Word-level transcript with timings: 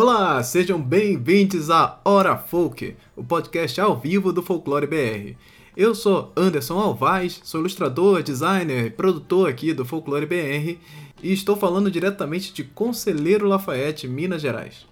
Olá, 0.00 0.40
sejam 0.44 0.80
bem-vindos 0.80 1.70
a 1.70 2.00
Hora 2.04 2.36
Folk, 2.38 2.94
o 3.16 3.24
podcast 3.24 3.80
ao 3.80 3.98
vivo 3.98 4.32
do 4.32 4.44
Folclore 4.44 4.86
BR. 4.86 5.36
Eu 5.76 5.92
sou 5.92 6.32
Anderson 6.36 6.78
Alvaz, 6.78 7.40
sou 7.42 7.58
ilustrador, 7.58 8.22
designer 8.22 8.86
e 8.86 8.90
produtor 8.90 9.50
aqui 9.50 9.74
do 9.74 9.84
Folclore 9.84 10.24
BR 10.24 10.78
e 11.20 11.32
estou 11.32 11.56
falando 11.56 11.90
diretamente 11.90 12.52
de 12.52 12.62
Conselheiro 12.62 13.48
Lafayette, 13.48 14.06
Minas 14.06 14.40
Gerais. 14.40 14.86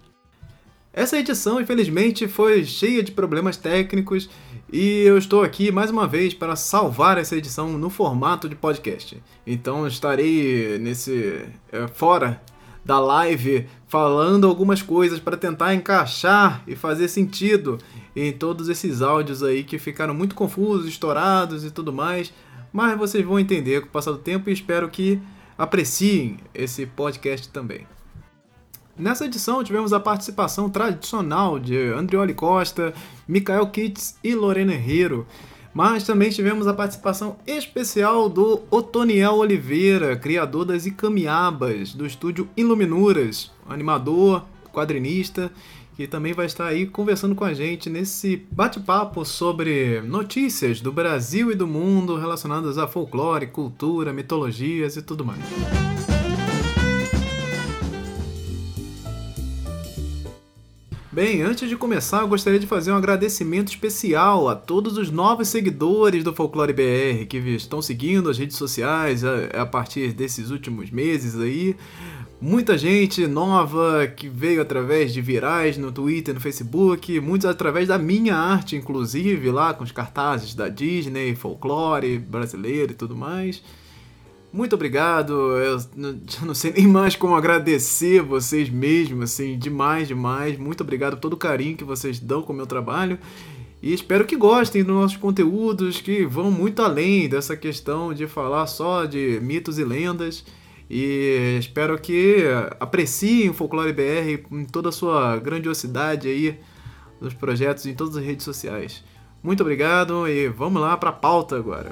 Essa 0.91 1.17
edição, 1.17 1.61
infelizmente, 1.61 2.27
foi 2.27 2.65
cheia 2.65 3.01
de 3.01 3.13
problemas 3.13 3.55
técnicos 3.55 4.29
e 4.69 5.03
eu 5.03 5.17
estou 5.17 5.41
aqui 5.41 5.71
mais 5.71 5.89
uma 5.89 6.05
vez 6.05 6.33
para 6.33 6.57
salvar 6.57 7.17
essa 7.17 7.37
edição 7.37 7.77
no 7.77 7.89
formato 7.89 8.49
de 8.49 8.57
podcast. 8.57 9.23
Então 9.45 9.87
estarei 9.87 10.77
nesse 10.79 11.45
é, 11.71 11.87
fora 11.87 12.41
da 12.87 12.99
live 12.99 13.67
falando 13.85 14.47
algumas 14.47 14.81
coisas 14.81 15.19
para 15.19 15.35
tentar 15.35 15.75
encaixar 15.75 16.63
e 16.65 16.73
fazer 16.73 17.09
sentido 17.09 17.77
em 18.15 18.31
todos 18.31 18.69
esses 18.69 19.01
áudios 19.01 19.43
aí 19.43 19.65
que 19.65 19.77
ficaram 19.77 20.13
muito 20.13 20.33
confusos, 20.33 20.87
estourados 20.87 21.65
e 21.65 21.69
tudo 21.69 21.91
mais. 21.91 22.33
Mas 22.71 22.97
vocês 22.97 23.25
vão 23.25 23.37
entender 23.37 23.81
com 23.81 23.87
o 23.87 23.91
passar 23.91 24.11
do 24.11 24.17
tempo 24.17 24.49
e 24.49 24.53
espero 24.53 24.89
que 24.89 25.21
apreciem 25.57 26.37
esse 26.55 26.85
podcast 26.85 27.49
também. 27.49 27.85
Nessa 28.97 29.25
edição 29.25 29.63
tivemos 29.63 29.91
a 29.91 29.99
participação 29.99 30.69
tradicional 30.69 31.59
de 31.59 31.77
Andrioli 31.77 32.33
Costa, 32.33 32.93
Mikael 33.27 33.67
Kitts 33.67 34.17
e 34.23 34.33
Lorena 34.33 34.73
Herrero. 34.73 35.27
Mas 35.77 36.05
também 36.05 36.31
tivemos 36.31 36.65
a 36.65 36.73
participação 36.73 37.35
especial 37.45 38.27
do 38.27 38.63
Otoniel 38.71 39.35
Oliveira, 39.35 40.17
criador 40.17 40.65
das 40.65 40.87
Icamiabas, 40.87 41.93
do 41.93 42.03
estúdio 42.03 42.49
Iluminuras, 42.57 43.51
animador, 43.69 44.43
quadrinista, 44.73 45.51
que 45.95 46.07
também 46.07 46.33
vai 46.33 46.47
estar 46.47 46.65
aí 46.65 46.87
conversando 46.87 47.35
com 47.35 47.45
a 47.45 47.53
gente 47.53 47.91
nesse 47.91 48.43
bate-papo 48.49 49.23
sobre 49.23 50.01
notícias 50.01 50.81
do 50.81 50.91
Brasil 50.91 51.51
e 51.51 51.55
do 51.55 51.67
mundo 51.67 52.17
relacionadas 52.17 52.79
a 52.79 52.87
folclore, 52.87 53.45
cultura, 53.45 54.11
mitologias 54.11 54.97
e 54.97 55.03
tudo 55.03 55.23
mais. 55.23 56.16
Bem, 61.17 61.41
antes 61.41 61.67
de 61.67 61.75
começar, 61.75 62.21
eu 62.21 62.27
gostaria 62.27 62.59
de 62.59 62.67
fazer 62.67 62.91
um 62.91 62.95
agradecimento 62.95 63.69
especial 63.69 64.47
a 64.47 64.55
todos 64.55 64.99
os 64.99 65.09
novos 65.09 65.47
seguidores 65.47 66.23
do 66.23 66.31
Folclore 66.31 66.71
BR 66.71 67.25
que 67.27 67.37
estão 67.37 67.81
seguindo 67.81 68.29
as 68.29 68.37
redes 68.37 68.55
sociais 68.55 69.23
a, 69.23 69.63
a 69.63 69.65
partir 69.65 70.13
desses 70.13 70.51
últimos 70.51 70.91
meses 70.91 71.35
aí. 71.35 71.75
Muita 72.39 72.77
gente 72.77 73.25
nova 73.25 74.05
que 74.05 74.29
veio 74.29 74.61
através 74.61 75.11
de 75.11 75.19
virais 75.19 75.75
no 75.75 75.91
Twitter, 75.91 76.35
no 76.35 76.39
Facebook, 76.39 77.19
muitos 77.19 77.49
através 77.49 77.87
da 77.87 77.97
minha 77.97 78.35
arte, 78.35 78.75
inclusive, 78.75 79.49
lá 79.49 79.73
com 79.73 79.83
os 79.83 79.91
cartazes 79.91 80.53
da 80.53 80.69
Disney, 80.69 81.33
folclore 81.33 82.19
brasileiro 82.19 82.91
e 82.91 82.95
tudo 82.95 83.15
mais. 83.15 83.63
Muito 84.57 84.73
obrigado. 84.73 85.33
Eu 85.55 85.77
não 86.41 86.55
sei 86.55 86.73
nem 86.75 86.87
mais 86.87 87.15
como 87.15 87.35
agradecer 87.35 88.23
vocês 88.23 88.67
mesmo, 88.71 89.21
assim, 89.21 89.55
demais, 89.55 90.07
demais. 90.07 90.57
Muito 90.57 90.81
obrigado 90.81 91.13
por 91.13 91.19
todo 91.19 91.33
o 91.33 91.37
carinho 91.37 91.77
que 91.77 91.83
vocês 91.83 92.19
dão 92.19 92.41
com 92.41 92.53
o 92.53 92.55
meu 92.55 92.65
trabalho. 92.65 93.19
E 93.83 93.93
espero 93.93 94.25
que 94.25 94.35
gostem 94.35 94.83
dos 94.83 94.95
nossos 94.95 95.15
conteúdos 95.15 96.01
que 96.01 96.25
vão 96.25 96.49
muito 96.49 96.81
além 96.81 97.29
dessa 97.29 97.55
questão 97.55 98.11
de 98.11 98.25
falar 98.25 98.65
só 98.65 99.05
de 99.05 99.39
mitos 99.43 99.77
e 99.77 99.83
lendas. 99.83 100.43
E 100.89 101.57
espero 101.59 101.95
que 101.99 102.37
apreciem 102.79 103.51
o 103.51 103.53
Folclore 103.53 103.93
BR 103.93 104.43
em 104.51 104.65
toda 104.65 104.89
a 104.89 104.91
sua 104.91 105.37
grandiosidade 105.37 106.27
aí 106.27 106.59
dos 107.21 107.35
projetos 107.35 107.85
em 107.85 107.93
todas 107.93 108.17
as 108.17 108.23
redes 108.25 108.43
sociais. 108.43 109.03
Muito 109.43 109.61
obrigado 109.61 110.27
e 110.27 110.47
vamos 110.47 110.81
lá 110.81 110.97
para 110.97 111.11
a 111.11 111.13
pauta 111.13 111.55
agora. 111.55 111.91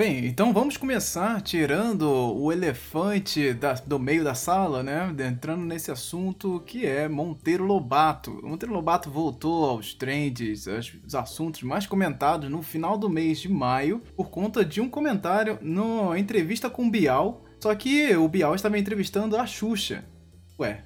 Bem, 0.00 0.24
então 0.24 0.50
vamos 0.50 0.78
começar 0.78 1.42
tirando 1.42 2.04
o 2.10 2.50
elefante 2.50 3.52
da, 3.52 3.74
do 3.74 3.98
meio 3.98 4.24
da 4.24 4.34
sala, 4.34 4.82
né? 4.82 5.14
Entrando 5.28 5.62
nesse 5.66 5.90
assunto 5.90 6.62
que 6.64 6.86
é 6.86 7.06
Monteiro 7.06 7.66
Lobato. 7.66 8.40
Monteiro 8.42 8.72
Lobato 8.72 9.10
voltou 9.10 9.68
aos 9.68 9.92
trends, 9.92 10.66
aos 10.66 11.14
assuntos 11.14 11.62
mais 11.64 11.86
comentados 11.86 12.48
no 12.48 12.62
final 12.62 12.96
do 12.96 13.10
mês 13.10 13.40
de 13.40 13.50
maio, 13.50 14.00
por 14.16 14.30
conta 14.30 14.64
de 14.64 14.80
um 14.80 14.88
comentário 14.88 15.58
na 15.60 16.18
entrevista 16.18 16.70
com 16.70 16.86
o 16.86 16.90
Bial. 16.90 17.44
Só 17.60 17.74
que 17.74 18.16
o 18.16 18.26
Bial 18.26 18.54
estava 18.54 18.78
entrevistando 18.78 19.36
a 19.36 19.46
Xuxa. 19.46 20.02
Ué, 20.58 20.82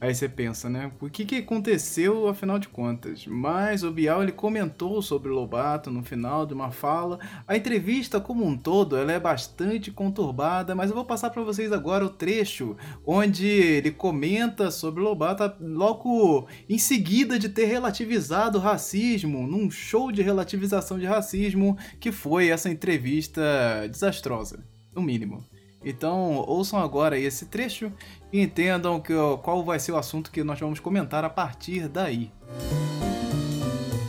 Aí 0.00 0.14
você 0.14 0.30
pensa, 0.30 0.70
né? 0.70 0.90
O 0.98 1.10
que, 1.10 1.26
que 1.26 1.36
aconteceu 1.36 2.26
afinal 2.26 2.58
de 2.58 2.68
contas? 2.68 3.26
Mas 3.26 3.84
o 3.84 3.90
Bial 3.90 4.22
ele 4.22 4.32
comentou 4.32 5.02
sobre 5.02 5.28
o 5.28 5.34
Lobato 5.34 5.90
no 5.90 6.02
final 6.02 6.46
de 6.46 6.54
uma 6.54 6.70
fala. 6.70 7.18
A 7.46 7.54
entrevista 7.54 8.18
como 8.18 8.46
um 8.46 8.56
todo 8.56 8.96
ela 8.96 9.12
é 9.12 9.20
bastante 9.20 9.90
conturbada, 9.90 10.74
mas 10.74 10.88
eu 10.88 10.96
vou 10.96 11.04
passar 11.04 11.28
para 11.28 11.42
vocês 11.42 11.70
agora 11.70 12.02
o 12.02 12.08
trecho 12.08 12.78
onde 13.06 13.46
ele 13.46 13.90
comenta 13.90 14.70
sobre 14.70 15.02
o 15.02 15.04
Lobato 15.04 15.52
logo 15.60 16.48
em 16.66 16.78
seguida 16.78 17.38
de 17.38 17.50
ter 17.50 17.66
relativizado 17.66 18.56
o 18.56 18.60
racismo 18.62 19.46
num 19.46 19.70
show 19.70 20.10
de 20.10 20.22
relativização 20.22 20.98
de 20.98 21.04
racismo 21.04 21.76
que 22.00 22.10
foi 22.10 22.48
essa 22.48 22.70
entrevista 22.70 23.42
desastrosa, 23.86 24.64
no 24.94 25.02
mínimo. 25.02 25.44
Então, 25.84 26.44
ouçam 26.46 26.78
agora 26.78 27.18
esse 27.18 27.46
trecho 27.46 27.92
e 28.32 28.40
entendam 28.40 29.00
que, 29.00 29.14
qual 29.42 29.64
vai 29.64 29.78
ser 29.78 29.92
o 29.92 29.96
assunto 29.96 30.30
que 30.30 30.44
nós 30.44 30.60
vamos 30.60 30.78
comentar 30.78 31.24
a 31.24 31.30
partir 31.30 31.88
daí. 31.88 32.30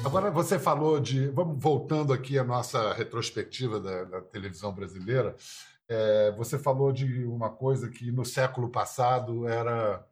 Agora 0.03 0.29
você 0.29 0.59
falou 0.59 0.99
de. 0.99 1.29
Vamos 1.29 1.61
voltando 1.61 2.11
aqui 2.11 2.37
à 2.37 2.43
nossa 2.43 2.91
retrospectiva 2.93 3.79
da, 3.79 4.03
da 4.03 4.21
televisão 4.21 4.73
brasileira. 4.73 5.35
É, 5.87 6.31
você 6.31 6.59
falou 6.59 6.91
de 6.91 7.23
uma 7.25 7.49
coisa 7.49 7.89
que 7.89 8.11
no 8.11 8.25
século 8.25 8.69
passado 8.69 9.47
era, 9.47 10.05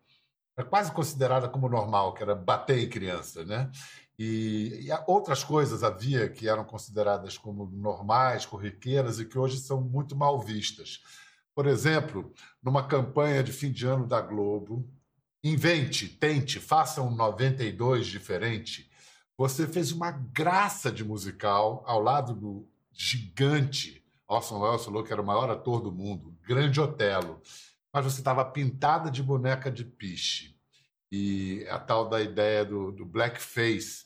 era, 0.55 0.67
quase 0.67 0.91
considerada 0.91 1.49
como 1.49 1.67
normal, 1.67 2.13
que 2.13 2.23
era 2.23 2.33
bater 2.33 2.79
em 2.79 2.89
criança, 2.89 3.43
né? 3.43 3.69
E, 4.17 4.87
e 4.87 4.89
outras 5.07 5.43
coisas 5.43 5.83
havia 5.83 6.29
que 6.29 6.47
eram 6.47 6.63
consideradas 6.63 7.37
como 7.37 7.65
normais, 7.65 8.45
corriqueiras 8.45 9.19
e 9.19 9.25
que 9.25 9.37
hoje 9.37 9.57
são 9.57 9.81
muito 9.81 10.15
mal 10.15 10.39
vistas. 10.39 11.01
Por 11.55 11.65
exemplo, 11.67 12.33
numa 12.61 12.87
campanha 12.87 13.43
de 13.43 13.51
fim 13.51 13.71
de 13.71 13.85
ano 13.85 14.07
da 14.07 14.21
Globo, 14.21 14.89
invente, 15.43 16.07
tente, 16.07 16.59
faça 16.59 17.01
um 17.01 17.15
92 17.15 18.07
diferente. 18.07 18.89
Você 19.37 19.67
fez 19.67 19.91
uma 19.91 20.11
graça 20.11 20.91
de 20.91 21.03
musical 21.03 21.83
ao 21.85 22.01
lado 22.01 22.33
do 22.33 22.67
gigante 22.91 23.99
Orson 24.29 24.59
Welles 24.59 24.85
falou 24.85 25.03
que 25.03 25.11
era 25.11 25.21
o 25.21 25.25
maior 25.25 25.49
ator 25.49 25.81
do 25.81 25.91
mundo, 25.91 26.37
grande 26.47 26.79
Otelo. 26.79 27.41
Mas 27.91 28.05
você 28.05 28.21
estava 28.21 28.45
pintada 28.45 29.09
de 29.09 29.23
boneca 29.23 29.71
de 29.71 29.83
piche. 29.83 30.55
E 31.11 31.65
a 31.71 31.79
tal 31.79 32.07
da 32.07 32.21
ideia 32.21 32.63
do, 32.63 32.91
do 32.91 33.03
blackface, 33.03 34.05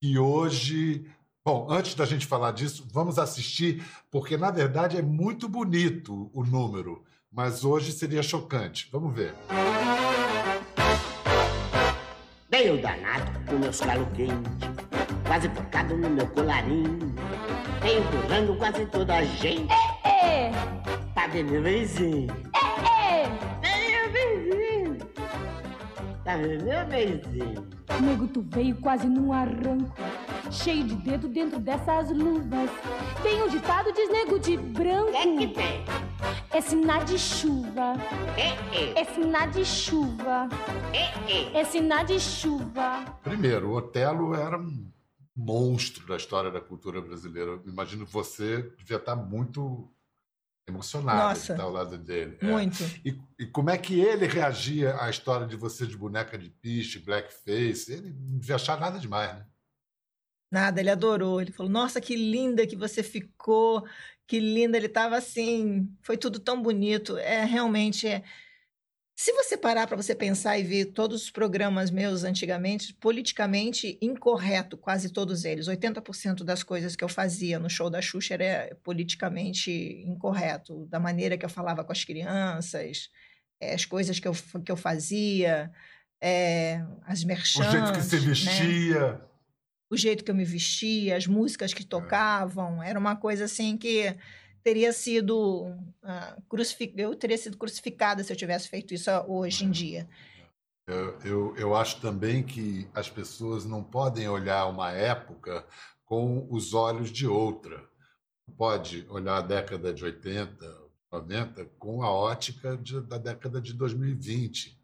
que 0.00 0.18
hoje 0.18 1.06
Bom, 1.48 1.66
antes 1.70 1.94
da 1.94 2.04
gente 2.04 2.26
falar 2.26 2.50
disso, 2.50 2.86
vamos 2.92 3.18
assistir, 3.18 3.82
porque 4.10 4.36
na 4.36 4.50
verdade 4.50 4.98
é 4.98 5.00
muito 5.00 5.48
bonito 5.48 6.30
o 6.34 6.44
número, 6.44 7.02
mas 7.32 7.64
hoje 7.64 7.90
seria 7.90 8.22
chocante. 8.22 8.86
Vamos 8.92 9.14
ver. 9.14 9.34
Bem 12.50 12.70
o 12.70 12.82
danado 12.82 13.32
com 13.46 13.56
meus 13.56 13.80
calos 13.80 14.06
quentes, 14.14 14.52
quase 15.26 15.48
focado 15.48 15.96
no 15.96 16.10
meu 16.10 16.26
colarinho, 16.26 17.14
vem 17.80 17.96
empurrando 17.96 18.54
quase 18.58 18.84
toda 18.84 19.16
a 19.16 19.24
gente. 19.24 19.72
É, 20.04 20.48
é. 20.48 20.52
Tá 21.14 21.28
vendo, 21.28 21.62
vizinho? 21.62 22.30
É, 23.02 23.22
é. 23.66 24.08
Vem, 24.10 24.50
vizinho. 24.50 24.98
Tá 26.22 26.36
vendo, 26.36 26.90
vizinho? 26.90 27.66
Nego, 28.02 28.28
tu 28.28 28.44
veio 28.50 28.76
quase 28.76 29.06
num 29.06 29.32
arranco 29.32 29.94
cheio 30.50 30.84
de 30.84 30.94
dedo 30.96 31.28
dentro 31.28 31.58
dessas 31.58 32.10
luvas. 32.10 32.70
Tem 33.22 33.42
um 33.42 33.48
ditado 33.48 33.92
diz 33.92 34.10
nego 34.10 34.38
de 34.38 34.56
branco. 34.56 35.10
É 35.10 35.22
que 35.22 35.48
tem? 35.48 35.84
É 36.50 36.60
sinal 36.60 37.04
de 37.04 37.18
chuva. 37.18 37.94
É, 38.36 38.76
é. 38.76 39.00
É 39.00 39.04
sinal 39.04 39.50
de 39.50 39.64
chuva. 39.64 40.48
É, 40.92 41.32
é. 41.32 41.60
É 41.60 41.64
sinal 41.64 42.04
de 42.04 42.18
chuva. 42.18 43.04
Primeiro, 43.22 43.70
o 43.70 43.76
Otelo 43.76 44.34
era 44.34 44.58
um 44.58 44.90
monstro 45.36 46.06
da 46.06 46.16
história 46.16 46.50
da 46.50 46.60
cultura 46.60 47.00
brasileira. 47.00 47.52
Eu 47.52 47.62
imagino 47.66 48.06
que 48.06 48.12
você 48.12 48.62
devia 48.78 48.96
estar 48.96 49.14
muito 49.14 49.88
emocionado 50.66 51.28
Nossa, 51.28 51.46
de 51.46 51.52
estar 51.52 51.62
ao 51.62 51.70
lado 51.70 51.96
dele. 51.98 52.36
É. 52.40 52.46
Muito. 52.46 52.82
E, 53.04 53.18
e, 53.38 53.46
como 53.46 53.70
é 53.70 53.78
que 53.78 54.00
ele 54.00 54.26
reagia 54.26 54.96
à 55.00 55.08
história 55.08 55.46
de 55.46 55.56
você 55.56 55.86
de 55.86 55.96
boneca 55.96 56.36
de 56.36 56.50
piche, 56.50 56.98
blackface? 56.98 57.92
Ele 57.92 58.10
não 58.10 58.38
devia 58.38 58.56
achar 58.56 58.78
nada 58.78 58.98
demais, 58.98 59.34
né? 59.34 59.46
Nada, 60.50 60.80
ele 60.80 60.90
adorou. 60.90 61.40
Ele 61.40 61.52
falou: 61.52 61.70
Nossa, 61.70 62.00
que 62.00 62.16
linda 62.16 62.66
que 62.66 62.76
você 62.76 63.02
ficou, 63.02 63.84
que 64.26 64.40
linda. 64.40 64.76
Ele 64.76 64.86
estava 64.86 65.16
assim, 65.16 65.88
foi 66.02 66.16
tudo 66.16 66.38
tão 66.38 66.60
bonito. 66.60 67.16
É 67.18 67.44
realmente. 67.44 68.06
É... 68.06 68.22
Se 69.16 69.32
você 69.32 69.56
parar 69.56 69.88
para 69.88 69.96
você 69.96 70.14
pensar 70.14 70.58
e 70.58 70.62
ver 70.62 70.86
todos 70.86 71.24
os 71.24 71.30
programas 71.30 71.90
meus 71.90 72.22
antigamente, 72.22 72.94
politicamente 72.94 73.98
incorreto, 74.00 74.76
quase 74.78 75.10
todos 75.10 75.44
eles. 75.44 75.66
80% 75.66 76.44
das 76.44 76.62
coisas 76.62 76.94
que 76.94 77.02
eu 77.02 77.08
fazia 77.08 77.58
no 77.58 77.68
show 77.68 77.90
da 77.90 78.00
Xuxa 78.00 78.34
era 78.34 78.76
politicamente 78.84 79.72
incorreto, 80.06 80.86
da 80.86 81.00
maneira 81.00 81.36
que 81.36 81.44
eu 81.44 81.50
falava 81.50 81.82
com 81.82 81.90
as 81.90 82.04
crianças, 82.04 83.10
é, 83.60 83.74
as 83.74 83.84
coisas 83.84 84.20
que 84.20 84.28
eu, 84.28 84.32
que 84.64 84.70
eu 84.70 84.76
fazia, 84.76 85.68
é, 86.20 86.80
as 87.04 87.24
merchantes. 87.24 87.68
O 87.68 87.72
jeito 87.72 87.92
que 87.92 88.02
você 88.02 88.20
né? 89.00 89.20
O 89.90 89.96
jeito 89.96 90.22
que 90.22 90.30
eu 90.30 90.34
me 90.34 90.44
vestia, 90.44 91.16
as 91.16 91.26
músicas 91.26 91.72
que 91.72 91.84
tocavam, 91.84 92.82
era 92.82 92.98
uma 92.98 93.16
coisa 93.16 93.44
assim 93.44 93.76
que 93.76 94.14
teria 94.62 94.92
sido 94.92 95.66
uh, 96.02 96.42
crucific... 96.48 96.92
eu 96.98 97.14
teria 97.14 97.38
sido 97.38 97.56
crucificada 97.56 98.22
se 98.22 98.32
eu 98.32 98.36
tivesse 98.36 98.68
feito 98.68 98.92
isso 98.92 99.10
hoje 99.26 99.64
em 99.64 99.70
dia. 99.70 100.08
Eu, 100.86 101.18
eu, 101.24 101.56
eu 101.56 101.76
acho 101.76 102.00
também 102.00 102.42
que 102.42 102.88
as 102.94 103.10
pessoas 103.10 103.64
não 103.64 103.82
podem 103.82 104.28
olhar 104.28 104.66
uma 104.66 104.90
época 104.90 105.66
com 106.04 106.46
os 106.50 106.72
olhos 106.72 107.10
de 107.10 107.26
outra. 107.26 107.86
Pode 108.56 109.06
olhar 109.10 109.36
a 109.36 109.42
década 109.42 109.92
de 109.92 110.02
80, 110.02 110.88
90 111.12 111.66
com 111.78 112.02
a 112.02 112.10
ótica 112.10 112.76
de, 112.76 113.00
da 113.02 113.18
década 113.18 113.60
de 113.60 113.74
2020. 113.74 114.77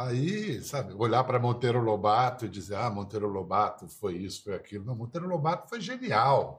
Aí, 0.00 0.62
sabe, 0.62 0.94
olhar 0.94 1.22
para 1.24 1.38
Monteiro 1.38 1.78
Lobato 1.78 2.46
e 2.46 2.48
dizer, 2.48 2.76
ah, 2.76 2.88
Monteiro 2.88 3.28
Lobato 3.28 3.86
foi 3.86 4.16
isso, 4.16 4.42
foi 4.42 4.54
aquilo. 4.54 4.82
Não, 4.82 4.96
Monteiro 4.96 5.28
Lobato 5.28 5.68
foi 5.68 5.78
genial, 5.78 6.58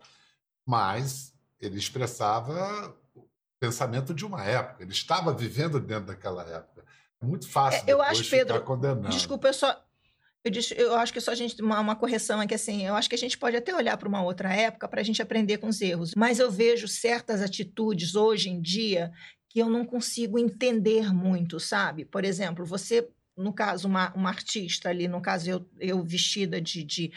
mas 0.63 1.33
ele 1.59 1.79
expressava 1.79 2.95
o 3.15 3.27
pensamento 3.59 4.13
de 4.13 4.27
uma 4.27 4.45
época, 4.45 4.83
ele 4.83 4.91
estava 4.91 5.33
vivendo 5.33 5.79
dentro 5.79 6.05
daquela 6.05 6.43
época. 6.43 6.85
É 7.19 7.25
muito 7.25 7.49
fácil 7.49 7.81
é, 7.88 7.91
eu 7.91 7.99
acho, 7.99 8.29
Pedro, 8.29 8.61
condenando. 8.61 9.09
Desculpa, 9.09 9.47
eu 9.47 9.53
só, 9.55 9.75
eu, 10.44 10.51
eu, 10.77 10.95
acho 10.97 11.11
que 11.11 11.19
só 11.19 11.31
a 11.31 11.35
gente 11.35 11.59
uma, 11.63 11.79
uma 11.79 11.95
correção 11.95 12.39
aqui 12.39 12.53
assim, 12.53 12.85
eu 12.85 12.94
acho 12.94 13.09
que 13.09 13.15
a 13.15 13.17
gente 13.17 13.39
pode 13.39 13.57
até 13.57 13.75
olhar 13.75 13.97
para 13.97 14.07
uma 14.07 14.21
outra 14.21 14.53
época 14.53 14.87
para 14.87 15.01
a 15.01 15.03
gente 15.03 15.19
aprender 15.19 15.57
com 15.57 15.67
os 15.67 15.81
erros, 15.81 16.13
mas 16.13 16.37
eu 16.37 16.51
vejo 16.51 16.87
certas 16.87 17.41
atitudes 17.41 18.13
hoje 18.13 18.51
em 18.51 18.61
dia 18.61 19.11
que 19.49 19.57
eu 19.57 19.67
não 19.67 19.83
consigo 19.83 20.37
entender 20.37 21.11
muito, 21.11 21.59
sabe? 21.59 22.05
Por 22.05 22.23
exemplo, 22.23 22.63
você 22.63 23.09
no 23.41 23.53
caso, 23.53 23.88
uma, 23.88 24.13
uma 24.13 24.29
artista 24.29 24.89
ali, 24.89 25.07
no 25.07 25.21
caso 25.21 25.49
eu, 25.49 25.69
eu 25.79 26.03
vestida 26.03 26.61
de, 26.61 26.83
de 26.83 27.11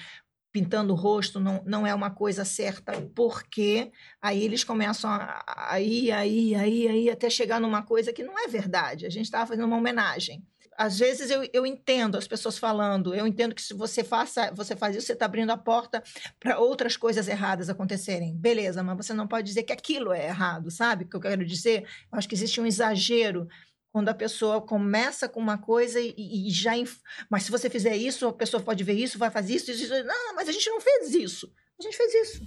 pintando 0.55 0.93
o 0.93 0.97
rosto 0.97 1.41
não, 1.41 1.61
não 1.67 1.85
é 1.85 1.93
uma 1.93 2.11
coisa 2.11 2.45
certa, 2.45 2.93
porque 3.13 3.91
aí 4.23 4.45
eles 4.45 4.63
começam 4.63 5.11
a 5.11 5.81
ir, 5.81 6.13
aí, 6.13 6.55
aí, 6.55 6.87
aí, 6.87 7.11
até 7.11 7.29
chegar 7.29 7.61
numa 7.61 7.83
coisa 7.83 8.13
que 8.13 8.23
não 8.23 8.39
é 8.39 8.47
verdade. 8.47 9.05
A 9.05 9.11
gente 9.11 9.25
estava 9.25 9.49
fazendo 9.49 9.65
uma 9.65 9.77
homenagem. 9.77 10.47
Às 10.79 10.97
vezes 10.97 11.29
eu, 11.29 11.49
eu 11.53 11.67
entendo 11.67 12.17
as 12.17 12.29
pessoas 12.29 12.57
falando, 12.57 13.15
eu 13.17 13.27
entendo 13.27 13.53
que 13.53 13.63
se 13.63 13.75
você 13.75 14.05
faça, 14.05 14.53
você 14.53 14.77
faz 14.77 14.95
isso, 14.95 15.07
você 15.09 15.15
está 15.15 15.25
abrindo 15.25 15.51
a 15.51 15.57
porta 15.57 16.01
para 16.39 16.61
outras 16.61 16.97
coisas 16.97 17.27
erradas 17.27 17.69
acontecerem. 17.69 18.37
Beleza, 18.37 18.81
mas 18.81 18.97
você 18.97 19.13
não 19.13 19.27
pode 19.27 19.49
dizer 19.49 19.65
que 19.65 19.73
aquilo 19.73 20.13
é 20.13 20.27
errado, 20.27 20.71
sabe? 20.71 21.05
O 21.05 21.09
que 21.09 21.17
eu 21.17 21.21
quero 21.21 21.45
dizer? 21.45 21.83
Eu 22.13 22.19
acho 22.19 22.29
que 22.29 22.35
existe 22.37 22.61
um 22.61 22.67
exagero 22.67 23.49
quando 23.95 24.09
a 24.09 24.15
pessoa 24.15 24.61
começa 24.61 25.29
com 25.29 25.39
uma 25.39 25.57
coisa 25.57 26.01
e, 26.01 26.13
e, 26.19 26.51
já. 26.51 26.77
Inf... 26.77 26.99
Mas 27.31 27.45
se 27.45 27.53
você 27.53 27.71
fizer 27.71 27.97
isso, 27.97 28.27
a 28.27 28.33
pessoa 28.33 28.61
pode 28.61 28.83
ver 28.83 28.95
isso, 28.95 29.21
vai 29.21 29.31
fazer 29.31 29.55
isso, 29.55 29.71
isso, 29.71 29.85
isso. 29.85 30.03
Não, 30.03 30.35
mas 30.35 30.49
a 30.49 30.53
gente 30.53 30.69
não 30.69 30.81
fez 30.81 31.15
isso. 31.15 31.49
A 31.79 31.83
gente 31.85 31.97
fez 31.97 32.13
isso. 32.13 32.43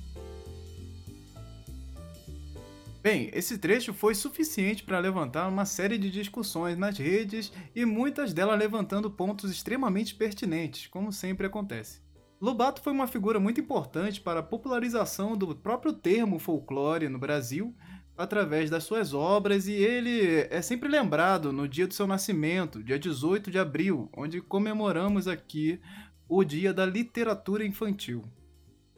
Bem, 3.01 3.31
esse 3.33 3.57
trecho 3.57 3.94
foi 3.94 4.13
suficiente 4.13 4.83
para 4.83 4.99
levantar 4.99 5.47
uma 5.47 5.63
série 5.65 5.97
de 5.97 6.11
discussões 6.11 6.77
nas 6.77 6.97
redes 6.97 7.49
e 7.73 7.85
muitas 7.85 8.33
delas 8.33 8.59
levantando 8.59 9.09
pontos 9.09 9.49
extremamente 9.49 10.15
pertinentes, 10.15 10.88
como 10.88 11.13
sempre 11.13 11.47
acontece. 11.47 12.01
Lobato 12.41 12.81
foi 12.81 12.91
uma 12.91 13.07
figura 13.07 13.39
muito 13.39 13.61
importante 13.61 14.19
para 14.19 14.41
a 14.41 14.44
popularização 14.44 15.38
do 15.38 15.55
próprio 15.55 15.94
termo 15.94 16.39
folclore 16.39 17.07
no 17.07 17.17
Brasil, 17.17 17.73
através 18.18 18.69
das 18.69 18.84
suas 18.84 19.14
obras 19.14 19.68
e 19.68 19.74
ele 19.74 20.48
é 20.50 20.62
sempre 20.62 20.90
lembrado 20.90 21.54
no 21.54 21.68
dia 21.68 21.88
do 21.88 21.94
seu 21.94 22.08
nascimento, 22.08 22.84
dia 22.84 22.98
18 22.98 23.52
de 23.52 23.60
abril, 23.60 24.10
onde 24.16 24.42
comemoramos 24.42 25.28
aqui 25.28 25.80
o 26.28 26.44
Dia 26.44 26.74
da 26.74 26.86
Literatura 26.86 27.66
Infantil. 27.66 28.25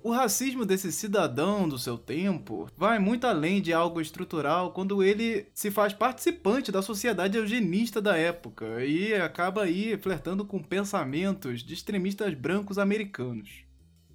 O 0.01 0.12
racismo 0.12 0.66
desse 0.66 0.94
cidadão 0.94 1.68
do 1.68 1.77
seu 1.77 1.98
tempo 1.98 2.68
vai 2.77 2.98
muito 3.00 3.27
além 3.27 3.62
de 3.62 3.74
algo 3.74 4.00
estrutural 4.00 4.71
quando 4.71 5.04
ele 5.04 5.48
se 5.54 5.69
faz 5.69 5.92
participante 5.92 6.71
da 6.71 6.81
sociedade 6.81 7.38
eugenista 7.38 8.01
da 8.01 8.16
época 8.16 8.86
e 8.86 9.13
acaba 9.13 9.63
aí 9.63 9.98
flertando 9.98 10.45
com 10.45 10.63
pensamentos 10.63 11.62
de 11.62 11.74
extremistas 11.74 12.33
brancos 12.33 12.80
americanos. 12.80 13.69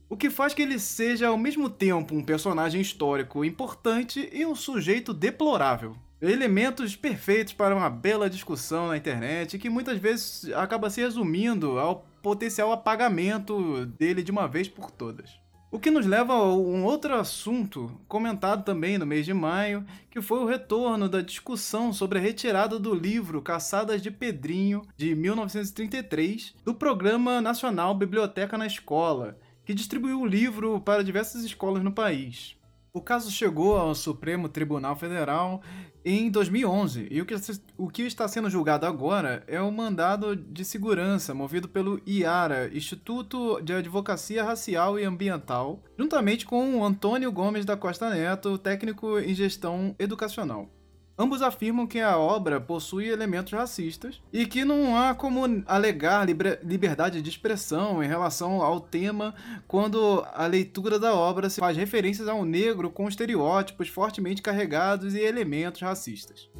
O 0.09 0.17
que 0.17 0.29
faz 0.29 0.53
que 0.53 0.63
ele 0.63 0.79
seja 0.79 1.29
ao 1.29 1.39
mesmo 1.39 1.69
tempo 1.71 2.15
um 2.15 2.23
personagem 2.23 2.81
histórico 2.81 3.45
importante 3.45 4.29
e 4.33 4.45
um 4.45 4.55
sujeito 4.55 5.15
deplorável. 5.15 5.97
Elementos 6.21 6.95
perfeitos 6.95 7.53
para 7.53 7.75
uma 7.75 7.91
bela 7.91 8.31
discussão 8.31 8.89
na 8.89 8.97
internet 8.97 9.59
que 9.59 9.71
muitas 9.71 9.99
vezes 9.99 10.53
acaba 10.53 10.91
se 10.91 11.01
resumindo 11.01 11.79
ao 11.79 12.07
potencial 12.23 12.73
apagamento 12.73 13.87
dele 13.87 14.23
de 14.23 14.31
uma 14.31 14.47
vez 14.47 14.69
por 14.69 14.91
todas. 14.91 15.43
O 15.75 15.79
que 15.81 15.91
nos 15.91 16.07
leva 16.07 16.35
a 16.35 16.55
um 16.55 16.85
outro 16.85 17.17
assunto, 17.17 17.91
comentado 18.07 18.65
também 18.65 18.97
no 18.97 19.05
mês 19.05 19.27
de 19.27 19.35
maio, 19.35 19.85
que 20.09 20.21
foi 20.23 20.39
o 20.39 20.47
retorno 20.47 21.09
da 21.09 21.21
discussão 21.21 21.93
sobre 21.93 22.17
a 22.17 22.23
retirada 22.23 22.79
do 22.79 22.95
livro 22.95 23.43
Caçadas 23.43 24.01
de 24.01 24.09
Pedrinho, 24.09 24.83
de 24.97 25.17
1933, 25.17 26.55
do 26.65 26.73
Programa 26.73 27.41
Nacional 27.41 27.93
Biblioteca 27.93 28.57
na 28.57 28.69
Escola, 28.69 29.37
que 29.65 29.75
distribuiu 29.75 30.21
o 30.21 30.27
livro 30.27 30.81
para 30.81 31.05
diversas 31.05 31.45
escolas 31.45 31.83
no 31.83 31.93
país. 31.93 32.57
O 32.93 33.01
caso 33.01 33.29
chegou 33.29 33.77
ao 33.77 33.93
Supremo 33.93 34.49
Tribunal 34.49 34.95
Federal 34.95 35.61
em 36.05 36.31
2011 36.31 37.09
e 37.11 37.21
o 37.21 37.27
que, 37.27 37.35
o 37.77 37.89
que 37.89 38.03
está 38.03 38.29
sendo 38.29 38.49
julgado 38.49 38.87
agora 38.87 39.43
é 39.49 39.61
o 39.61 39.73
mandado 39.73 40.37
de 40.37 40.65
segurança 40.65 41.35
movido 41.35 41.69
pelo 41.69 42.01
IARA, 42.07 42.71
Instituto 42.73 43.61
de 43.61 43.73
Advocacia 43.73 44.45
Racial 44.45 44.97
e 44.97 45.05
Ambiental, 45.05 45.83
juntamente 45.99 46.47
com 46.47 46.85
Antônio 46.85 47.33
Gomes 47.33 47.65
da 47.65 47.77
Costa 47.77 48.11
Neto, 48.11 48.57
técnico 48.59 49.19
em 49.19 49.35
gestão 49.35 49.97
educacional. 49.99 50.71
Ambos 51.17 51.43
afirmam 51.43 51.87
que 51.87 52.01
a 52.01 52.19
obra 52.19 52.61
possui 52.61 53.09
elementos 53.09 53.53
racistas 53.53 54.21
e 54.33 54.45
que 54.45 54.65
não 54.65 54.97
há 54.97 55.15
como 55.15 55.63
alegar 55.65 56.27
liberdade 56.27 57.23
de 57.23 57.31
expressão 57.31 58.03
em 58.03 58.09
relação 58.09 58.61
ao 58.61 58.81
tema 58.81 59.33
quando 59.69 60.27
a 60.35 60.45
leitura 60.47 60.99
da 60.99 61.15
obra 61.15 61.49
se 61.49 61.61
faz 61.61 61.77
referências 61.77 62.27
ao 62.27 62.45
negro 62.45 62.91
com 62.91 63.09
estereótipos 63.09 63.89
fortemente 63.89 64.43
carregados 64.43 65.15
e 65.15 65.21
elementos 65.21 65.83
racistas. 65.83 66.51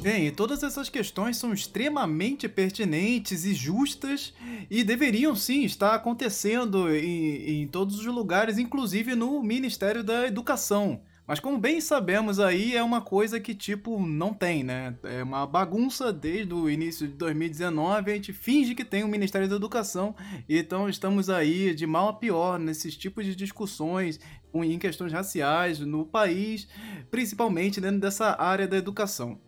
Bem, 0.00 0.32
todas 0.32 0.64
essas 0.64 0.88
questões 0.88 1.36
são 1.36 1.52
extremamente 1.52 2.48
pertinentes 2.48 3.44
e 3.44 3.54
justas 3.54 4.34
e 4.68 4.82
deveriam 4.82 5.36
sim 5.36 5.62
estar 5.62 5.94
acontecendo 5.94 6.92
em, 6.92 7.62
em 7.62 7.68
todos 7.68 8.00
os 8.00 8.06
lugares, 8.06 8.58
inclusive 8.58 9.14
no 9.14 9.40
Ministério 9.40 10.02
da 10.02 10.26
Educação 10.26 11.00
mas 11.26 11.38
como 11.38 11.58
bem 11.58 11.80
sabemos 11.80 12.40
aí, 12.40 12.76
é 12.76 12.82
uma 12.82 13.00
coisa 13.00 13.38
que, 13.38 13.54
tipo, 13.54 14.04
não 14.04 14.34
tem, 14.34 14.64
né? 14.64 14.96
É 15.04 15.22
uma 15.22 15.46
bagunça 15.46 16.12
desde 16.12 16.52
o 16.52 16.68
início 16.68 17.06
de 17.06 17.14
2019, 17.14 18.10
a 18.10 18.14
gente 18.14 18.32
finge 18.32 18.74
que 18.74 18.84
tem 18.84 19.04
o 19.04 19.08
Ministério 19.08 19.48
da 19.48 19.56
Educação, 19.56 20.14
então 20.48 20.88
estamos 20.88 21.30
aí 21.30 21.74
de 21.74 21.86
mal 21.86 22.08
a 22.08 22.12
pior 22.12 22.58
nesses 22.58 22.96
tipos 22.96 23.24
de 23.24 23.36
discussões 23.36 24.18
em 24.54 24.78
questões 24.78 25.12
raciais 25.12 25.78
no 25.78 26.04
país, 26.04 26.68
principalmente 27.10 27.80
dentro 27.80 28.00
dessa 28.00 28.36
área 28.40 28.66
da 28.66 28.76
educação. 28.76 29.40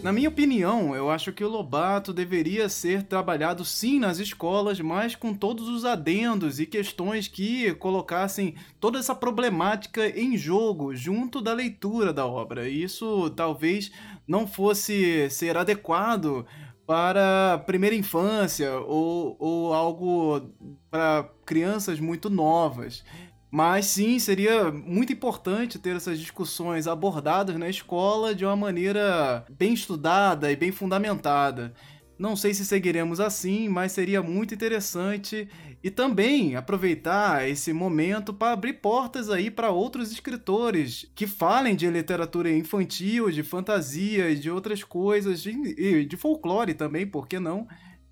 Na 0.00 0.12
minha 0.12 0.28
opinião, 0.28 0.94
eu 0.94 1.10
acho 1.10 1.32
que 1.32 1.42
o 1.42 1.48
Lobato 1.48 2.12
deveria 2.12 2.68
ser 2.68 3.02
trabalhado 3.02 3.64
sim 3.64 3.98
nas 3.98 4.20
escolas, 4.20 4.80
mas 4.80 5.16
com 5.16 5.34
todos 5.34 5.68
os 5.68 5.84
adendos 5.84 6.60
e 6.60 6.66
questões 6.66 7.26
que 7.26 7.74
colocassem 7.74 8.54
toda 8.78 9.00
essa 9.00 9.12
problemática 9.12 10.08
em 10.08 10.36
jogo 10.36 10.94
junto 10.94 11.40
da 11.40 11.52
leitura 11.52 12.12
da 12.12 12.24
obra. 12.24 12.68
Isso 12.68 13.28
talvez 13.30 13.90
não 14.26 14.46
fosse 14.46 15.28
ser 15.30 15.56
adequado 15.56 16.46
para 16.86 17.62
primeira 17.66 17.96
infância 17.96 18.78
ou, 18.78 19.36
ou 19.38 19.74
algo 19.74 20.40
para 20.88 21.28
crianças 21.44 21.98
muito 21.98 22.30
novas. 22.30 23.04
Mas 23.50 23.86
sim, 23.86 24.18
seria 24.18 24.70
muito 24.70 25.12
importante 25.12 25.78
ter 25.78 25.96
essas 25.96 26.18
discussões 26.18 26.86
abordadas 26.86 27.56
na 27.56 27.68
escola 27.68 28.34
de 28.34 28.44
uma 28.44 28.56
maneira 28.56 29.46
bem 29.50 29.72
estudada 29.72 30.52
e 30.52 30.56
bem 30.56 30.70
fundamentada. 30.70 31.72
Não 32.18 32.34
sei 32.34 32.52
se 32.52 32.66
seguiremos 32.66 33.20
assim, 33.20 33.68
mas 33.68 33.92
seria 33.92 34.20
muito 34.20 34.52
interessante 34.52 35.48
e 35.82 35.88
também 35.88 36.56
aproveitar 36.56 37.48
esse 37.48 37.72
momento 37.72 38.34
para 38.34 38.52
abrir 38.52 38.74
portas 38.74 39.30
aí 39.30 39.50
para 39.50 39.70
outros 39.70 40.10
escritores 40.10 41.08
que 41.14 41.28
falem 41.28 41.76
de 41.76 41.88
literatura 41.88 42.50
infantil, 42.50 43.30
de 43.30 43.44
fantasia 43.44 44.30
e 44.30 44.36
de 44.36 44.50
outras 44.50 44.82
coisas, 44.82 45.40
de, 45.40 46.04
de 46.04 46.16
folclore 46.16 46.74
também, 46.74 47.06
por 47.06 47.28
que 47.28 47.38
não? 47.38 47.68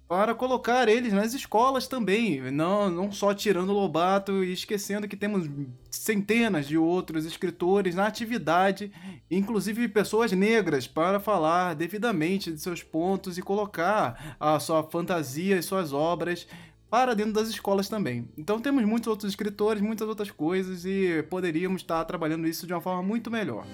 Para 0.08 0.34
colocar 0.34 0.88
eles 0.88 1.12
nas 1.12 1.34
escolas 1.34 1.88
também, 1.88 2.40
não, 2.52 2.88
não 2.88 3.10
só 3.10 3.34
tirando 3.34 3.72
Lobato 3.72 4.44
e 4.44 4.52
esquecendo 4.52 5.08
que 5.08 5.16
temos 5.16 5.48
centenas 5.90 6.68
de 6.68 6.78
outros 6.78 7.24
escritores 7.24 7.94
na 7.94 8.06
atividade, 8.06 8.92
inclusive 9.28 9.88
pessoas 9.88 10.30
negras, 10.30 10.86
para 10.86 11.18
falar 11.18 11.74
devidamente 11.74 12.52
de 12.52 12.60
seus 12.60 12.82
pontos 12.82 13.36
e 13.36 13.42
colocar 13.42 14.36
a 14.38 14.60
sua 14.60 14.84
fantasia 14.84 15.56
e 15.56 15.62
suas 15.62 15.92
obras 15.92 16.46
para 16.88 17.14
dentro 17.14 17.32
das 17.32 17.48
escolas 17.48 17.88
também. 17.88 18.28
Então 18.38 18.60
temos 18.60 18.84
muitos 18.84 19.08
outros 19.08 19.30
escritores, 19.30 19.82
muitas 19.82 20.06
outras 20.06 20.30
coisas 20.30 20.84
e 20.84 21.24
poderíamos 21.28 21.82
estar 21.82 22.04
trabalhando 22.04 22.46
isso 22.46 22.64
de 22.64 22.72
uma 22.72 22.80
forma 22.80 23.02
muito 23.02 23.28
melhor. 23.28 23.66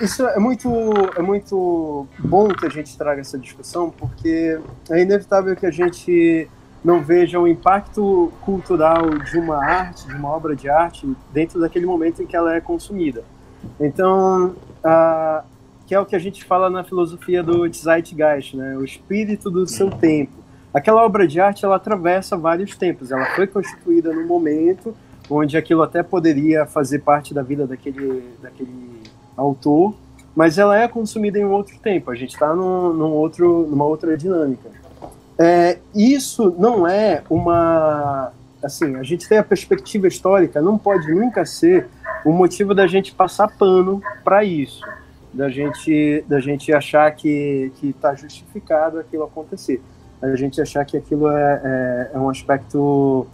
Isso 0.00 0.26
é 0.26 0.38
muito, 0.38 0.68
é 1.16 1.22
muito 1.22 2.06
bom 2.18 2.48
que 2.48 2.66
a 2.66 2.68
gente 2.68 2.96
traga 2.96 3.20
essa 3.20 3.38
discussão, 3.38 3.90
porque 3.90 4.58
é 4.90 5.00
inevitável 5.00 5.54
que 5.54 5.66
a 5.66 5.70
gente 5.70 6.48
não 6.84 7.00
veja 7.00 7.38
o 7.38 7.46
impacto 7.46 8.32
cultural 8.40 9.08
de 9.10 9.38
uma 9.38 9.64
arte, 9.64 10.06
de 10.06 10.14
uma 10.14 10.28
obra 10.30 10.56
de 10.56 10.68
arte, 10.68 11.08
dentro 11.32 11.60
daquele 11.60 11.86
momento 11.86 12.22
em 12.22 12.26
que 12.26 12.34
ela 12.34 12.54
é 12.54 12.60
consumida. 12.60 13.22
Então, 13.78 14.56
a, 14.82 15.44
que 15.86 15.94
é 15.94 16.00
o 16.00 16.06
que 16.06 16.16
a 16.16 16.18
gente 16.18 16.44
fala 16.44 16.68
na 16.68 16.82
filosofia 16.82 17.42
do 17.42 17.72
Zeitgeist, 17.72 18.56
né? 18.56 18.76
o 18.76 18.84
espírito 18.84 19.50
do 19.50 19.66
seu 19.66 19.90
tempo. 19.90 20.32
Aquela 20.74 21.04
obra 21.04 21.28
de 21.28 21.38
arte, 21.38 21.64
ela 21.64 21.76
atravessa 21.76 22.36
vários 22.36 22.76
tempos. 22.76 23.12
Ela 23.12 23.26
foi 23.36 23.46
constituída 23.46 24.12
no 24.12 24.26
momento 24.26 24.96
onde 25.30 25.56
aquilo 25.56 25.82
até 25.82 26.02
poderia 26.02 26.66
fazer 26.66 27.00
parte 27.00 27.32
da 27.32 27.42
vida 27.42 27.66
daquele, 27.66 28.24
daquele 28.40 29.01
autor, 29.36 29.94
mas 30.34 30.58
ela 30.58 30.78
é 30.78 30.88
consumida 30.88 31.38
em 31.38 31.44
um 31.44 31.52
outro 31.52 31.78
tempo. 31.78 32.10
A 32.10 32.14
gente 32.14 32.32
está 32.32 32.54
num, 32.54 32.92
num, 32.92 33.10
outro, 33.12 33.66
numa 33.68 33.84
outra 33.84 34.16
dinâmica. 34.16 34.70
É, 35.38 35.78
isso 35.94 36.54
não 36.58 36.86
é 36.86 37.22
uma. 37.28 38.32
Assim, 38.62 38.94
a 38.96 39.02
gente 39.02 39.28
tem 39.28 39.38
a 39.38 39.44
perspectiva 39.44 40.06
histórica, 40.06 40.62
não 40.62 40.78
pode 40.78 41.12
nunca 41.12 41.44
ser 41.44 41.88
o 42.24 42.30
motivo 42.30 42.74
da 42.74 42.86
gente 42.86 43.12
passar 43.12 43.48
pano 43.48 44.00
para 44.22 44.44
isso, 44.44 44.80
da 45.32 45.48
gente, 45.48 46.24
da 46.28 46.38
gente 46.38 46.72
achar 46.72 47.10
que 47.12 47.72
está 47.82 48.14
justificado 48.14 49.00
aquilo 49.00 49.24
acontecer, 49.24 49.82
a 50.20 50.36
gente 50.36 50.60
achar 50.60 50.84
que 50.84 50.96
aquilo 50.96 51.28
é, 51.28 51.60
é, 51.64 52.10
é 52.14 52.18
um 52.18 52.30
aspecto 52.30 53.26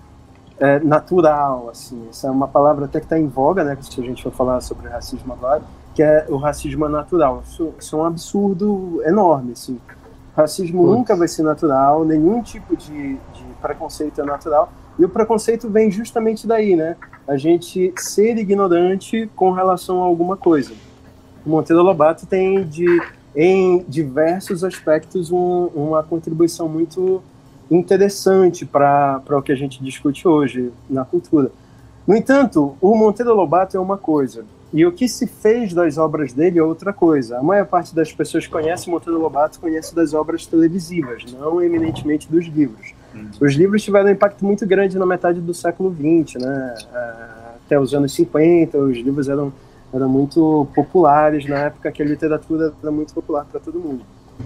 é, 0.59 0.81
natural, 0.81 1.69
assim. 1.71 2.09
Essa 2.09 2.29
é 2.29 2.31
uma 2.31 2.49
palavra 2.49 2.87
até 2.87 2.99
que 2.99 3.07
está 3.07 3.19
em 3.19 3.27
voga, 3.27 3.63
né? 3.63 3.77
Se 3.83 4.01
a 4.01 4.05
gente 4.05 4.23
for 4.23 4.33
falar 4.33 4.63
sobre 4.63 4.89
racismo 4.89 5.33
agora, 5.33 5.63
que 5.99 6.03
é 6.05 6.27
o 6.29 6.37
racismo 6.37 6.89
natural. 6.89 7.43
Isso, 7.45 7.75
isso 7.77 7.97
é 7.97 7.99
um 7.99 8.05
absurdo 8.05 9.03
enorme, 9.05 9.51
assim. 9.51 9.81
Racismo 10.37 10.85
Putz. 10.85 10.97
nunca 10.97 11.17
vai 11.17 11.27
ser 11.27 11.43
natural, 11.43 12.05
nenhum 12.05 12.41
tipo 12.41 12.77
de, 12.77 13.15
de 13.15 13.45
preconceito 13.61 14.21
é 14.21 14.25
natural. 14.25 14.73
E 14.97 15.05
o 15.05 15.09
preconceito 15.09 15.69
vem 15.69 15.91
justamente 15.91 16.47
daí, 16.47 16.77
né? 16.77 16.97
A 17.27 17.37
gente 17.37 17.93
ser 17.97 18.39
ignorante 18.39 19.29
com 19.35 19.51
relação 19.51 20.01
a 20.01 20.05
alguma 20.05 20.37
coisa. 20.37 20.73
O 21.45 21.51
Monteiro 21.51 21.83
Lobato 21.83 22.27
tem 22.27 22.63
de, 22.63 22.87
em 23.35 23.85
diversos 23.89 24.63
aspectos 24.63 25.33
um, 25.33 25.67
uma 25.75 26.05
contribuição 26.05 26.69
muito 26.69 27.21
interessante 27.69 28.65
para 28.65 29.21
o 29.33 29.43
que 29.43 29.51
a 29.51 29.57
gente 29.57 29.83
discute 29.83 30.29
hoje 30.29 30.73
na 30.89 31.05
cultura. 31.05 31.51
No 32.07 32.15
entanto, 32.15 32.77
o 32.81 32.95
Monteiro 32.95 33.35
Lobato 33.35 33.77
é 33.77 33.81
uma 33.81 33.99
coisa, 33.99 34.45
e 34.73 34.85
o 34.85 34.93
que 34.93 35.09
se 35.09 35.27
fez 35.27 35.73
das 35.73 35.97
obras 35.97 36.33
dele 36.33 36.59
é 36.59 36.63
outra 36.63 36.93
coisa. 36.93 37.39
A 37.39 37.43
maior 37.43 37.67
parte 37.67 37.95
das 37.95 38.13
pessoas 38.13 38.47
que 38.47 38.53
conhece 38.53 38.91
Monteiro 38.91 39.19
Lobato 39.19 39.59
conhece 39.59 39.95
das 39.95 40.13
obras 40.13 40.47
televisivas, 40.47 41.25
não 41.33 41.63
eminentemente 41.63 42.31
dos 42.31 42.47
livros. 42.47 42.93
Hum. 43.15 43.29
Os 43.41 43.55
livros 43.55 43.83
tiveram 43.83 44.09
um 44.09 44.13
impacto 44.13 44.45
muito 44.45 44.67
grande 44.67 44.99
na 44.99 45.07
metade 45.07 45.41
do 45.41 45.55
século 45.55 45.95
XX, 45.95 46.43
né? 46.43 46.75
até 47.65 47.79
os 47.79 47.95
anos 47.95 48.13
50, 48.15 48.79
os 48.79 48.97
livros 48.97 49.29
eram, 49.29 49.53
eram 49.93 50.09
muito 50.09 50.67
populares 50.75 51.47
na 51.47 51.59
época 51.59 51.93
que 51.93 52.03
a 52.03 52.05
literatura 52.05 52.73
era 52.83 52.91
muito 52.91 53.15
popular 53.15 53.45
para 53.45 53.61
todo 53.61 53.79
mundo. 53.79 54.03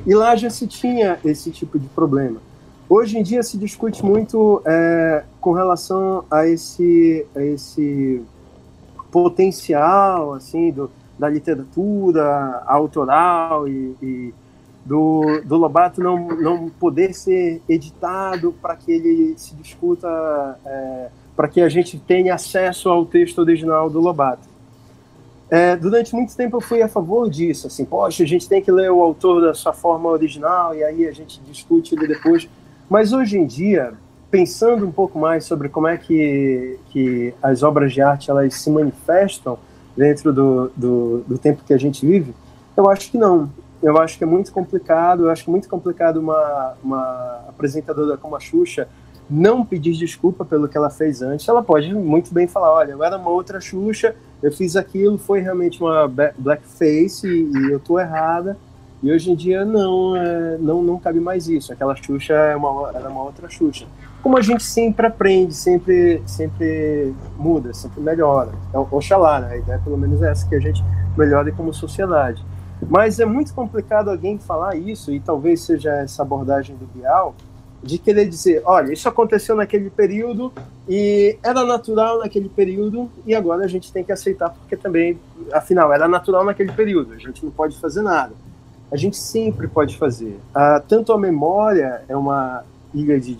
E 0.07 0.14
lá 0.14 0.35
já 0.35 0.50
se 0.50 0.67
tinha 0.67 1.19
esse 1.25 1.50
tipo 1.50 1.79
de 1.79 1.87
problema. 1.88 2.41
Hoje 2.88 3.19
em 3.19 3.23
dia 3.23 3.43
se 3.43 3.57
discute 3.57 4.05
muito 4.05 4.61
é, 4.67 5.23
com 5.41 5.52
relação 5.52 6.25
a 6.31 6.47
esse, 6.47 7.25
a 7.35 7.43
esse 7.43 8.23
potencial 9.12 10.35
assim 10.35 10.73
do, 10.73 10.90
da 11.19 11.28
literatura 11.28 12.64
autoral 12.66 13.69
e, 13.69 13.95
e 14.02 14.35
do, 14.85 15.40
do 15.45 15.57
Lobato 15.57 16.02
não, 16.02 16.28
não 16.28 16.69
poder 16.69 17.14
ser 17.14 17.62
editado 17.69 18.52
para 18.61 18.75
que 18.75 18.90
ele 18.90 19.35
se 19.37 19.54
discuta, 19.54 20.09
é, 20.66 21.09
para 21.37 21.47
que 21.47 21.61
a 21.61 21.69
gente 21.69 21.99
tenha 22.00 22.35
acesso 22.35 22.88
ao 22.88 23.07
texto 23.07 23.38
original 23.38 23.88
do 23.88 24.00
Lobato. 24.00 24.50
É, 25.49 25.76
durante 25.76 26.14
muito 26.14 26.35
tempo 26.35 26.57
eu 26.57 26.61
fui 26.62 26.83
a 26.83 26.88
favor 26.88 27.28
disso, 27.28 27.66
assim, 27.66 27.85
poxa, 27.85 28.25
a 28.25 28.26
gente 28.26 28.49
tem 28.49 28.62
que 28.62 28.73
ler 28.73 28.90
o 28.90 29.02
autor 29.02 29.42
da 29.42 29.54
sua 29.54 29.73
forma 29.73 30.09
original 30.09 30.75
e 30.75 30.83
aí 30.83 31.07
a 31.07 31.12
gente 31.12 31.40
discute 31.42 31.95
ele 31.95 32.09
depois. 32.09 32.49
Mas 32.88 33.12
hoje 33.12 33.38
em 33.38 33.47
dia, 33.47 33.92
pensando 34.33 34.87
um 34.87 34.91
pouco 34.91 35.19
mais 35.19 35.45
sobre 35.45 35.69
como 35.69 35.87
é 35.87 35.99
que, 35.99 36.79
que 36.89 37.35
as 37.43 37.62
obras 37.62 37.93
de 37.93 38.01
arte 38.01 38.31
elas 38.31 38.55
se 38.55 38.71
manifestam 38.71 39.59
dentro 39.95 40.33
do, 40.33 40.73
do, 40.75 41.19
do, 41.29 41.37
tempo 41.37 41.62
que 41.62 41.75
a 41.75 41.79
gente 41.79 42.07
vive, 42.07 42.35
eu 42.75 42.89
acho 42.89 43.11
que 43.11 43.19
não. 43.19 43.51
Eu 43.83 44.01
acho 44.01 44.17
que 44.17 44.25
é 44.25 44.27
muito 44.27 44.51
complicado, 44.51 45.25
eu 45.25 45.31
acho 45.31 45.51
muito 45.51 45.69
complicado 45.69 46.17
uma, 46.17 46.73
uma 46.83 47.41
apresentadora 47.47 48.17
como 48.17 48.35
a 48.35 48.41
Xuxa 48.41 48.89
não 49.29 49.67
pedir 49.67 49.93
desculpa 49.93 50.47
pelo 50.47 50.67
que 50.67 50.79
ela 50.79 50.89
fez 50.89 51.21
antes. 51.21 51.47
Ela 51.47 51.62
pode 51.62 51.93
muito 51.93 52.33
bem 52.33 52.49
falar, 52.49 52.73
olha, 52.73 52.93
eu 52.93 53.05
era 53.05 53.19
uma 53.19 53.29
outra 53.29 53.61
Xuxa, 53.61 54.17
eu 54.43 54.51
fiz 54.51 54.77
aquilo, 54.77 55.19
foi 55.19 55.41
realmente 55.41 55.79
uma 55.83 56.09
blackface 56.39 57.27
e, 57.27 57.51
e 57.55 57.71
eu 57.71 57.79
tô 57.79 58.01
errada. 58.01 58.57
E 59.03 59.12
hoje 59.12 59.31
em 59.31 59.35
dia 59.35 59.62
não, 59.65 60.17
é, 60.17 60.57
não, 60.59 60.83
não 60.83 60.99
cabe 60.99 61.21
mais 61.21 61.49
isso. 61.49 61.71
Aquela 61.71 61.95
Xuxa 61.95 62.33
é 62.33 62.57
uma, 62.57 62.91
era 62.95 63.11
uma 63.11 63.25
outra 63.25 63.51
Xuxa 63.51 63.85
como 64.23 64.38
a 64.38 64.41
gente 64.41 64.62
sempre 64.62 65.07
aprende, 65.07 65.52
sempre, 65.52 66.23
sempre 66.26 67.12
muda, 67.37 67.75
sempre 67.75 68.00
melhora. 68.00 68.52
Então, 68.69 68.87
oxalá, 68.91 69.41
né? 69.41 69.55
A 69.55 69.57
ideia 69.57 69.81
pelo 69.83 69.99
menos 69.99 70.23
é 70.23 70.31
essa, 70.31 70.49
que 70.49 70.55
a 70.55 70.61
gente 70.61 70.83
melhore 71.17 71.52
como 71.52 71.75
sociedade. 71.75 72.45
Mas 72.88 73.19
é 73.19 73.25
muito 73.25 73.52
complicado 73.52 74.11
alguém 74.11 74.38
falar 74.38 74.76
isso, 74.76 75.12
e 75.12 75.21
talvez 75.21 75.61
seja 75.61 75.93
essa 75.93 76.23
abordagem 76.23 76.76
do 76.76 76.87
Bial, 76.87 77.35
de 77.83 77.99
querer 77.99 78.29
dizer, 78.29 78.62
olha, 78.64 78.93
isso 78.93 79.09
aconteceu 79.09 79.57
naquele 79.57 79.91
período 79.91 80.52
e 80.88 81.37
era 81.43 81.64
natural 81.64 82.21
naquele 82.21 82.49
período 82.49 83.11
e 83.26 83.35
agora 83.35 83.64
a 83.64 83.67
gente 83.67 83.93
tem 83.93 84.05
que 84.05 84.12
aceitar 84.12 84.50
porque 84.50 84.76
também, 84.76 85.19
afinal, 85.52 85.93
era 85.93 86.07
natural 86.07 86.45
naquele 86.45 86.71
período, 86.71 87.12
a 87.12 87.19
gente 87.19 87.45
não 87.45 87.50
pode 87.50 87.76
fazer 87.81 88.02
nada. 88.02 88.33
A 88.91 88.97
gente 88.97 89.17
sempre 89.17 89.67
pode 89.67 89.97
fazer. 89.97 90.38
Ah, 90.55 90.81
tanto 90.87 91.12
a 91.12 91.19
memória 91.19 92.02
é 92.09 92.17
uma 92.17 92.62
ilha 92.95 93.19
de 93.19 93.35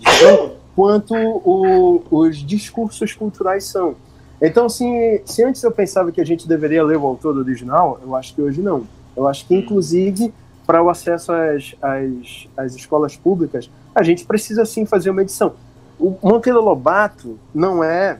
quanto 0.75 1.13
o, 1.15 2.03
os 2.09 2.37
discursos 2.37 3.13
culturais 3.13 3.65
são. 3.65 3.95
Então, 4.41 4.67
se, 4.67 5.21
se 5.25 5.43
antes 5.43 5.63
eu 5.63 5.71
pensava 5.71 6.11
que 6.11 6.19
a 6.19 6.25
gente 6.25 6.47
deveria 6.47 6.83
ler 6.83 6.97
o 6.97 7.05
autor 7.05 7.37
original, 7.37 7.99
eu 8.03 8.15
acho 8.15 8.35
que 8.35 8.41
hoje 8.41 8.61
não. 8.61 8.85
Eu 9.15 9.27
acho 9.27 9.47
que, 9.47 9.55
inclusive, 9.55 10.33
para 10.65 10.83
o 10.83 10.89
acesso 10.89 11.31
às, 11.31 11.75
às, 11.81 12.47
às 12.57 12.75
escolas 12.75 13.15
públicas, 13.15 13.69
a 13.93 14.03
gente 14.03 14.25
precisa 14.25 14.65
sim 14.65 14.85
fazer 14.85 15.11
uma 15.11 15.21
edição. 15.21 15.53
O 15.99 16.17
Monteiro 16.21 16.61
Lobato 16.61 17.37
não 17.53 17.83
é 17.83 18.19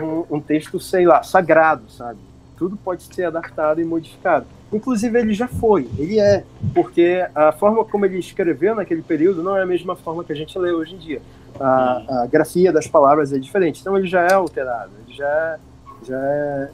um, 0.00 0.36
um 0.36 0.40
texto, 0.40 0.78
sei 0.80 1.04
lá, 1.04 1.22
sagrado, 1.22 1.90
sabe? 1.90 2.18
Tudo 2.56 2.76
pode 2.76 3.02
ser 3.02 3.24
adaptado 3.24 3.80
e 3.80 3.84
modificado. 3.84 4.46
Inclusive, 4.72 5.18
ele 5.18 5.34
já 5.34 5.48
foi, 5.48 5.86
ele 5.98 6.18
é, 6.18 6.44
porque 6.72 7.26
a 7.34 7.52
forma 7.52 7.84
como 7.84 8.06
ele 8.06 8.18
escreveu 8.18 8.74
naquele 8.74 9.02
período 9.02 9.42
não 9.42 9.54
é 9.54 9.62
a 9.62 9.66
mesma 9.66 9.94
forma 9.96 10.24
que 10.24 10.32
a 10.32 10.36
gente 10.36 10.58
lê 10.58 10.72
hoje 10.72 10.94
em 10.94 10.98
dia 10.98 11.20
a, 11.60 12.22
a, 12.22 12.26
grafia 12.26 12.72
das 12.72 12.86
palavras 12.86 13.32
é 13.32 13.38
diferente. 13.38 13.80
Então 13.80 13.96
ele 13.96 14.06
já 14.06 14.22
é 14.22 14.32
alterado, 14.32 14.90
ele 15.06 15.16
já 15.16 15.28
é, 15.28 15.58
já 16.06 16.18
é... 16.18 16.70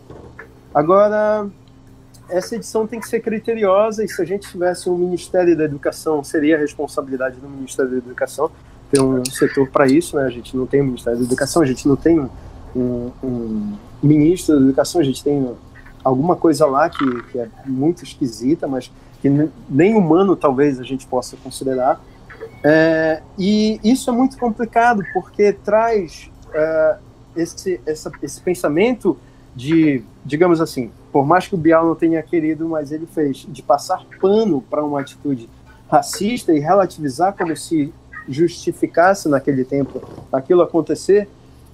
Agora, 0.74 1.48
essa 2.28 2.56
edição 2.56 2.86
tem 2.86 3.00
que 3.00 3.08
ser 3.08 3.20
criteriosa 3.20 4.04
e 4.04 4.08
se 4.08 4.20
a 4.20 4.24
gente 4.24 4.48
tivesse 4.50 4.88
um 4.88 4.96
Ministério 4.96 5.56
da 5.56 5.64
Educação, 5.64 6.22
seria 6.22 6.56
a 6.56 6.58
responsabilidade 6.58 7.36
do 7.36 7.48
Ministério 7.48 7.90
da 7.90 7.96
Educação 7.98 8.50
ter 8.90 9.00
um 9.00 9.24
setor 9.24 9.68
para 9.68 9.86
isso, 9.86 10.16
né? 10.16 10.24
A 10.24 10.30
gente 10.30 10.56
não 10.56 10.66
tem 10.66 10.80
um 10.80 10.86
Ministério 10.86 11.18
da 11.18 11.24
Educação, 11.24 11.62
a 11.62 11.66
gente 11.66 11.86
não 11.86 11.96
tem 11.96 12.20
um, 12.74 13.10
um 13.22 13.76
ministro 14.02 14.56
da 14.56 14.62
Educação, 14.62 15.00
a 15.00 15.04
gente 15.04 15.22
tem 15.22 15.54
alguma 16.04 16.36
coisa 16.36 16.66
lá 16.66 16.88
que, 16.88 17.22
que 17.24 17.38
é 17.38 17.48
muito 17.66 18.04
esquisita, 18.04 18.66
mas 18.66 18.90
que 19.20 19.28
nem 19.68 19.94
humano 19.94 20.36
talvez 20.36 20.78
a 20.78 20.84
gente 20.84 21.06
possa 21.06 21.36
considerar. 21.36 22.00
É, 22.62 23.22
e 23.38 23.80
isso 23.84 24.10
é 24.10 24.12
muito 24.12 24.36
complicado 24.36 25.02
porque 25.12 25.52
traz 25.52 26.30
é, 26.52 26.96
esse, 27.36 27.80
essa, 27.86 28.10
esse 28.22 28.40
pensamento 28.40 29.16
de, 29.54 30.02
digamos 30.24 30.60
assim, 30.60 30.90
por 31.12 31.26
mais 31.26 31.46
que 31.46 31.54
o 31.54 31.58
Bial 31.58 31.86
não 31.86 31.94
tenha 31.94 32.22
querido, 32.22 32.68
mas 32.68 32.92
ele 32.92 33.06
fez, 33.06 33.46
de 33.48 33.62
passar 33.62 34.04
pano 34.20 34.62
para 34.62 34.84
uma 34.84 35.00
atitude 35.00 35.48
racista 35.90 36.52
e 36.52 36.58
relativizar 36.58 37.34
como 37.36 37.56
se 37.56 37.92
justificasse 38.28 39.28
naquele 39.28 39.64
tempo 39.64 40.02
aquilo 40.30 40.62
acontecer, 40.62 41.28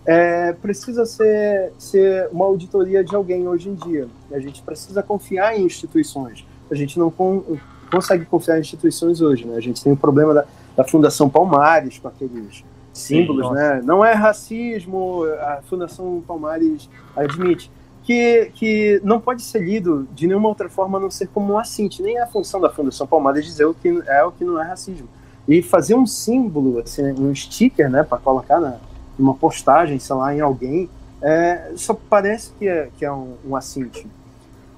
é, 0.07 0.53
precisa 0.53 1.05
ser, 1.07 1.73
ser 1.79 2.29
uma 2.31 2.45
auditoria 2.45 3.03
de 3.03 3.14
alguém 3.14 3.49
hoje 3.49 3.71
em 3.71 3.75
dia. 3.75 4.07
A 4.31 4.38
gente 4.38 4.62
precisa 4.62 5.03
confiar 5.03 5.59
em 5.59 5.64
instituições. 5.64 6.47
A 6.71 6.75
gente 6.75 6.99
não 6.99 7.11
con 7.11 7.43
consegue 7.91 8.25
confiar 8.25 8.59
em 8.59 8.61
instituições 8.61 9.21
hoje. 9.21 9.47
Né? 9.47 9.57
A 9.57 9.61
gente 9.61 9.83
tem 9.83 9.93
o 9.93 9.97
problema 9.97 10.35
da, 10.35 10.45
da 10.76 10.85
Fundação 10.85 11.28
Palmares, 11.28 11.99
com 11.99 12.09
aqueles 12.09 12.64
símbolos. 12.93 13.49
Sim, 13.49 13.54
né? 13.54 13.83
Não 13.85 14.04
é 14.04 14.12
racismo, 14.12 15.25
a 15.40 15.61
Fundação 15.69 16.23
Palmares 16.26 16.88
admite. 17.16 17.71
Que, 18.02 18.50
que 18.54 19.00
não 19.02 19.19
pode 19.19 19.40
ser 19.40 19.62
lido 19.62 20.07
de 20.14 20.26
nenhuma 20.26 20.49
outra 20.49 20.69
forma 20.69 20.99
a 20.99 21.00
não 21.00 21.11
ser 21.11 21.26
como 21.28 21.54
um 21.54 21.59
assinte. 21.59 22.02
Nem 22.02 22.19
é 22.19 22.23
a 22.23 22.26
função 22.26 22.61
da 22.61 22.69
Fundação 22.69 23.07
Palmares 23.07 23.47
dizer 23.47 23.64
o 23.64 23.73
que 23.73 24.02
é 24.07 24.23
o 24.23 24.31
que 24.31 24.45
não 24.45 24.61
é 24.61 24.66
racismo. 24.66 25.09
E 25.49 25.62
fazer 25.62 25.95
um 25.95 26.07
símbolo, 26.07 26.81
assim, 26.81 27.12
um 27.12 27.35
sticker, 27.35 27.88
né, 27.88 28.02
para 28.02 28.19
colocar 28.19 28.61
na, 28.61 28.76
uma 29.19 29.35
postagem, 29.35 29.99
sei 29.99 30.16
lá, 30.16 30.35
em 30.35 30.40
alguém, 30.40 30.88
é, 31.23 31.73
só 31.76 31.95
parece 31.95 32.52
que 32.59 32.69
é, 32.69 32.90
que 32.99 33.04
é 33.04 33.12
um, 33.12 33.35
um 33.47 33.57
assinte. 33.57 34.07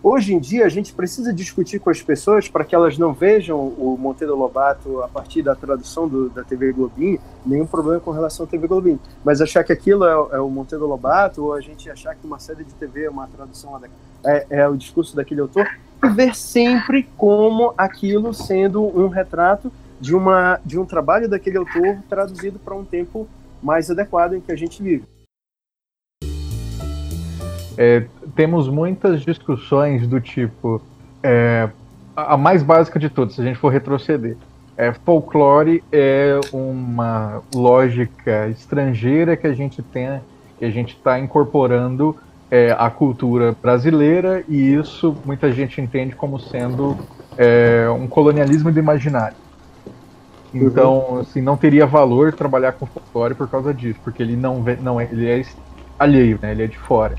Hoje 0.03 0.35
em 0.35 0.39
dia, 0.39 0.65
a 0.65 0.69
gente 0.69 0.93
precisa 0.93 1.33
discutir 1.33 1.81
com 1.81 1.91
as 1.91 2.01
pessoas 2.01 2.49
para 2.49 2.65
que 2.65 2.75
elas 2.75 2.97
não 2.97 3.13
vejam 3.13 3.59
o 3.59 3.97
Monteiro 3.99 4.37
Lobato 4.37 5.03
a 5.03 5.09
partir 5.09 5.43
da 5.43 5.55
tradução 5.55 6.07
do, 6.07 6.29
da 6.29 6.45
TV 6.45 6.73
Globinho, 6.73 7.19
nenhum 7.45 7.67
problema 7.67 8.01
com 8.01 8.11
relação 8.11 8.47
à 8.47 8.49
TV 8.49 8.69
Globinho, 8.69 9.01
mas 9.25 9.41
achar 9.41 9.65
que 9.65 9.73
aquilo 9.73 10.05
é, 10.05 10.37
é, 10.37 10.41
o 10.41 10.49
Monteiro 10.49 10.87
Lobato, 10.87 11.45
ou 11.45 11.55
a 11.55 11.61
gente 11.61 11.91
achar 11.91 12.15
que 12.15 12.27
uma 12.27 12.39
série 12.39 12.63
de 12.63 12.73
TV 12.75 13.05
é 13.05 13.11
uma 13.11 13.27
tradução, 13.27 13.81
é, 14.25 14.47
é 14.51 14.69
o 14.69 14.77
discurso 14.77 15.17
daquele 15.17 15.41
autor, 15.41 15.67
e 16.05 16.09
ver 16.11 16.37
sempre 16.37 17.09
como 17.17 17.75
aquilo 17.77 18.33
sendo 18.33 18.83
um 18.85 19.09
retrato 19.09 19.73
de, 20.01 20.15
uma, 20.15 20.61
de 20.65 20.79
um 20.79 20.85
trabalho 20.85 21.29
daquele 21.29 21.57
autor 21.57 21.99
traduzido 22.09 22.59
para 22.59 22.75
um 22.75 22.85
tempo 22.85 23.27
mais 23.63 23.91
adequado 23.91 24.35
em 24.35 24.41
que 24.41 24.53
a 24.53 24.57
gente 24.57 24.83
vive. 24.83 25.05
É, 27.79 28.07
temos 28.37 28.69
muitas 28.69 29.23
discussões 29.23 30.07
do 30.07 30.21
tipo 30.21 30.81
é, 31.23 31.69
a 32.15 32.37
mais 32.37 32.63
básica 32.63 32.99
de 32.99 33.09
todas, 33.09 33.35
se 33.35 33.41
a 33.41 33.45
gente 33.45 33.59
for 33.59 33.71
retroceder. 33.71 34.37
É, 34.77 34.93
folclore 34.93 35.83
é 35.91 36.39
uma 36.53 37.43
lógica 37.55 38.47
estrangeira 38.49 39.37
que 39.37 39.47
a 39.47 39.55
gente 39.55 39.83
tem, 39.83 40.21
que 40.59 40.65
a 40.67 40.71
gente 40.71 40.95
está 40.95 41.19
incorporando 41.19 42.15
é, 42.51 42.77
à 42.79 42.91
cultura 42.91 43.57
brasileira 43.61 44.45
e 44.47 44.75
isso 44.75 45.17
muita 45.25 45.51
gente 45.51 45.81
entende 45.81 46.15
como 46.15 46.39
sendo 46.39 46.97
é, 47.39 47.89
um 47.91 48.07
colonialismo 48.07 48.71
do 48.71 48.79
imaginário. 48.79 49.37
Então, 50.55 51.07
uhum. 51.09 51.19
assim, 51.21 51.41
não 51.41 51.57
teria 51.57 51.87
valor 51.87 52.33
trabalhar 52.35 52.73
com 52.73 52.87
folclore 52.87 53.35
por 53.35 53.49
causa 53.49 53.75
disso, 53.75 53.99
porque 54.05 54.23
ele 54.23 54.37
não, 54.37 54.63
vê, 54.63 54.77
não 54.77 55.01
é, 55.01 55.05
ele 55.11 55.29
é 55.29 55.43
alheio, 55.99 56.39
né? 56.41 56.53
Ele 56.53 56.65
é 56.65 56.67
de 56.67 56.79
fora. 56.79 57.17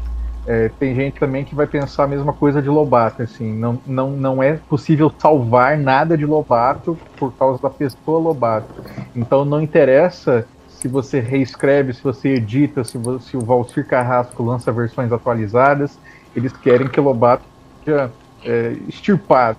É, 0.48 0.72
tem 0.80 0.96
gente 0.96 1.20
também 1.20 1.44
que 1.44 1.54
vai 1.54 1.68
pensar 1.68 2.06
a 2.06 2.08
mesma 2.08 2.32
coisa 2.32 2.62
de 2.62 2.70
Lobato, 2.70 3.22
assim, 3.22 3.54
não, 3.54 3.78
não, 3.86 4.12
não 4.12 4.42
é 4.42 4.54
possível 4.54 5.12
salvar 5.20 5.78
nada 5.78 6.18
de 6.18 6.26
Lobato 6.26 6.98
por 7.18 7.34
causa 7.34 7.62
da 7.62 7.70
pessoa 7.70 8.18
Lobato. 8.18 8.74
Então 9.14 9.44
não 9.44 9.62
interessa 9.62 10.48
se 10.70 10.88
você 10.88 11.20
reescreve, 11.20 11.94
se 11.94 12.02
você 12.02 12.36
edita, 12.36 12.84
se, 12.86 12.98
você, 12.98 13.32
se 13.32 13.36
o 13.36 13.42
Valcir 13.42 13.86
Carrasco 13.86 14.42
lança 14.42 14.72
versões 14.72 15.12
atualizadas, 15.12 16.00
eles 16.34 16.54
querem 16.54 16.88
que 16.88 17.02
Lobato 17.02 17.44
seja 17.84 18.10
é, 18.46 18.78
extirpado. 18.88 19.58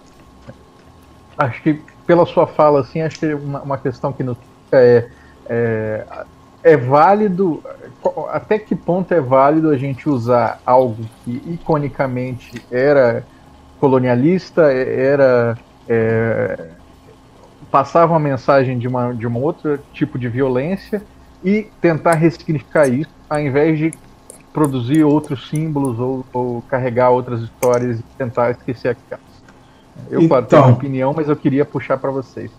Acho 1.36 1.62
que 1.62 1.82
pela 2.06 2.24
sua 2.24 2.46
fala, 2.46 2.80
assim, 2.80 3.02
acho 3.02 3.18
que 3.18 3.34
uma, 3.34 3.60
uma 3.60 3.76
questão 3.76 4.10
que 4.10 4.22
nos 4.22 4.38
é, 4.72 5.06
é, 5.46 6.06
é 6.62 6.76
válido, 6.76 7.62
até 8.30 8.58
que 8.58 8.74
ponto 8.74 9.12
é 9.12 9.20
válido 9.20 9.70
a 9.70 9.76
gente 9.76 10.08
usar 10.08 10.60
algo 10.66 11.04
que 11.24 11.42
iconicamente 11.46 12.62
era 12.70 13.24
colonialista, 13.80 14.72
era 14.72 15.56
é, 15.88 16.68
passava 17.70 18.12
uma 18.12 18.20
mensagem 18.20 18.78
de 18.78 18.88
uma 18.88 19.14
de 19.14 19.26
um 19.26 19.36
outro 19.40 19.78
tipo 19.92 20.18
de 20.18 20.28
violência 20.28 21.02
e 21.44 21.68
tentar 21.80 22.14
ressignificar 22.14 22.88
isso, 22.88 23.10
ao 23.30 23.40
invés 23.40 23.78
de 23.78 23.92
produzir 24.52 25.04
outros 25.04 25.48
símbolos 25.48 25.98
ou, 26.00 26.26
ou 26.32 26.62
carregar 26.62 27.10
outras 27.10 27.42
histórias 27.42 28.00
e 28.00 28.02
tentar 28.16 28.50
esquecer 28.50 28.88
aquelas. 28.88 29.28
Eu 30.10 30.22
então, 30.22 30.42
tenho 30.42 30.62
uma 30.62 30.72
opinião, 30.72 31.12
mas 31.14 31.28
eu 31.28 31.36
queria 31.36 31.64
puxar 31.64 31.98
para 31.98 32.10
vocês. 32.10 32.50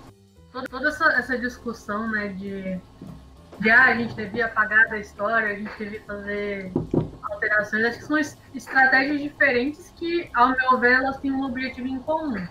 Toda 0.70 0.90
essa, 0.90 1.06
essa 1.14 1.38
discussão, 1.38 2.10
né, 2.12 2.30
de, 2.30 2.80
ah, 3.68 3.86
a 3.86 3.96
gente 3.96 4.14
devia 4.14 4.46
apagar 4.46 4.88
da 4.88 4.98
história, 5.00 5.50
a 5.50 5.56
gente 5.56 5.72
devia 5.78 6.02
fazer 6.04 6.72
alterações, 7.24 7.86
acho 7.86 8.00
que 8.00 8.06
são 8.06 8.18
estratégias 8.54 9.22
diferentes 9.22 9.94
que, 9.98 10.30
ao 10.34 10.50
meu 10.50 10.78
ver, 10.78 10.94
elas 10.94 11.18
têm 11.18 11.32
um 11.32 11.44
objetivo 11.44 11.88
em 11.88 12.00
comum. 12.00 12.48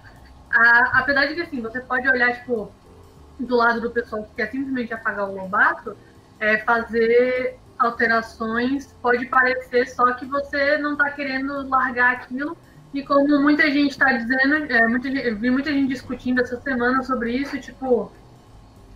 A, 0.51 1.01
apesar 1.01 1.27
de 1.27 1.35
que, 1.35 1.43
assim, 1.43 1.61
você 1.61 1.81
pode 1.81 2.09
olhar, 2.09 2.35
tipo, 2.35 2.73
do 3.39 3.57
lado 3.57 3.81
do 3.81 3.91
pessoal 3.91 4.25
que 4.25 4.35
quer 4.35 4.51
simplesmente 4.51 4.93
apagar 4.93 5.29
o 5.29 5.35
Lobato, 5.35 5.97
é, 6.41 6.59
fazer 6.59 7.59
alterações 7.79 8.93
pode 9.01 9.27
parecer 9.27 9.87
só 9.87 10.13
que 10.13 10.27
você 10.27 10.79
não 10.79 10.93
está 10.93 11.11
querendo 11.11 11.69
largar 11.69 12.15
aquilo 12.15 12.57
e 12.93 13.03
como 13.03 13.41
muita 13.41 13.71
gente 13.71 13.93
está 13.93 14.13
dizendo, 14.13 14.73
é, 14.73 14.87
muita, 14.89 15.09
vi 15.09 15.51
muita 15.51 15.73
gente 15.73 15.89
discutindo 15.89 16.41
essa 16.41 16.61
semana 16.61 17.03
sobre 17.03 17.33
isso, 17.33 17.61
tipo, 17.61 18.11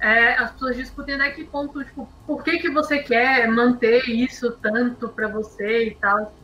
é, 0.03 0.35
as 0.35 0.51
pessoas 0.51 0.77
discutem 0.77 1.15
até 1.15 1.31
que 1.31 1.45
ponto, 1.45 1.83
tipo, 1.85 2.09
por 2.27 2.43
que, 2.43 2.59
que 2.59 2.69
você 2.69 2.99
quer 2.99 3.47
manter 3.47 4.03
isso 4.09 4.51
tanto 4.61 5.09
para 5.09 5.29
você 5.29 5.87
e 5.87 5.95
tal? 5.95 6.35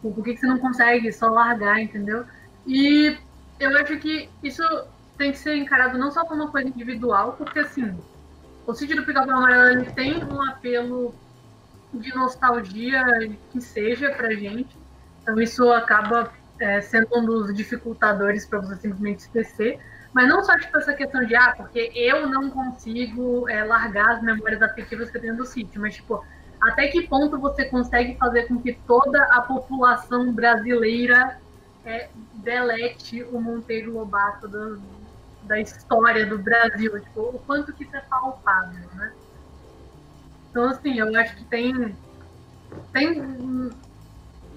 Por 0.00 0.24
que, 0.24 0.32
que 0.32 0.40
você 0.40 0.46
não 0.46 0.58
consegue 0.58 1.12
só 1.12 1.28
largar, 1.28 1.78
entendeu? 1.78 2.24
E 2.66 3.14
eu 3.60 3.76
acho 3.78 3.98
que 3.98 4.30
isso 4.42 4.62
tem 5.18 5.32
que 5.32 5.38
ser 5.38 5.54
encarado 5.54 5.98
não 5.98 6.10
só 6.10 6.24
como 6.24 6.44
uma 6.44 6.50
coisa 6.50 6.66
individual, 6.66 7.34
porque 7.34 7.58
assim, 7.58 7.94
o 8.66 8.72
sítio 8.72 8.96
do 8.96 9.04
Pica-Pau 9.04 9.36
Amarelo 9.36 9.84
tem 9.92 10.24
um 10.24 10.42
apelo 10.42 11.14
de 11.92 12.08
nostalgia 12.14 13.04
que 13.52 13.60
seja 13.60 14.10
pra 14.12 14.32
gente, 14.32 14.74
então 15.22 15.38
isso 15.38 15.70
acaba 15.70 16.32
é, 16.58 16.80
sendo 16.80 17.08
um 17.18 17.26
dos 17.26 17.54
dificultadores 17.54 18.46
para 18.46 18.60
você 18.60 18.76
simplesmente 18.76 19.20
esquecer. 19.20 19.78
Mas 20.14 20.28
não 20.28 20.44
só 20.44 20.56
tipo, 20.56 20.78
essa 20.78 20.94
questão 20.94 21.24
de, 21.24 21.34
ah, 21.34 21.54
porque 21.56 21.90
eu 21.92 22.28
não 22.28 22.48
consigo 22.48 23.48
é, 23.48 23.64
largar 23.64 24.12
as 24.12 24.22
memórias 24.22 24.62
afetivas 24.62 25.10
que 25.10 25.16
eu 25.16 25.20
tenho 25.20 25.36
do 25.36 25.44
sítio, 25.44 25.80
mas, 25.80 25.96
tipo, 25.96 26.24
até 26.62 26.86
que 26.86 27.02
ponto 27.08 27.36
você 27.36 27.64
consegue 27.64 28.16
fazer 28.16 28.44
com 28.44 28.62
que 28.62 28.74
toda 28.86 29.20
a 29.24 29.42
população 29.42 30.32
brasileira 30.32 31.36
é, 31.84 32.08
delete 32.34 33.24
o 33.24 33.40
Monteiro 33.40 33.92
Lobato 33.92 34.46
do, 34.46 34.80
da 35.42 35.60
história 35.60 36.24
do 36.24 36.38
Brasil? 36.38 37.00
Tipo, 37.00 37.20
o 37.20 37.42
quanto 37.44 37.72
que 37.72 37.82
isso 37.82 37.96
é 37.96 38.00
palpável, 38.00 38.88
né? 38.94 39.12
Então, 40.48 40.66
assim, 40.66 40.96
eu 40.96 41.14
acho 41.18 41.36
que 41.36 41.44
tem, 41.46 41.96
tem 42.92 43.70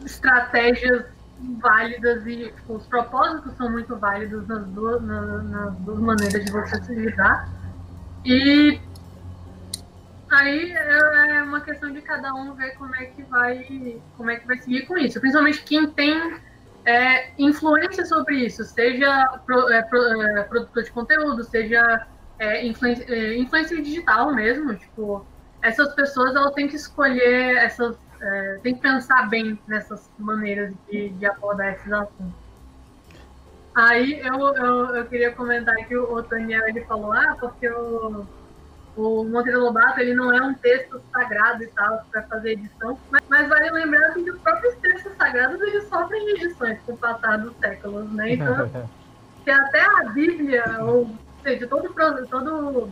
estratégias 0.06 1.16
válidas 1.62 2.26
e 2.26 2.52
tipo, 2.52 2.76
os 2.76 2.86
propósitos 2.88 3.54
são 3.56 3.69
muito 3.69 3.95
válidos 3.95 4.47
nas 4.47 4.65
duas, 4.67 5.02
na, 5.02 5.21
nas 5.21 5.76
duas 5.78 6.00
maneiras 6.00 6.45
de 6.45 6.52
você 6.52 6.84
se 6.84 6.95
lidar. 6.95 7.50
E 8.26 8.80
aí 10.30 10.71
é, 10.71 11.38
é 11.38 11.43
uma 11.43 11.62
questão 11.62 11.91
de 11.91 12.02
cada 12.02 12.34
um 12.34 12.54
ver 12.54 12.71
como 12.71 12.95
é 12.95 13.06
que 13.06 13.23
vai 13.23 14.02
como 14.15 14.30
é 14.30 14.38
que 14.38 14.47
vai 14.47 14.58
seguir 14.58 14.86
com 14.86 14.97
isso. 14.97 15.19
Principalmente 15.19 15.63
quem 15.63 15.88
tem 15.91 16.39
é, 16.86 17.32
influência 17.38 18.06
sobre 18.06 18.45
isso, 18.45 18.63
seja 18.63 19.39
pro, 19.45 19.69
é, 19.69 19.82
pro, 19.84 20.21
é, 20.21 20.43
produtor 20.43 20.84
de 20.84 20.91
conteúdo, 20.91 21.43
seja 21.43 22.08
é, 22.39 22.65
influência, 22.65 23.06
é, 23.08 23.38
influência 23.38 23.82
digital 23.82 24.34
mesmo. 24.34 24.73
Tipo, 24.76 25.26
essas 25.62 25.93
pessoas 25.93 26.36
elas 26.36 26.54
têm 26.54 26.67
que 26.67 26.76
escolher 26.76 27.58
essas 27.58 27.97
é, 28.21 28.60
tem 28.63 28.75
que 28.75 28.82
pensar 28.82 29.30
bem 29.30 29.60
nessas 29.67 30.10
maneiras 30.17 30.73
de, 30.89 31.10
de 31.10 31.25
abordar 31.25 31.73
esses 31.73 31.91
assuntos. 31.91 32.47
Aí 33.75 34.19
eu, 34.21 34.56
eu, 34.56 34.95
eu, 34.95 35.06
queria 35.06 35.32
comentar 35.34 35.75
que 35.75 35.95
o, 35.95 36.12
o 36.12 36.21
Daniel 36.23 36.67
ele 36.67 36.84
falou, 36.86 37.13
ah, 37.13 37.38
porque 37.39 37.69
o, 37.69 38.25
o 38.95 39.23
Monteiro 39.23 39.60
Lobato 39.60 39.99
ele 39.99 40.15
não 40.15 40.34
é 40.34 40.41
um 40.41 40.56
texto 40.56 40.99
sagrado 41.13 41.63
e 41.63 41.67
tal 41.67 42.03
para 42.12 42.23
fazer 42.23 42.53
edição, 42.53 42.97
mas, 43.12 43.21
mas, 43.30 43.47
vale 43.47 43.69
lembrar 43.69 44.13
que 44.13 44.32
os 44.32 44.41
próprios 44.41 44.75
textos 44.77 45.13
sagrados 45.15 45.62
eles 45.62 45.88
sofrem 45.88 46.30
edições 46.32 46.80
com 46.86 46.93
o 46.93 46.97
passar 46.97 47.38
dos 47.38 47.56
séculos, 47.58 48.12
né? 48.13 48.34
Então 48.34 48.69
que 49.45 49.51
até 49.51 49.82
a 49.82 50.10
Bíblia, 50.10 50.84
ou 50.84 51.10
seja, 51.43 51.67
todo, 51.67 51.93
todo 52.30 52.91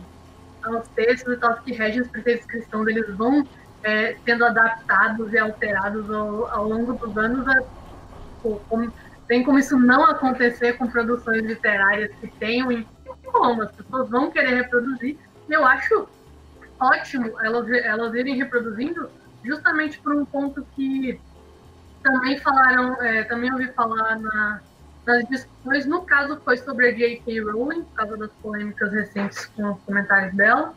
os 0.68 0.88
textos 0.94 1.34
e 1.34 1.36
tal 1.36 1.54
que 1.56 1.72
regem 1.72 2.02
os 2.02 2.08
preceitos 2.08 2.46
cristãos, 2.46 2.86
eles 2.86 3.14
vão 3.16 3.46
é, 3.86 4.16
sendo 4.24 4.44
adaptados 4.44 5.32
e 5.32 5.38
alterados 5.38 6.10
ao, 6.10 6.50
ao 6.50 6.68
longo 6.68 6.94
dos 6.94 7.16
anos. 7.16 7.46
É, 7.46 7.64
como, 8.68 8.92
tem 9.28 9.44
como 9.44 9.58
isso 9.58 9.78
não 9.78 10.04
acontecer 10.04 10.72
com 10.74 10.88
produções 10.88 11.44
literárias 11.44 12.10
que 12.20 12.26
tenham 12.26 12.84
como, 13.24 13.62
as 13.62 13.70
pessoas 13.70 14.10
vão 14.10 14.30
querer 14.30 14.56
reproduzir. 14.56 15.16
E 15.48 15.52
eu 15.52 15.64
acho 15.64 16.08
ótimo 16.80 17.32
elas, 17.40 17.70
elas 17.70 18.14
irem 18.14 18.36
reproduzindo 18.36 19.08
justamente 19.44 19.98
por 20.00 20.14
um 20.14 20.24
ponto 20.24 20.66
que 20.74 21.20
também 22.02 22.38
falaram, 22.38 23.00
é, 23.00 23.22
também 23.24 23.52
ouvi 23.52 23.68
falar 23.72 24.18
na, 24.18 24.60
nas 25.06 25.28
discussões, 25.28 25.86
no 25.86 26.02
caso 26.02 26.40
foi 26.44 26.56
sobre 26.56 26.88
a 26.88 26.92
J.K. 26.92 27.40
Rowling, 27.40 27.84
por 27.84 27.94
causa 27.94 28.16
das 28.16 28.30
polêmicas 28.42 28.92
recentes 28.92 29.46
com 29.46 29.72
os 29.72 29.80
comentários 29.82 30.34
dela, 30.34 30.74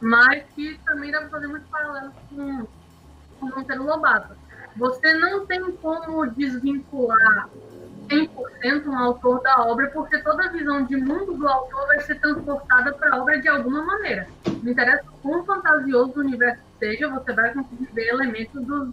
mas 0.00 0.42
que 0.54 0.78
também 0.84 1.10
dá 1.10 1.20
para 1.20 1.28
fazer 1.28 1.46
muito 1.46 1.68
paralelo 1.68 2.12
com, 2.28 2.66
com 3.38 3.46
Monteiro 3.46 3.84
Lobato. 3.84 4.34
Você 4.76 5.14
não 5.14 5.46
tem 5.46 5.70
como 5.72 6.26
desvincular 6.26 7.48
100% 8.08 8.86
um 8.86 8.98
autor 8.98 9.40
da 9.42 9.62
obra, 9.62 9.88
porque 9.88 10.18
toda 10.18 10.44
a 10.44 10.48
visão 10.48 10.84
de 10.84 10.96
mundo 10.96 11.34
do 11.34 11.48
autor 11.48 11.86
vai 11.86 12.00
ser 12.00 12.18
transportada 12.20 12.92
para 12.92 13.14
a 13.14 13.20
obra 13.20 13.40
de 13.40 13.48
alguma 13.48 13.82
maneira. 13.84 14.26
Não 14.62 14.72
interessa 14.72 15.04
quão 15.22 15.44
fantasioso 15.44 16.14
o 16.16 16.20
universo 16.20 16.62
seja, 16.78 17.08
você 17.08 17.32
vai 17.32 17.52
conseguir 17.52 17.88
ver 17.92 18.08
elementos 18.08 18.64
dos 18.64 18.92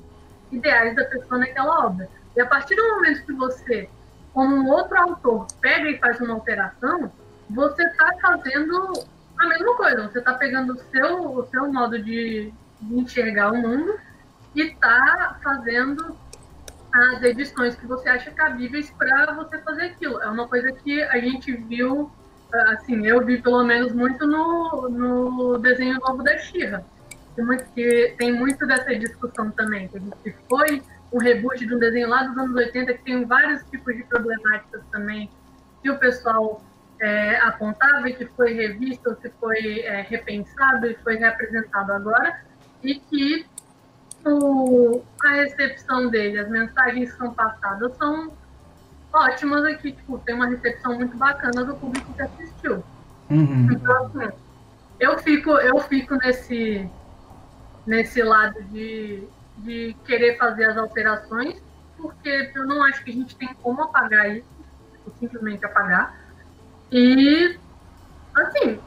ideais 0.52 0.96
da 0.96 1.06
pessoa 1.06 1.40
naquela 1.40 1.88
obra. 1.88 2.08
E 2.36 2.42
a 2.42 2.46
partir 2.46 2.76
do 2.76 2.88
momento 2.96 3.26
que 3.26 3.34
você, 3.34 3.90
como 4.34 4.56
um 4.56 4.70
outro 4.70 4.98
autor, 5.00 5.48
pega 5.62 5.90
e 5.90 5.98
faz 5.98 6.20
uma 6.20 6.36
alteração, 6.36 7.12
você 7.50 7.84
está 7.84 8.14
fazendo 8.22 9.04
a 9.40 9.48
mesma 9.48 9.76
coisa. 9.76 10.04
Você 10.04 10.20
está 10.20 10.34
pegando 10.34 10.74
o 10.74 10.78
seu, 10.78 11.38
o 11.38 11.46
seu 11.48 11.72
modo 11.72 12.02
de, 12.02 12.54
enxergar 12.92 13.52
o 13.52 13.58
mundo 13.58 14.00
e 14.54 14.62
está 14.62 15.40
fazendo 15.44 16.16
as 16.94 17.22
edições 17.24 17.76
que 17.76 17.86
você 17.86 18.10
acha 18.10 18.32
cabíveis 18.32 18.92
para 18.92 19.34
você 19.34 19.58
fazer 19.60 19.84
aquilo. 19.84 20.22
É 20.22 20.28
uma 20.28 20.48
coisa 20.48 20.72
que 20.72 21.02
a 21.04 21.20
gente 21.20 21.52
viu, 21.54 22.12
assim, 22.68 23.06
eu 23.06 23.24
vi 23.26 23.42
pelo 23.42 23.64
menos 23.64 23.92
muito 23.94 24.26
no, 24.26 24.90
no 24.90 25.58
desenho 25.58 26.00
novo 26.00 26.24
da 26.24 26.38
Xirra. 26.38 26.84
Que 27.76 28.16
tem 28.18 28.34
muito 28.34 28.66
dessa 28.66 28.96
discussão 28.96 29.52
também, 29.52 29.88
que 30.24 30.34
foi 30.50 30.82
um 31.12 31.20
reboot 31.20 31.64
de 31.66 31.74
um 31.74 31.78
desenho 31.78 32.10
lá 32.10 32.24
dos 32.24 32.38
anos 32.38 32.56
80 32.56 32.94
que 32.96 33.04
tem 33.04 33.26
vários 33.26 33.64
tipos 33.70 33.96
de 33.96 34.04
problemáticas 34.04 34.82
também 34.92 35.30
que 35.82 35.90
o 35.90 36.00
pessoal 36.00 36.62
é, 37.00 37.38
apontava 37.42 38.10
e 38.10 38.14
que 38.14 38.26
foi 38.26 38.54
revisto, 38.54 39.16
que 39.16 39.30
foi 39.40 39.82
é, 39.82 40.02
repensado 40.02 40.88
e 40.88 40.96
foi 40.96 41.16
reapresentado 41.16 41.94
agora, 41.94 42.42
e 42.84 42.96
que 42.96 43.46
o, 44.26 45.02
a 45.24 45.30
recepção 45.30 46.10
dele, 46.10 46.40
as 46.40 46.50
mensagens 46.50 47.12
que 47.12 47.18
são 47.18 47.34
passadas 47.34 47.96
são 47.98 48.32
ótimas 49.14 49.64
aqui, 49.66 49.92
tipo, 49.92 50.20
tem 50.20 50.36
uma 50.36 50.48
recepção 50.48 50.96
muito 50.96 51.16
bacana 51.18 51.64
do 51.64 51.76
público 51.76 52.14
que 52.14 52.22
assistiu. 52.22 52.84
Uhum. 53.30 53.70
Então, 53.72 54.06
assim, 54.06 54.32
eu 55.00 55.18
fico, 55.20 55.52
eu 55.52 55.80
fico 55.80 56.16
nesse, 56.16 56.90
nesse 57.86 58.22
lado 58.22 58.62
de, 58.66 59.24
de 59.58 59.96
querer 60.06 60.38
fazer 60.38 60.66
as 60.66 60.78
alterações, 60.78 61.62
porque 61.98 62.52
eu 62.56 62.66
não 62.66 62.84
acho 62.84 63.04
que 63.04 63.12
a 63.12 63.14
gente 63.14 63.36
tem 63.36 63.54
como 63.62 63.82
apagar 63.82 64.30
isso, 64.30 64.48
tipo, 64.92 65.14
simplesmente 65.20 65.66
apagar. 65.66 66.27
E, 66.92 67.58
assim, 68.36 68.80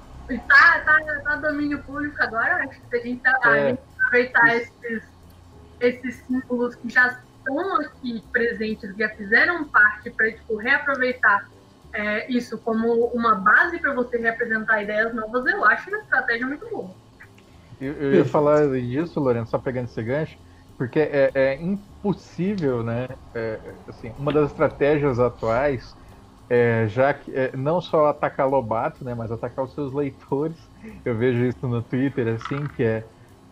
tá, 0.49 0.81
tá, 0.81 1.21
tá 1.25 1.37
domínio 1.37 1.83
público 1.83 2.17
agora, 2.23 2.65
acho 2.65 2.81
que 2.81 2.97
a 2.97 3.01
gente, 3.01 3.21
tá, 3.21 3.39
é. 3.45 3.49
a 3.49 3.69
gente 3.69 3.81
aproveitar 3.99 4.57
esses 4.57 5.21
esses 5.81 6.17
símbolos 6.27 6.75
que 6.77 6.91
já 6.91 7.19
estão 7.39 7.77
aqui 7.77 8.23
presentes, 8.33 8.95
já 8.97 9.09
fizeram 9.11 9.65
parte 9.65 10.11
para 10.11 10.31
tipo, 10.31 10.57
reaproveitar 10.57 11.49
é, 11.93 12.31
isso 12.31 12.59
como 12.59 13.07
uma 13.07 13.35
base 13.37 13.79
para 13.79 13.95
você 13.95 14.19
reapresentar 14.19 14.83
ideias 14.83 15.15
novas, 15.15 15.45
eu 15.47 15.65
acho 15.65 15.89
uma 15.89 15.99
estratégia 15.99 16.47
muito 16.47 16.69
boa. 16.69 16.91
Eu, 17.81 17.95
eu 17.95 18.15
ia 18.15 18.25
falar 18.25 18.69
disso, 18.69 19.19
Lorena, 19.19 19.47
só 19.47 19.59
pegando 19.59 19.87
esse 19.87 20.03
gancho, 20.03 20.37
porque 20.77 21.01
é, 21.01 21.31
é 21.35 21.55
impossível, 21.55 22.83
né? 22.83 23.09
É, 23.35 23.59
assim, 23.89 24.13
uma 24.19 24.33
das 24.33 24.51
estratégias 24.51 25.19
atuais 25.19 25.97
é, 26.51 26.89
já 26.89 27.15
que 27.15 27.33
é, 27.35 27.57
não 27.57 27.81
só 27.81 28.09
atacar 28.09 28.49
Lobato, 28.49 29.05
né, 29.05 29.15
mas 29.15 29.33
atacar 29.33 29.65
os 29.65 29.75
seus 29.75 29.93
leitores. 29.95 30.59
Eu 31.05 31.17
vejo 31.17 31.45
isso 31.45 31.67
no 31.69 31.83
Twitter, 31.83 32.29
assim, 32.29 32.67
que 32.77 32.83
é 32.83 33.05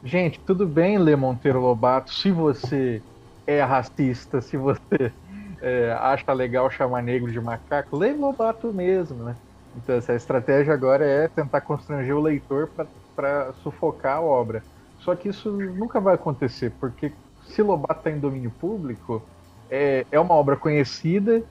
Gente, 0.03 0.39
tudo 0.41 0.67
bem 0.67 0.97
ler 0.99 1.17
Monteiro 1.17 1.61
Lobato 1.61 2.13
se 2.13 2.31
você 2.31 3.05
é 3.47 3.63
racista, 3.63 4.41
se 4.41 4.57
você 4.57 5.13
é, 5.61 5.93
acha 6.01 6.33
legal 6.33 6.71
chamar 6.71 7.03
negro 7.03 7.33
de 7.33 7.41
macaco, 7.41 7.97
lê 7.97 8.13
Lobato 8.13 8.73
mesmo, 8.73 9.25
né? 9.25 9.37
Então 9.75 9.97
essa 9.97 10.15
estratégia 10.15 10.73
agora 10.73 11.05
é 11.05 11.29
tentar 11.29 11.63
constranger 11.63 12.17
o 12.17 12.21
leitor 12.21 12.73
para 13.15 13.53
sufocar 13.55 14.19
a 14.19 14.21
obra. 14.21 14.65
Só 14.99 15.17
que 15.17 15.29
isso 15.29 15.51
nunca 15.53 16.01
vai 16.01 16.15
acontecer, 16.15 16.71
porque 16.79 17.13
se 17.43 17.63
Lobato 17.63 18.01
está 18.01 18.11
em 18.11 18.21
domínio 18.21 18.53
público, 18.53 19.29
é, 19.69 20.07
é 20.11 20.21
uma 20.21 20.35
obra 20.35 20.57
conhecida, 20.57 21.45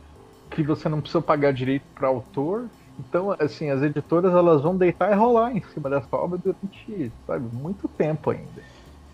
que 0.50 0.64
você 0.64 0.90
não 0.90 1.02
precisa 1.02 1.22
pagar 1.22 1.54
direito 1.54 1.84
para 1.96 2.08
autor, 2.08 2.68
então, 3.00 3.36
assim, 3.38 3.70
as 3.70 3.84
editoras 3.84 4.34
elas 4.34 4.62
vão 4.62 4.76
deitar 4.76 5.12
e 5.12 5.16
rolar 5.16 5.56
em 5.56 5.62
cima 5.74 5.90
dessa 5.90 6.16
obra 6.16 6.40
durante, 6.40 7.12
sabe, 7.28 7.48
muito 7.56 7.88
tempo 7.88 8.32
ainda. 8.32 8.64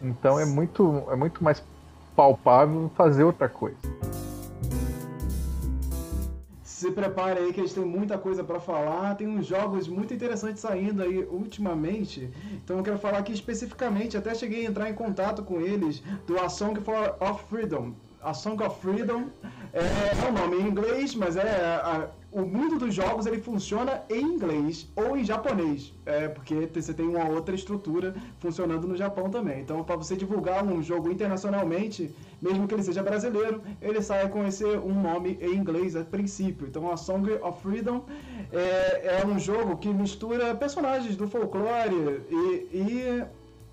Então 0.01 0.39
é 0.39 0.45
muito, 0.45 1.03
é 1.09 1.15
muito 1.15 1.43
mais 1.43 1.63
palpável 2.15 2.91
fazer 2.95 3.23
outra 3.23 3.49
coisa. 3.49 3.77
Se 6.61 6.91
prepare 6.91 7.39
aí 7.39 7.53
que 7.53 7.61
a 7.61 7.63
gente 7.63 7.75
tem 7.75 7.85
muita 7.85 8.17
coisa 8.17 8.43
para 8.43 8.59
falar, 8.59 9.15
tem 9.15 9.27
uns 9.27 9.45
jogos 9.45 9.87
muito 9.87 10.13
interessantes 10.13 10.61
saindo 10.61 11.01
aí 11.01 11.23
ultimamente. 11.23 12.29
Então 12.51 12.77
eu 12.77 12.83
quero 12.83 12.97
falar 12.97 13.19
aqui 13.19 13.31
especificamente, 13.31 14.17
até 14.17 14.35
cheguei 14.35 14.65
a 14.65 14.69
entrar 14.69 14.89
em 14.89 14.93
contato 14.93 15.43
com 15.43 15.61
eles 15.61 16.03
do 16.27 16.37
A 16.37 16.49
Song 16.49 16.79
for, 16.81 17.15
of 17.21 17.45
Freedom. 17.45 17.93
A 18.23 18.33
Song 18.33 18.63
of 18.63 18.79
Freedom 18.79 19.25
é, 19.73 19.79
é 19.79 20.29
o 20.29 20.31
nome 20.31 20.63
em 20.63 20.67
inglês, 20.67 21.15
mas 21.15 21.35
é 21.35 21.41
a, 21.41 22.07
o 22.31 22.41
mundo 22.41 22.79
dos 22.79 22.93
jogos 22.93 23.25
ele 23.25 23.39
funciona 23.39 24.01
em 24.09 24.21
inglês 24.21 24.87
ou 24.95 25.15
em 25.15 25.23
japonês, 25.23 25.93
é, 26.05 26.27
porque 26.27 26.67
você 26.73 26.93
tem 26.93 27.07
uma 27.07 27.27
outra 27.29 27.53
estrutura 27.53 28.15
funcionando 28.39 28.87
no 28.87 28.95
Japão 28.95 29.29
também. 29.29 29.61
Então, 29.61 29.83
para 29.83 29.95
você 29.95 30.15
divulgar 30.15 30.63
um 30.63 30.81
jogo 30.81 31.11
internacionalmente, 31.11 32.13
mesmo 32.41 32.67
que 32.67 32.73
ele 32.73 32.83
seja 32.83 33.03
brasileiro, 33.03 33.61
ele 33.81 34.01
sai 34.01 34.27
com 34.29 34.45
esse 34.45 34.65
um 34.65 34.99
nome 34.99 35.37
em 35.41 35.55
inglês 35.55 35.95
a 35.95 36.03
princípio. 36.03 36.67
Então, 36.67 36.91
a 36.91 36.97
Song 36.97 37.31
of 37.41 37.61
Freedom 37.61 38.03
é, 38.51 39.21
é 39.21 39.25
um 39.25 39.37
jogo 39.37 39.77
que 39.77 39.89
mistura 39.89 40.55
personagens 40.55 41.15
do 41.15 41.27
folclore 41.27 42.21
e, 42.29 42.67
e 42.73 43.23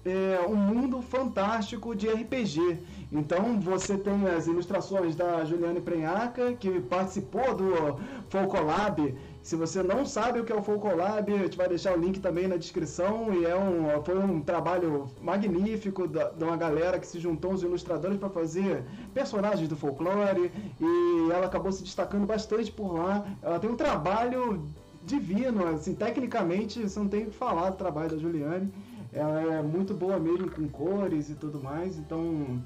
é, 0.05 0.41
um 0.47 0.57
mundo 0.57 1.03
fantástico 1.03 1.95
de 1.95 2.09
RPG. 2.09 2.79
Então 3.13 3.61
você 3.61 3.99
tem 3.99 4.27
as 4.29 4.47
ilustrações 4.47 5.17
da 5.17 5.45
Juliane 5.45 5.81
Prenhaca, 5.81 6.53
que 6.53 6.81
participou 6.81 7.55
do 7.55 7.99
Folcolab. 8.29 9.15
Se 9.43 9.57
você 9.57 9.83
não 9.83 10.07
sabe 10.07 10.39
o 10.39 10.45
que 10.45 10.53
é 10.53 10.55
o 10.55 10.63
Folcolab, 10.63 11.33
a 11.33 11.39
gente 11.39 11.57
vai 11.57 11.69
deixar 11.69 11.97
o 11.97 12.01
link 12.01 12.21
também 12.21 12.47
na 12.47 12.57
descrição. 12.57 13.35
E 13.35 13.45
é 13.45 13.57
um, 13.57 14.03
foi 14.05 14.17
um 14.17 14.41
trabalho 14.41 15.11
magnífico 15.21 16.07
da, 16.07 16.31
de 16.31 16.45
uma 16.45 16.57
galera 16.57 17.01
que 17.01 17.07
se 17.07 17.19
juntou, 17.19 17.53
os 17.53 17.63
ilustradores, 17.65 18.17
para 18.17 18.29
fazer 18.29 18.85
personagens 19.13 19.69
do 19.69 19.77
folclore. 19.77 20.53
E 20.81 21.31
ela 21.33 21.47
acabou 21.47 21.73
se 21.73 21.83
destacando 21.83 22.27
bastante 22.27 22.71
por 22.71 22.95
lá. 22.95 23.27
Ela 23.43 23.59
tem 23.59 23.69
um 23.69 23.77
trabalho 23.77 24.65
divino, 25.03 25.67
assim, 25.67 25.95
tecnicamente, 25.95 26.83
você 26.83 26.99
não 27.01 27.09
tem 27.09 27.25
o 27.25 27.27
que 27.27 27.37
falar 27.37 27.71
do 27.71 27.77
trabalho 27.77 28.11
da 28.11 28.19
Juliane. 28.19 28.73
Ela 29.13 29.55
é 29.55 29.63
muito 29.63 29.93
boa 29.95 30.21
mesmo 30.21 30.49
com 30.51 30.69
cores 30.69 31.31
e 31.31 31.35
tudo 31.35 31.61
mais, 31.61 31.99
então 31.99 32.63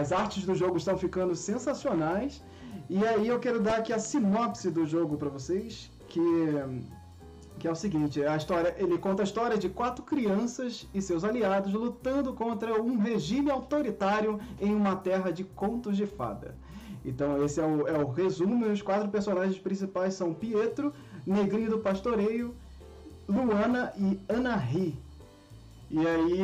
as 0.00 0.10
artes 0.10 0.44
do 0.44 0.54
jogo 0.62 0.76
estão 0.76 0.96
ficando 0.98 1.34
sensacionais. 1.36 2.42
E 2.90 3.06
aí 3.06 3.28
eu 3.28 3.38
quero 3.38 3.60
dar 3.60 3.76
aqui 3.76 3.92
a 3.92 3.98
sinopse 3.98 4.68
do 4.70 4.84
jogo 4.84 5.16
para 5.16 5.28
vocês, 5.28 5.90
que 6.08 6.20
que 7.58 7.68
é 7.68 7.70
o 7.70 7.74
seguinte, 7.76 8.22
a 8.22 8.36
história, 8.36 8.74
ele 8.76 8.98
conta 8.98 9.22
a 9.22 9.24
história 9.24 9.56
de 9.56 9.68
quatro 9.68 10.02
crianças 10.02 10.88
e 10.92 11.00
seus 11.00 11.22
aliados 11.22 11.72
lutando 11.72 12.32
contra 12.34 12.82
um 12.82 12.98
regime 12.98 13.48
autoritário 13.48 14.40
em 14.60 14.74
uma 14.74 14.96
terra 14.96 15.30
de 15.30 15.44
contos 15.44 15.96
de 15.96 16.04
fada. 16.04 16.56
Então 17.04 17.42
esse 17.44 17.60
é 17.60 17.64
o, 17.64 17.86
é 17.86 17.96
o 17.96 18.10
resumo, 18.10 18.66
os 18.66 18.82
quatro 18.82 19.08
personagens 19.08 19.58
principais 19.58 20.14
são 20.14 20.34
Pietro, 20.34 20.92
Negrinho 21.24 21.70
do 21.70 21.78
Pastoreio, 21.78 22.54
Luana 23.28 23.92
e 23.96 24.18
Ana 24.28 24.56
Ri. 24.56 24.98
E 25.90 26.06
aí 26.06 26.40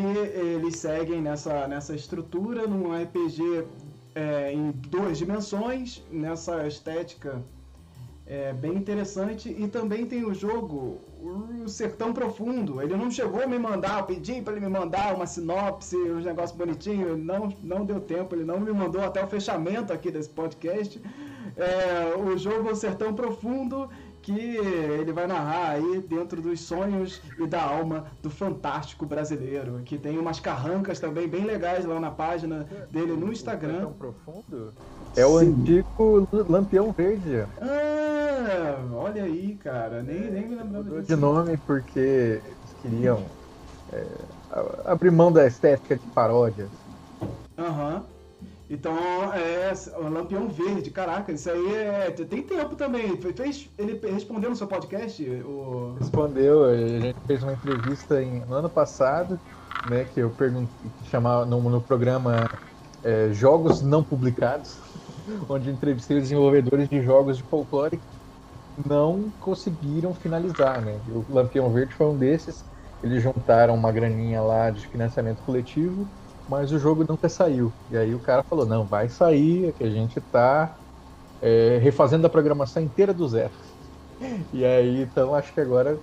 eles 0.56 0.76
seguem 0.76 1.20
nessa, 1.20 1.66
nessa 1.66 1.94
estrutura, 1.94 2.66
num 2.66 2.94
RPG 2.94 3.64
é, 4.14 4.52
em 4.52 4.70
duas 4.70 5.18
dimensões, 5.18 6.02
nessa 6.10 6.66
estética 6.66 7.42
É 8.26 8.52
bem 8.52 8.74
interessante. 8.74 9.48
E 9.48 9.66
também 9.68 10.06
tem 10.06 10.24
o 10.24 10.32
jogo 10.34 11.00
o 11.20 11.68
Sertão 11.68 12.12
Profundo. 12.12 12.80
Ele 12.80 12.96
não 12.96 13.10
chegou 13.10 13.42
a 13.42 13.46
me 13.46 13.58
mandar, 13.58 13.98
eu 13.98 14.04
pedi 14.04 14.40
para 14.40 14.54
ele 14.54 14.64
me 14.64 14.72
mandar 14.72 15.14
uma 15.14 15.26
sinopse, 15.26 15.96
uns 15.96 16.24
negócios 16.24 16.56
bonitinhos. 16.56 17.18
Não, 17.18 17.52
não 17.62 17.84
deu 17.84 18.00
tempo, 18.00 18.34
ele 18.34 18.44
não 18.44 18.60
me 18.60 18.72
mandou 18.72 19.02
até 19.02 19.22
o 19.22 19.26
fechamento 19.26 19.92
aqui 19.92 20.10
desse 20.10 20.30
podcast. 20.30 21.00
É, 21.56 22.14
o 22.16 22.38
jogo 22.38 22.74
Sertão 22.74 23.12
Profundo 23.12 23.88
que 24.22 24.56
ele 24.58 25.12
vai 25.12 25.26
narrar 25.26 25.70
aí 25.70 26.00
dentro 26.02 26.40
dos 26.42 26.60
sonhos 26.60 27.20
e 27.38 27.46
da 27.46 27.62
alma 27.62 28.06
do 28.22 28.30
fantástico 28.30 29.06
brasileiro, 29.06 29.80
que 29.84 29.98
tem 29.98 30.18
umas 30.18 30.40
carrancas 30.40 31.00
também 31.00 31.26
bem 31.26 31.44
legais 31.44 31.84
lá 31.84 31.98
na 31.98 32.10
página 32.10 32.66
dele 32.90 33.12
no 33.12 33.32
Instagram. 33.32 33.80
Tão 33.80 33.92
profundo? 33.92 34.72
É 35.16 35.26
o 35.26 35.38
Sim. 35.38 35.50
antigo 35.50 36.28
Lampião 36.48 36.92
Verde. 36.92 37.44
Ah, 37.60 38.76
olha 38.94 39.24
aí, 39.24 39.56
cara, 39.56 40.02
nem, 40.02 40.30
nem 40.30 40.48
me 40.48 40.54
lembrava 40.54 40.84
disso. 40.84 41.02
de 41.02 41.16
nome 41.16 41.56
porque 41.66 41.98
eles 41.98 42.74
queriam 42.82 43.24
é, 43.92 44.06
abrir 44.84 45.10
mão 45.10 45.32
da 45.32 45.46
estética 45.46 45.96
de 45.96 46.06
paródias. 46.08 46.70
Aham. 47.58 47.96
Uhum. 47.96 48.19
Então, 48.70 48.94
é, 49.34 49.72
o 49.98 50.08
Lampião 50.08 50.48
Verde, 50.48 50.92
caraca, 50.92 51.32
isso 51.32 51.50
aí 51.50 51.74
é. 51.74 52.10
Tem 52.12 52.40
tempo 52.40 52.76
também. 52.76 53.16
Fez, 53.16 53.68
ele 53.76 54.00
respondeu 54.12 54.48
no 54.48 54.54
seu 54.54 54.68
podcast? 54.68 55.28
O... 55.28 55.96
Respondeu, 55.98 56.66
a 56.66 56.76
gente 56.76 57.18
fez 57.26 57.42
uma 57.42 57.52
entrevista 57.52 58.22
em, 58.22 58.44
no 58.46 58.54
ano 58.54 58.70
passado, 58.70 59.40
né? 59.90 60.06
Que 60.14 60.20
eu 60.20 60.30
perguntei, 60.30 60.88
chamava 61.10 61.44
no, 61.44 61.60
no 61.68 61.80
programa 61.80 62.48
é, 63.02 63.32
Jogos 63.32 63.82
Não 63.82 64.04
Publicados, 64.04 64.78
onde 65.50 65.68
entrevistei 65.68 66.18
os 66.18 66.22
desenvolvedores 66.22 66.88
de 66.88 67.02
jogos 67.02 67.38
de 67.38 67.42
folclore 67.42 67.98
que 67.98 68.88
não 68.88 69.32
conseguiram 69.40 70.14
finalizar, 70.14 70.80
né? 70.80 71.00
O 71.08 71.24
Lampião 71.28 71.72
Verde 71.72 71.92
foi 71.92 72.06
um 72.06 72.16
desses. 72.16 72.64
Eles 73.02 73.20
juntaram 73.20 73.74
uma 73.74 73.90
graninha 73.90 74.40
lá 74.40 74.70
de 74.70 74.86
financiamento 74.86 75.42
coletivo 75.42 76.06
mas 76.50 76.72
o 76.72 76.78
jogo 76.80 77.06
nunca 77.08 77.28
saiu. 77.28 77.72
E 77.88 77.96
aí 77.96 78.12
o 78.12 78.18
cara 78.18 78.42
falou, 78.42 78.66
não, 78.66 78.84
vai 78.84 79.08
sair, 79.08 79.68
é 79.68 79.72
que 79.72 79.84
a 79.84 79.90
gente 79.90 80.20
tá 80.20 80.76
é, 81.40 81.78
refazendo 81.80 82.26
a 82.26 82.30
programação 82.30 82.82
inteira 82.82 83.14
do 83.14 83.26
zero. 83.28 83.52
E 84.52 84.64
aí, 84.66 85.02
então, 85.02 85.34
acho 85.34 85.54
que 85.54 85.60
agora 85.60 85.98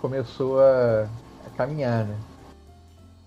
começou 0.00 0.58
a, 0.58 1.02
a 1.02 1.50
caminhar, 1.54 2.06
né? 2.06 2.16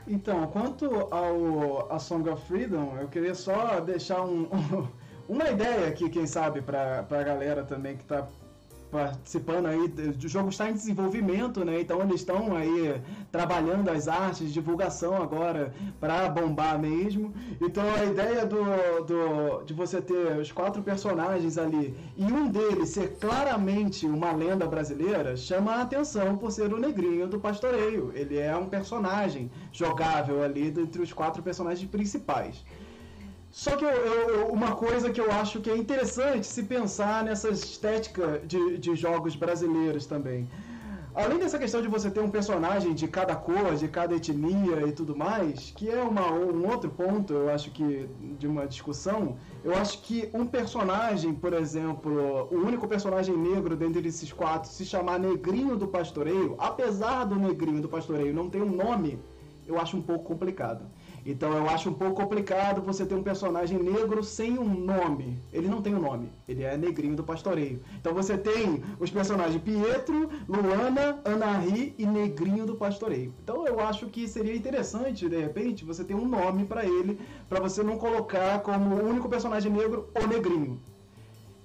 Então, 0.08 0.48
quanto 0.48 0.86
ao 1.12 1.92
a 1.94 2.00
Song 2.00 2.28
of 2.28 2.44
Freedom, 2.48 2.98
eu 3.00 3.08
queria 3.08 3.36
só 3.36 3.80
deixar 3.82 4.24
um, 4.24 4.46
um, 4.46 4.88
uma 5.30 5.48
ideia 5.50 5.88
aqui, 5.88 6.10
quem 6.10 6.26
sabe, 6.26 6.62
para 6.62 7.06
a 7.08 7.24
galera 7.24 7.64
também 7.64 7.96
que 7.96 8.02
está 8.02 8.28
participando 8.92 9.68
aí, 9.68 9.80
o 9.80 10.28
jogo 10.28 10.50
está 10.50 10.70
em 10.70 10.74
desenvolvimento, 10.74 11.64
né? 11.64 11.80
Então 11.80 12.02
eles 12.02 12.16
estão 12.16 12.56
aí 12.56 13.02
trabalhando 13.32 13.90
as 13.90 14.08
artes, 14.08 14.52
divulgação 14.54 15.16
agora 15.16 15.74
para 16.00 16.28
bombar 16.30 16.78
mesmo. 16.78 17.34
Então 17.62 17.84
a 17.96 18.06
ideia 18.06 18.46
do, 18.46 18.64
do, 19.06 19.64
de 19.64 19.74
você 19.74 20.02
ter 20.02 20.38
os 20.38 20.52
quatro 20.52 20.84
personagens 20.84 21.58
ali 21.58 21.96
e 22.18 22.26
um 22.26 22.50
deles 22.50 22.90
ser 22.90 23.18
claramente 23.20 24.06
uma 24.06 24.32
lenda 24.34 24.68
brasileira 24.68 25.38
chama 25.38 25.76
a 25.76 25.82
atenção 25.82 26.38
por 26.38 26.52
ser 26.52 26.74
o 26.74 26.80
negrinho 26.80 27.28
do 27.28 27.40
pastoreio. 27.40 28.12
Ele 28.14 28.38
é 28.38 28.56
um 28.56 28.68
personagem 28.68 29.50
jogável 29.72 30.44
ali 30.44 30.68
entre 30.68 31.02
os 31.02 31.14
quatro 31.14 31.42
personagens 31.42 31.90
principais. 31.90 32.64
Só 33.52 33.76
que 33.76 33.84
eu, 33.84 33.90
eu, 33.90 34.48
uma 34.48 34.76
coisa 34.76 35.12
que 35.12 35.20
eu 35.20 35.30
acho 35.30 35.60
que 35.60 35.70
é 35.70 35.76
interessante 35.76 36.48
se 36.48 36.64
pensar 36.64 37.22
nessa 37.24 37.50
estética 37.50 38.42
de, 38.46 38.78
de 38.78 38.96
jogos 38.96 39.36
brasileiros 39.36 40.06
também. 40.06 40.48
Além 41.14 41.38
dessa 41.38 41.60
questão 41.60 41.82
de 41.82 41.90
você 41.90 42.10
ter 42.10 42.22
um 42.22 42.30
personagem 42.30 42.94
de 42.94 43.06
cada 43.10 43.36
cor, 43.36 43.76
de 43.76 43.90
cada 43.90 44.16
etnia 44.16 44.88
e 44.88 44.94
tudo 44.94 45.14
mais, 45.14 45.74
que 45.76 45.90
é 45.90 46.02
uma, 46.02 46.32
um 46.32 46.66
outro 46.66 46.90
ponto, 46.90 47.34
eu 47.34 47.50
acho 47.50 47.72
que, 47.72 48.08
de 48.40 48.48
uma 48.48 48.66
discussão, 48.66 49.36
eu 49.66 49.76
acho 49.76 50.02
que 50.04 50.30
um 50.34 50.46
personagem, 50.46 51.34
por 51.34 51.52
exemplo, 51.52 52.48
o 52.50 52.56
único 52.56 52.88
personagem 52.88 53.36
negro 53.36 53.76
dentre 53.76 54.08
esses 54.08 54.32
quatro 54.32 54.70
se 54.70 54.86
chamar 54.86 55.20
Negrinho 55.20 55.76
do 55.76 55.90
Pastoreio, 55.90 56.56
apesar 56.58 57.26
do 57.26 57.36
Negrinho 57.36 57.82
do 57.82 57.90
Pastoreio 57.90 58.34
não 58.34 58.50
ter 58.50 58.62
um 58.62 58.72
nome, 58.72 59.20
eu 59.68 59.78
acho 59.78 59.98
um 59.98 60.02
pouco 60.02 60.24
complicado. 60.24 60.86
Então 61.26 61.54
eu 61.54 61.70
acho 61.70 61.90
um 61.90 61.94
pouco 61.94 62.22
complicado 62.22 62.82
você 62.82 63.06
ter 63.06 63.16
um 63.16 63.24
personagem 63.24 63.78
negro 63.78 64.24
sem 64.24 64.58
um 64.58 64.74
nome. 64.74 65.40
Ele 65.54 65.68
não 65.68 65.82
tem 65.82 65.94
um 65.96 66.02
nome, 66.02 66.30
ele 66.48 66.64
é 66.64 66.76
negrinho 66.78 67.16
do 67.16 67.24
pastoreio. 67.24 67.80
Então 68.00 68.14
você 68.14 68.38
tem 68.38 68.84
os 69.00 69.12
personagens 69.12 69.62
Pietro, 69.62 70.30
Luana, 70.48 71.20
Anahi 71.24 71.94
e 71.98 72.06
Negrinho 72.06 72.66
do 72.66 72.76
pastoreio. 72.76 73.34
Então 73.44 73.68
eu 73.68 73.80
acho 73.80 74.08
que 74.08 74.28
seria 74.28 74.56
interessante, 74.56 75.30
de 75.30 75.40
repente, 75.40 75.86
você 75.86 76.04
ter 76.04 76.16
um 76.16 76.28
nome 76.28 76.66
para 76.66 76.86
ele, 76.86 77.20
para 77.48 77.60
você 77.60 77.84
não 77.84 77.98
colocar 77.98 78.60
como 78.62 78.96
o 78.96 79.10
único 79.10 79.30
personagem 79.30 79.72
negro 79.72 80.10
o 80.16 80.28
Negrinho. 80.28 80.80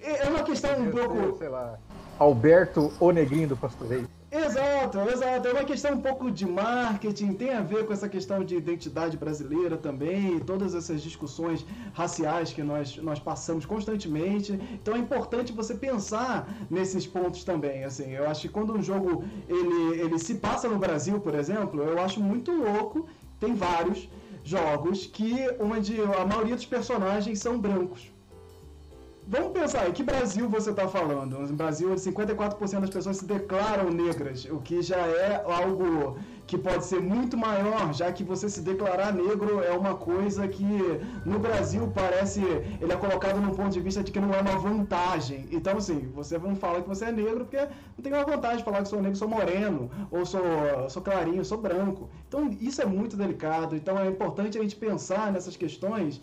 É 0.00 0.28
uma 0.28 0.42
questão 0.42 0.78
um 0.80 0.90
pouco. 0.90 1.38
Sei 1.38 1.48
lá. 1.48 1.78
Alberto, 2.18 2.92
o 3.00 3.10
Negrinho 3.10 3.48
do 3.48 3.56
pastoreio. 3.56 4.08
Exato, 4.44 4.98
exato. 5.10 5.48
É 5.48 5.52
uma 5.52 5.64
questão 5.64 5.94
um 5.94 6.00
pouco 6.00 6.30
de 6.30 6.44
marketing, 6.44 7.32
tem 7.32 7.54
a 7.54 7.62
ver 7.62 7.86
com 7.86 7.92
essa 7.92 8.08
questão 8.08 8.44
de 8.44 8.54
identidade 8.56 9.16
brasileira 9.16 9.76
também, 9.76 10.38
todas 10.40 10.74
essas 10.74 11.00
discussões 11.02 11.64
raciais 11.94 12.52
que 12.52 12.62
nós, 12.62 12.96
nós 12.98 13.18
passamos 13.18 13.64
constantemente. 13.64 14.52
Então 14.74 14.94
é 14.94 14.98
importante 14.98 15.52
você 15.52 15.74
pensar 15.74 16.48
nesses 16.70 17.06
pontos 17.06 17.44
também. 17.44 17.84
Assim, 17.84 18.12
eu 18.12 18.28
acho 18.28 18.42
que 18.42 18.48
quando 18.48 18.74
um 18.74 18.82
jogo 18.82 19.24
ele, 19.48 20.00
ele 20.00 20.18
se 20.18 20.34
passa 20.36 20.68
no 20.68 20.78
Brasil, 20.78 21.18
por 21.20 21.34
exemplo, 21.34 21.82
eu 21.82 22.00
acho 22.00 22.20
muito 22.20 22.52
louco. 22.52 23.06
Tem 23.40 23.54
vários 23.54 24.08
jogos 24.44 25.06
que 25.06 25.34
onde 25.58 26.00
a 26.00 26.26
maioria 26.26 26.54
dos 26.54 26.66
personagens 26.66 27.38
são 27.38 27.58
brancos. 27.58 28.15
Vamos 29.28 29.50
pensar, 29.50 29.90
que 29.92 30.04
Brasil 30.04 30.48
você 30.48 30.70
está 30.70 30.86
falando? 30.86 31.40
No 31.40 31.52
Brasil, 31.54 31.92
54% 31.92 32.78
das 32.78 32.90
pessoas 32.90 33.16
se 33.16 33.24
declaram 33.24 33.90
negras, 33.90 34.44
o 34.44 34.58
que 34.58 34.80
já 34.82 34.98
é 34.98 35.42
algo 35.44 36.16
que 36.46 36.56
pode 36.56 36.84
ser 36.84 37.00
muito 37.00 37.36
maior, 37.36 37.92
já 37.92 38.12
que 38.12 38.22
você 38.22 38.48
se 38.48 38.60
declarar 38.60 39.12
negro 39.12 39.64
é 39.64 39.72
uma 39.72 39.96
coisa 39.96 40.46
que 40.46 40.64
no 41.24 41.40
Brasil 41.40 41.90
parece, 41.92 42.40
ele 42.80 42.92
é 42.92 42.96
colocado 42.96 43.40
num 43.40 43.50
ponto 43.50 43.70
de 43.70 43.80
vista 43.80 44.04
de 44.04 44.12
que 44.12 44.20
não 44.20 44.32
é 44.32 44.40
uma 44.40 44.58
vantagem. 44.60 45.48
Então, 45.50 45.76
assim, 45.76 46.08
você 46.14 46.38
não 46.38 46.54
fala 46.54 46.80
que 46.80 46.88
você 46.88 47.06
é 47.06 47.10
negro 47.10 47.46
porque 47.46 47.58
não 47.58 48.02
tem 48.04 48.12
uma 48.12 48.24
vantagem 48.24 48.58
de 48.58 48.64
falar 48.64 48.82
que 48.82 48.88
sou 48.88 49.02
negro, 49.02 49.18
sou 49.18 49.26
moreno, 49.26 49.90
ou 50.08 50.24
sou, 50.24 50.40
sou 50.88 51.02
clarinho, 51.02 51.44
sou 51.44 51.58
branco. 51.58 52.08
Então, 52.28 52.48
isso 52.60 52.80
é 52.80 52.86
muito 52.86 53.16
delicado. 53.16 53.74
Então, 53.74 53.98
é 53.98 54.06
importante 54.06 54.56
a 54.56 54.62
gente 54.62 54.76
pensar 54.76 55.32
nessas 55.32 55.56
questões 55.56 56.22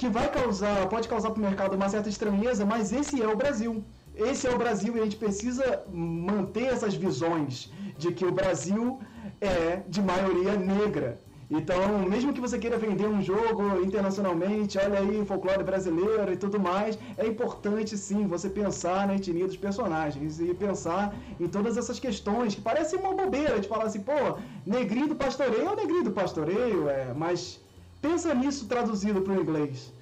que 0.00 0.08
vai 0.08 0.28
causar, 0.30 0.88
pode 0.88 1.06
causar 1.06 1.30
para 1.30 1.40
o 1.42 1.46
mercado 1.48 1.74
uma 1.76 1.88
certa 1.94 2.08
estranheza, 2.08 2.64
mas 2.64 2.90
esse 2.90 3.20
é 3.20 3.28
o 3.28 3.36
Brasil. 3.36 3.84
Esse 4.16 4.46
é 4.46 4.50
o 4.50 4.56
Brasil 4.56 4.96
e 4.96 5.00
a 5.00 5.04
gente 5.04 5.16
precisa 5.24 5.66
manter 5.92 6.68
essas 6.74 6.94
visões 6.94 7.70
de 7.98 8.10
que 8.10 8.24
o 8.24 8.32
Brasil 8.32 8.98
é 9.42 9.82
de 9.94 10.00
maioria 10.00 10.54
negra. 10.56 11.20
Então, 11.50 11.82
mesmo 12.14 12.32
que 12.32 12.40
você 12.40 12.58
queira 12.58 12.78
vender 12.78 13.08
um 13.08 13.20
jogo 13.20 13.62
internacionalmente, 13.86 14.78
olha 14.78 15.00
aí, 15.00 15.22
folclore 15.26 15.64
brasileiro 15.70 16.32
e 16.32 16.36
tudo 16.44 16.58
mais, 16.58 16.98
é 17.18 17.26
importante 17.26 17.98
sim 17.98 18.26
você 18.26 18.48
pensar 18.48 19.06
na 19.06 19.16
etnia 19.16 19.46
dos 19.46 19.60
personagens 19.66 20.40
e 20.40 20.54
pensar 20.54 21.14
em 21.38 21.48
todas 21.56 21.76
essas 21.76 21.98
questões 22.00 22.54
que 22.54 22.62
parecem 22.62 22.98
uma 23.00 23.12
bobeira 23.12 23.60
de 23.60 23.68
falar 23.68 23.84
assim, 23.84 24.00
pô, 24.00 24.38
negrinho 24.64 25.08
do 25.08 25.16
pastoreio 25.16 25.68
é 25.72 25.76
negrinho 25.76 26.04
do 26.04 26.12
pastoreio, 26.12 26.88
é, 26.88 27.12
mas 27.12 27.60
Pensa 28.00 28.34
nisso 28.34 28.66
traduzido 28.66 29.20
para 29.20 29.34
o 29.34 29.40
inglês. 29.40 29.92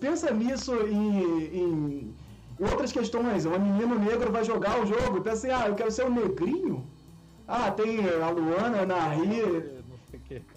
Pensa 0.00 0.32
nisso 0.32 0.74
em, 0.86 1.22
em, 1.58 2.14
outras 2.60 2.92
questões. 2.92 3.46
Um 3.46 3.58
menino 3.58 3.98
negro 3.98 4.30
vai 4.30 4.44
jogar 4.44 4.80
o 4.80 4.86
jogo 4.86 5.18
e 5.18 5.20
pensa 5.20 5.48
assim, 5.48 5.50
ah, 5.50 5.68
eu 5.68 5.74
quero 5.74 5.90
ser 5.90 6.06
um 6.06 6.14
negrinho. 6.14 6.86
Ah, 7.46 7.70
tem 7.70 7.98
a 8.08 8.30
Luana, 8.30 8.82
a 8.82 8.86
Nari. 8.86 9.82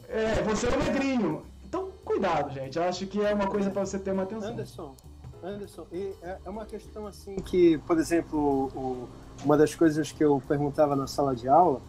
É, 0.08 0.42
você 0.44 0.68
é 0.68 0.78
um 0.78 0.84
negrinho. 0.84 1.46
Então, 1.64 1.92
cuidado, 2.04 2.54
gente. 2.54 2.80
Acho 2.80 3.08
que 3.08 3.22
é 3.22 3.34
uma 3.34 3.48
coisa 3.48 3.70
para 3.70 3.86
você 3.86 4.00
ter 4.00 4.12
uma 4.12 4.24
atenção. 4.24 4.50
Anderson, 4.50 4.96
Anderson, 5.44 5.88
é, 5.92 6.38
é 6.46 6.50
uma 6.50 6.66
questão 6.66 7.08
assim 7.08 7.36
que, 7.36 7.78
por 7.80 7.98
exemplo, 7.98 9.10
uma 9.44 9.58
das 9.58 9.74
coisas 9.76 10.12
que 10.12 10.24
eu 10.24 10.42
perguntava 10.48 10.96
na 10.96 11.08
sala 11.08 11.36
de 11.36 11.48
aula 11.48 11.82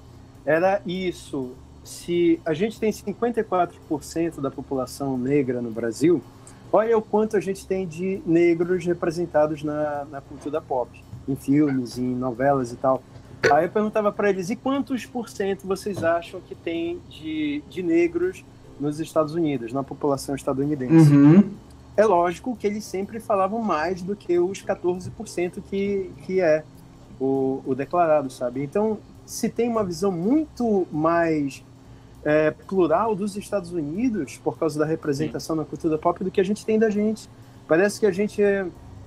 era 0.45 0.81
isso 0.87 1.55
se 1.87 2.41
a 2.45 2.53
gente 2.53 2.81
tem 2.81 2.91
54% 2.91 4.41
da 4.41 4.51
população 4.51 5.17
negra 5.17 5.63
no 5.63 5.71
Brasil, 5.71 6.21
olha 6.73 6.99
o 6.99 7.01
quanto 7.01 7.37
a 7.37 7.41
gente 7.41 7.65
tem 7.65 7.87
de 7.87 8.21
negros 8.27 8.85
representados 8.85 9.63
na, 9.63 10.05
na 10.11 10.21
cultura 10.21 10.61
pop, 10.61 10.91
em 11.29 11.37
filmes, 11.37 11.97
em 11.97 12.13
novelas 12.15 12.73
e 12.73 12.77
tal. 12.77 13.01
Aí 13.53 13.67
eu 13.67 13.71
perguntava 13.71 14.11
para 14.11 14.29
eles, 14.31 14.51
e 14.51 14.57
quantos 14.57 15.07
por 15.07 15.29
cento 15.29 15.65
vocês 15.65 16.03
acham 16.03 16.41
que 16.41 16.57
tem 16.57 17.01
de, 17.09 17.63
de 17.71 17.85
negros 17.85 18.45
nos 18.81 18.99
Estados 18.99 19.35
Unidos, 19.35 19.73
na 19.73 19.85
população 19.85 20.35
estadunidense? 20.35 21.13
Uhum. 21.13 21.51
É 21.97 22.05
lógico 22.05 22.57
que 22.57 22.67
eles 22.67 22.85
sempre 22.85 23.21
falavam 23.21 23.63
mais 23.63 24.03
do 24.03 24.17
que 24.17 24.37
os 24.41 24.61
14% 24.61 25.63
que, 25.71 26.11
que 26.27 26.41
é 26.41 26.65
o, 27.21 27.63
o 27.65 27.77
declarado, 27.77 28.29
sabe? 28.29 28.65
Então, 28.65 28.99
se 29.25 29.49
tem 29.49 29.69
uma 29.69 29.85
visão 29.85 30.11
muito 30.11 30.87
mais 30.91 31.65
é, 32.27 32.51
plural 32.51 33.15
dos 33.15 33.37
Estados 33.37 33.71
Unidos 33.71 34.37
por 34.43 34.59
causa 34.59 34.77
da 34.77 34.85
representação 34.85 35.55
Sim. 35.55 35.61
na 35.61 35.65
cultura 35.65 35.97
pop 35.97 36.25
do 36.25 36.31
que 36.31 36.41
a 36.41 36.45
gente 36.45 36.67
tem 36.67 36.77
da 36.77 36.91
gente. 36.91 37.31
Parece 37.69 38.01
que 38.01 38.07
a 38.07 38.11
gente 38.11 38.43
é, 38.43 38.67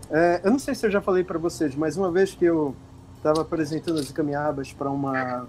é 0.09 0.39
eu 0.41 0.49
não 0.49 0.57
sei 0.57 0.73
se 0.73 0.85
eu 0.85 0.89
já 0.89 1.01
falei 1.01 1.25
para 1.25 1.37
vocês, 1.37 1.75
mas 1.75 1.97
uma 1.97 2.09
vez 2.09 2.33
que 2.33 2.45
eu 2.45 2.73
estava 3.17 3.41
apresentando 3.41 3.99
as 3.99 4.09
caminhadas 4.09 4.71
para 4.71 4.89
uma 4.89 5.45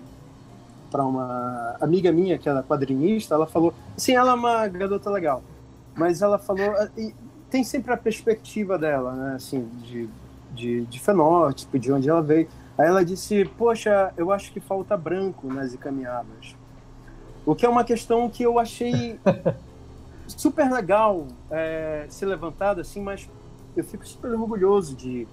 para 0.91 1.07
uma 1.07 1.77
amiga 1.81 2.11
minha 2.11 2.37
que 2.37 2.49
era 2.49 2.65
quadrinista, 2.65 3.37
ela 3.37 3.47
falou, 3.47 3.73
sim, 3.97 4.17
ela 4.17 4.33
é 4.33 4.35
uma 4.35 4.67
garota 4.67 5.09
legal, 5.09 5.41
mas 5.95 6.21
ela 6.21 6.37
falou 6.37 6.75
e 6.99 7.15
tem 7.49 7.63
sempre 7.63 7.93
a 7.93 7.97
perspectiva 7.97 8.77
dela, 8.77 9.13
né, 9.13 9.35
assim, 9.37 9.69
de, 9.85 10.09
de, 10.53 10.85
de 10.87 10.99
fenótipo, 10.99 11.79
de 11.79 11.93
onde 11.93 12.09
ela 12.09 12.21
veio. 12.21 12.49
Aí 12.77 12.89
ela 12.89 13.05
disse, 13.05 13.45
poxa, 13.57 14.13
eu 14.17 14.33
acho 14.33 14.53
que 14.53 14.59
falta 14.59 14.97
branco 14.97 15.47
nas 15.47 15.77
caminhadas. 15.77 16.57
O 17.45 17.55
que 17.55 17.65
é 17.65 17.69
uma 17.69 17.85
questão 17.85 18.29
que 18.29 18.43
eu 18.43 18.59
achei 18.59 19.19
super 20.27 20.71
legal 20.71 21.27
é, 21.51 22.07
ser 22.09 22.27
levantada, 22.27 22.81
assim, 22.81 23.01
mas 23.01 23.29
eu 23.77 23.85
fico 23.85 24.07
super 24.07 24.33
orgulhoso 24.33 24.95
de, 24.95 25.27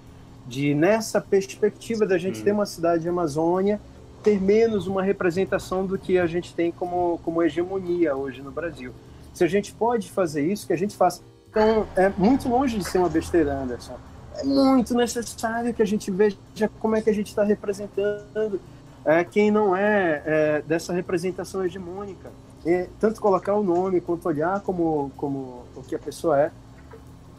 de 0.46 0.74
nessa 0.74 1.20
perspectiva 1.20 2.06
da 2.06 2.18
gente 2.18 2.42
ter 2.42 2.52
uma 2.52 2.66
cidade 2.66 3.02
de 3.02 3.08
Amazônia, 3.08 3.80
ter 4.22 4.40
menos 4.40 4.86
uma 4.86 5.02
representação 5.02 5.86
do 5.86 5.98
que 5.98 6.18
a 6.18 6.26
gente 6.26 6.54
tem 6.54 6.72
como, 6.72 7.20
como 7.24 7.42
hegemonia 7.42 8.16
hoje 8.16 8.42
no 8.42 8.50
Brasil. 8.50 8.92
Se 9.32 9.44
a 9.44 9.48
gente 9.48 9.72
pode 9.72 10.10
fazer 10.10 10.44
isso, 10.50 10.66
que 10.66 10.72
a 10.72 10.78
gente 10.78 10.96
faça. 10.96 11.22
Então, 11.50 11.86
é 11.96 12.08
muito 12.08 12.48
longe 12.48 12.76
de 12.76 12.84
ser 12.84 12.98
uma 12.98 13.08
besteira, 13.08 13.54
Anderson. 13.54 13.96
É 14.34 14.44
muito 14.44 14.94
necessário 14.94 15.72
que 15.72 15.82
a 15.82 15.84
gente 15.84 16.10
veja 16.10 16.36
como 16.80 16.96
é 16.96 17.00
que 17.00 17.10
a 17.10 17.12
gente 17.12 17.28
está 17.28 17.44
representando 17.44 18.60
é, 19.04 19.24
quem 19.24 19.50
não 19.50 19.74
é, 19.74 20.22
é, 20.24 20.62
dessa 20.62 20.92
representação 20.92 21.64
hegemônica. 21.64 22.30
E, 22.64 22.88
tanto 22.98 23.20
colocar 23.20 23.54
o 23.54 23.62
nome 23.62 24.00
quanto 24.00 24.28
olhar 24.28 24.60
como, 24.60 25.10
como 25.16 25.64
o 25.74 25.82
que 25.82 25.94
a 25.94 25.98
pessoa 25.98 26.40
é. 26.40 26.50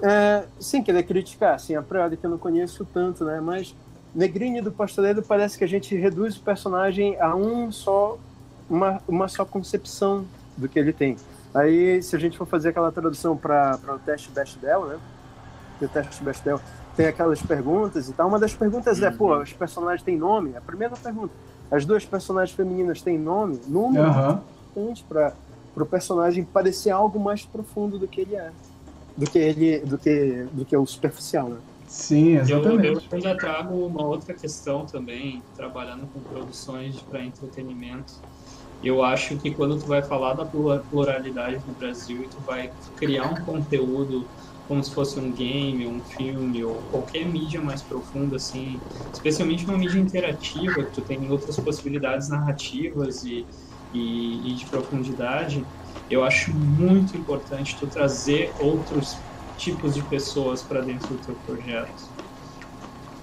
é 0.01 0.45
sem 0.59 0.81
querer 0.81 1.03
criticar, 1.03 1.55
assim, 1.55 1.75
a 1.75 1.81
priori 1.81 2.17
que 2.17 2.25
eu 2.25 2.29
não 2.29 2.37
conheço 2.37 2.85
tanto, 2.85 3.25
né? 3.25 3.39
Mas 3.39 3.75
Negrini 4.13 4.61
do 4.61 4.71
Pastoreiro 4.71 5.21
parece 5.21 5.57
que 5.57 5.63
a 5.63 5.67
gente 5.67 5.95
reduz 5.95 6.37
o 6.37 6.41
personagem 6.41 7.19
a 7.19 7.35
um 7.35 7.71
só, 7.71 8.17
uma, 8.69 9.01
uma 9.07 9.27
só 9.27 9.45
concepção 9.45 10.25
do 10.57 10.67
que 10.67 10.79
ele 10.79 10.93
tem. 10.93 11.15
Aí, 11.53 12.01
se 12.01 12.15
a 12.15 12.19
gente 12.19 12.37
for 12.37 12.45
fazer 12.45 12.69
aquela 12.69 12.91
tradução 12.91 13.35
para 13.35 13.79
o 13.87 13.99
teste 13.99 14.29
Bechdel, 14.31 14.85
né? 14.85 14.99
O 15.81 15.87
teste 15.87 16.23
Bechdel 16.23 16.59
tem 16.95 17.07
aquelas 17.07 17.41
perguntas 17.41 18.09
e 18.09 18.13
tal. 18.13 18.27
Uma 18.27 18.39
das 18.39 18.53
perguntas 18.53 19.01
é, 19.01 19.09
pô, 19.09 19.37
os 19.37 19.53
personagens 19.53 20.03
têm 20.03 20.17
nome? 20.17 20.55
A 20.55 20.61
primeira 20.61 20.95
pergunta, 20.95 21.33
as 21.71 21.85
duas 21.85 22.05
personagens 22.05 22.55
femininas 22.55 23.01
têm 23.01 23.17
nome, 23.17 23.59
nome 23.67 23.99
uhum. 23.99 24.05
é 24.05 24.31
importante 24.31 25.03
para 25.07 25.33
o 25.75 25.85
personagem 25.85 26.43
parecer 26.43 26.89
algo 26.89 27.19
mais 27.19 27.45
profundo 27.45 27.97
do 27.97 28.07
que 28.07 28.21
ele 28.21 28.35
é, 28.35 28.51
do 29.15 29.29
que 29.29 29.37
ele, 29.37 29.79
do 29.79 29.97
que, 29.97 30.47
do 30.51 30.65
que 30.65 30.75
o 30.75 30.85
superficial, 30.85 31.49
né? 31.49 31.57
Sim, 31.87 32.37
exatamente. 32.37 32.85
Eu, 32.85 32.93
eu 32.93 33.01
ainda 33.11 33.35
trago 33.35 33.75
uma 33.85 34.03
outra 34.03 34.33
questão 34.33 34.85
também, 34.85 35.41
trabalhando 35.55 36.07
com 36.13 36.19
produções 36.19 37.01
para 37.01 37.23
entretenimento. 37.23 38.13
Eu 38.83 39.03
acho 39.03 39.35
que 39.37 39.51
quando 39.51 39.77
tu 39.77 39.87
vai 39.87 40.01
falar 40.01 40.35
da 40.35 40.45
pluralidade 40.45 41.59
no 41.67 41.73
Brasil 41.73 42.23
e 42.23 42.27
tu 42.27 42.37
vai 42.45 42.71
criar 42.95 43.25
um 43.25 43.43
conteúdo 43.43 44.25
como 44.69 44.83
se 44.83 44.93
fosse 44.93 45.19
um 45.19 45.33
game, 45.33 45.87
um 45.87 46.03
filme 46.05 46.63
ou 46.63 46.85
qualquer 46.85 47.25
mídia 47.25 47.61
mais 47.61 47.83
profunda, 47.83 48.37
assim, 48.37 48.83
especialmente 49.13 49.65
uma 49.65 49.77
mídia 49.77 49.99
interativa, 49.99 50.85
que 50.85 50.93
tu 50.93 51.03
tem 51.03 51.29
outras 51.31 51.59
possibilidades 51.59 52.29
narrativas 52.29 53.23
e, 53.23 53.49
e, 53.91 54.53
e 54.53 54.55
de 54.55 54.69
profundidade, 54.69 55.67
eu 56.09 56.23
acho 56.23 56.57
muito 56.57 57.17
importante 57.17 57.77
tu 57.79 57.89
trazer 57.89 58.55
outros 58.59 59.27
tipos 59.57 59.95
de 59.95 60.03
pessoas 60.07 60.63
para 60.67 60.81
dentro 60.83 61.09
do 61.15 61.21
teu 61.21 61.37
projeto. 61.37 61.93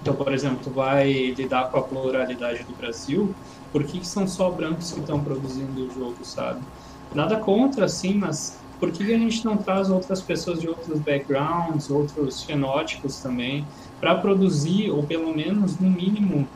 Então, 0.01 0.17
por 0.17 0.33
exemplo, 0.33 0.61
tu 0.61 0.73
vai 0.73 1.11
lidar 1.35 1.71
com 1.71 1.79
a 1.79 1.89
pluralidade 1.89 2.65
do 2.67 2.77
Brasil, 2.77 3.37
por 3.73 3.85
que, 3.87 4.01
que 4.01 4.07
são 4.07 4.27
só 4.29 4.51
brancos 4.51 4.93
que 4.93 5.01
estão 5.01 5.25
produzindo 5.25 5.85
o 5.87 5.91
jogo, 5.91 6.23
sabe? 6.25 6.67
Nada 7.13 7.41
contra, 7.41 7.87
assim, 7.87 8.15
mas 8.19 8.66
por 8.79 8.91
que 8.91 9.03
a 9.13 9.19
gente 9.19 9.45
não 9.45 9.57
traz 9.57 9.91
outras 9.91 10.23
pessoas 10.23 10.61
de 10.61 10.69
outros 10.69 11.01
backgrounds, 11.01 11.91
outros 11.91 12.43
fenótipos 12.43 13.21
também, 13.21 13.67
para 14.01 14.15
produzir, 14.17 14.91
ou 14.91 15.03
pelo 15.03 15.35
menos, 15.35 15.79
no 15.79 15.89
mínimo, 15.89 16.47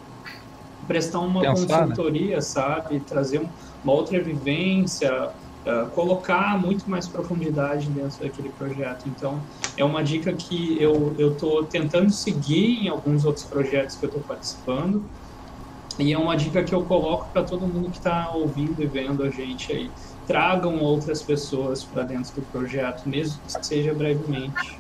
prestar 0.87 1.21
uma 1.21 1.41
Pensar, 1.41 1.67
né? 1.67 1.89
consultoria, 1.89 2.37
né? 2.37 2.41
sabe? 2.41 3.01
Trazer 3.01 3.41
uma 3.83 3.93
outra 3.93 4.23
vivência, 4.23 5.31
uh, 5.31 5.89
colocar 5.91 6.61
muito 6.61 6.89
mais 6.91 7.09
profundidade 7.09 7.89
dentro 7.89 8.21
daquele 8.21 8.51
projeto. 8.51 9.09
Então, 9.09 9.41
é 9.77 9.85
uma 9.85 10.03
dica 10.03 10.33
que 10.33 10.77
eu 10.81 11.15
estou 11.19 11.65
tentando 11.65 12.11
seguir 12.11 12.85
em 12.85 12.89
alguns 12.89 13.25
outros 13.25 13.45
projetos 13.45 13.97
que 13.97 14.05
eu 14.05 14.09
estou 14.09 14.23
participando, 14.23 15.03
e 15.99 16.13
é 16.13 16.19
uma 16.19 16.37
dica 16.37 16.63
que 16.63 16.75
eu 16.75 16.83
coloco 16.85 17.31
para 17.31 17.43
todo 17.43 17.67
mundo 17.67 17.91
que 17.91 17.99
está 17.99 18.31
ouvindo 18.31 18.83
e 18.83 18.87
vendo 18.87 19.23
a 19.23 19.31
gente 19.31 19.73
aí 19.73 19.91
tragam 20.31 20.79
outras 20.79 21.21
pessoas 21.21 21.83
para 21.83 22.05
dentro 22.05 22.33
do 22.37 22.43
projeto, 22.53 23.09
mesmo 23.09 23.41
que 23.43 23.67
seja 23.67 23.93
brevemente. 23.93 24.79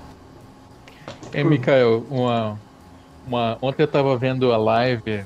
É, 1.33 1.43
Mikael, 1.43 2.05
uma, 2.09 2.57
uma, 3.27 3.59
ontem 3.61 3.83
eu 3.83 3.87
estava 3.87 4.17
vendo 4.17 4.53
a 4.53 4.57
live 4.57 5.25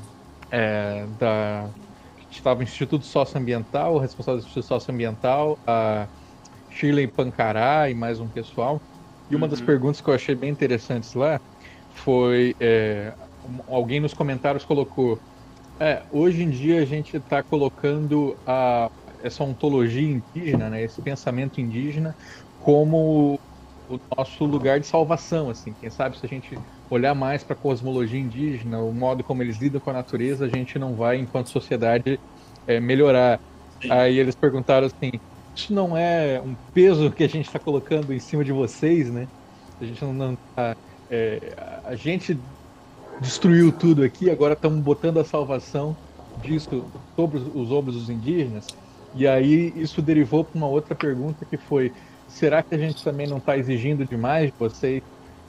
é, 0.51 1.05
da 1.21 1.67
estava 2.31 2.61
o 2.61 2.63
Instituto 2.63 3.05
Socioambiental, 3.05 3.97
o 3.97 3.99
responsável 3.99 4.41
do 4.41 4.45
Instituto 4.47 4.67
Socioambiental, 4.67 5.59
a 5.67 6.07
Shirley 6.71 7.07
Pancará 7.07 7.91
e 7.91 7.95
mais 7.95 8.19
um 8.19 8.27
pessoal. 8.27 8.81
E 9.31 9.37
uma 9.37 9.45
uhum. 9.45 9.51
das 9.51 9.61
perguntas 9.61 10.01
que 10.01 10.09
eu 10.09 10.15
achei 10.15 10.35
bem 10.35 10.49
interessantes 10.49 11.13
lá 11.13 11.39
foi 11.93 12.57
é, 12.59 13.13
alguém 13.69 14.01
nos 14.01 14.15
comentários 14.15 14.65
colocou 14.65 15.19
é, 15.79 16.03
hoje 16.11 16.43
em 16.43 16.51
dia 16.51 16.81
a 16.81 16.85
gente 16.87 17.17
está 17.17 17.43
colocando 17.43 18.37
a 18.47 18.91
essa 19.25 19.43
ontologia 19.45 20.03
indígena, 20.35 20.71
né, 20.71 20.83
esse 20.83 21.01
pensamento 21.03 21.61
indígena, 21.61 22.17
como 22.59 23.41
o 23.89 23.99
nosso 24.17 24.45
lugar 24.45 24.81
de 24.81 24.87
salvação, 24.87 25.51
assim. 25.51 25.75
Quem 25.75 25.91
sabe 25.91 26.19
se 26.19 26.27
a 26.27 26.29
gente 26.29 26.63
olhar 26.91 27.15
mais 27.15 27.45
para 27.45 27.55
a 27.55 27.59
cosmologia 27.59 28.21
indígena, 28.21 28.81
o 28.83 28.93
modo 28.93 29.25
como 29.25 29.43
eles 29.43 29.59
lidam 29.59 29.81
com 29.81 29.91
a 29.91 29.93
natureza, 29.95 30.47
a 30.47 30.49
gente 30.49 30.79
não 30.79 30.97
vai, 30.97 31.19
enquanto 31.19 31.51
sociedade, 31.51 32.21
é, 32.67 32.81
melhorar. 32.81 33.41
Aí 33.89 34.19
eles 34.19 34.35
perguntaram 34.37 34.87
assim: 34.87 35.21
isso 35.57 35.73
não 35.75 35.97
é 35.97 36.41
um 36.41 36.57
peso 36.73 37.13
que 37.13 37.25
a 37.25 37.29
gente 37.29 37.47
está 37.47 37.59
colocando 37.61 38.13
em 38.13 38.21
cima 38.21 38.45
de 38.45 38.53
vocês, 38.53 39.11
né? 39.13 39.29
A 39.81 39.85
gente 39.85 40.05
não, 40.05 40.37
tá, 40.55 40.77
é, 41.11 41.55
a 41.85 41.95
gente 41.97 42.45
destruiu 43.19 43.77
tudo 43.77 44.03
aqui, 44.03 44.31
agora 44.31 44.55
estamos 44.55 44.83
botando 44.83 45.19
a 45.21 45.25
salvação 45.25 45.99
disso 46.37 46.93
sobre 47.19 47.39
os 47.39 47.71
ombros 47.71 47.97
dos 47.97 48.11
indígenas. 48.11 48.67
E 49.15 49.27
aí 49.29 49.73
isso 49.77 50.03
derivou 50.03 50.45
para 50.45 50.59
uma 50.59 50.69
outra 50.69 50.97
pergunta 50.97 51.47
que 51.47 51.59
foi: 51.59 51.95
será 52.27 52.63
que 52.65 52.75
a 52.75 52.79
gente 52.79 53.03
também 53.05 53.29
não 53.29 53.39
está 53.39 53.57
exigindo 53.59 54.07
demais 54.07 54.49
de 54.49 54.55
vocês? 54.59 55.01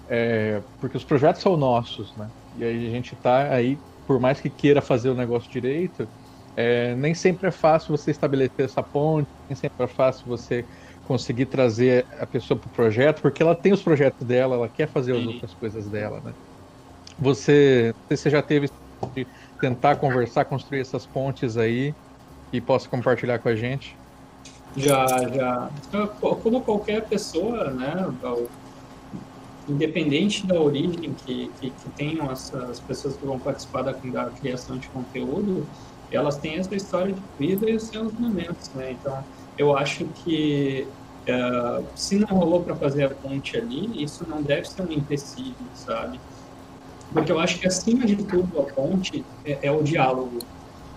É, 0.07 0.63
porque 0.79 0.97
os 0.97 1.05
projetos 1.05 1.41
são 1.41 1.57
nossos, 1.57 2.15
né? 2.15 2.29
E 2.53 2.63
aí 2.63 2.87
a 2.87 2.91
gente 2.91 3.15
está 3.15 3.53
aí, 3.53 3.81
por 4.05 4.19
mais 4.19 4.41
que 4.41 4.49
queira 4.51 4.81
fazer 4.81 5.09
o 5.09 5.15
negócio 5.15 5.49
direito, 5.51 6.09
é, 6.55 6.95
nem 6.95 7.13
sempre 7.15 7.47
é 7.49 7.51
fácil 7.51 7.97
você 7.97 8.11
estabelecer 8.11 8.65
essa 8.65 8.83
ponte, 8.83 9.27
nem 9.49 9.55
sempre 9.55 9.85
é 9.85 9.87
fácil 9.87 10.23
você 10.27 10.67
conseguir 11.03 11.47
trazer 11.47 12.05
a 12.19 12.27
pessoa 12.27 12.59
para 12.59 12.67
o 12.69 12.71
projeto, 12.71 13.21
porque 13.21 13.43
ela 13.43 13.55
tem 13.59 13.73
os 13.73 13.83
projetos 13.83 14.25
dela, 14.27 14.55
ela 14.55 14.69
quer 14.69 14.87
fazer 14.91 15.15
as 15.15 15.25
outras 15.25 15.53
coisas 15.55 15.89
dela, 15.89 16.21
né? 16.23 16.33
Você, 17.17 17.93
você 18.09 18.29
já 18.29 18.41
teve 18.43 18.67
de 19.15 19.27
tentar 19.59 19.97
conversar, 19.97 20.45
construir 20.45 20.81
essas 20.81 21.07
pontes 21.07 21.57
aí 21.57 21.95
que 22.51 22.61
possa 22.61 22.87
compartilhar 22.87 23.39
com 23.39 23.49
a 23.49 23.55
gente? 23.55 23.95
Já, 24.77 25.05
já. 25.33 25.69
Como 26.19 26.61
qualquer 26.61 27.05
pessoa, 27.05 27.71
né? 27.71 28.07
Independente 29.67 30.45
da 30.45 30.59
origem 30.59 31.13
que, 31.25 31.51
que, 31.59 31.69
que 31.69 31.89
tenham 31.95 32.31
essas 32.31 32.79
pessoas 32.81 33.15
que 33.15 33.25
vão 33.25 33.39
participar 33.39 33.83
da, 33.83 33.93
da 33.93 34.25
criação 34.31 34.77
de 34.77 34.87
conteúdo, 34.89 35.65
elas 36.11 36.37
têm 36.37 36.57
essa 36.57 36.75
história 36.75 37.13
de 37.13 37.21
vida 37.39 37.69
e 37.69 37.75
os 37.75 37.83
seus 37.83 38.11
momentos, 38.13 38.69
né? 38.75 38.91
Então, 38.91 39.23
eu 39.57 39.75
acho 39.75 40.05
que 40.23 40.87
uh, 41.27 41.83
se 41.95 42.17
não 42.17 42.27
rolou 42.27 42.61
para 42.61 42.75
fazer 42.75 43.05
a 43.05 43.09
ponte 43.09 43.57
ali, 43.57 44.03
isso 44.03 44.25
não 44.29 44.41
deve 44.41 44.69
ser 44.69 44.83
um 44.83 44.91
empecilho, 44.91 45.55
sabe? 45.73 46.19
Porque 47.11 47.31
eu 47.31 47.39
acho 47.39 47.59
que 47.59 47.67
acima 47.67 48.05
de 48.05 48.17
tudo 48.17 48.59
a 48.59 48.63
ponte 48.63 49.25
é, 49.45 49.59
é 49.63 49.71
o 49.71 49.81
diálogo. 49.81 50.39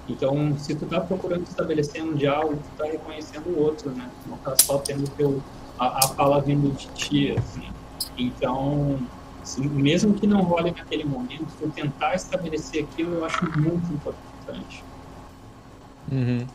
Então, 0.08 0.56
se 0.58 0.74
tu 0.74 0.84
está 0.84 1.00
procurando 1.00 1.42
estabelecer 1.42 2.02
um 2.02 2.14
diálogo, 2.14 2.56
tu 2.56 2.70
está 2.72 2.84
reconhecendo 2.84 3.46
o 3.48 3.60
outro, 3.60 3.90
né? 3.90 4.08
Não 4.26 4.36
está 4.36 4.56
só 4.56 4.78
tendo 4.78 5.08
teu, 5.10 5.42
a, 5.78 5.98
a 5.98 6.08
fala 6.08 6.40
vindo 6.40 6.74
de 6.74 6.86
ti, 6.88 7.34
assim. 7.36 7.68
Então, 8.16 8.98
Assim, 9.48 9.66
mesmo 9.66 10.12
que 10.12 10.26
não 10.26 10.42
role 10.42 10.74
naquele 10.76 11.04
momento, 11.04 11.46
eu 11.62 11.70
tentar 11.70 12.14
estabelecer 12.14 12.84
aquilo 12.84 13.14
eu 13.14 13.24
acho 13.24 13.42
muito 13.58 13.90
importante. 13.94 14.84
Uhum. 16.12 16.46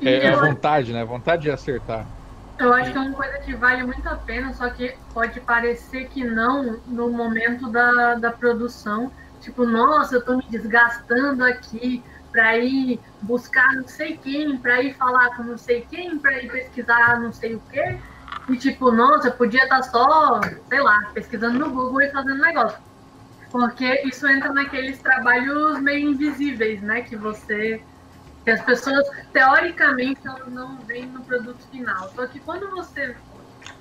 É, 0.00 0.26
é 0.26 0.28
a 0.32 0.36
vontade, 0.36 0.92
né? 0.92 1.02
A 1.02 1.04
vontade 1.04 1.42
de 1.42 1.50
acertar. 1.50 2.06
Eu 2.56 2.72
acho 2.72 2.92
que 2.92 2.98
é 2.98 3.00
uma 3.00 3.16
coisa 3.16 3.38
que 3.38 3.52
vale 3.52 3.82
muito 3.82 4.08
a 4.08 4.14
pena, 4.14 4.54
só 4.54 4.70
que 4.70 4.94
pode 5.12 5.40
parecer 5.40 6.08
que 6.08 6.22
não 6.22 6.78
no 6.86 7.10
momento 7.10 7.68
da, 7.68 8.14
da 8.14 8.30
produção. 8.30 9.10
Tipo, 9.40 9.66
nossa, 9.66 10.14
eu 10.14 10.24
tô 10.24 10.36
me 10.36 10.44
desgastando 10.48 11.44
aqui 11.44 12.00
para 12.36 12.58
ir 12.58 13.00
buscar 13.22 13.72
não 13.76 13.88
sei 13.88 14.18
quem, 14.18 14.58
para 14.58 14.82
ir 14.82 14.92
falar 14.92 15.34
com 15.34 15.42
não 15.42 15.56
sei 15.56 15.86
quem, 15.90 16.18
para 16.18 16.42
ir 16.42 16.52
pesquisar 16.52 17.18
não 17.18 17.32
sei 17.32 17.54
o 17.54 17.62
quê. 17.70 17.98
E 18.50 18.56
tipo, 18.58 18.92
nossa, 18.92 19.30
podia 19.30 19.62
estar 19.62 19.80
tá 19.80 19.82
só, 19.84 20.40
sei 20.68 20.80
lá, 20.82 21.10
pesquisando 21.14 21.58
no 21.58 21.70
Google 21.70 22.02
e 22.02 22.10
fazendo 22.10 22.42
negócio. 22.42 22.78
Porque 23.50 24.02
isso 24.04 24.28
entra 24.28 24.52
naqueles 24.52 24.98
trabalhos 24.98 25.80
meio 25.80 26.10
invisíveis, 26.10 26.82
né? 26.82 27.00
Que 27.00 27.16
você 27.16 27.82
que 28.44 28.50
as 28.50 28.60
pessoas, 28.60 29.04
teoricamente, 29.32 30.20
elas 30.24 30.46
não 30.48 30.76
veem 30.82 31.06
no 31.06 31.24
produto 31.24 31.66
final. 31.70 32.10
Só 32.14 32.26
que 32.26 32.38
quando 32.38 32.70
você 32.70 33.16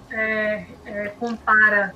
é, 0.09 0.65
é, 0.85 1.07
compara 1.19 1.93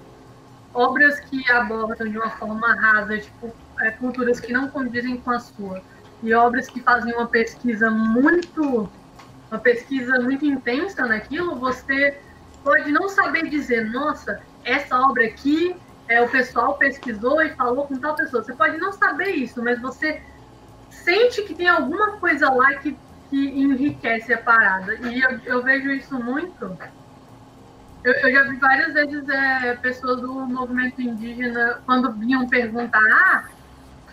obras 0.73 1.21
que 1.21 1.49
abordam 1.51 2.09
de 2.09 2.17
uma 2.17 2.29
forma 2.31 2.75
rasa, 2.75 3.17
tipo, 3.17 3.55
é, 3.79 3.91
culturas 3.91 4.41
que 4.41 4.51
não 4.51 4.67
condizem 4.67 5.17
com 5.17 5.31
a 5.31 5.39
sua, 5.39 5.81
e 6.21 6.33
obras 6.33 6.67
que 6.67 6.81
fazem 6.81 7.13
uma 7.13 7.27
pesquisa 7.27 7.89
muito 7.89 8.89
uma 9.49 9.59
pesquisa 9.59 10.19
muito 10.19 10.45
intensa 10.45 11.07
naquilo, 11.07 11.55
você 11.55 12.21
pode 12.63 12.91
não 12.91 13.09
saber 13.09 13.49
dizer, 13.49 13.89
nossa, 13.89 14.39
essa 14.63 14.99
obra 14.99 15.25
aqui 15.25 15.75
é, 16.07 16.21
o 16.21 16.29
pessoal 16.29 16.75
pesquisou 16.77 17.41
e 17.41 17.49
falou 17.55 17.87
com 17.87 17.99
tal 17.99 18.15
pessoa. 18.15 18.43
Você 18.43 18.53
pode 18.53 18.77
não 18.77 18.91
saber 18.91 19.29
isso, 19.31 19.63
mas 19.63 19.79
você 19.81 20.21
sente 20.89 21.43
que 21.43 21.53
tem 21.53 21.67
alguma 21.67 22.17
coisa 22.17 22.51
lá 22.51 22.75
que, 22.75 22.97
que 23.29 23.37
enriquece 23.37 24.33
a 24.33 24.37
parada. 24.41 24.95
E 24.95 25.21
eu, 25.21 25.39
eu 25.45 25.63
vejo 25.63 25.91
isso 25.91 26.15
muito. 26.19 26.77
Eu, 28.03 28.13
eu, 28.13 28.31
já 28.31 28.43
vi 28.43 28.57
várias 28.57 28.93
vezes 28.93 29.27
é, 29.29 29.75
pessoas 29.75 30.21
do 30.21 30.33
movimento 30.33 31.01
indígena, 31.01 31.81
quando 31.85 32.13
vinham 32.13 32.47
perguntar, 32.47 32.99
ah, 32.99 33.43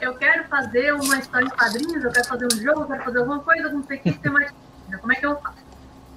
eu 0.01 0.15
quero 0.15 0.45
fazer 0.45 0.93
uma 0.93 1.19
história 1.19 1.47
em 1.47 1.51
quadrinhos, 1.51 2.05
eu 2.05 2.11
quero 2.11 2.27
fazer 2.27 2.47
um 2.47 2.57
jogo, 2.57 2.81
eu 2.83 2.87
quero 2.87 3.05
fazer 3.05 3.19
alguma 3.19 3.41
coisa, 3.41 3.69
não 3.71 3.83
sei 3.85 3.99
o 3.99 4.01
que, 4.01 4.13
tem 4.13 4.33
mais. 4.33 4.53
Como 5.01 5.13
é 5.13 5.17
que 5.17 5.27
eu 5.27 5.37
faço? 5.37 5.67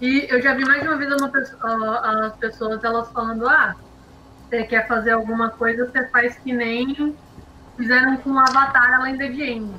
E 0.01 0.27
eu 0.29 0.41
já 0.41 0.53
vi 0.53 0.65
mais 0.65 0.81
de 0.81 0.87
uma 0.87 0.97
vez 0.97 1.13
uma 1.13 1.29
pessoa, 1.29 2.27
as 2.27 2.35
pessoas 2.37 2.83
elas 2.83 3.11
falando, 3.11 3.47
ah, 3.47 3.75
você 4.49 4.63
quer 4.63 4.87
fazer 4.87 5.11
alguma 5.11 5.49
coisa, 5.49 5.85
você 5.85 6.07
faz 6.07 6.37
que 6.37 6.53
nem 6.53 7.15
fizeram 7.77 8.17
com 8.17 8.31
o 8.31 8.39
Avatar 8.39 8.93
além 8.93 9.17
da 9.17 9.25
End. 9.25 9.73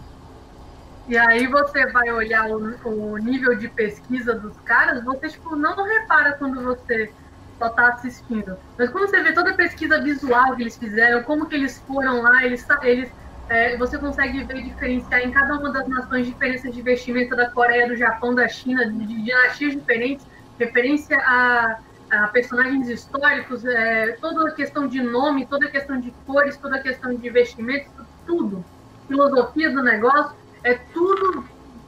E 1.09 1.19
aí 1.19 1.47
você 1.47 1.87
vai 1.87 2.11
olhar 2.13 2.49
o, 2.51 2.89
o, 2.89 3.17
nível 3.19 3.57
de 3.57 3.69
pesquisa 3.69 4.35
dos 4.35 4.57
caras, 4.61 5.03
você 5.03 5.29
tipo, 5.31 5.57
não 5.57 5.75
repara 5.83 6.35
quando 6.35 6.63
você 6.63 7.13
só 7.59 7.67
está 7.67 7.89
assistindo. 7.89 8.57
Mas 8.79 8.91
quando 8.91 9.09
você 9.09 9.23
vê 9.23 9.33
toda 9.33 9.51
a 9.51 9.55
pesquisa 9.55 10.01
visual 10.01 10.55
que 10.55 10.63
eles 10.63 10.77
fizeram, 10.77 11.23
como 11.25 11.47
que 11.47 11.57
eles 11.57 11.79
foram 11.87 12.23
lá, 12.23 12.45
eles, 12.45 12.67
eles 12.83 13.11
é, 13.51 13.77
você 13.77 13.99
consegue 13.99 14.45
ver 14.45 14.63
diferenciar 14.63 15.23
em 15.23 15.33
cada 15.33 15.59
uma 15.59 15.73
das 15.73 15.89
nações 15.89 16.25
diferenças 16.25 16.73
de 16.73 16.81
vestimenta 16.81 17.35
da 17.35 17.51
Coreia, 17.51 17.89
do 17.89 17.97
Japão, 17.97 18.33
da 18.33 18.47
China, 18.47 18.89
de, 18.89 19.05
de 19.05 19.23
dinastias 19.25 19.73
diferentes, 19.73 20.25
referência 20.57 21.19
a, 21.19 21.81
a 22.13 22.29
personagens 22.29 22.89
históricos, 22.89 23.65
é, 23.65 24.13
toda 24.21 24.49
a 24.49 24.53
questão 24.53 24.87
de 24.87 25.03
nome, 25.03 25.47
toda 25.47 25.67
a 25.67 25.71
questão 25.71 25.99
de 25.99 26.13
cores, 26.25 26.57
toda 26.59 26.77
a 26.77 26.79
questão 26.81 27.13
de 27.13 27.29
vestimentos, 27.29 27.91
tudo. 28.25 28.65
Filosofia 29.09 29.69
do 29.71 29.83
negócio 29.83 30.37
é 30.63 30.75
tudo 30.95 31.45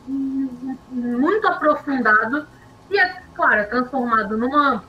muito 0.09 1.47
aprofundado 1.47 2.45
e 2.91 2.99
é, 2.99 3.23
claro, 3.37 3.69
transformado 3.69 4.37
numa 4.37 4.83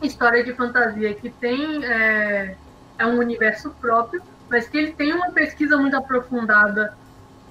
história 0.00 0.42
de 0.42 0.54
fantasia 0.54 1.12
que 1.12 1.28
tem 1.28 1.84
é, 1.84 2.56
é 2.98 3.06
um 3.06 3.18
universo 3.18 3.68
próprio, 3.82 4.22
mas 4.48 4.68
que 4.68 4.78
ele 4.78 4.92
tem 4.92 5.12
uma 5.12 5.30
pesquisa 5.30 5.76
muito 5.76 5.96
aprofundada 5.96 6.96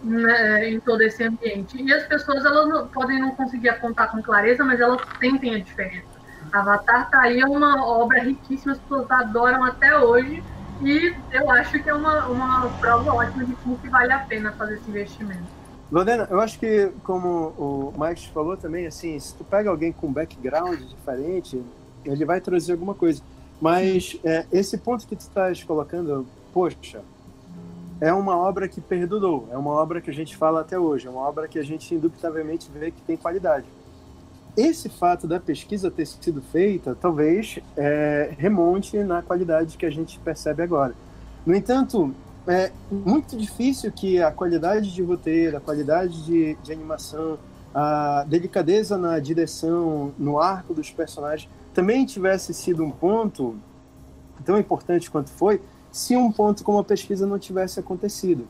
né, 0.04 0.70
em 0.70 0.80
todo 0.80 1.02
esse 1.02 1.24
ambiente. 1.24 1.82
E 1.82 1.94
as 1.94 2.06
pessoas 2.06 2.46
elas 2.46 2.68
não, 2.68 2.88
podem 2.88 3.20
não 3.20 3.32
conseguir 3.32 3.70
apontar 3.70 4.12
com 4.12 4.22
clareza, 4.22 4.64
mas 4.64 4.80
elas 4.80 5.02
sentem 5.20 5.56
a 5.56 5.60
diferença. 5.60 6.16
Avatar 6.52 7.10
tá 7.10 7.22
aí 7.22 7.42
é 7.42 7.46
uma 7.46 7.86
obra 7.86 8.22
riquíssima, 8.22 8.74
as 8.74 8.80
pessoas 8.80 9.10
adoram 9.12 9.64
até 9.64 9.98
hoje, 9.98 10.44
e 10.82 11.14
eu 11.32 11.50
acho 11.50 11.82
que 11.82 11.90
é 11.90 11.94
uma, 11.94 12.28
uma 12.28 12.70
prova 12.80 13.14
ótima 13.14 13.46
de 13.46 13.54
como 13.56 13.78
que 13.78 13.90
vale 13.90 14.14
a 14.14 14.20
pena 14.20 14.52
fazer 14.54 14.76
esse 14.76 14.90
investimento. 14.90 15.44
Lorena, 15.92 16.28
eu 16.30 16.42
acho 16.42 16.60
que, 16.60 16.92
como 17.04 17.54
o 17.58 17.94
Mike 17.98 18.30
falou 18.32 18.58
também, 18.58 18.88
assim, 18.88 19.18
se 19.20 19.36
tu 19.36 19.44
pega 19.44 19.70
alguém 19.70 19.92
com 19.92 20.12
background 20.12 20.80
diferente, 20.80 21.62
ele 22.04 22.26
vai 22.26 22.42
trazer 22.42 22.74
alguma 22.74 22.94
coisa. 22.94 23.22
Mas 23.62 24.20
é, 24.24 24.46
esse 24.52 24.78
ponto 24.78 25.08
que 25.08 25.16
tu 25.16 25.22
estás 25.22 25.64
colocando, 25.64 26.26
poxa, 26.56 27.02
é 28.00 28.14
uma 28.14 28.38
obra 28.38 28.70
que 28.70 28.80
perdurou, 28.80 29.46
é 29.52 29.58
uma 29.58 29.72
obra 29.72 30.00
que 30.00 30.10
a 30.10 30.14
gente 30.14 30.38
fala 30.38 30.62
até 30.62 30.80
hoje, 30.80 31.06
é 31.06 31.10
uma 31.10 31.20
obra 31.20 31.50
que 31.50 31.60
a 31.60 31.64
gente 31.64 31.94
indubitavelmente 31.94 32.72
vê 32.74 32.92
que 32.92 33.02
tem 33.02 33.18
qualidade. 33.18 33.66
Esse 34.56 34.88
fato 34.88 35.28
da 35.28 35.38
pesquisa 35.38 35.92
ter 35.92 36.06
sido 36.06 36.42
feita, 36.42 36.96
talvez 36.96 37.60
é, 37.76 38.34
remonte 38.38 38.98
na 39.00 39.22
qualidade 39.22 39.78
que 39.78 39.86
a 39.86 39.90
gente 39.90 40.18
percebe 40.20 40.64
agora. 40.64 40.96
No 41.46 41.54
entanto, 41.54 42.16
é 42.48 42.72
muito 42.90 43.36
difícil 43.36 43.92
que 43.92 44.22
a 44.22 44.32
qualidade 44.32 44.94
de 44.94 45.04
roteiro, 45.04 45.58
a 45.58 45.60
qualidade 45.60 46.24
de, 46.24 46.56
de 46.64 46.72
animação, 46.72 47.38
a 47.74 48.24
delicadeza 48.30 48.98
na 48.98 49.20
direção, 49.20 50.14
no 50.18 50.40
arco 50.40 50.74
dos 50.74 50.90
personagens, 50.90 51.50
também 51.74 52.06
tivesse 52.06 52.54
sido 52.54 52.82
um 52.82 52.92
ponto 52.92 53.58
tão 54.46 54.58
importante 54.58 55.12
quanto 55.12 55.30
foi, 55.32 55.62
se 55.96 56.14
um 56.18 56.30
ponto 56.30 56.62
como 56.62 56.78
a 56.78 56.84
pesquisa 56.84 57.26
não 57.26 57.40
tivesse 57.40 57.80
acontecido. 57.80 58.46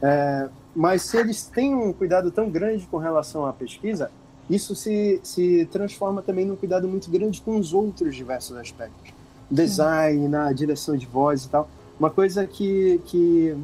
É, 0.00 0.48
mas 0.74 1.02
se 1.02 1.18
eles 1.18 1.42
têm 1.42 1.74
um 1.74 1.92
cuidado 1.92 2.30
tão 2.30 2.48
grande 2.48 2.86
com 2.86 2.96
relação 2.96 3.44
à 3.44 3.52
pesquisa, 3.52 4.10
isso 4.48 4.74
se, 4.74 5.20
se 5.22 5.68
transforma 5.70 6.22
também 6.22 6.46
num 6.46 6.56
cuidado 6.56 6.88
muito 6.88 7.10
grande 7.10 7.42
com 7.42 7.58
os 7.58 7.74
outros 7.74 8.16
diversos 8.16 8.56
aspectos. 8.56 9.12
Design, 9.50 10.26
na 10.26 10.50
direção 10.54 10.96
de 10.96 11.04
voz 11.04 11.44
e 11.44 11.50
tal. 11.50 11.68
Uma 12.00 12.08
coisa 12.08 12.46
que, 12.46 12.98
que, 13.04 13.54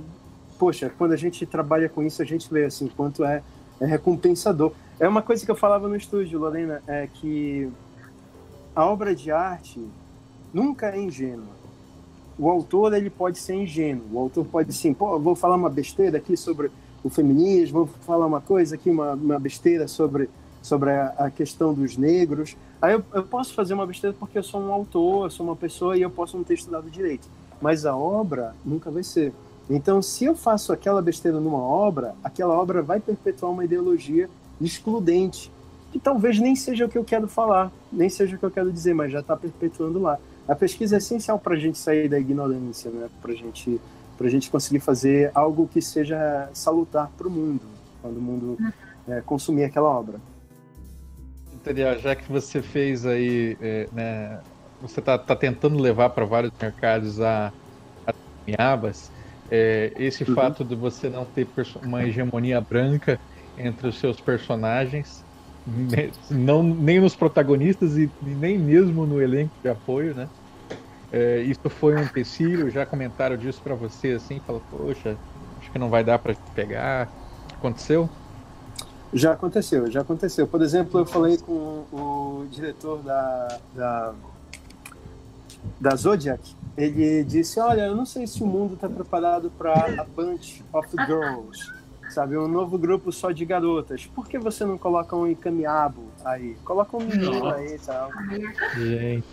poxa, 0.58 0.92
quando 0.98 1.12
a 1.12 1.16
gente 1.16 1.46
trabalha 1.46 1.88
com 1.88 2.02
isso, 2.02 2.20
a 2.20 2.26
gente 2.26 2.52
vê 2.52 2.66
assim, 2.66 2.86
quanto 2.94 3.24
é, 3.24 3.42
é 3.80 3.86
recompensador. 3.86 4.72
É 5.00 5.08
uma 5.08 5.22
coisa 5.22 5.42
que 5.42 5.50
eu 5.50 5.56
falava 5.56 5.88
no 5.88 5.96
estúdio, 5.96 6.38
Lorena, 6.38 6.82
é 6.86 7.06
que 7.06 7.66
a 8.76 8.84
obra 8.84 9.14
de 9.14 9.30
arte 9.30 9.80
nunca 10.52 10.90
é 10.90 11.00
ingênua. 11.00 11.61
O 12.42 12.50
autor 12.50 12.92
ele 12.92 13.08
pode 13.08 13.38
ser 13.38 13.54
ingênuo. 13.54 14.04
O 14.12 14.18
autor 14.18 14.44
pode 14.44 14.70
assim, 14.70 14.92
pô, 14.92 15.18
vou 15.18 15.36
falar 15.36 15.56
uma 15.56 15.70
besteira 15.70 16.18
aqui 16.18 16.36
sobre 16.36 16.70
o 17.04 17.08
feminismo, 17.08 17.84
vou 17.84 17.94
falar 18.06 18.26
uma 18.26 18.40
coisa 18.40 18.74
aqui, 18.74 18.90
uma, 18.90 19.12
uma 19.12 19.38
besteira 19.38 19.86
sobre 19.86 20.28
sobre 20.60 20.90
a, 20.90 21.06
a 21.18 21.30
questão 21.30 21.74
dos 21.74 21.96
negros. 21.96 22.56
Aí 22.80 22.92
eu, 22.92 23.02
eu, 23.12 23.24
posso 23.24 23.52
fazer 23.52 23.74
uma 23.74 23.86
besteira 23.86 24.14
porque 24.16 24.38
eu 24.38 24.44
sou 24.44 24.60
um 24.60 24.72
autor, 24.72 25.26
eu 25.26 25.30
sou 25.30 25.44
uma 25.44 25.56
pessoa 25.56 25.96
e 25.96 26.02
eu 26.02 26.10
posso 26.10 26.36
não 26.36 26.44
ter 26.44 26.54
estudado 26.54 26.88
direito 26.88 27.28
mas 27.62 27.86
a 27.86 27.96
obra 27.96 28.54
nunca 28.64 28.90
vai 28.90 29.04
ser. 29.04 29.32
Então, 29.70 30.02
se 30.02 30.24
eu 30.24 30.34
faço 30.34 30.72
aquela 30.72 31.00
besteira 31.00 31.38
numa 31.38 31.60
obra, 31.60 32.14
aquela 32.22 32.58
obra 32.58 32.82
vai 32.82 32.98
perpetuar 32.98 33.52
uma 33.52 33.64
ideologia 33.64 34.28
excludente, 34.60 35.50
que 35.92 35.98
talvez 35.98 36.38
nem 36.40 36.56
seja 36.56 36.84
o 36.84 36.88
que 36.88 36.98
eu 36.98 37.04
quero 37.04 37.28
falar, 37.28 37.70
nem 37.92 38.10
seja 38.10 38.34
o 38.34 38.38
que 38.38 38.44
eu 38.44 38.50
quero 38.50 38.72
dizer, 38.72 38.92
mas 38.92 39.12
já 39.12 39.20
está 39.20 39.36
perpetuando 39.36 40.00
lá. 40.00 40.18
A 40.52 40.54
pesquisa 40.54 40.96
é 40.96 40.98
essencial 40.98 41.38
para 41.38 41.54
a 41.54 41.58
gente 41.58 41.78
sair 41.78 42.10
da 42.10 42.18
ignorância, 42.18 42.90
né? 42.90 43.08
para 43.22 43.32
gente, 43.32 43.80
a 44.20 44.28
gente 44.28 44.50
conseguir 44.50 44.80
fazer 44.80 45.30
algo 45.34 45.66
que 45.66 45.80
seja 45.80 46.50
salutar 46.52 47.10
para 47.16 47.26
o 47.26 47.30
mundo, 47.30 47.62
quando 48.02 48.18
o 48.18 48.20
mundo 48.20 48.58
é, 49.08 49.22
consumir 49.22 49.64
aquela 49.64 49.88
obra. 49.88 50.20
Já 52.02 52.14
que 52.14 52.30
você 52.30 52.60
fez 52.60 53.06
aí 53.06 53.56
é, 53.62 53.88
né, 53.92 54.40
você 54.82 55.00
está 55.00 55.16
tá 55.16 55.34
tentando 55.34 55.80
levar 55.80 56.10
para 56.10 56.26
vários 56.26 56.52
mercados 56.60 57.18
a, 57.18 57.50
a 58.06 58.12
miabas, 58.46 59.10
é, 59.50 59.90
esse 59.96 60.22
uhum. 60.22 60.34
fato 60.34 60.62
de 60.62 60.74
você 60.74 61.08
não 61.08 61.24
ter 61.24 61.48
uma 61.82 62.04
hegemonia 62.04 62.60
branca 62.60 63.18
entre 63.56 63.88
os 63.88 63.98
seus 63.98 64.20
personagens, 64.20 65.24
não, 66.30 66.62
nem 66.62 67.00
nos 67.00 67.16
protagonistas 67.16 67.96
e 67.96 68.10
nem 68.22 68.58
mesmo 68.58 69.06
no 69.06 69.22
elenco 69.22 69.54
de 69.62 69.70
apoio, 69.70 70.14
né? 70.14 70.28
É, 71.12 71.42
isso 71.42 71.68
foi 71.68 71.94
um 71.94 72.02
empecilho, 72.02 72.70
já 72.70 72.86
comentaram 72.86 73.36
disso 73.36 73.60
para 73.62 73.74
você 73.74 74.12
assim, 74.12 74.40
falou, 74.46 74.62
poxa, 74.70 75.14
acho 75.60 75.70
que 75.70 75.78
não 75.78 75.90
vai 75.90 76.02
dar 76.02 76.18
para 76.18 76.34
pegar. 76.54 77.08
Aconteceu? 77.52 78.08
Já 79.12 79.32
aconteceu, 79.32 79.90
já 79.90 80.00
aconteceu. 80.00 80.46
Por 80.46 80.62
exemplo, 80.62 81.00
eu 81.00 81.06
falei 81.06 81.36
com 81.36 81.84
o 81.92 82.46
diretor 82.50 83.02
da, 83.02 83.58
da 83.74 84.14
da 85.80 85.94
Zodiac, 85.94 86.40
ele 86.76 87.24
disse: 87.24 87.60
Olha, 87.60 87.82
eu 87.82 87.96
não 87.96 88.06
sei 88.06 88.26
se 88.26 88.42
o 88.42 88.46
mundo 88.46 88.74
está 88.74 88.88
preparado 88.88 89.50
para 89.50 89.72
a 90.00 90.04
Bunch 90.04 90.64
of 90.72 90.88
Girls, 91.06 91.72
sabe? 92.10 92.36
Um 92.36 92.48
novo 92.48 92.78
grupo 92.78 93.12
só 93.12 93.30
de 93.30 93.44
garotas. 93.44 94.06
Por 94.06 94.26
que 94.26 94.38
você 94.38 94.64
não 94.64 94.78
coloca 94.78 95.14
um 95.14 95.26
Ikamiabo 95.26 96.02
aí? 96.24 96.56
Coloca 96.64 96.96
um 96.96 97.00
menino 97.00 97.48
aí 97.48 97.74
e 97.74 97.78
tal. 97.78 98.10
Gente. 98.76 99.24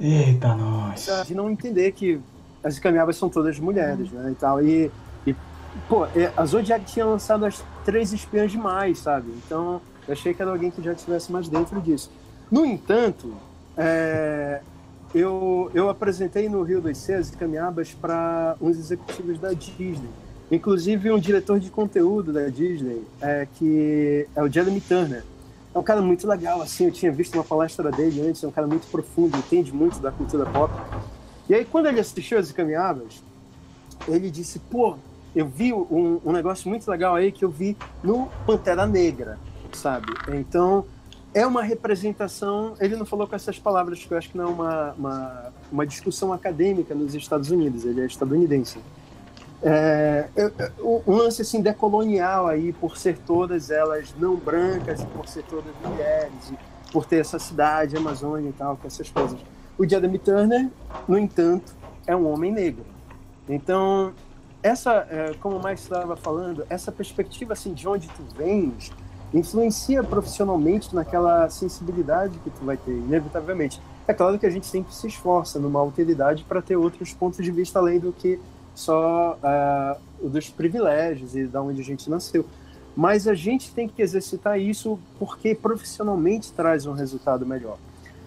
Eita, 0.00 0.54
nós. 0.54 1.08
De 1.26 1.34
não 1.34 1.50
entender 1.50 1.92
que 1.92 2.18
as 2.64 2.78
Ikamiabas 2.78 3.16
são 3.16 3.28
todas 3.28 3.58
mulheres, 3.58 4.10
né? 4.10 4.30
E 4.32 4.34
tal. 4.34 4.64
E, 4.64 4.90
e 5.26 5.34
pô, 5.88 6.06
a 6.36 6.46
Zodiac 6.46 6.84
tinha 6.86 7.04
lançado 7.04 7.44
as 7.44 7.62
três 7.84 8.12
espiãs 8.12 8.50
demais, 8.50 8.98
sabe? 8.98 9.30
Então, 9.44 9.80
eu 10.08 10.12
achei 10.12 10.32
que 10.32 10.40
era 10.40 10.50
alguém 10.50 10.70
que 10.70 10.82
já 10.82 10.92
estivesse 10.92 11.30
mais 11.30 11.48
dentro 11.48 11.80
disso. 11.80 12.10
No 12.50 12.64
entanto, 12.64 13.32
é, 13.76 14.60
eu, 15.14 15.70
eu 15.74 15.88
apresentei 15.88 16.48
no 16.48 16.62
Rio 16.62 16.80
dos 16.80 16.96
Céus 16.98 17.30
Camiabas 17.30 17.92
para 17.92 18.56
uns 18.60 18.78
executivos 18.78 19.38
da 19.38 19.52
Disney. 19.52 20.08
Inclusive 20.50 21.12
um 21.12 21.18
diretor 21.18 21.60
de 21.60 21.70
conteúdo 21.70 22.32
da 22.32 22.48
Disney, 22.48 23.04
é, 23.20 23.46
que 23.54 24.26
é 24.34 24.42
o 24.42 24.48
Jeremy 24.48 24.80
Turner. 24.80 25.22
É 25.74 25.78
um 25.78 25.82
cara 25.82 26.02
muito 26.02 26.26
legal, 26.26 26.60
assim, 26.60 26.86
eu 26.86 26.92
tinha 26.92 27.12
visto 27.12 27.34
uma 27.34 27.44
palestra 27.44 27.90
dele 27.92 28.26
antes, 28.26 28.42
é 28.42 28.48
um 28.48 28.50
cara 28.50 28.66
muito 28.66 28.88
profundo, 28.88 29.36
entende 29.36 29.72
muito 29.72 30.00
da 30.00 30.10
cultura 30.10 30.44
pop. 30.46 30.72
E 31.48 31.54
aí, 31.54 31.64
quando 31.64 31.86
ele 31.86 32.00
assistiu 32.00 32.38
as 32.38 32.50
Camiabas, 32.50 33.22
ele 34.08 34.30
disse, 34.30 34.58
pô, 34.58 34.96
eu 35.34 35.46
vi 35.46 35.72
um, 35.72 36.20
um 36.24 36.32
negócio 36.32 36.68
muito 36.68 36.90
legal 36.90 37.14
aí 37.14 37.30
que 37.30 37.44
eu 37.44 37.50
vi 37.50 37.76
no 38.02 38.28
Pantera 38.44 38.84
Negra, 38.84 39.38
sabe? 39.72 40.12
Então, 40.28 40.84
é 41.32 41.46
uma 41.46 41.62
representação. 41.62 42.74
Ele 42.80 42.96
não 42.96 43.06
falou 43.06 43.26
com 43.26 43.36
essas 43.36 43.58
palavras, 43.58 44.04
que 44.04 44.12
eu 44.12 44.18
acho 44.18 44.30
que 44.30 44.36
não 44.36 44.44
é 44.44 44.48
uma, 44.48 44.92
uma, 44.92 45.52
uma 45.70 45.86
discussão 45.86 46.32
acadêmica 46.32 46.94
nos 46.94 47.14
Estados 47.14 47.50
Unidos, 47.50 47.84
ele 47.84 48.00
é 48.00 48.06
estadunidense. 48.06 48.80
É, 49.62 50.26
um 50.82 51.14
lance 51.14 51.42
assim 51.42 51.60
decolonial 51.60 52.46
aí, 52.46 52.72
por 52.72 52.96
ser 52.96 53.18
todas 53.18 53.70
elas 53.70 54.14
não 54.18 54.36
brancas, 54.36 55.04
por 55.04 55.28
ser 55.28 55.42
todas 55.44 55.72
mulheres, 55.84 56.52
por 56.90 57.04
ter 57.04 57.18
essa 57.18 57.38
cidade, 57.38 57.96
Amazônia 57.96 58.48
e 58.48 58.52
tal, 58.52 58.76
com 58.76 58.86
essas 58.86 59.10
coisas. 59.10 59.38
O 59.76 59.88
Jeremy 59.88 60.18
Turner, 60.18 60.68
no 61.06 61.18
entanto, 61.18 61.74
é 62.06 62.16
um 62.16 62.30
homem 62.30 62.52
negro. 62.52 62.84
Então, 63.48 64.12
essa, 64.62 65.06
é, 65.10 65.34
como 65.40 65.58
o 65.58 65.68
estava 65.70 66.16
falando, 66.16 66.66
essa 66.68 66.90
perspectiva 66.90 67.52
assim 67.52 67.72
de 67.72 67.86
onde 67.88 68.08
tu 68.08 68.22
vens, 68.36 68.90
influencia 69.32 70.02
profissionalmente 70.02 70.94
naquela 70.94 71.48
sensibilidade 71.50 72.38
que 72.38 72.50
tu 72.50 72.64
vai 72.64 72.76
ter, 72.76 72.92
inevitavelmente. 72.92 73.80
É 74.06 74.12
claro 74.12 74.38
que 74.38 74.46
a 74.46 74.50
gente 74.50 74.66
sempre 74.66 74.92
se 74.92 75.06
esforça 75.06 75.58
numa 75.58 75.80
alteridade 75.80 76.44
para 76.44 76.60
ter 76.60 76.76
outros 76.76 77.12
pontos 77.12 77.44
de 77.44 77.50
vista 77.50 77.78
além 77.78 77.98
do 77.98 78.12
que 78.12 78.40
só 78.74 79.38
uh, 79.42 80.28
dos 80.28 80.48
privilégios 80.48 81.36
e 81.36 81.44
da 81.46 81.62
onde 81.62 81.80
a 81.80 81.84
gente 81.84 82.08
nasceu. 82.08 82.44
Mas 82.96 83.28
a 83.28 83.34
gente 83.34 83.72
tem 83.72 83.88
que 83.88 84.02
exercitar 84.02 84.60
isso 84.60 84.98
porque 85.18 85.54
profissionalmente 85.54 86.52
traz 86.52 86.86
um 86.86 86.92
resultado 86.92 87.46
melhor. 87.46 87.78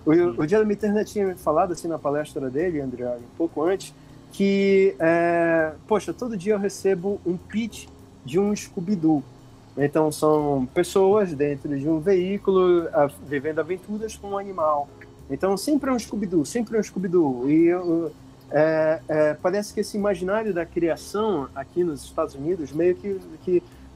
O, 0.05 0.41
o 0.41 0.47
Jeremy 0.47 0.75
Turner 0.75 1.05
tinha 1.05 1.35
falado 1.35 1.73
assim 1.73 1.87
na 1.87 1.99
palestra 1.99 2.49
dele, 2.49 2.81
André, 2.81 3.05
um 3.17 3.37
pouco 3.37 3.63
antes, 3.63 3.93
que, 4.31 4.95
é, 4.99 5.73
poxa, 5.87 6.13
todo 6.13 6.35
dia 6.35 6.53
eu 6.53 6.59
recebo 6.59 7.21
um 7.25 7.37
pitch 7.37 7.87
de 8.25 8.39
um 8.39 8.55
Scooby-Doo. 8.55 9.23
Então 9.77 10.11
são 10.11 10.67
pessoas 10.73 11.33
dentro 11.33 11.77
de 11.77 11.87
um 11.89 11.99
veículo 11.99 12.87
a, 12.93 13.07
vivendo 13.27 13.59
aventuras 13.59 14.15
com 14.15 14.31
um 14.31 14.37
animal. 14.37 14.87
Então 15.29 15.55
sempre 15.57 15.89
é 15.89 15.93
um 15.93 15.99
Scooby-Doo, 15.99 16.45
sempre 16.45 16.77
é 16.77 16.79
um 16.79 16.83
Scooby-Doo. 16.83 17.49
E 17.49 17.65
eu, 17.67 18.11
é, 18.51 19.01
é, 19.07 19.33
parece 19.35 19.73
que 19.73 19.79
esse 19.79 19.97
imaginário 19.97 20.53
da 20.53 20.65
criação 20.65 21.47
aqui 21.55 21.83
nos 21.83 22.03
Estados 22.03 22.35
Unidos 22.35 22.71
meio 22.71 22.95
que 22.95 23.19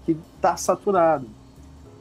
que 0.06 0.18
está 0.36 0.56
saturado. 0.56 1.28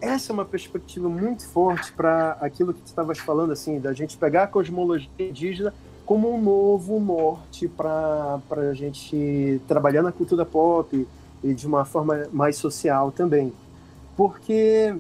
Essa 0.01 0.31
é 0.31 0.33
uma 0.33 0.45
perspectiva 0.45 1.09
muito 1.09 1.49
forte 1.49 1.93
para 1.93 2.37
aquilo 2.41 2.73
que 2.73 2.81
tu 2.81 2.87
estavas 2.87 3.19
falando, 3.19 3.53
assim, 3.53 3.81
da 3.81 3.93
gente 3.93 4.17
pegar 4.17 4.45
a 4.45 4.47
cosmologia 4.47 5.09
indígena 5.19 5.75
como 6.05 6.33
um 6.33 6.41
novo 6.41 7.01
norte 7.01 7.67
para 7.67 8.41
a 8.51 8.75
gente 8.75 9.61
trabalhar 9.67 10.03
na 10.03 10.13
cultura 10.13 10.47
pop 10.47 11.09
e 11.43 11.53
de 11.53 11.67
uma 11.67 11.85
forma 11.85 12.29
mais 12.33 12.57
social 12.57 13.11
também 13.11 13.53
porque 14.17 14.97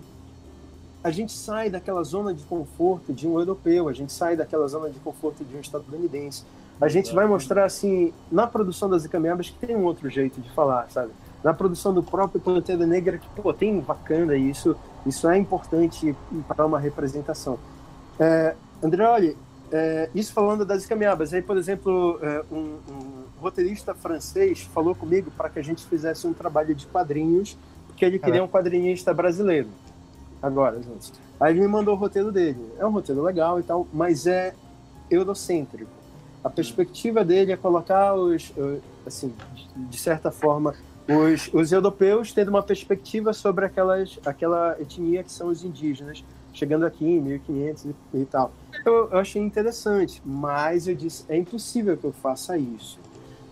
a 1.03 1.11
gente 1.11 1.33
sai 1.33 1.71
daquela 1.71 2.03
zona 2.05 2.35
de 2.35 2.45
conforto 2.45 3.13
de 3.13 3.27
um 3.27 3.39
europeu, 3.39 3.89
a 3.89 3.93
gente 3.93 4.13
sai 4.13 4.37
daquela 4.37 4.69
zona 4.69 4.91
de 4.91 4.99
conforto 5.01 5.45
de 5.45 5.57
um 5.57 5.61
estadunidense. 5.61 6.45
A 6.81 6.89
gente 6.89 7.14
vai 7.14 7.27
mostrar, 7.27 7.64
assim, 7.64 8.12
na 8.31 8.47
produção 8.47 8.89
das 8.89 9.05
Icamiabas 9.05 9.49
que 9.49 9.66
tem 9.66 9.74
um 9.74 9.85
outro 9.85 10.09
jeito 10.11 10.41
de 10.41 10.51
falar, 10.51 10.89
sabe? 10.91 11.11
Na 11.43 11.55
produção 11.55 11.95
do 11.95 12.03
próprio 12.03 12.41
Pantera 12.41 12.87
Negra, 12.87 13.18
que, 13.18 13.29
pô, 13.41 13.53
tem 13.53 13.81
Wakanda 13.81 14.37
e 14.37 14.51
isso, 14.51 14.77
isso 15.07 15.29
é 15.29 15.39
importante 15.39 16.14
para 16.47 16.66
uma 16.66 16.79
representação. 16.79 17.59
É, 18.18 18.55
André, 18.83 19.07
olha, 19.07 19.37
é, 19.72 20.11
isso 20.14 20.33
falando 20.33 20.64
das 20.64 20.85
Icamiabas, 20.85 21.33
aí, 21.33 21.43
por 21.43 21.57
exemplo, 21.57 22.18
é, 22.22 22.45
um, 22.53 22.79
um 22.91 23.22
roteirista 23.41 23.95
francês 23.95 24.62
falou 24.72 24.95
comigo 24.95 25.31
para 25.31 25.49
que 25.49 25.59
a 25.59 25.62
gente 25.62 25.85
fizesse 25.87 26.27
um 26.27 26.33
trabalho 26.33 26.74
de 26.74 26.87
quadrinhos 26.87 27.57
que 27.97 28.05
ele 28.05 28.18
queria 28.18 28.45
um 28.45 28.49
quadrinista 28.49 29.12
brasileiro. 29.14 29.68
Agora, 30.43 30.81
gente. 30.83 31.12
Aí 31.41 31.53
ele 31.53 31.61
me 31.61 31.68
mandou 31.68 31.95
o 31.95 31.99
roteiro 31.99 32.31
dele. 32.31 32.72
É 32.79 32.87
um 32.87 32.91
roteiro 32.91 33.22
legal 33.22 33.59
e 33.59 33.62
tal, 33.62 33.87
mas 33.93 34.27
é 34.27 34.55
eurocêntrico. 35.11 35.91
A 36.47 36.51
perspectiva 36.51 37.25
dele 37.25 37.51
é 37.51 37.57
colocar 37.57 38.15
os, 38.15 38.53
assim, 39.05 39.35
de 39.75 39.99
certa 39.99 40.31
forma, 40.31 40.77
os, 41.09 41.51
os 41.53 41.73
europeus 41.73 42.33
tendo 42.33 42.51
uma 42.51 42.63
perspectiva 42.63 43.33
sobre 43.33 43.65
aquelas, 43.65 44.17
aquela 44.25 44.77
etnia 44.81 45.25
que 45.25 45.33
são 45.33 45.49
os 45.49 45.65
indígenas, 45.65 46.23
chegando 46.55 46.87
aqui 46.87 47.05
em 47.05 47.21
1500 47.21 47.85
e, 47.87 47.95
e 48.15 48.25
tal. 48.27 48.53
Eu, 48.85 49.11
eu 49.11 49.19
achei 49.19 49.43
interessante, 49.43 50.23
mas 50.25 50.87
eu 50.87 50.95
disse, 50.95 51.25
é 51.29 51.37
impossível 51.37 51.97
que 51.97 52.05
eu 52.05 52.13
faça 52.13 52.57
isso 52.57 52.97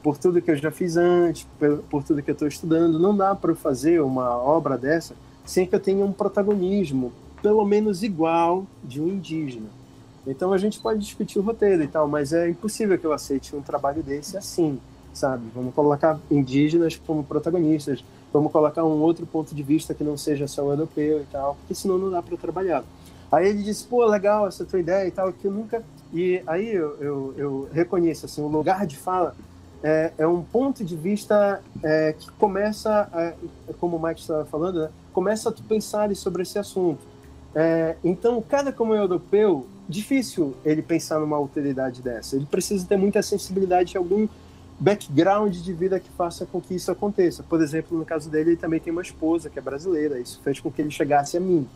por 0.01 0.17
tudo 0.17 0.41
que 0.41 0.53
eu 0.53 0.57
já 0.57 0.71
fiz 0.71 0.97
antes, 0.97 1.49
por, 1.59 1.79
por 1.91 2.05
tudo 2.05 2.23
que 2.23 2.31
eu 2.31 2.35
estou 2.35 2.47
estudando, 2.47 2.97
não 2.97 3.17
dá 3.17 3.35
para 3.35 3.57
fazer 3.57 4.01
uma 4.03 4.37
obra 4.37 4.79
dessa 4.79 5.17
sem 5.45 5.67
que 5.67 5.75
eu 5.75 5.81
tenha 5.81 6.05
um 6.05 6.13
protagonismo, 6.13 7.13
pelo 7.43 7.65
menos 7.65 8.05
igual, 8.05 8.67
de 8.85 9.01
um 9.01 9.09
indígena. 9.09 9.67
Então 10.27 10.53
a 10.53 10.59
gente 10.59 10.81
pode 10.81 11.01
discutir 11.01 11.39
o 11.39 11.43
roteiro 11.43 11.83
e 11.83 11.89
tal, 11.89 12.09
mas 12.09 12.33
é 12.33 12.49
impossível 12.49 12.99
que 12.99 13.07
eu 13.07 13.13
aceite 13.13 13.55
um 13.55 13.61
trabalho 13.61 14.03
desse 14.03 14.37
assim, 14.37 14.81
sabe? 15.13 15.45
Vamos 15.55 15.75
colocar 15.75 16.19
indígenas 16.31 16.97
como 17.07 17.23
protagonistas, 17.23 18.05
vamos 18.33 18.51
colocar 18.51 18.85
um 18.85 19.01
outro 19.01 19.27
ponto 19.27 19.55
de 19.55 19.63
vista 19.63 19.95
que 19.95 20.03
não 20.03 20.17
seja 20.17 20.49
só 20.49 20.65
o 20.65 20.71
europeu 20.73 21.21
e 21.21 21.27
tal, 21.31 21.57
porque 21.57 21.75
senão 21.75 21.99
não 21.99 22.11
dá 22.11 22.23
para 22.23 22.37
trabalhar. 22.37 22.85
Aí 23.31 23.49
ele 23.49 23.63
disse, 23.63 23.85
pô, 23.85 24.05
legal 24.07 24.47
essa 24.47 24.65
tua 24.65 24.79
ideia 24.79 25.07
e 25.07 25.11
tal, 25.11 25.33
que 25.33 25.47
eu 25.47 25.53
nunca... 25.53 25.83
E 26.13 26.41
aí 26.47 26.73
eu, 26.73 26.97
eu, 27.01 27.35
eu 27.37 27.69
reconheço, 27.73 28.27
assim, 28.27 28.41
o 28.41 28.47
lugar 28.47 28.87
de 28.87 28.97
fala 28.97 29.35
é, 29.83 30.13
é 30.17 30.27
um 30.27 30.43
ponto 30.43 30.85
de 30.85 30.97
vista 30.97 31.61
é, 31.83 32.15
que 32.19 32.31
começa, 32.33 33.09
a, 33.13 33.33
como 33.81 33.97
o 33.97 34.03
Mike 34.03 34.21
estava 34.21 34.45
falando, 34.45 34.81
né, 34.81 34.91
começa 35.13 35.49
a 35.49 35.53
tu 35.53 35.63
pensar 35.63 36.15
sobre 36.17 36.43
esse 36.43 36.59
assunto. 36.59 37.01
É, 37.55 37.97
então, 38.03 38.43
cada 38.43 38.73
como 38.73 38.95
europeu, 38.95 39.67
difícil 39.89 40.55
ele 40.65 40.83
pensar 40.83 41.19
numa 41.19 41.37
alteridade 41.37 42.03
dessa. 42.03 42.37
Ele 42.37 42.47
precisa 42.47 42.87
ter 42.87 42.97
muita 42.97 43.23
sensibilidade 43.23 43.95
e 43.95 43.99
algum 43.99 44.27
background 44.79 45.55
de 45.55 45.73
vida 45.73 46.01
que 46.01 46.11
faça 46.11 46.47
com 46.47 46.61
que 46.61 46.75
isso 46.75 46.91
aconteça. 46.91 47.43
Por 47.43 47.63
exemplo, 47.63 47.97
no 47.97 48.05
caso 48.05 48.31
dele, 48.31 48.51
ele 48.51 48.57
também 48.57 48.81
tem 48.81 48.93
uma 48.93 49.03
esposa 49.03 49.49
que 49.49 49.59
é 49.59 49.63
brasileira. 49.63 50.19
Isso 50.19 50.41
fez 50.43 50.59
com 50.61 50.71
que 50.71 50.83
ele 50.83 50.91
chegasse 50.91 51.37
a 51.37 51.41
mim. 51.41 51.69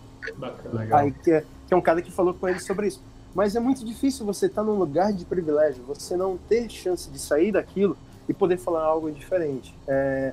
Aí, 0.93 1.13
que, 1.13 1.31
é, 1.31 1.45
que 1.67 1.75
é 1.75 1.77
um 1.77 1.81
cara 1.81 2.03
que 2.03 2.11
falou 2.11 2.35
com 2.35 2.49
ele 2.49 2.59
sobre 2.59 2.89
isso. 2.89 3.01
Mas 3.35 3.55
é 3.55 3.61
muito 3.61 3.85
difícil 3.85 4.27
você 4.27 4.47
estar 4.47 4.63
tá 4.63 4.67
num 4.67 4.79
lugar 4.79 5.13
de 5.13 5.25
privilégio, 5.25 5.85
você 5.85 6.17
não 6.17 6.37
ter 6.37 6.69
chance 6.69 7.09
de 7.09 7.19
sair 7.19 7.53
daquilo 7.53 7.97
e 8.29 8.35
poder 8.35 8.59
falar 8.59 8.83
algo 8.83 9.11
diferente. 9.11 9.75
É... 9.87 10.33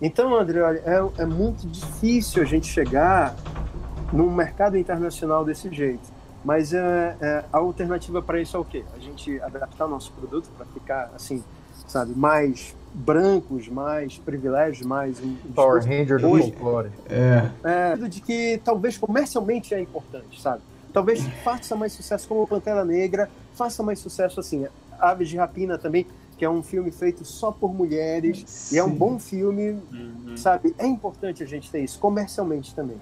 Então, 0.00 0.34
André, 0.34 0.60
olha, 0.60 0.82
é, 0.84 1.22
é 1.22 1.26
muito 1.26 1.66
difícil 1.66 2.42
a 2.42 2.44
gente 2.44 2.66
chegar 2.66 3.34
num 4.12 4.30
mercado 4.30 4.76
internacional 4.76 5.44
desse 5.44 5.72
jeito. 5.72 6.13
Mas 6.44 6.72
é, 6.72 7.16
é, 7.20 7.44
a 7.52 7.58
alternativa 7.58 8.20
para 8.20 8.40
isso 8.40 8.56
é 8.56 8.60
o 8.60 8.64
quê? 8.64 8.84
A 8.94 9.00
gente 9.00 9.40
adaptar 9.40 9.86
o 9.86 9.88
nosso 9.88 10.12
produto 10.12 10.48
para 10.56 10.66
ficar, 10.66 11.10
assim, 11.14 11.42
sabe, 11.86 12.12
mais 12.14 12.76
brancos, 12.92 13.68
mais 13.68 14.18
privilégios, 14.18 14.86
mais... 14.86 15.18
Um, 15.20 15.36
Power 15.54 15.82
Ranger 15.82 16.20
do 16.20 16.28
folclore. 16.38 16.90
É. 17.08 17.50
é. 17.64 17.96
De 18.08 18.20
que 18.20 18.60
talvez 18.62 18.98
comercialmente 18.98 19.74
é 19.74 19.80
importante, 19.80 20.40
sabe? 20.40 20.60
talvez 20.94 21.20
faça 21.42 21.74
mais 21.74 21.92
sucesso 21.92 22.26
como 22.28 22.46
Pantera 22.46 22.84
Negra, 22.84 23.28
faça 23.54 23.82
mais 23.82 23.98
sucesso 23.98 24.38
assim, 24.38 24.64
Aves 24.98 25.28
de 25.28 25.36
Rapina 25.36 25.76
também, 25.76 26.06
que 26.38 26.44
é 26.44 26.48
um 26.48 26.62
filme 26.62 26.90
feito 26.92 27.24
só 27.24 27.50
por 27.50 27.74
mulheres, 27.74 28.44
Sim. 28.46 28.76
e 28.76 28.78
é 28.78 28.84
um 28.84 28.90
bom 28.90 29.18
filme, 29.18 29.82
uhum. 29.92 30.36
sabe? 30.36 30.74
É 30.78 30.86
importante 30.86 31.42
a 31.42 31.46
gente 31.46 31.70
ter 31.70 31.80
isso, 31.80 31.98
comercialmente 31.98 32.74
também. 32.74 32.96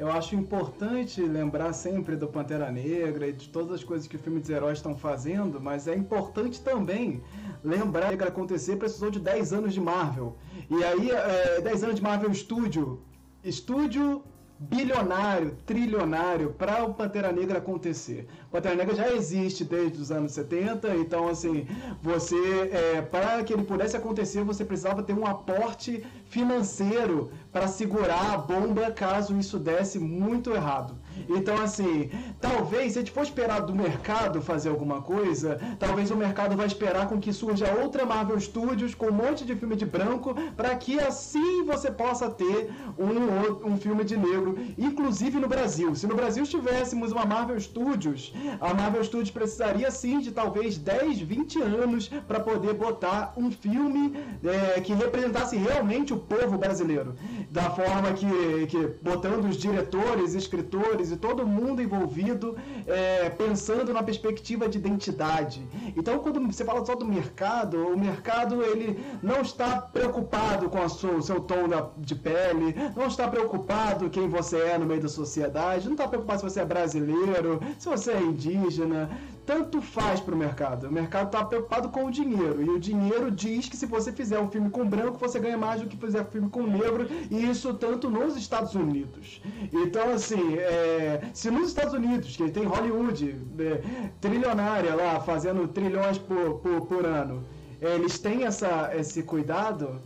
Eu 0.00 0.10
acho 0.10 0.34
importante 0.34 1.20
lembrar 1.20 1.74
sempre 1.74 2.16
do 2.16 2.26
Pantera 2.26 2.72
Negra 2.72 3.28
e 3.28 3.34
de 3.34 3.50
todas 3.50 3.70
as 3.74 3.84
coisas 3.84 4.08
que 4.08 4.16
o 4.16 4.18
filme 4.18 4.40
dos 4.40 4.48
heróis 4.48 4.78
estão 4.78 4.96
fazendo, 4.96 5.60
mas 5.60 5.86
é 5.86 5.94
importante 5.94 6.58
também 6.62 7.22
lembrar 7.62 8.16
que 8.16 8.24
acontecer 8.24 8.76
precisou 8.76 9.10
de 9.10 9.20
10 9.20 9.52
anos 9.52 9.74
de 9.74 9.80
Marvel. 9.80 10.38
E 10.70 10.82
aí, 10.82 11.10
é, 11.10 11.60
10 11.60 11.84
anos 11.84 11.96
de 11.96 12.02
Marvel 12.02 12.32
Studio. 12.32 13.02
Estúdio 13.44 14.24
bilionário, 14.60 15.56
trilionário 15.64 16.50
para 16.50 16.84
o 16.84 16.92
Pantera 16.92 17.32
Negra 17.32 17.58
acontecer. 17.58 18.28
O 18.48 18.50
Pantera 18.50 18.74
Negra 18.74 18.94
já 18.94 19.10
existe 19.10 19.64
desde 19.64 19.98
os 19.98 20.12
anos 20.12 20.32
70, 20.32 20.96
então 20.96 21.28
assim, 21.28 21.66
você 22.02 22.36
é, 22.70 23.00
para 23.00 23.42
que 23.42 23.54
ele 23.54 23.64
pudesse 23.64 23.96
acontecer, 23.96 24.44
você 24.44 24.62
precisava 24.62 25.02
ter 25.02 25.14
um 25.14 25.26
aporte 25.26 26.04
financeiro 26.26 27.30
para 27.50 27.68
segurar 27.68 28.34
a 28.34 28.36
bomba 28.36 28.90
caso 28.90 29.34
isso 29.38 29.58
desse 29.58 29.98
muito 29.98 30.52
errado. 30.52 30.94
Então, 31.28 31.60
assim, 31.60 32.10
talvez, 32.40 32.92
se 32.92 32.98
a 32.98 33.02
gente 33.02 33.12
for 33.12 33.22
esperar 33.22 33.60
do 33.60 33.74
mercado 33.74 34.40
fazer 34.40 34.68
alguma 34.68 35.02
coisa, 35.02 35.58
talvez 35.78 36.10
o 36.10 36.16
mercado 36.16 36.56
vai 36.56 36.66
esperar 36.66 37.08
com 37.08 37.20
que 37.20 37.32
surja 37.32 37.72
outra 37.82 38.06
Marvel 38.06 38.40
Studios 38.40 38.94
com 38.94 39.06
um 39.06 39.12
monte 39.12 39.44
de 39.44 39.54
filme 39.54 39.76
de 39.76 39.86
branco, 39.86 40.34
para 40.56 40.74
que 40.76 40.98
assim 41.00 41.64
você 41.64 41.90
possa 41.90 42.30
ter 42.30 42.70
um, 42.98 43.72
um 43.72 43.76
filme 43.76 44.04
de 44.04 44.16
negro, 44.16 44.58
inclusive 44.78 45.38
no 45.38 45.48
Brasil. 45.48 45.94
Se 45.94 46.06
no 46.06 46.14
Brasil 46.14 46.44
tivéssemos 46.44 47.12
uma 47.12 47.24
Marvel 47.24 47.60
Studios, 47.60 48.32
a 48.60 48.74
Marvel 48.74 49.04
Studios 49.04 49.30
precisaria 49.30 49.90
sim 49.90 50.20
de 50.20 50.30
talvez 50.30 50.78
10, 50.78 51.20
20 51.20 51.62
anos 51.62 52.08
para 52.26 52.40
poder 52.40 52.74
botar 52.74 53.32
um 53.36 53.50
filme 53.50 54.14
é, 54.44 54.80
que 54.80 54.92
representasse 54.92 55.56
realmente 55.56 56.12
o 56.12 56.16
povo 56.16 56.56
brasileiro. 56.58 57.14
Da 57.50 57.70
forma 57.70 58.12
que, 58.12 58.66
que 58.68 58.78
botando 59.02 59.44
os 59.46 59.56
diretores, 59.56 60.34
escritores, 60.34 61.09
e 61.10 61.16
todo 61.16 61.46
mundo 61.46 61.82
envolvido 61.82 62.56
é, 62.86 63.30
pensando 63.30 63.92
na 63.92 64.02
perspectiva 64.02 64.68
de 64.68 64.78
identidade. 64.78 65.66
Então, 65.96 66.18
quando 66.18 66.40
você 66.40 66.64
fala 66.64 66.84
só 66.84 66.94
do 66.94 67.04
mercado, 67.04 67.76
o 67.88 67.98
mercado 67.98 68.62
ele 68.62 68.98
não 69.22 69.40
está 69.40 69.80
preocupado 69.80 70.68
com 70.68 70.88
sua, 70.88 71.12
o 71.12 71.22
seu 71.22 71.40
tom 71.40 71.60
de 71.98 72.14
pele, 72.14 72.74
não 72.96 73.06
está 73.06 73.28
preocupado 73.28 74.10
quem 74.10 74.28
você 74.28 74.58
é 74.58 74.78
no 74.78 74.86
meio 74.86 75.00
da 75.00 75.08
sociedade, 75.08 75.86
não 75.86 75.94
está 75.94 76.08
preocupado 76.08 76.40
se 76.40 76.48
você 76.48 76.60
é 76.60 76.64
brasileiro, 76.64 77.60
se 77.78 77.88
você 77.88 78.12
é 78.12 78.20
indígena, 78.20 79.10
tanto 79.50 79.82
faz 79.82 80.20
para 80.20 80.32
o 80.32 80.38
mercado. 80.38 80.86
O 80.86 80.92
mercado 80.92 81.26
está 81.26 81.44
preocupado 81.44 81.88
com 81.88 82.04
o 82.04 82.10
dinheiro. 82.12 82.62
E 82.62 82.70
o 82.70 82.78
dinheiro 82.78 83.32
diz 83.32 83.68
que 83.68 83.76
se 83.76 83.84
você 83.84 84.12
fizer 84.12 84.38
um 84.38 84.48
filme 84.48 84.70
com 84.70 84.88
branco, 84.88 85.18
você 85.18 85.40
ganha 85.40 85.58
mais 85.58 85.80
do 85.80 85.88
que 85.88 85.96
fizer 85.96 86.22
um 86.22 86.26
filme 86.26 86.48
com 86.48 86.62
negro. 86.62 87.08
E 87.28 87.50
isso 87.50 87.74
tanto 87.74 88.08
nos 88.08 88.36
Estados 88.36 88.76
Unidos. 88.76 89.42
Então, 89.72 90.12
assim, 90.12 90.54
é, 90.54 91.22
se 91.34 91.50
nos 91.50 91.66
Estados 91.66 91.94
Unidos, 91.94 92.36
que 92.36 92.48
tem 92.48 92.64
Hollywood, 92.64 93.36
é, 93.58 94.10
trilionária 94.20 94.94
lá, 94.94 95.18
fazendo 95.18 95.66
trilhões 95.66 96.16
por, 96.16 96.60
por, 96.60 96.82
por 96.82 97.04
ano, 97.04 97.42
eles 97.80 98.20
têm 98.20 98.44
essa, 98.44 98.92
esse 98.94 99.24
cuidado 99.24 100.00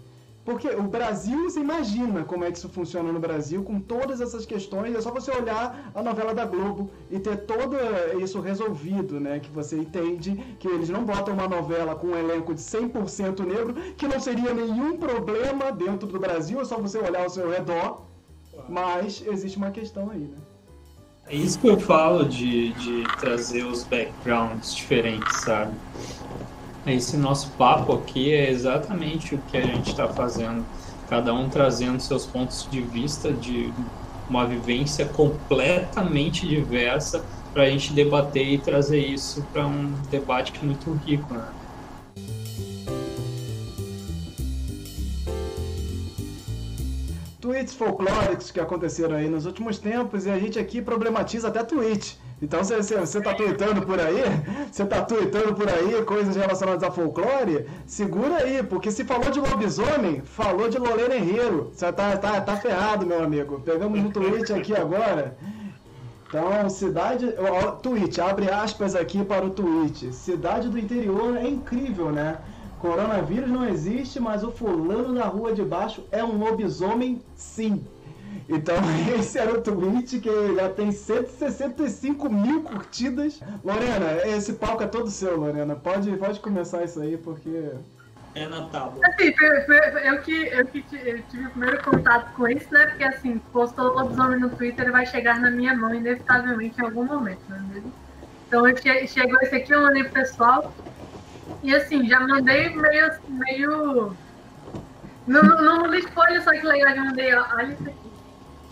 porque 0.45 0.69
o 0.69 0.83
Brasil, 0.83 1.45
você 1.45 1.61
imagina 1.61 2.23
como 2.23 2.45
é 2.45 2.53
que 2.53 2.59
isso 2.59 2.69
funciona 2.69 3.11
no 3.11 3.19
Brasil, 3.19 3.65
com 3.65 3.81
todas 3.81 4.21
essas 4.21 4.45
questões. 4.45 4.95
É 4.95 5.01
só 5.01 5.11
você 5.11 5.31
olhar 5.31 5.91
a 5.95 6.03
novela 6.03 6.35
da 6.35 6.45
Globo 6.45 6.91
e 7.11 7.19
ter 7.19 7.39
todo 7.39 7.77
isso 8.21 8.41
resolvido, 8.41 9.19
né? 9.19 9.41
Que 9.41 9.51
você 9.51 9.77
entende 9.79 10.37
que 10.59 10.69
eles 10.69 10.91
não 10.91 11.03
botam 11.03 11.33
uma 11.33 11.49
novela 11.49 11.95
com 11.95 12.09
um 12.09 12.17
elenco 12.17 12.55
de 12.55 12.61
100% 12.61 13.41
negro, 13.41 13.75
que 13.97 14.07
não 14.07 14.21
seria 14.21 14.53
nenhum 14.53 14.99
problema 14.99 15.73
dentro 15.73 16.07
do 16.07 16.21
Brasil, 16.21 16.61
é 16.61 16.65
só 16.65 16.77
você 16.77 16.99
olhar 16.99 17.23
ao 17.23 17.31
seu 17.31 17.51
redor. 17.51 18.03
Mas 18.69 19.25
existe 19.27 19.57
uma 19.57 19.71
questão 19.71 20.11
aí, 20.11 20.21
né? 20.21 20.39
É 21.27 21.35
isso 21.35 21.59
que 21.59 21.67
eu 21.67 21.81
falo 21.81 22.27
de, 22.27 22.75
de 22.75 23.05
trazer 23.19 23.65
os 23.65 23.83
backgrounds 23.85 24.75
diferentes, 24.75 25.41
sabe? 25.41 25.73
Esse 26.87 27.17
nosso 27.17 27.49
papo 27.53 27.95
aqui 27.95 28.31
é 28.35 28.51
exatamente 28.51 29.35
o 29.35 29.39
que 29.39 29.57
a 29.57 29.63
gente 29.63 29.91
está 29.91 30.07
fazendo, 30.07 30.63
cada 31.09 31.33
um 31.33 31.49
trazendo 31.49 31.99
seus 31.99 32.27
pontos 32.27 32.69
de 32.71 32.83
vista 32.83 33.33
de 33.33 33.73
uma 34.29 34.47
vivência 34.47 35.07
completamente 35.07 36.47
diversa 36.47 37.25
para 37.55 37.63
a 37.63 37.71
gente 37.71 37.93
debater 37.95 38.47
e 38.47 38.59
trazer 38.59 38.99
isso 38.99 39.43
para 39.51 39.67
um 39.67 39.95
debate 40.11 40.63
muito 40.63 40.93
rico. 41.07 41.33
Né? 41.33 41.49
Tweets 47.41 47.75
folclóricos 47.75 48.51
que 48.51 48.61
aconteceram 48.61 49.17
aí 49.17 49.29
nos 49.29 49.47
últimos 49.47 49.79
tempos 49.79 50.27
e 50.27 50.31
a 50.31 50.39
gente 50.39 50.59
aqui 50.59 50.83
problematiza 50.83 51.49
até 51.49 51.63
tweet. 51.63 52.19
Então 52.45 52.63
você, 52.63 52.77
você, 52.77 52.99
você 52.99 53.23
tá 53.23 53.33
tweetando 53.33 53.81
por 53.87 53.99
aí, 53.99 54.23
você 54.71 54.85
tá 54.85 55.01
tweetando 55.01 55.55
por 55.55 55.67
aí 55.67 56.05
coisas 56.05 56.37
relacionadas 56.37 56.83
a 56.83 56.91
folclore, 56.91 57.67
segura 57.87 58.37
aí, 58.37 58.63
porque 58.63 58.91
se 58.91 59.03
falou 59.03 59.31
de 59.31 59.41
lobisomem, 59.41 60.21
falou 60.21 60.69
de 60.69 60.77
Lorena 60.77 61.15
Herreiro. 61.15 61.71
Você 61.73 61.91
tá, 61.91 62.15
tá, 62.19 62.43
tá 62.43 62.57
ferrado, 62.57 63.07
meu 63.07 63.25
amigo. 63.25 63.61
Pegamos 63.61 63.99
um 63.99 64.11
tweet 64.11 64.53
aqui 64.53 64.77
agora. 64.77 65.39
Então, 66.29 66.69
cidade. 66.69 67.35
Ó, 67.39 67.71
tweet, 67.71 68.21
abre 68.21 68.51
aspas 68.51 68.95
aqui 68.95 69.25
para 69.25 69.47
o 69.47 69.51
tweet. 69.51 70.13
Cidade 70.13 70.69
do 70.69 70.79
interior 70.79 71.39
é 71.39 71.49
incrível, 71.49 72.13
né? 72.13 72.39
Coronavírus 72.79 73.51
não 73.51 73.67
existe, 73.67 74.21
mas 74.21 74.45
o 74.45 74.51
fulano 74.51 75.15
da 75.15 75.25
rua 75.25 75.55
de 75.55 75.63
baixo 75.63 76.05
é 76.13 76.23
um 76.23 76.37
lobisomem, 76.37 77.23
sim. 77.35 77.83
Então, 78.49 78.77
esse 79.19 79.39
era 79.39 79.53
o 79.53 79.63
tweet 79.63 80.21
que 80.21 80.55
já 80.55 80.69
tem 80.69 80.93
165 80.93 82.29
mil 82.31 82.63
curtidas. 82.63 83.41
Lorena, 83.65 84.27
esse 84.27 84.55
palco 84.55 84.83
é 84.83 84.87
todo 84.87 85.11
seu, 85.11 85.37
Lorena. 85.37 85.75
Pode, 85.77 86.15
pode 86.17 86.41
começar 86.41 86.85
isso 86.85 87.01
aí, 87.01 87.17
porque. 87.17 87.73
É 88.35 88.49
na 88.49 88.69
tábua. 88.69 89.01
Assim, 89.07 89.33
eu 90.05 90.21
que, 90.23 90.33
eu 90.49 90.67
que 90.67 90.83
tive 90.83 91.47
o 91.47 91.51
primeiro 91.51 91.83
contato 91.85 92.35
com 92.35 92.49
isso, 92.49 92.67
né? 92.73 92.87
Porque, 92.87 93.05
assim, 93.05 93.39
postou 93.53 93.91
o 93.91 93.95
lobisomem 93.95 94.41
no 94.41 94.51
Twitter 94.51 94.91
vai 94.91 95.07
chegar 95.07 95.39
na 95.39 95.51
minha 95.51 95.75
mão, 95.75 95.95
inevitavelmente, 95.95 96.81
em 96.81 96.85
algum 96.85 97.05
momento, 97.05 97.43
não 97.49 97.57
é 97.57 97.61
mesmo? 97.61 97.93
Então, 98.49 98.69
eu 98.69 98.77
che 98.77 99.07
chegou 99.07 99.39
esse 99.41 99.55
aqui, 99.55 99.73
eu 99.73 99.83
mandei 99.83 100.03
pro 100.05 100.15
pessoal. 100.15 100.75
E, 101.63 101.75
assim, 101.75 102.09
já 102.09 102.21
mandei 102.21 102.75
meio. 102.75 103.11
meio... 103.29 104.17
Não, 105.27 105.43
não, 105.43 105.63
não 105.63 105.81
mandei 105.83 106.01
spoiler, 106.01 106.43
só 106.43 106.51
que 106.51 106.67
legal, 106.67 106.95
já 106.95 107.05
mandei. 107.05 107.33
Olha 107.35 107.73
isso 107.73 107.89
aqui. 107.89 108.04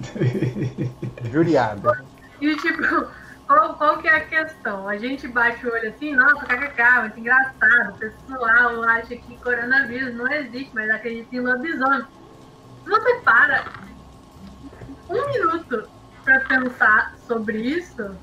Juriada. 1.31 2.05
E 2.41 2.57
tipo, 2.57 3.09
qual, 3.47 3.75
qual 3.75 3.99
que 3.99 4.09
é 4.09 4.17
a 4.17 4.21
questão? 4.21 4.89
A 4.89 4.97
gente 4.97 5.29
bate 5.29 5.67
o 5.67 5.73
olho 5.73 5.89
assim, 5.91 6.15
nossa, 6.15 6.47
kkk, 6.47 7.01
muito 7.01 7.21
engraçado. 7.21 7.95
O 7.95 7.99
pessoal 7.99 8.83
acha 8.85 9.17
que 9.17 9.37
coronavírus 9.39 10.15
não 10.15 10.31
existe, 10.33 10.71
mas 10.75 10.91
acredita 10.91 11.37
em 11.37 11.41
lobisomem. 11.41 12.07
Se 12.83 12.91
você 12.91 13.15
para 13.21 13.65
um 15.09 15.27
minuto 15.31 15.89
para 16.25 16.41
pensar 16.41 17.15
sobre 17.27 17.59
isso, 17.59 18.17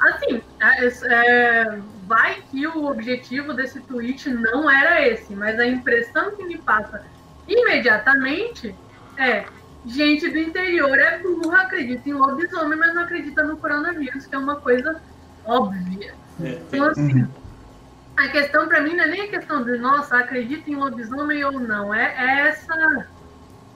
assim, 0.00 0.42
é, 0.60 0.86
é, 0.86 1.78
vai 2.06 2.42
que 2.50 2.66
o 2.66 2.86
objetivo 2.86 3.52
desse 3.52 3.80
tweet 3.80 4.30
não 4.30 4.70
era 4.70 5.06
esse, 5.06 5.34
mas 5.34 5.58
a 5.58 5.66
impressão 5.66 6.34
que 6.36 6.44
me 6.44 6.58
passa 6.58 7.04
imediatamente 7.46 8.74
é 9.16 9.44
gente 9.88 10.28
do 10.28 10.38
interior 10.38 10.98
é 10.98 11.18
burra, 11.18 11.62
acredita 11.62 12.08
em 12.08 12.12
lobisomem, 12.12 12.78
mas 12.78 12.94
não 12.94 13.02
acredita 13.02 13.42
no 13.42 13.56
coronavírus, 13.56 14.26
que 14.26 14.34
é 14.34 14.38
uma 14.38 14.56
coisa 14.56 15.00
óbvia. 15.44 16.14
É, 16.42 16.60
então, 16.72 16.86
assim, 16.88 17.22
uhum. 17.22 17.28
a 18.16 18.28
questão 18.28 18.68
para 18.68 18.80
mim 18.82 18.94
não 18.94 19.04
é 19.04 19.08
nem 19.08 19.20
a 19.22 19.28
questão 19.28 19.64
de, 19.64 19.78
nossa, 19.78 20.18
acredita 20.18 20.70
em 20.70 20.76
lobisomem 20.76 21.44
ou 21.44 21.58
não, 21.58 21.92
é, 21.92 22.14
é 22.16 22.48
essa 22.48 23.06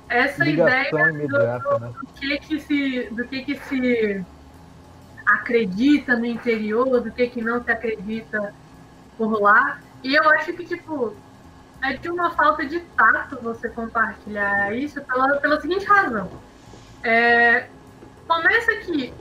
essa 0.09 0.45
Ligação 0.45 1.09
ideia 1.09 1.27
do, 1.27 1.39
né? 1.39 1.59
do, 1.99 2.07
que 2.15 2.39
que 2.39 2.61
se 2.61 3.09
do 3.11 3.25
que 3.27 3.45
que 3.45 3.57
se 3.57 4.25
acredita 5.27 6.17
no 6.17 6.27
interior, 6.27 7.01
do 7.01 7.11
que 7.11 7.29
que 7.29 7.41
não 7.41 7.63
se 7.63 7.71
acredita 7.71 8.55
por 9.17 9.41
lá. 9.41 9.81
E 10.03 10.15
eu 10.15 10.29
acho 10.31 10.53
que, 10.53 10.65
tipo, 10.65 11.15
é 11.83 11.95
de 11.95 12.09
uma 12.09 12.31
falta 12.31 12.65
de 12.65 12.81
tato 12.81 13.39
você 13.43 13.69
compartilhar 13.69 14.75
isso 14.75 15.01
pela, 15.03 15.37
pela 15.39 15.61
seguinte 15.61 15.85
razão. 15.85 16.31
É, 17.03 17.69
começa 18.27 18.73
que 18.77 19.13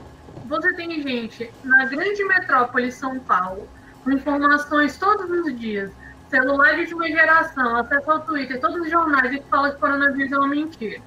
você 0.44 0.72
tem 0.74 1.02
gente 1.02 1.52
na 1.64 1.84
grande 1.86 2.24
metrópole 2.24 2.92
São 2.92 3.18
Paulo, 3.18 3.68
com 4.04 4.12
informações 4.12 4.96
todos 4.96 5.28
os 5.28 5.58
dias, 5.58 5.90
celular 6.30 6.74
de 6.74 6.82
última 6.82 7.08
geração, 7.08 7.76
acesso 7.76 8.10
ao 8.10 8.20
Twitter, 8.20 8.60
todos 8.60 8.80
os 8.80 8.90
jornais 8.90 9.30
que 9.30 9.42
falam 9.48 9.72
que 9.72 9.78
coronavírus 9.78 10.32
é 10.32 10.38
uma 10.38 10.48
mentira. 10.48 11.02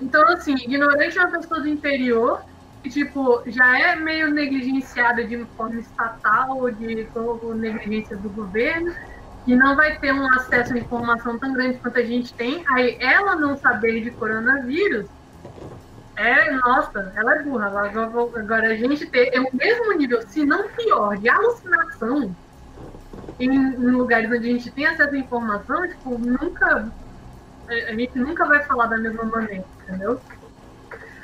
Então, 0.00 0.22
assim, 0.28 0.54
ignorante 0.54 1.18
é 1.18 1.22
uma 1.22 1.38
pessoa 1.38 1.60
do 1.60 1.68
interior 1.68 2.42
que, 2.82 2.90
tipo, 2.90 3.42
já 3.46 3.78
é 3.78 3.96
meio 3.96 4.30
negligenciada 4.30 5.24
de 5.24 5.44
forma 5.56 5.80
estatal 5.80 6.70
de 6.70 7.08
negligência 7.56 8.16
do 8.16 8.30
governo, 8.30 8.94
e 9.48 9.56
não 9.56 9.74
vai 9.74 9.98
ter 9.98 10.12
um 10.12 10.30
acesso 10.34 10.74
à 10.74 10.78
informação 10.78 11.38
tão 11.38 11.54
grande 11.54 11.78
quanto 11.78 11.98
a 11.98 12.04
gente 12.04 12.34
tem, 12.34 12.62
aí 12.68 12.98
ela 13.00 13.34
não 13.34 13.56
saber 13.56 14.02
de 14.02 14.10
coronavírus 14.10 15.08
é, 16.14 16.50
nossa, 16.50 17.12
ela 17.16 17.36
é 17.36 17.42
burra. 17.44 17.68
Agora, 17.68 18.68
a 18.68 18.74
gente 18.74 19.06
ter 19.06 19.30
é 19.32 19.40
o 19.40 19.48
mesmo 19.54 19.92
nível, 19.94 20.20
se 20.22 20.44
não 20.44 20.68
pior, 20.68 21.16
de 21.16 21.28
alucinação 21.28 22.34
em, 23.38 23.48
em, 23.48 23.90
lugares 23.92 24.28
onde 24.28 24.48
a 24.48 24.52
gente 24.52 24.70
tem 24.72 24.84
acesso 24.84 25.14
à 25.14 25.18
informação, 25.18 25.88
tipo, 25.88 26.18
nunca. 26.18 26.92
A 27.68 27.92
gente 27.94 28.18
nunca 28.18 28.44
vai 28.46 28.62
falar 28.64 28.86
da 28.86 28.98
mesma 28.98 29.24
maneira, 29.24 29.64
entendeu? 29.86 30.20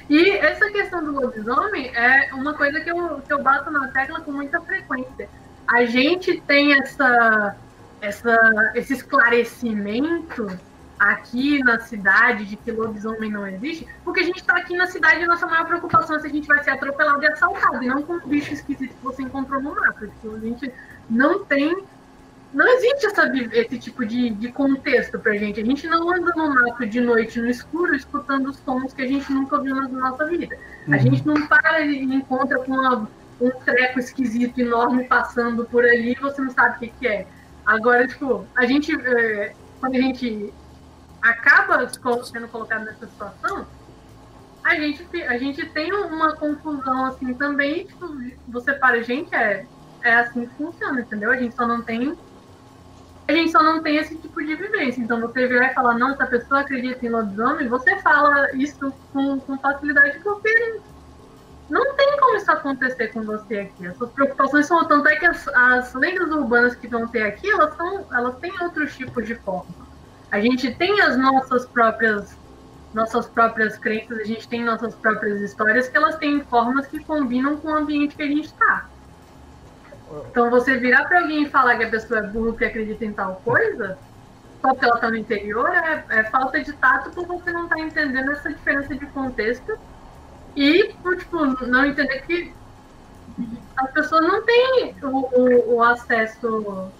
E 0.08 0.30
essa 0.30 0.70
questão 0.70 1.04
do 1.04 1.12
lobisomem 1.12 1.88
é 1.94 2.32
uma 2.32 2.54
coisa 2.54 2.80
que 2.80 2.90
eu, 2.90 3.20
que 3.20 3.32
eu 3.32 3.42
bato 3.42 3.70
na 3.70 3.88
tecla 3.88 4.20
com 4.20 4.32
muita 4.32 4.60
frequência. 4.60 5.28
A 5.66 5.84
gente 5.86 6.40
tem 6.42 6.72
essa, 6.78 7.56
essa, 8.04 8.72
esse 8.74 8.92
esclarecimento 8.92 10.46
aqui 10.98 11.58
na 11.62 11.80
cidade 11.80 12.44
de 12.46 12.56
que 12.56 12.70
lobisomem 12.70 13.30
não 13.30 13.46
existe, 13.46 13.86
porque 14.04 14.20
a 14.20 14.22
gente 14.22 14.38
está 14.38 14.56
aqui 14.56 14.76
na 14.76 14.86
cidade 14.86 15.22
e 15.22 15.26
nossa 15.26 15.46
maior 15.46 15.66
preocupação 15.66 16.16
é 16.16 16.20
se 16.20 16.26
a 16.26 16.30
gente 16.30 16.46
vai 16.46 16.62
ser 16.62 16.70
atropelado 16.70 17.22
e 17.22 17.26
assaltado, 17.26 17.82
e 17.82 17.88
não 17.88 18.02
com 18.02 18.14
um 18.14 18.20
bicho 18.20 18.52
esquisito 18.52 18.94
que 18.94 19.04
você 19.04 19.22
encontrou 19.22 19.60
no 19.60 19.74
mato. 19.74 20.06
Tipo, 20.06 20.36
a 20.36 20.38
gente 20.38 20.72
não 21.10 21.44
tem. 21.44 21.84
Não 22.52 22.66
existe 22.68 23.06
essa, 23.06 23.26
esse 23.52 23.78
tipo 23.80 24.06
de, 24.06 24.30
de 24.30 24.52
contexto 24.52 25.18
pra 25.18 25.36
gente. 25.36 25.60
A 25.60 25.64
gente 25.64 25.88
não 25.88 26.08
anda 26.08 26.32
no 26.36 26.54
mato 26.54 26.86
de 26.86 27.00
noite 27.00 27.40
no 27.40 27.50
escuro 27.50 27.96
escutando 27.96 28.48
os 28.48 28.56
sons 28.58 28.94
que 28.94 29.02
a 29.02 29.08
gente 29.08 29.30
nunca 29.32 29.56
ouviu 29.56 29.74
na 29.74 29.88
nossa 29.88 30.24
vida. 30.26 30.56
A 30.86 30.92
uhum. 30.92 30.98
gente 31.00 31.26
não 31.26 31.48
para 31.48 31.80
e 31.80 32.04
encontra 32.04 32.60
com 32.60 32.72
uma, 32.72 33.10
um 33.40 33.50
treco 33.64 33.98
esquisito 33.98 34.60
enorme 34.60 35.02
passando 35.04 35.64
por 35.64 35.84
ali 35.84 36.12
e 36.12 36.20
você 36.20 36.40
não 36.40 36.50
sabe 36.50 36.76
o 36.76 36.78
que, 36.78 36.88
que 37.00 37.08
é. 37.08 37.26
Agora, 37.66 38.06
tipo, 38.06 38.46
a 38.54 38.66
gente. 38.66 38.94
É, 38.94 39.54
quando 39.80 39.96
a 39.96 40.00
gente 40.00 40.52
acaba 41.20 41.88
sendo 42.24 42.48
colocado 42.48 42.84
nessa 42.84 43.06
situação, 43.06 43.66
a 44.62 44.74
gente, 44.76 45.22
a 45.22 45.38
gente 45.38 45.66
tem 45.70 45.92
uma 45.92 46.34
confusão 46.36 47.06
assim 47.06 47.34
também. 47.34 47.86
Tipo, 47.86 48.08
você 48.48 48.72
para, 48.74 49.02
gente, 49.02 49.34
é, 49.34 49.66
é 50.02 50.14
assim 50.16 50.46
que 50.46 50.54
funciona, 50.56 51.00
entendeu? 51.00 51.30
A 51.30 51.36
gente 51.36 51.54
só 51.54 51.66
não 51.66 51.82
tem. 51.82 52.16
A 53.26 53.32
gente 53.32 53.52
só 53.52 53.62
não 53.62 53.82
tem 53.82 53.96
esse 53.96 54.16
tipo 54.16 54.44
de 54.44 54.54
vivência. 54.54 55.00
Então 55.00 55.20
você 55.20 55.46
virar 55.46 55.70
e 55.70 55.74
falar, 55.74 55.98
não, 55.98 56.10
essa 56.10 56.26
pessoa 56.26 56.60
acredita 56.60 57.04
em 57.06 57.08
lobisomem, 57.08 57.68
você 57.68 57.96
fala 58.00 58.54
isso 58.54 58.92
com, 59.12 59.40
com 59.40 59.58
facilidade 59.58 60.18
porque 60.20 60.80
isso 62.36 62.50
acontecer 62.50 63.08
com 63.08 63.22
você 63.22 63.60
aqui. 63.60 63.86
As 63.86 63.96
suas 63.96 64.10
preocupações 64.10 64.66
são 64.66 64.84
tanto 64.86 65.08
é 65.08 65.16
que 65.16 65.26
as, 65.26 65.48
as 65.48 65.94
lendas 65.94 66.30
urbanas 66.30 66.74
que 66.74 66.88
vão 66.88 67.06
ter 67.08 67.22
aqui, 67.22 67.50
elas, 67.50 67.74
são, 67.76 68.06
elas 68.12 68.36
têm 68.36 68.52
outros 68.62 68.96
tipos 68.96 69.26
de 69.26 69.34
forma. 69.34 69.74
A 70.30 70.40
gente 70.40 70.74
tem 70.74 71.00
as 71.00 71.16
nossas 71.16 71.66
próprias 71.66 72.36
nossas 72.94 73.26
próprias 73.26 73.76
crenças, 73.76 74.20
a 74.20 74.24
gente 74.24 74.46
tem 74.46 74.64
nossas 74.64 74.94
próprias 74.94 75.40
histórias 75.40 75.88
que 75.88 75.96
elas 75.96 76.16
têm 76.16 76.40
formas 76.44 76.86
que 76.86 77.02
combinam 77.02 77.56
com 77.56 77.68
o 77.68 77.74
ambiente 77.74 78.14
que 78.14 78.22
a 78.22 78.28
gente 78.28 78.44
está. 78.44 78.88
Então 80.30 80.48
você 80.48 80.76
virar 80.76 81.04
para 81.06 81.20
alguém 81.20 81.42
e 81.42 81.50
falar 81.50 81.76
que 81.76 81.84
a 81.84 81.90
pessoa 81.90 82.20
é 82.20 82.22
burro 82.22 82.52
que 82.52 82.64
acredita 82.64 83.04
em 83.04 83.12
tal 83.12 83.42
coisa, 83.44 83.98
só 84.62 84.68
porque 84.68 84.84
ela 84.84 84.94
está 84.94 85.10
no 85.10 85.16
interior, 85.16 85.68
é, 85.74 86.04
é, 86.08 86.24
falta 86.24 86.62
de 86.62 86.72
tato 86.74 87.10
por 87.10 87.26
você 87.26 87.50
não 87.50 87.64
estar 87.64 87.76
tá 87.76 87.82
entendendo 87.82 88.30
essa 88.30 88.48
diferença 88.48 88.94
de 88.94 89.06
contexto 89.06 89.76
e 90.56 90.92
por 91.02 91.16
tipo, 91.16 91.44
não 91.66 91.86
entender 91.86 92.20
que 92.22 92.52
as 93.76 93.90
pessoas 93.90 94.22
não 94.22 94.42
têm 94.42 94.94
o, 95.02 95.08
o, 95.08 95.74
o 95.74 95.82
acesso 95.82 96.90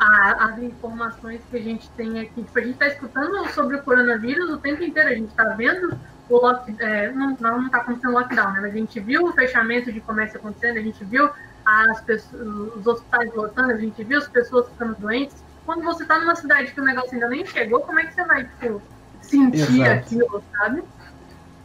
as 0.00 0.58
informações 0.58 1.42
que 1.50 1.56
a 1.58 1.62
gente 1.62 1.88
tem 1.90 2.20
aqui. 2.20 2.42
Tipo, 2.42 2.58
a 2.58 2.62
gente 2.62 2.72
está 2.72 2.86
escutando 2.88 3.46
sobre 3.50 3.76
o 3.76 3.82
coronavírus 3.82 4.48
o 4.48 4.56
tempo 4.56 4.82
inteiro, 4.82 5.10
a 5.10 5.14
gente 5.14 5.28
está 5.28 5.44
vendo 5.50 5.98
o 6.28 6.36
lock, 6.36 6.74
é, 6.80 7.12
não 7.12 7.34
está 7.34 7.78
acontecendo 7.78 8.12
lockdown, 8.12 8.52
né? 8.52 8.60
Mas 8.62 8.72
a 8.72 8.76
gente 8.76 8.98
viu 9.00 9.26
o 9.26 9.32
fechamento 9.32 9.92
de 9.92 10.00
comércio 10.00 10.38
acontecendo, 10.38 10.78
a 10.78 10.82
gente 10.82 11.04
viu 11.04 11.28
as 11.66 12.00
pessoas, 12.00 12.76
os 12.76 12.86
hospitais 12.86 13.34
lotando, 13.34 13.72
a 13.72 13.76
gente 13.76 14.02
viu 14.02 14.16
as 14.16 14.28
pessoas 14.28 14.68
ficando 14.70 14.94
doentes. 14.94 15.44
Quando 15.66 15.82
você 15.82 16.02
está 16.02 16.18
numa 16.18 16.34
cidade 16.34 16.72
que 16.72 16.80
o 16.80 16.84
negócio 16.84 17.12
ainda 17.12 17.28
nem 17.28 17.44
chegou, 17.44 17.80
como 17.80 17.98
é 17.98 18.06
que 18.06 18.14
você 18.14 18.24
vai 18.24 18.44
tipo, 18.44 18.80
sentir 19.20 19.82
Exato. 19.82 19.90
aquilo, 19.90 20.44
sabe? 20.56 20.82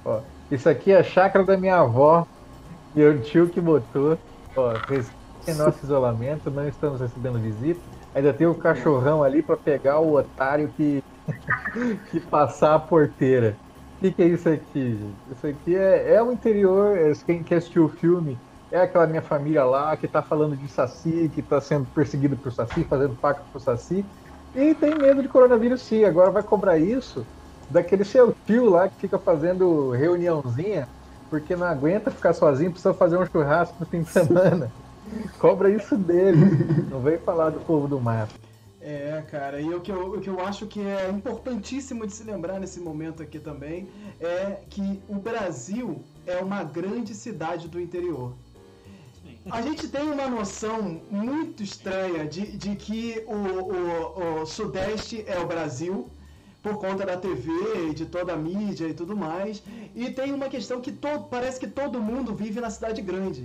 Ó, 0.04 0.22
isso 0.52 0.70
aqui 0.70 0.92
é 0.92 1.00
a 1.00 1.04
chácara 1.04 1.44
da 1.44 1.58
minha 1.58 1.78
avó 1.78 2.26
e 2.96 3.04
o 3.04 3.20
tio 3.20 3.50
que 3.50 3.60
botou. 3.60 4.18
Ó, 4.56 4.74
em 5.48 5.54
nosso 5.54 5.84
isolamento, 5.84 6.50
não 6.50 6.68
estamos 6.68 7.02
recebendo 7.02 7.38
visita 7.40 7.80
Ainda 8.16 8.32
tem 8.32 8.48
o 8.48 8.56
cachorrão 8.56 9.22
ali 9.22 9.44
para 9.44 9.58
pegar 9.58 10.00
o 10.00 10.16
otário 10.16 10.70
que, 10.78 11.04
que 12.10 12.20
passar 12.22 12.76
a 12.76 12.80
porteira. 12.80 13.58
O 13.98 14.00
que, 14.00 14.12
que, 14.12 14.24
é 14.24 14.28
isso 14.28 14.48
aqui, 14.48 14.92
gente? 14.92 15.16
Isso 15.32 15.48
aqui 15.48 15.76
é, 15.76 16.14
é 16.14 16.24
o 16.24 16.32
interior. 16.32 16.98
É, 16.98 17.12
quem 17.26 17.44
quer 17.44 17.58
assistir 17.58 17.80
o 17.80 17.90
filme 17.90 18.38
é 18.72 18.80
aquela 18.80 19.06
minha 19.06 19.22
família 19.22 19.66
lá 19.66 19.98
que 19.98 20.08
tá 20.08 20.22
falando 20.22 20.56
de 20.56 20.66
Saci, 20.70 21.30
que 21.34 21.42
tá 21.42 21.60
sendo 21.60 21.86
perseguido 21.94 22.38
por 22.38 22.54
Saci, 22.54 22.86
fazendo 22.86 23.16
pacto 23.16 23.44
por 23.52 23.60
Saci. 23.60 24.06
E 24.56 24.74
tem 24.74 24.96
medo 24.96 25.22
de 25.22 25.28
coronavírus 25.28 25.82
sim. 25.82 26.06
Agora 26.06 26.32
vai 26.32 26.44
cobrar 26.44 26.78
isso 26.78 27.26
daquele 27.70 28.04
seu 28.04 28.36
tio 28.46 28.70
lá 28.70 28.88
que 28.88 28.96
fica 28.96 29.18
fazendo 29.18 29.92
reuniãozinha, 29.92 30.88
porque 31.30 31.56
não 31.56 31.68
aguenta 31.68 32.12
ficar 32.12 32.34
sozinho, 32.34 32.72
precisa 32.72 32.94
fazer 32.94 33.18
um 33.18 33.26
churrasco 33.26 33.76
no 33.80 33.86
fim 33.86 34.02
de 34.02 34.10
semana. 34.10 34.72
Cobra 35.40 35.70
isso 35.70 35.96
dele. 35.96 36.46
Não 36.90 37.00
vem 37.00 37.18
falar 37.18 37.50
do 37.50 37.60
povo 37.60 37.88
do 37.88 38.00
mar. 38.00 38.28
É, 38.82 39.24
cara, 39.32 39.60
e 39.60 39.74
o 39.74 39.82
que, 39.82 39.92
eu, 39.92 40.14
o 40.14 40.22
que 40.22 40.30
eu 40.30 40.40
acho 40.40 40.68
que 40.68 40.80
é 40.80 41.10
importantíssimo 41.10 42.06
de 42.06 42.14
se 42.14 42.24
lembrar 42.24 42.60
nesse 42.60 42.80
momento 42.80 43.24
aqui 43.24 43.40
também 43.40 43.88
é 44.20 44.60
que 44.70 45.02
o 45.10 45.16
Brasil 45.16 46.04
é 46.26 46.38
uma 46.38 46.64
grande 46.64 47.16
cidade 47.16 47.68
do 47.68 47.82
interior. 47.82 48.34
A 49.50 49.62
gente 49.62 49.88
tem 49.88 50.04
uma 50.04 50.28
noção 50.28 51.02
muito 51.10 51.64
estranha 51.64 52.26
de, 52.26 52.58
de 52.58 52.76
que 52.76 53.24
o, 53.28 53.34
o, 53.34 54.42
o 54.42 54.46
Sudeste 54.46 55.24
é 55.28 55.40
o 55.40 55.48
Brasil, 55.48 56.08
por 56.66 56.80
conta 56.80 57.06
da 57.06 57.16
TV 57.16 57.94
de 57.94 58.08
toda 58.08 58.34
a 58.34 58.36
mídia 58.36 58.88
e 58.88 58.94
tudo 58.96 59.16
mais. 59.16 59.62
E 59.96 60.10
tem 60.10 60.34
uma 60.34 60.50
questão 60.50 60.82
que 60.82 60.92
parece 61.30 61.60
que 61.60 61.68
todo 61.68 62.02
mundo 62.02 62.34
vive 62.34 62.60
na 62.60 62.72
cidade 62.72 63.04
grande. 63.04 63.44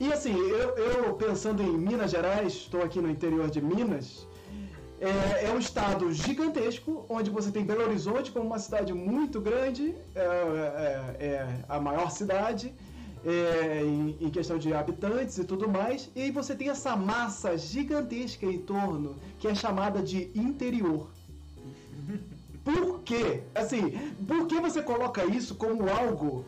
E 0.00 0.12
assim, 0.12 0.34
eu, 0.36 0.68
eu, 0.86 1.14
pensando 1.14 1.62
em 1.62 1.78
Minas 1.88 2.10
Gerais, 2.10 2.52
estou 2.54 2.82
aqui 2.82 3.00
no 3.00 3.08
interior 3.08 3.48
de 3.48 3.60
Minas, 3.62 4.26
é, 5.00 5.46
é, 5.46 5.52
um 5.52 5.60
estado 5.60 6.12
gigantesco, 6.12 7.06
onde 7.08 7.30
você 7.30 7.52
tem 7.52 7.64
Belo 7.64 7.84
Horizonte 7.84 8.32
como 8.32 8.46
uma 8.46 8.58
cidade 8.58 8.92
muito 8.92 9.40
grande, 9.40 9.94
é, 10.16 10.24
é, 10.24 11.26
é 11.26 11.64
a 11.68 11.78
maior 11.78 12.10
cidade 12.10 12.74
é, 13.24 13.80
em, 13.84 14.16
em, 14.20 14.30
questão 14.30 14.58
de 14.58 14.74
habitantes 14.74 15.38
e 15.38 15.44
tudo 15.44 15.68
mais, 15.68 16.10
e 16.16 16.32
você 16.32 16.52
tem 16.56 16.68
essa 16.68 16.96
massa 16.96 17.56
gigantesca 17.56 18.44
em 18.44 18.58
torno, 18.58 19.14
que 19.38 19.46
é 19.46 19.54
chamada 19.54 20.02
de 20.02 20.32
interior. 20.34 21.13
Por 22.62 23.00
quê? 23.00 23.42
Assim, 23.54 23.90
por 24.26 24.46
que 24.46 24.58
você 24.60 24.82
coloca 24.82 25.24
isso 25.24 25.54
como 25.54 25.88
algo 25.90 26.44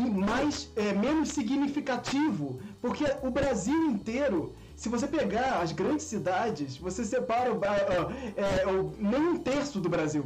mais 0.00 0.70
é, 0.76 0.92
menos 0.92 1.30
significativo, 1.30 2.58
porque 2.80 3.04
o 3.22 3.30
Brasil 3.30 3.90
inteiro, 3.90 4.52
se 4.74 4.88
você 4.88 5.06
pegar 5.06 5.60
as 5.60 5.72
grandes 5.72 6.06
cidades, 6.06 6.76
você 6.76 7.04
separa 7.04 7.52
uh, 7.52 7.60
é, 8.36 8.64
nem 8.98 9.20
um 9.20 9.38
terço 9.38 9.80
do 9.80 9.88
Brasil. 9.88 10.24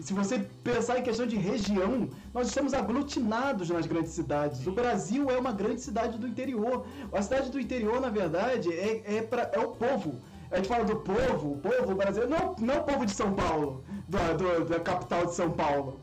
Se 0.00 0.14
você 0.14 0.38
pensar 0.64 0.98
em 0.98 1.02
questão 1.02 1.26
de 1.26 1.36
região, 1.36 2.08
nós 2.32 2.48
estamos 2.48 2.72
aglutinados 2.72 3.68
nas 3.68 3.86
grandes 3.86 4.12
cidades. 4.12 4.66
O 4.66 4.72
Brasil 4.72 5.28
é 5.30 5.38
uma 5.38 5.52
grande 5.52 5.82
cidade 5.82 6.16
do 6.16 6.26
interior. 6.26 6.86
A 7.12 7.20
cidade 7.20 7.50
do 7.50 7.60
interior, 7.60 8.00
na 8.00 8.08
verdade, 8.08 8.72
é, 8.72 9.02
é, 9.04 9.22
pra, 9.22 9.50
é 9.52 9.58
o 9.58 9.72
povo. 9.72 10.18
A 10.50 10.56
gente 10.56 10.68
fala 10.68 10.84
do 10.84 10.96
povo, 10.96 11.52
o 11.52 11.58
povo 11.58 11.94
brasileiro, 11.94 12.30
não, 12.30 12.56
não 12.58 12.80
o 12.80 12.84
povo 12.84 13.06
de 13.06 13.12
São 13.12 13.32
Paulo, 13.34 13.84
do, 14.08 14.18
do, 14.36 14.64
da 14.64 14.80
capital 14.80 15.26
de 15.26 15.34
São 15.34 15.50
Paulo 15.50 16.00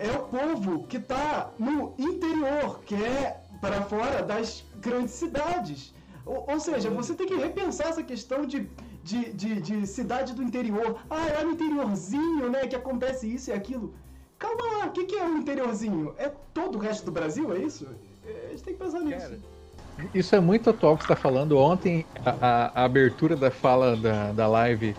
é 0.00 0.10
o 0.12 0.22
povo 0.22 0.86
que 0.86 0.96
está 0.96 1.52
no 1.58 1.94
interior, 1.98 2.80
que 2.86 2.94
é 2.94 3.38
para 3.60 3.82
fora 3.82 4.22
das 4.22 4.64
grandes 4.80 5.12
cidades. 5.12 5.94
Ou, 6.24 6.46
ou, 6.50 6.58
seja, 6.58 6.88
você 6.88 7.14
tem 7.14 7.26
que 7.26 7.34
repensar 7.34 7.88
essa 7.88 8.02
questão 8.02 8.46
de, 8.46 8.66
de, 9.04 9.32
de, 9.34 9.60
de, 9.60 9.86
cidade 9.86 10.34
do 10.34 10.42
interior. 10.42 10.98
Ah, 11.10 11.26
é 11.28 11.44
no 11.44 11.50
interiorzinho, 11.50 12.48
né, 12.48 12.66
que 12.66 12.74
acontece 12.74 13.32
isso 13.32 13.50
e 13.50 13.52
aquilo. 13.52 13.94
Calma 14.38 14.78
lá, 14.78 14.86
o 14.86 14.92
que, 14.92 15.04
que 15.04 15.16
é 15.16 15.28
o 15.28 15.36
interiorzinho? 15.36 16.14
É 16.16 16.30
todo 16.54 16.76
o 16.76 16.78
resto 16.78 17.04
do 17.04 17.12
Brasil, 17.12 17.52
é 17.52 17.58
isso? 17.58 17.86
É, 18.24 18.46
a 18.46 18.50
gente 18.52 18.62
tem 18.62 18.74
que 18.74 18.82
pensar 18.82 19.00
nisso. 19.00 19.20
Cara, 19.20 19.38
isso 20.14 20.34
é 20.34 20.40
muito 20.40 20.70
atual 20.70 20.96
que 20.96 21.04
você 21.04 21.12
está 21.12 21.16
falando. 21.16 21.58
Ontem, 21.58 22.06
a, 22.24 22.70
a, 22.74 22.84
abertura 22.84 23.36
da 23.36 23.50
fala 23.50 23.96
da, 23.96 24.32
da 24.32 24.46
live 24.46 24.94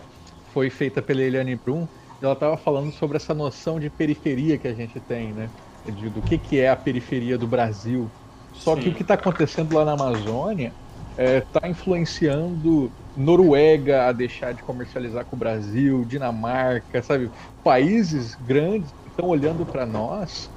foi 0.52 0.70
feita 0.70 1.00
pela 1.00 1.22
Eliane 1.22 1.56
Brum, 1.56 1.86
ela 2.20 2.34
estava 2.34 2.56
falando 2.56 2.92
sobre 2.92 3.16
essa 3.16 3.34
noção 3.34 3.80
de 3.80 3.90
periferia 3.90 4.56
que 4.56 4.68
a 4.68 4.74
gente 4.74 5.00
tem, 5.00 5.32
né? 5.32 5.50
De, 5.84 6.08
do 6.08 6.22
que, 6.22 6.38
que 6.38 6.60
é 6.60 6.70
a 6.70 6.76
periferia 6.76 7.36
do 7.36 7.46
Brasil. 7.46 8.08
Só 8.52 8.76
Sim. 8.76 8.82
que 8.82 8.88
o 8.90 8.94
que 8.94 9.02
está 9.02 9.14
acontecendo 9.14 9.74
lá 9.74 9.84
na 9.84 9.92
Amazônia 9.92 10.72
está 11.16 11.22
é, 11.22 11.40
tá 11.40 11.68
influenciando 11.68 12.92
Noruega 13.16 14.06
a 14.06 14.12
deixar 14.12 14.54
de 14.54 14.62
comercializar 14.62 15.24
com 15.24 15.36
o 15.36 15.38
Brasil, 15.38 16.04
Dinamarca, 16.04 17.02
sabe? 17.02 17.30
Países 17.62 18.34
grandes 18.46 18.94
estão 19.06 19.28
olhando 19.28 19.66
para 19.66 19.84
nós 19.84 20.48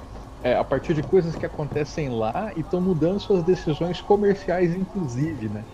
é, 0.46 0.54
a 0.56 0.64
partir 0.64 0.94
de 0.94 1.02
coisas 1.02 1.34
que 1.34 1.44
acontecem 1.46 2.08
lá 2.08 2.52
e 2.56 2.60
estão 2.60 2.80
mudando 2.80 3.20
suas 3.20 3.44
decisões 3.44 4.00
comerciais, 4.00 4.74
inclusive, 4.74 5.48
né? 5.48 5.64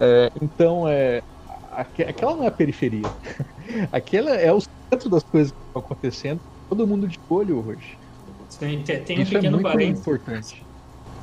É, 0.00 0.28
então, 0.40 0.88
é, 0.88 1.22
aquela 1.70 2.36
não 2.36 2.44
é 2.44 2.48
a 2.48 2.50
periferia. 2.50 3.02
aquela 3.92 4.30
é 4.36 4.52
o 4.52 4.60
centro 4.92 5.10
das 5.10 5.22
coisas 5.24 5.52
que 5.52 5.58
estão 5.66 5.82
acontecendo. 5.82 6.40
Todo 6.68 6.86
mundo 6.86 7.06
de 7.08 7.18
olho 7.28 7.64
hoje. 7.64 7.98
Tem, 8.58 8.82
tem 8.84 9.18
um 9.18 9.22
Isso 9.22 9.32
é 9.32 9.36
pequeno 9.36 9.56
muito 9.56 9.64
parênteses. 9.70 10.00
importante. 10.00 10.66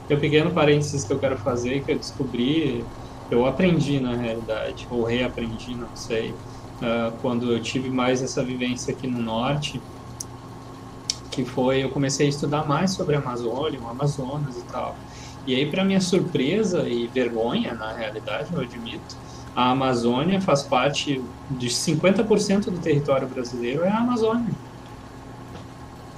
Tem 0.07 0.17
um 0.17 0.19
pequeno 0.21 0.53
parênteses 0.53 1.05
que 1.05 1.13
eu 1.13 1.19
quero 1.19 1.37
fazer, 1.37 1.81
que 1.85 1.91
eu 1.91 1.97
descobri, 1.97 2.89
eu 3.29 3.45
aprendi 3.45 3.99
na 3.99 4.15
realidade, 4.15 4.87
ou 4.89 5.03
reaprendi, 5.05 5.75
não 5.75 5.95
sei, 5.95 6.39
ah, 6.81 7.17
quando 7.21 7.51
eu 7.53 7.61
tive 7.61 7.89
mais 7.91 8.21
essa 8.23 8.43
vivência 8.43 8.93
aqui 8.93 9.07
no 9.07 9.21
norte, 9.21 9.85
que 11.31 11.45
foi, 11.45 11.83
eu 11.83 11.91
comecei 11.91 12.27
a 12.27 12.29
estudar 12.29 12.65
mais 12.67 12.95
sobre 12.95 13.15
a 13.15 13.19
Amazônia, 13.19 13.81
o 13.81 13.87
Amazonas 13.87 14.57
e 14.57 14.67
tal. 14.67 14.99
E 15.45 15.55
aí, 15.55 15.69
para 15.69 15.85
minha 15.85 16.01
surpresa 16.01 16.89
e 16.89 17.07
vergonha, 17.09 17.73
na 17.75 17.93
realidade, 17.95 18.53
eu 18.53 18.59
admito, 18.61 19.15
a 19.55 19.71
Amazônia 19.71 20.41
faz 20.41 20.67
parte 20.67 21.23
de 21.49 21.69
50% 21.69 22.71
do 22.71 22.79
território 22.81 23.29
brasileiro 23.29 23.83
é 23.83 23.89
a 23.89 23.99
Amazônia. 23.99 24.55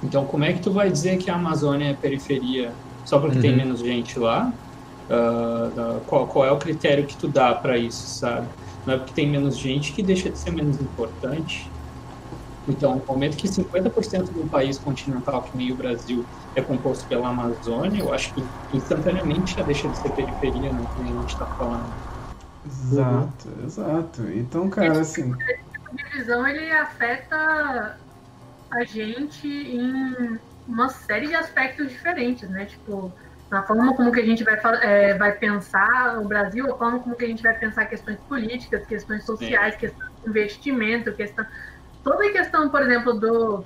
Então, 0.02 0.26
como 0.26 0.44
é 0.44 0.52
que 0.52 0.60
tu 0.60 0.72
vai 0.72 0.90
dizer 0.90 1.16
que 1.18 1.30
a 1.30 1.36
Amazônia 1.36 1.86
é 1.90 1.94
periferia 1.94 2.76
só 3.04 3.20
porque 3.20 3.38
tem 3.38 3.52
Uhum. 3.52 3.56
menos 3.56 3.80
gente 3.80 4.18
lá? 4.18 4.52
Da- 5.74 6.00
qual, 6.06 6.28
qual 6.28 6.44
é 6.46 6.50
o 6.52 6.58
critério 6.58 7.06
que 7.06 7.16
tu 7.18 7.28
dá 7.30 7.54
para 7.54 7.78
isso, 7.78 8.18
sabe? 8.18 8.50
Não 8.84 8.94
é 8.94 8.98
porque 8.98 9.12
tem 9.14 9.30
menos 9.30 9.58
gente 9.58 9.94
que 9.94 10.02
deixa 10.02 10.30
de 10.30 10.38
ser 10.38 10.50
menos 10.52 10.80
importante. 10.80 11.71
Então, 12.68 12.96
no 12.96 13.04
momento 13.06 13.36
que 13.36 13.48
50% 13.48 14.32
do 14.32 14.48
país 14.48 14.78
continental, 14.78 15.42
que 15.42 15.56
nem 15.56 15.72
o 15.72 15.76
Brasil, 15.76 16.24
é 16.54 16.62
composto 16.62 17.06
pela 17.08 17.28
Amazônia, 17.28 18.00
eu 18.00 18.12
acho 18.12 18.32
que 18.34 18.44
instantaneamente 18.72 19.54
já 19.54 19.62
deixa 19.62 19.88
de 19.88 19.98
ser 19.98 20.10
periferia, 20.10 20.72
né? 20.72 20.86
Que 20.94 21.02
a 21.02 21.06
gente 21.06 21.32
está 21.32 21.46
falando. 21.46 21.92
Exato, 22.64 23.48
exato. 23.64 24.22
Então, 24.32 24.70
cara, 24.70 25.00
assim. 25.00 25.34
A 25.34 25.94
divisão 25.94 26.46
ele 26.46 26.70
afeta 26.70 27.98
a 28.70 28.84
gente 28.84 29.46
em 29.46 30.38
uma 30.66 30.88
série 30.88 31.26
de 31.26 31.34
aspectos 31.34 31.90
diferentes, 31.90 32.48
né? 32.48 32.64
Tipo, 32.66 33.12
na 33.50 33.62
forma 33.62 33.94
como 33.94 34.10
que 34.10 34.20
a 34.20 34.24
gente 34.24 34.44
vai, 34.44 34.58
é, 34.82 35.14
vai 35.14 35.32
pensar 35.32 36.18
o 36.18 36.24
Brasil, 36.26 36.72
a 36.72 36.78
forma 36.78 37.00
como 37.00 37.16
que 37.16 37.24
a 37.24 37.28
gente 37.28 37.42
vai 37.42 37.54
pensar 37.58 37.84
questões 37.86 38.18
políticas, 38.20 38.86
questões 38.86 39.24
sociais, 39.24 39.76
questão 39.76 40.08
de 40.08 40.30
investimento, 40.30 41.12
questão 41.12 41.44
toda 42.02 42.26
a 42.26 42.32
questão, 42.32 42.68
por 42.68 42.82
exemplo, 42.82 43.14
do 43.14 43.64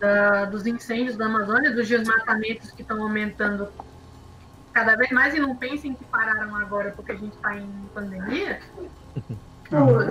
da- 0.00 0.46
dos 0.46 0.66
incêndios 0.66 1.16
da 1.16 1.26
Amazônia, 1.26 1.70
dos 1.72 1.86
desmatamentos 1.88 2.70
que 2.72 2.82
estão 2.82 3.02
aumentando 3.02 3.68
cada 4.72 4.96
vez 4.96 5.10
mais 5.12 5.34
e 5.34 5.38
não 5.40 5.54
pensem 5.56 5.94
que 5.94 6.04
pararam 6.06 6.56
agora 6.56 6.92
porque 6.96 7.12
a 7.12 7.16
gente 7.16 7.34
está 7.36 7.56
em 7.56 7.70
pandemia. 7.94 8.60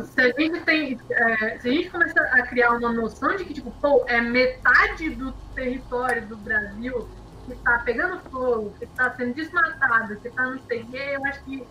Se 0.05 0.21
a 0.21 0.31
gente 0.39 0.61
tem, 0.61 0.99
é, 1.11 1.59
se 1.59 1.69
a 1.69 1.71
gente 1.71 1.89
começa 1.89 2.19
a 2.19 2.41
criar 2.47 2.71
uma 2.71 2.91
noção 2.91 3.36
de 3.36 3.45
que 3.45 3.53
tipo, 3.53 3.71
pô, 3.81 4.03
é 4.07 4.19
metade 4.21 5.09
do 5.11 5.31
território 5.53 6.25
do 6.27 6.38
Brasil 6.38 7.07
que 7.45 7.53
está 7.53 7.79
pegando 7.79 8.19
fogo, 8.29 8.73
que 8.79 8.86
está 8.86 9.13
sendo 9.15 9.34
desmatado, 9.34 10.15
que 10.17 10.27
está 10.29 10.43
não 10.43 10.59
sei 10.65 10.84
o 10.84 10.88
quê, 10.88 11.09
eu 11.13 11.25
acho 11.25 11.43
que 11.43 11.67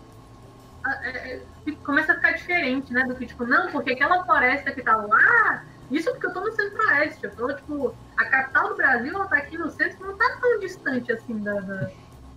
é, 0.85 1.33
é, 1.67 1.71
começa 1.83 2.11
a 2.11 2.15
ficar 2.15 2.31
diferente, 2.33 2.91
né? 2.93 3.03
Do 3.05 3.15
que, 3.15 3.25
tipo, 3.25 3.45
não, 3.45 3.71
porque 3.71 3.91
aquela 3.93 4.23
floresta 4.25 4.71
que 4.71 4.81
tá 4.81 4.95
lá, 4.95 5.63
isso 5.89 6.11
porque 6.11 6.27
eu 6.27 6.33
tô 6.33 6.41
no 6.41 6.51
centro-oeste, 6.51 7.23
eu 7.23 7.35
tô, 7.35 7.53
tipo, 7.53 7.95
a 8.17 8.25
capital 8.25 8.69
do 8.69 8.75
Brasil, 8.75 9.13
ela 9.13 9.27
tá 9.27 9.37
aqui 9.37 9.57
no 9.57 9.69
centro, 9.69 10.05
não 10.05 10.17
tá 10.17 10.37
tão 10.41 10.59
distante, 10.59 11.11
assim, 11.11 11.37
da, 11.41 11.53
da, 11.59 11.89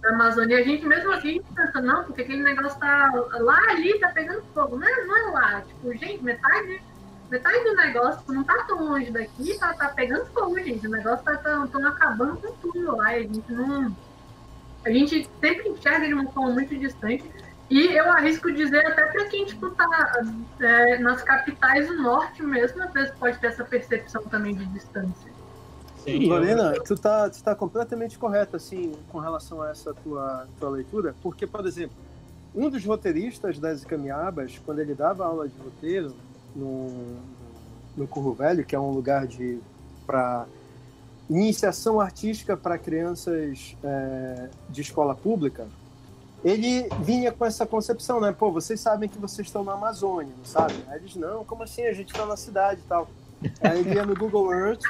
da 0.03 0.09
Amazônia. 0.11 0.59
E 0.59 0.61
a 0.61 0.65
gente, 0.65 0.87
mesmo 0.87 1.13
assim, 1.13 1.43
pensa, 1.55 1.81
não, 1.81 2.05
porque 2.05 2.23
aquele 2.23 2.43
negócio 2.43 2.79
tá 2.79 3.11
lá, 3.39 3.59
ali, 3.71 3.99
tá 3.99 4.09
pegando 4.09 4.43
fogo. 4.55 4.77
Não, 4.77 4.87
é- 4.87 5.05
não 5.05 5.17
é 5.17 5.31
lá. 5.33 5.61
Tipo, 5.63 5.93
gente, 5.95 6.23
metade, 6.23 6.83
metade 7.31 7.65
do 7.65 7.75
negócio 7.75 8.33
não 8.33 8.45
tá 8.45 8.65
tão 8.65 8.85
longe 8.85 9.11
daqui, 9.11 9.59
tá, 9.59 9.75
tá 9.75 9.89
pegando 9.89 10.27
fogo, 10.27 10.59
gente. 10.59 10.87
O 10.87 10.91
negócio 10.91 11.25
tá 11.25 11.37
tão, 11.39 11.67
tão 11.67 11.87
acabando 11.87 12.37
com 12.37 12.53
tudo 12.57 12.97
lá, 12.97 13.17
e 13.17 13.25
a 13.25 13.29
gente 13.29 13.53
não... 13.53 13.97
A 14.85 14.91
gente 14.91 15.29
sempre 15.41 15.69
enxerga 15.69 16.07
de 16.07 16.15
uma 16.15 16.31
forma 16.31 16.53
muito 16.53 16.77
distante. 16.79 17.29
E 17.69 17.97
eu 17.97 18.11
arrisco 18.13 18.53
dizer 18.53 18.87
até 18.87 19.07
para 19.07 19.25
quem 19.25 19.45
tipo, 19.45 19.71
tá 19.71 20.25
é, 20.61 20.99
nas 20.99 21.23
capitais 21.23 21.89
do 21.89 22.01
norte 22.01 22.43
mesmo, 22.43 22.83
às 22.83 22.93
vezes 22.93 23.13
pode 23.19 23.39
ter 23.39 23.49
essa 23.49 23.65
percepção 23.65 24.23
também 24.23 24.55
de 24.55 24.65
distância. 24.67 25.33
Sim, 26.05 26.29
Lorena, 26.29 26.75
tu 26.85 26.95
tá, 26.95 27.29
tu 27.29 27.43
tá 27.43 27.55
completamente 27.57 28.17
correta, 28.17 28.57
assim, 28.59 28.95
com 29.11 29.19
relação 29.19 29.61
a 29.61 29.71
essa 29.71 29.93
tua, 29.93 30.47
tua 30.61 30.71
leitura, 30.71 31.17
porque, 31.21 31.49
por 31.49 31.67
exemplo, 31.67 31.97
um 32.55 32.71
dos 32.71 32.85
roteiristas 32.85 33.59
das 33.59 33.83
Icamiabas, 33.83 34.61
quando 34.65 34.79
ele 34.79 34.95
dava 34.95 35.27
aula 35.27 35.49
de 35.49 35.55
roteiro 35.59 36.15
no, 36.55 37.17
no 37.97 38.07
Curro 38.07 38.33
Velho, 38.33 38.65
que 38.65 38.77
é 38.77 38.79
um 38.79 38.93
lugar 38.93 39.27
de 39.27 39.59
para 40.07 40.47
iniciação 41.29 42.01
artística 42.01 42.57
para 42.57 42.79
crianças 42.79 43.77
é, 43.83 44.49
de 44.71 44.81
escola 44.81 45.13
pública, 45.13 45.67
ele 46.45 46.89
vinha 47.01 47.33
com 47.33 47.45
essa 47.45 47.67
concepção, 47.67 48.21
né? 48.21 48.33
Pô, 48.33 48.53
vocês 48.53 48.81
sabem 48.81 49.09
que 49.09 49.19
vocês 49.19 49.47
estão 49.47 49.65
na 49.65 49.73
Amazônia, 49.73 50.33
não 50.37 50.45
sabem? 50.45 50.77
Aí 50.89 50.99
eles, 50.99 51.17
não, 51.17 51.45
como 51.45 51.63
assim? 51.63 51.85
A 51.87 51.93
gente 51.93 52.13
está 52.13 52.25
na 52.25 52.37
cidade 52.37 52.81
e 52.85 52.89
tal. 52.89 53.09
Aí 53.61 53.81
ele 53.81 53.95
ia 53.95 54.05
no 54.05 54.15
Google 54.15 54.53
Earth, 54.53 54.83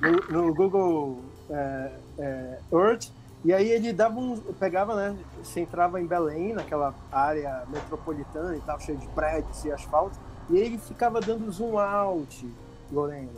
no, 0.00 0.42
no 0.42 0.54
Google 0.54 1.20
é, 1.50 1.92
é, 2.18 2.58
Earth, 2.72 3.08
e 3.44 3.52
aí 3.52 3.70
ele 3.70 3.92
dava 3.92 4.18
um, 4.18 4.36
pegava, 4.58 4.94
né? 4.94 5.16
Você 5.42 5.60
entrava 5.60 6.00
em 6.00 6.06
Belém, 6.06 6.52
naquela 6.52 6.94
área 7.12 7.64
metropolitana 7.68 8.56
e 8.56 8.60
tal, 8.60 8.80
cheio 8.80 8.98
de 8.98 9.06
prédios 9.08 9.64
e 9.64 9.70
asfalto, 9.70 10.18
e 10.50 10.58
ele 10.58 10.78
ficava 10.78 11.20
dando 11.20 11.50
zoom 11.50 11.78
out, 11.78 12.48
Lorena, 12.90 13.30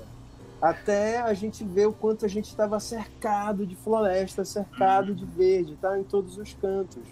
até 0.61 1.21
a 1.21 1.33
gente 1.35 1.63
ver 1.65 1.87
o 1.87 1.93
quanto 1.93 2.25
a 2.25 2.29
gente 2.29 2.47
estava 2.47 2.81
cercado 2.81 3.67
de 3.67 3.77
floresta, 3.77 4.45
cercado 4.45 5.15
de 5.15 5.25
verde, 5.25 5.77
tá? 5.81 5.99
Em 5.99 6.05
todos 6.05 6.37
os 6.37 6.53
cantos. 6.55 7.03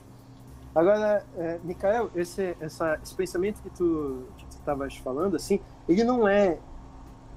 Agora, 0.76 1.24
é, 1.38 1.58
Mikael, 1.64 2.10
esse, 2.14 2.54
essa, 2.60 3.00
esse 3.02 3.14
pensamento 3.14 3.62
que 3.62 3.70
tu 3.70 4.24
estavas 4.50 4.94
falando, 4.98 5.34
assim, 5.34 5.58
ele 5.88 6.04
não 6.04 6.28
é 6.28 6.58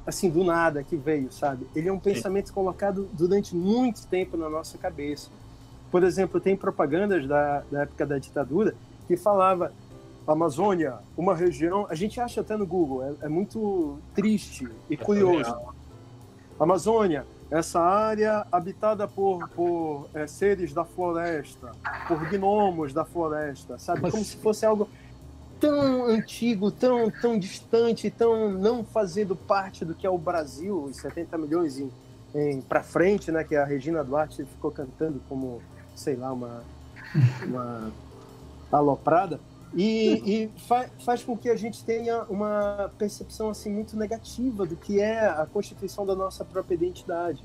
assim 0.06 0.30
do 0.30 0.44
nada 0.44 0.84
que 0.84 0.98
veio, 0.98 1.32
sabe? 1.32 1.66
Ele 1.74 1.88
é 1.88 1.94
um 1.94 2.00
pensamento 2.00 2.52
colocado 2.52 3.08
durante 3.14 3.56
muito 3.56 4.06
tempo 4.08 4.36
na 4.36 4.50
nossa 4.50 4.78
cabeça. 4.78 5.30
Por 5.90 6.04
exemplo, 6.04 6.42
tem 6.42 6.58
propagandas 6.58 7.26
da, 7.26 7.64
da 7.72 7.84
época 7.84 8.06
da 8.06 8.18
ditadura 8.18 8.76
que 9.08 9.16
falava 9.16 9.72
Amazônia, 10.28 10.96
uma 11.16 11.34
região. 11.34 11.88
A 11.90 11.96
gente 11.96 12.20
acha 12.20 12.42
até 12.42 12.58
no 12.58 12.68
Google, 12.68 13.04
é, 13.04 13.26
é 13.26 13.30
muito 13.30 14.00
triste 14.14 14.68
e 14.90 14.98
curioso. 14.98 15.56
Amazônia, 16.60 17.26
essa 17.52 17.80
área 17.80 18.46
habitada 18.52 19.08
por, 19.08 19.50
por 19.50 20.08
é, 20.14 20.28
seres 20.28 20.72
da 20.72 20.86
floresta, 20.86 21.72
por 22.08 22.20
gnomos 22.30 22.94
da 22.94 23.04
floresta, 23.04 23.78
sabe? 23.80 24.12
Como 24.12 24.24
se 24.24 24.38
fosse 24.38 24.66
algo 24.66 24.88
tão 25.60 26.06
antigo, 26.06 26.72
tão, 26.72 27.10
tão 27.10 27.38
distante, 27.38 28.10
tão 28.10 28.52
não 28.52 28.84
fazendo 28.84 29.36
parte 29.36 29.84
do 29.84 29.96
que 29.96 30.06
é 30.06 30.10
o 30.10 30.18
Brasil, 30.18 30.84
os 30.84 30.98
70 30.98 31.38
milhões 31.38 31.80
em, 31.80 31.92
em 32.36 32.62
para 32.62 32.84
frente, 32.84 33.32
né? 33.32 33.44
Que 33.44 33.56
a 33.56 33.66
Regina 33.66 34.04
Duarte 34.04 34.46
ficou 34.46 34.72
cantando 34.72 35.20
como, 35.28 35.62
sei 35.96 36.16
lá, 36.16 36.32
uma, 36.32 36.64
uma 37.44 37.92
aloprada. 38.72 39.40
E, 39.76 40.22
e 40.26 40.50
fa- 40.68 40.90
faz 41.06 41.24
com 41.24 41.38
que 41.38 41.50
a 41.50 41.56
gente 41.56 41.84
tenha 41.84 42.24
uma 42.24 42.92
percepção 42.98 43.50
assim 43.50 43.72
muito 43.72 43.96
negativa 43.96 44.66
do 44.66 44.76
que 44.76 45.00
é 45.00 45.28
a 45.28 45.46
constituição 45.46 46.06
da 46.06 46.16
nossa 46.16 46.44
própria 46.44 46.74
identidade. 46.76 47.44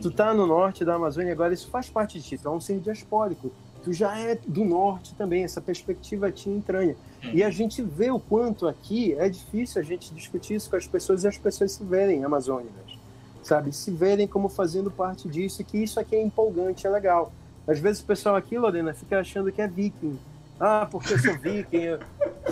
Tu 0.00 0.10
tá 0.10 0.34
no 0.34 0.46
norte 0.46 0.84
da 0.84 0.94
Amazônia 0.94 1.32
agora, 1.32 1.52
isso 1.54 1.68
faz 1.68 1.88
parte 1.88 2.18
de 2.18 2.24
ti, 2.24 2.38
tu 2.38 2.48
é 2.48 2.50
um 2.50 2.60
ser 2.60 2.78
diaspórico. 2.80 3.50
Tu 3.82 3.92
já 3.92 4.18
é 4.18 4.34
do 4.34 4.64
norte 4.64 5.14
também, 5.14 5.44
essa 5.44 5.60
perspectiva 5.60 6.30
te 6.32 6.50
entranha. 6.50 6.96
E 7.32 7.42
a 7.42 7.50
gente 7.50 7.80
vê 7.80 8.10
o 8.10 8.18
quanto 8.18 8.66
aqui 8.66 9.14
é 9.14 9.28
difícil 9.28 9.80
a 9.80 9.84
gente 9.84 10.12
discutir 10.14 10.54
isso 10.56 10.68
com 10.68 10.76
as 10.76 10.86
pessoas 10.86 11.24
e 11.24 11.28
as 11.28 11.38
pessoas 11.38 11.72
se 11.72 11.84
verem 11.84 12.24
amazônicas, 12.24 12.98
sabe? 13.42 13.72
Se 13.72 13.90
verem 13.90 14.26
como 14.26 14.48
fazendo 14.48 14.90
parte 14.90 15.28
disso 15.28 15.62
e 15.62 15.64
que 15.64 15.78
isso 15.78 15.98
aqui 16.00 16.16
é 16.16 16.22
empolgante, 16.22 16.86
é 16.86 16.90
legal. 16.90 17.32
Às 17.66 17.78
vezes 17.78 18.02
o 18.02 18.06
pessoal 18.06 18.36
aqui, 18.36 18.58
Lorena, 18.58 18.92
fica 18.92 19.20
achando 19.20 19.52
que 19.52 19.62
é 19.62 19.68
viking. 19.68 20.18
Ah, 20.60 20.86
porque 20.90 21.14
eu 21.14 21.18
sou 21.18 21.38
viking, 21.38 21.76
eu- 21.82 22.00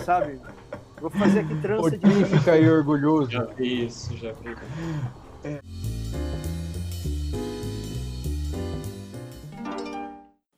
sabe? 0.03 0.39
Vou 0.99 1.09
fazer 1.09 1.41
aqui 1.41 1.61
trança 1.61 1.91
de 1.91 2.05
Odin 2.05 2.25
fica 2.25 2.53
aí 2.53 2.69
orgulhoso. 2.69 3.29
Já 3.31 3.43
vi 3.43 3.85
isso, 3.85 4.15
já 4.17 4.31
vi. 4.33 4.55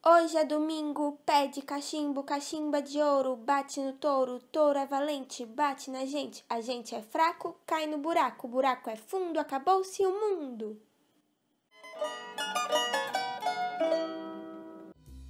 Hoje 0.05 0.37
é 0.37 0.45
domingo, 0.45 1.19
pede 1.25 1.61
cachimbo, 1.61 2.23
cachimba 2.23 2.81
de 2.81 2.99
ouro, 3.01 3.35
bate 3.35 3.79
no 3.79 3.93
touro, 3.93 4.39
touro 4.51 4.79
é 4.79 4.85
valente, 4.85 5.45
bate 5.45 5.91
na 5.91 6.05
gente, 6.05 6.43
a 6.49 6.61
gente 6.61 6.95
é 6.95 7.01
fraco, 7.01 7.59
cai 7.65 7.85
no 7.85 7.97
buraco, 7.97 8.47
o 8.47 8.49
buraco 8.49 8.89
é 8.89 8.95
fundo, 8.95 9.39
acabou-se 9.39 10.03
o 10.05 10.11
mundo. 10.11 10.81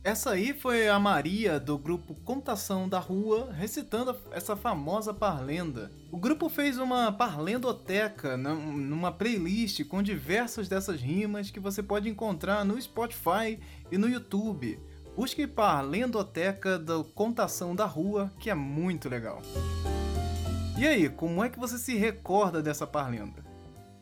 Essa 0.09 0.31
aí 0.31 0.55
foi 0.55 0.89
a 0.89 0.97
Maria 0.97 1.59
do 1.59 1.77
grupo 1.77 2.15
Contação 2.25 2.89
da 2.89 2.97
Rua 2.97 3.53
recitando 3.53 4.17
essa 4.31 4.55
famosa 4.55 5.13
parlenda. 5.13 5.91
O 6.11 6.17
grupo 6.17 6.49
fez 6.49 6.79
uma 6.79 7.11
parlendoteca 7.11 8.35
numa 8.35 9.11
playlist 9.11 9.83
com 9.83 10.01
diversas 10.01 10.67
dessas 10.67 10.99
rimas 10.99 11.51
que 11.51 11.59
você 11.59 11.83
pode 11.83 12.09
encontrar 12.09 12.65
no 12.65 12.81
Spotify 12.81 13.59
e 13.91 13.99
no 13.99 14.09
YouTube. 14.09 14.79
Busque 15.15 15.45
Parlendoteca 15.45 16.79
do 16.79 17.03
Contação 17.03 17.75
da 17.75 17.85
Rua, 17.85 18.33
que 18.39 18.49
é 18.49 18.55
muito 18.55 19.07
legal. 19.07 19.43
E 20.75 20.87
aí, 20.87 21.07
como 21.07 21.43
é 21.43 21.49
que 21.49 21.59
você 21.59 21.77
se 21.77 21.95
recorda 21.95 22.63
dessa 22.63 22.87
parlenda? 22.87 23.38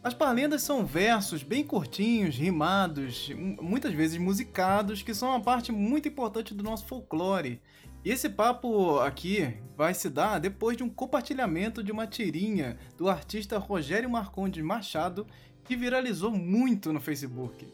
As 0.08 0.14
parlendas 0.14 0.62
são 0.62 0.86
versos 0.86 1.44
bem 1.44 1.66
curtinhos, 1.66 2.38
rimados, 2.38 3.30
muitas 3.62 3.94
vezes 3.94 4.18
musicados, 4.18 5.02
que 5.02 5.14
são 5.14 5.28
uma 5.28 5.42
parte 5.42 5.70
muito 5.70 6.08
importante 6.08 6.54
do 6.54 6.64
nosso 6.64 6.86
folclore. 6.86 7.62
E 8.06 8.10
esse 8.10 8.30
papo 8.30 9.00
aqui 9.00 9.54
vai 9.76 9.94
se 9.94 10.10
dar 10.10 10.40
depois 10.40 10.78
de 10.78 10.84
um 10.84 10.90
compartilhamento 10.90 11.84
de 11.84 11.92
uma 11.92 12.08
tirinha 12.08 12.78
do 12.98 13.10
artista 13.10 13.58
Rogério 13.58 14.10
Marcondes 14.10 14.64
Machado, 14.64 15.28
que 15.66 15.76
viralizou 15.76 16.32
muito 16.32 16.94
no 16.94 17.02
Facebook. 17.02 17.68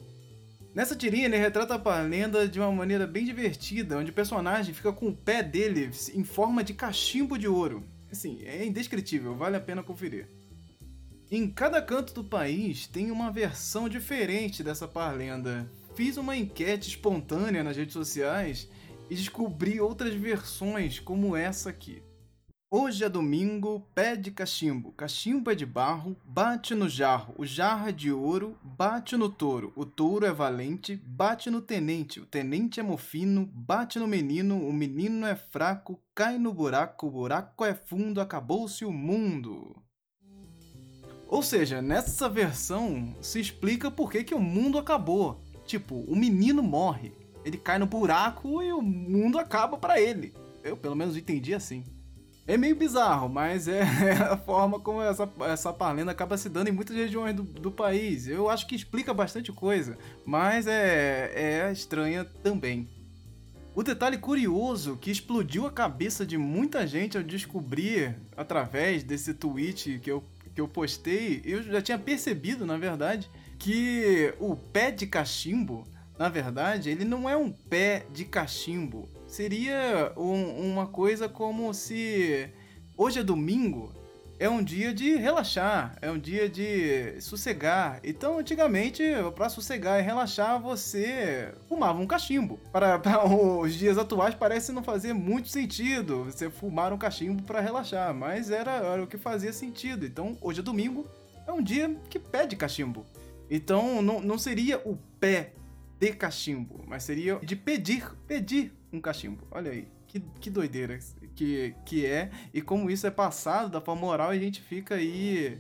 Nessa 0.74 0.96
tirinha 0.96 1.26
ele 1.26 1.38
retrata 1.38 1.76
a 1.76 1.80
parlenda 1.80 2.48
de 2.48 2.60
uma 2.60 2.72
maneira 2.72 3.06
bem 3.06 3.26
divertida, 3.26 4.00
onde 4.00 4.10
o 4.10 4.16
personagem 4.16 4.74
fica 4.74 4.92
com 4.92 5.10
o 5.10 5.16
pé 5.16 5.44
dele 5.44 5.92
em 6.16 6.24
forma 6.24 6.64
de 6.64 6.74
cachimbo 6.74 7.38
de 7.38 7.48
ouro. 7.48 7.84
Assim, 8.12 8.42
é 8.44 8.66
indescritível, 8.66 9.36
vale 9.36 9.56
a 9.56 9.62
pena 9.62 9.84
conferir. 9.84 10.28
Em 11.36 11.50
cada 11.50 11.82
canto 11.82 12.14
do 12.14 12.24
país 12.24 12.86
tem 12.86 13.10
uma 13.10 13.32
versão 13.32 13.90
diferente 13.90 14.64
dessa 14.64 14.88
parlenda. 14.88 15.68
Fiz 15.96 16.16
uma 16.16 16.38
enquete 16.38 16.90
espontânea 16.90 17.64
nas 17.64 17.76
redes 17.76 17.94
sociais 17.94 18.70
e 19.10 19.16
descobri 19.16 19.82
outras 19.82 20.14
versões 20.14 21.00
como 21.00 21.36
essa 21.36 21.72
aqui. 21.72 22.04
Hoje 22.70 23.04
é 23.04 23.10
domingo, 23.10 23.84
pé 23.96 24.16
de 24.16 24.30
cachimbo, 24.30 24.92
cachimbo 24.92 25.50
é 25.50 25.56
de 25.56 25.66
barro, 25.66 26.16
bate 26.24 26.76
no 26.76 26.88
jarro, 26.88 27.34
o 27.36 27.48
jarro 27.48 27.90
é 27.90 27.92
de 27.92 28.12
ouro, 28.12 28.56
bate 28.62 29.18
no 29.18 29.28
touro, 29.28 29.74
o 29.76 29.88
touro 29.88 30.28
é 30.28 30.32
valente, 30.32 30.96
bate 30.96 31.50
no 31.50 31.62
tenente, 31.64 32.20
o 32.20 32.28
tenente 32.28 32.80
é 32.80 32.84
mofino, 32.84 33.50
bate 33.52 33.98
no 33.98 34.06
menino, 34.06 34.68
o 34.68 34.72
menino 34.72 35.26
é 35.26 35.36
fraco, 35.36 36.00
cai 36.14 36.38
no 36.38 36.54
buraco, 36.54 37.08
o 37.08 37.12
buraco 37.12 37.66
é 37.66 37.74
fundo, 37.74 38.22
acabou-se 38.22 38.86
o 38.86 38.92
mundo. 38.92 39.84
Ou 41.34 41.42
seja, 41.42 41.82
nessa 41.82 42.30
versão 42.30 43.16
se 43.20 43.40
explica 43.40 43.90
por 43.90 44.12
que, 44.12 44.24
que 44.24 44.36
o 44.36 44.40
mundo 44.40 44.78
acabou. 44.78 45.42
Tipo, 45.66 45.96
o 46.02 46.16
menino 46.16 46.62
morre, 46.62 47.12
ele 47.44 47.58
cai 47.58 47.80
no 47.80 47.88
buraco 47.88 48.62
e 48.62 48.72
o 48.72 48.84
mundo 48.84 49.40
acaba 49.40 49.76
para 49.76 50.00
ele. 50.00 50.32
Eu 50.64 50.78
pelo 50.78 50.96
menos 50.96 51.18
entendi 51.18 51.52
assim. 51.52 51.84
É 52.46 52.56
meio 52.56 52.76
bizarro, 52.76 53.28
mas 53.30 53.66
é 53.68 53.82
a 54.12 54.38
forma 54.38 54.80
como 54.80 55.02
essa, 55.02 55.28
essa 55.48 55.74
parlenda 55.74 56.12
acaba 56.12 56.38
se 56.38 56.48
dando 56.50 56.68
em 56.68 56.72
muitas 56.72 56.96
regiões 56.96 57.36
do, 57.36 57.42
do 57.42 57.72
país. 57.72 58.28
Eu 58.28 58.48
acho 58.48 58.68
que 58.68 58.76
explica 58.76 59.12
bastante 59.12 59.52
coisa, 59.52 59.98
mas 60.24 60.68
é, 60.68 61.32
é 61.34 61.72
estranha 61.72 62.26
também. 62.44 62.88
O 63.74 63.82
detalhe 63.82 64.20
curioso 64.20 64.98
que 64.98 65.10
explodiu 65.10 65.66
a 65.66 65.72
cabeça 65.72 66.28
de 66.28 66.38
muita 66.38 66.86
gente 66.86 67.18
ao 67.18 67.24
descobrir, 67.24 68.16
através 68.38 69.04
desse 69.04 69.34
tweet 69.34 69.98
que 69.98 70.12
eu 70.12 70.24
que 70.54 70.62
eu 70.62 70.68
postei, 70.68 71.42
eu 71.44 71.64
já 71.64 71.82
tinha 71.82 71.98
percebido, 71.98 72.66
na 72.66 72.78
verdade, 72.78 73.30
que 73.58 74.34
o 74.40 74.56
pé 74.56 74.92
de 74.92 75.08
cachimbo, 75.08 75.88
na 76.18 76.30
verdade, 76.30 76.90
ele 76.90 77.04
não 77.04 77.30
é 77.30 77.36
um 77.36 77.52
pé 77.52 78.06
de 78.14 78.26
cachimbo. 78.26 79.10
Seria 79.28 80.14
um, 80.16 80.72
uma 80.72 80.86
coisa 80.86 81.28
como 81.28 81.74
se 81.74 82.50
hoje 82.96 83.20
é 83.20 83.24
domingo, 83.24 83.92
é 84.40 84.50
um 84.50 84.64
dia 84.64 84.94
de 84.94 85.16
relaxar, 85.16 85.96
é 86.02 86.10
um 86.12 86.18
dia 86.18 86.50
de 86.50 87.20
sossegar. 87.22 88.00
Então, 88.04 88.40
antigamente, 88.40 89.04
para 89.36 89.50
sossegar 89.50 90.00
e 90.00 90.04
relaxar, 90.04 90.62
você 90.62 91.54
fumava 91.68 92.00
um 92.00 92.08
cachimbo. 92.08 92.60
Para, 92.72 93.00
os 93.26 93.74
dias 93.74 93.98
atuais, 93.98 94.36
parece 94.36 94.72
não 94.72 94.84
fazer 94.84 95.14
muito 95.14 95.48
sentido 95.48 96.26
você 96.26 96.50
fumar 96.50 96.92
um 96.92 96.98
cachimbo 96.98 97.44
para 97.44 97.62
relaxar, 97.62 98.14
mas 98.14 98.50
era, 98.50 98.72
era 98.72 99.04
o 99.04 99.08
que 99.08 99.18
fazia 99.18 99.54
sentido. 99.54 100.06
Então, 100.06 100.38
hoje 100.42 100.60
é 100.60 100.64
domingo, 100.64 101.08
é 101.48 101.52
um 101.52 101.62
dia 101.62 101.96
que 102.10 102.20
pede 102.20 102.56
cachimbo. 102.56 103.06
Então, 103.50 104.02
não, 104.02 104.20
não 104.20 104.38
seria 104.38 104.80
o 104.80 104.98
pé 105.20 105.54
de 106.00 106.12
cachimbo, 106.12 106.84
mas 106.88 107.04
seria 107.04 107.40
de 107.40 107.56
pedir, 107.56 108.04
pedir 108.28 108.74
um 108.92 109.00
cachimbo. 109.00 109.48
Olha 109.52 109.72
aí, 109.72 109.88
que, 110.08 110.20
que 110.40 110.50
doideira 110.50 110.98
que, 111.36 111.76
que 111.86 112.06
é 112.06 112.30
e 112.54 112.62
como 112.62 112.90
isso 112.90 113.06
é 113.08 113.12
passado 113.12 113.70
da 113.70 113.82
forma 113.82 114.08
oral 114.08 114.30
a 114.30 114.38
gente 114.38 114.62
fica 114.62 114.96
aí 114.96 115.60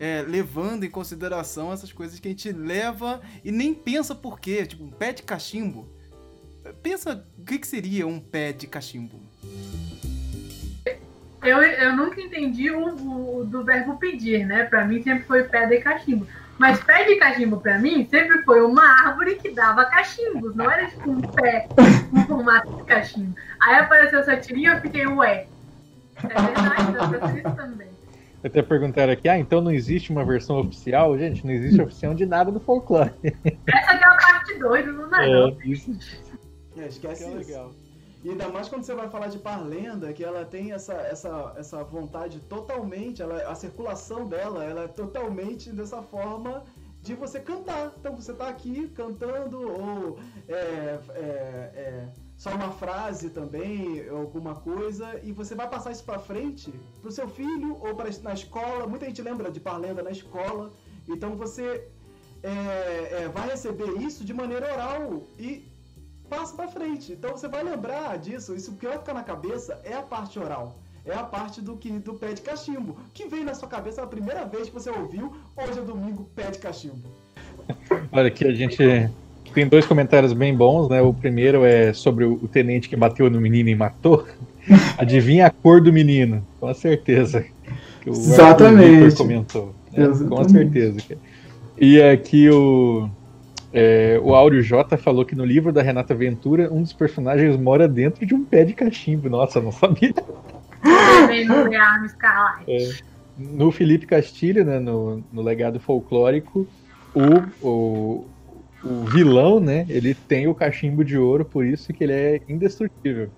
é, 0.00 0.22
levando 0.22 0.84
em 0.84 0.90
consideração 0.90 1.70
essas 1.70 1.92
coisas 1.92 2.18
que 2.18 2.26
a 2.26 2.30
gente 2.30 2.50
leva 2.50 3.20
e 3.44 3.52
nem 3.52 3.74
pensa 3.74 4.14
por 4.14 4.40
quê. 4.40 4.64
Tipo, 4.64 4.84
um 4.84 4.90
pé 4.90 5.12
de 5.12 5.22
cachimbo. 5.22 5.86
Pensa 6.82 7.26
o 7.38 7.44
que, 7.44 7.58
que 7.58 7.66
seria 7.66 8.06
um 8.06 8.18
pé 8.18 8.50
de 8.52 8.66
cachimbo. 8.66 9.20
Eu, 11.42 11.62
eu 11.62 11.96
nunca 11.96 12.20
entendi 12.20 12.70
o, 12.70 13.40
o 13.40 13.44
do 13.44 13.62
verbo 13.62 13.98
pedir, 13.98 14.46
né? 14.46 14.64
Pra 14.64 14.86
mim 14.86 15.02
sempre 15.02 15.24
foi 15.24 15.44
pé 15.44 15.66
de 15.66 15.80
cachimbo. 15.80 16.26
Mas 16.60 16.78
pé 16.84 17.04
de 17.04 17.16
cachimbo 17.16 17.58
para 17.58 17.78
mim 17.78 18.06
sempre 18.10 18.42
foi 18.42 18.60
uma 18.60 18.84
árvore 18.84 19.36
que 19.36 19.48
dava 19.50 19.86
cachimbos, 19.86 20.54
não 20.54 20.70
era 20.70 20.86
tipo 20.88 21.10
um 21.10 21.18
pé 21.18 21.66
com 22.10 22.26
formato 22.26 22.70
de 22.76 22.82
cachimbo. 22.84 23.34
Aí 23.62 23.76
apareceu 23.76 24.18
essa 24.18 24.36
tirinha 24.36 24.72
e 24.72 24.76
eu 24.76 24.80
fiquei, 24.82 25.06
ué. 25.06 25.46
É 26.22 26.28
verdade, 26.28 26.92
dá 26.92 27.18
pra 27.18 27.32
isso 27.32 27.56
também. 27.56 27.88
Até 28.44 28.60
perguntaram 28.60 29.10
aqui, 29.10 29.26
ah, 29.26 29.38
então 29.38 29.62
não 29.62 29.70
existe 29.70 30.12
uma 30.12 30.22
versão 30.22 30.60
oficial? 30.60 31.16
Gente, 31.16 31.46
não 31.46 31.52
existe 31.54 31.80
oficial 31.80 32.12
de 32.12 32.26
nada 32.26 32.52
do 32.52 32.60
folclore. 32.60 33.10
Essa 33.66 33.92
aqui 33.92 34.04
é 34.04 34.06
a 34.06 34.16
parte 34.16 34.58
2 34.58 34.84
do 34.84 35.06
Natal. 35.06 35.48
É, 35.48 35.66
isso. 35.66 35.98
É, 36.76 36.86
esquece 36.88 37.24
é 37.24 37.28
isso. 37.28 37.38
Legal. 37.38 37.72
E 38.22 38.30
ainda 38.30 38.48
mais 38.48 38.68
quando 38.68 38.84
você 38.84 38.94
vai 38.94 39.08
falar 39.08 39.28
de 39.28 39.38
Parlenda, 39.38 40.12
que 40.12 40.22
ela 40.22 40.44
tem 40.44 40.72
essa, 40.72 40.92
essa, 40.92 41.54
essa 41.56 41.82
vontade 41.82 42.38
totalmente, 42.40 43.22
ela, 43.22 43.42
a 43.48 43.54
circulação 43.54 44.26
dela, 44.26 44.62
ela 44.62 44.82
é 44.82 44.88
totalmente 44.88 45.70
dessa 45.72 46.02
forma 46.02 46.62
de 47.02 47.14
você 47.14 47.40
cantar. 47.40 47.94
Então 47.98 48.14
você 48.14 48.32
está 48.32 48.48
aqui 48.48 48.88
cantando, 48.88 49.58
ou 49.58 50.18
é, 50.48 50.54
é, 50.54 51.00
é, 51.14 52.08
só 52.36 52.50
uma 52.50 52.70
frase 52.72 53.30
também, 53.30 54.06
alguma 54.08 54.54
coisa, 54.54 55.18
e 55.22 55.32
você 55.32 55.54
vai 55.54 55.68
passar 55.68 55.90
isso 55.90 56.04
para 56.04 56.18
frente 56.18 56.70
para 57.00 57.08
o 57.08 57.12
seu 57.12 57.26
filho 57.28 57.78
ou 57.80 57.94
para 57.94 58.10
na 58.22 58.34
escola. 58.34 58.86
Muita 58.86 59.06
gente 59.06 59.22
lembra 59.22 59.50
de 59.50 59.60
Parlenda 59.60 60.02
na 60.02 60.10
escola. 60.10 60.70
Então 61.08 61.36
você 61.36 61.88
é, 62.42 63.22
é, 63.22 63.30
vai 63.32 63.48
receber 63.48 63.98
isso 64.00 64.24
de 64.24 64.34
maneira 64.34 64.72
oral 64.72 65.22
e 65.38 65.69
passa 66.30 66.54
para 66.54 66.68
frente. 66.68 67.12
Então 67.12 67.32
você 67.32 67.48
vai 67.48 67.64
lembrar 67.64 68.16
disso. 68.16 68.54
Isso 68.54 68.72
que 68.76 68.86
vai 68.86 68.96
ficar 68.96 69.12
na 69.12 69.24
cabeça 69.24 69.78
é 69.84 69.92
a 69.92 70.02
parte 70.02 70.38
oral. 70.38 70.78
É 71.04 71.12
a 71.12 71.24
parte 71.24 71.60
do 71.60 71.76
que 71.76 71.90
do 71.90 72.14
pé 72.14 72.32
de 72.32 72.40
cachimbo. 72.40 72.96
Que 73.12 73.26
veio 73.26 73.44
na 73.44 73.54
sua 73.54 73.68
cabeça 73.68 74.02
a 74.02 74.06
primeira 74.06 74.44
vez 74.44 74.68
que 74.68 74.74
você 74.74 74.90
ouviu 74.90 75.32
hoje 75.56 75.78
é 75.78 75.82
domingo, 75.82 76.28
pé 76.36 76.50
de 76.50 76.58
cachimbo. 76.58 77.02
Olha, 78.12 78.28
aqui 78.28 78.46
a 78.46 78.52
gente 78.52 78.78
tem 79.52 79.66
dois 79.66 79.84
comentários 79.86 80.32
bem 80.32 80.54
bons, 80.54 80.88
né? 80.88 81.02
O 81.02 81.12
primeiro 81.12 81.64
é 81.64 81.92
sobre 81.92 82.24
o 82.24 82.46
tenente 82.46 82.88
que 82.88 82.96
bateu 82.96 83.28
no 83.28 83.40
menino 83.40 83.68
e 83.68 83.74
matou. 83.74 84.26
Adivinha 84.96 85.46
a 85.46 85.50
cor 85.50 85.80
do 85.80 85.92
menino? 85.92 86.46
Com 86.60 86.72
certeza. 86.74 87.44
Exatamente. 88.06 89.16
comentou. 89.16 89.74
Né? 89.92 90.06
Com 90.28 90.48
certeza. 90.48 91.00
E 91.78 92.00
aqui 92.00 92.48
o 92.50 93.10
é, 93.72 94.18
o 94.22 94.34
Áureo 94.34 94.62
J 94.62 94.96
falou 94.96 95.24
que 95.24 95.34
no 95.34 95.44
livro 95.44 95.72
da 95.72 95.82
Renata 95.82 96.14
Ventura, 96.14 96.72
um 96.72 96.82
dos 96.82 96.92
personagens 96.92 97.56
mora 97.56 97.86
dentro 97.86 98.26
de 98.26 98.34
um 98.34 98.44
pé 98.44 98.64
de 98.64 98.72
cachimbo. 98.72 99.28
Nossa, 99.28 99.60
não 99.60 99.70
sabia. 99.70 100.14
É, 102.66 102.90
no 103.38 103.70
Felipe 103.70 104.06
Castilho, 104.06 104.64
né, 104.64 104.78
no, 104.78 105.22
no 105.32 105.42
legado 105.42 105.78
folclórico, 105.78 106.66
o, 107.14 107.66
o, 107.66 108.26
o 108.82 109.04
vilão, 109.04 109.60
né, 109.60 109.86
ele 109.88 110.14
tem 110.14 110.48
o 110.48 110.54
cachimbo 110.54 111.04
de 111.04 111.16
ouro, 111.16 111.44
por 111.44 111.64
isso 111.64 111.92
que 111.92 112.04
ele 112.04 112.12
é 112.12 112.40
indestrutível. 112.48 113.30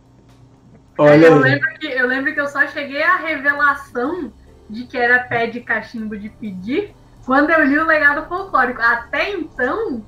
Olha 0.99 1.27
eu, 1.27 1.39
lembro 1.39 1.69
que, 1.79 1.87
eu 1.87 2.07
lembro 2.07 2.35
que 2.35 2.41
eu 2.41 2.49
só 2.49 2.67
cheguei 2.69 3.03
à 3.03 3.17
revelação 3.17 4.33
de 4.69 4.85
que 4.85 4.97
era 4.97 5.21
pé 5.21 5.47
de 5.47 5.61
cachimbo 5.61 6.17
de 6.17 6.29
pedir 6.29 6.95
quando 7.25 7.51
eu 7.51 7.65
li 7.65 7.79
o 7.79 7.87
legado 7.87 8.27
folclórico. 8.29 8.81
Até 8.81 9.31
então, 9.33 10.03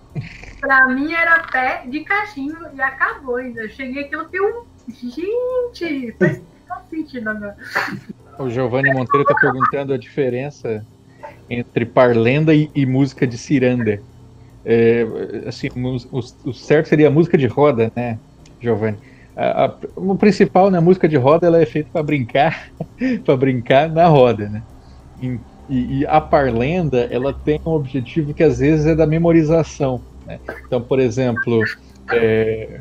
pra 0.60 0.88
mim 0.88 1.12
era 1.12 1.40
pé 1.50 1.84
de 1.86 2.00
cachimbo 2.00 2.66
e 2.74 2.80
acabou 2.80 3.36
ainda. 3.36 3.62
Eu 3.62 3.70
cheguei 3.70 4.04
aqui, 4.04 4.14
eu 4.14 4.24
tenho 4.26 4.44
um. 4.44 4.64
Gente, 4.88 6.14
faz 6.18 6.42
sentido 6.90 7.30
agora. 7.30 7.56
O 8.38 8.50
Giovanni 8.50 8.92
Monteiro 8.92 9.24
tá 9.24 9.34
perguntando 9.34 9.92
a 9.92 9.98
diferença 9.98 10.84
entre 11.48 11.86
parlenda 11.86 12.54
e, 12.54 12.70
e 12.74 12.84
música 12.84 13.26
de 13.26 13.38
ciranda. 13.38 14.00
É, 14.64 15.06
assim, 15.46 15.68
o, 15.68 16.18
o, 16.48 16.52
certo 16.52 16.88
seria 16.88 17.08
a 17.08 17.10
música 17.10 17.36
de 17.36 17.46
roda, 17.46 17.92
né? 17.94 18.18
Giovanni. 18.60 18.98
A, 19.36 19.66
a, 19.66 19.74
o 19.96 20.16
principal, 20.16 20.70
né, 20.70 20.78
a 20.78 20.80
música 20.80 21.08
de 21.08 21.16
roda, 21.16 21.46
ela 21.46 21.60
é 21.60 21.66
feita 21.66 21.90
para 21.92 22.02
brincar, 22.02 22.70
para 23.24 23.36
brincar 23.36 23.88
na 23.90 24.06
roda, 24.06 24.48
né? 24.48 24.62
E, 25.68 26.00
e, 26.00 26.06
a 26.06 26.20
parlenda, 26.20 27.08
ela 27.10 27.32
tem 27.32 27.60
um 27.64 27.70
objetivo 27.70 28.34
que 28.34 28.42
às 28.42 28.58
vezes 28.58 28.86
é 28.86 28.94
da 28.94 29.06
memorização. 29.06 30.00
Né? 30.26 30.38
Então, 30.66 30.80
por 30.80 30.98
exemplo, 30.98 31.62
é, 32.12 32.80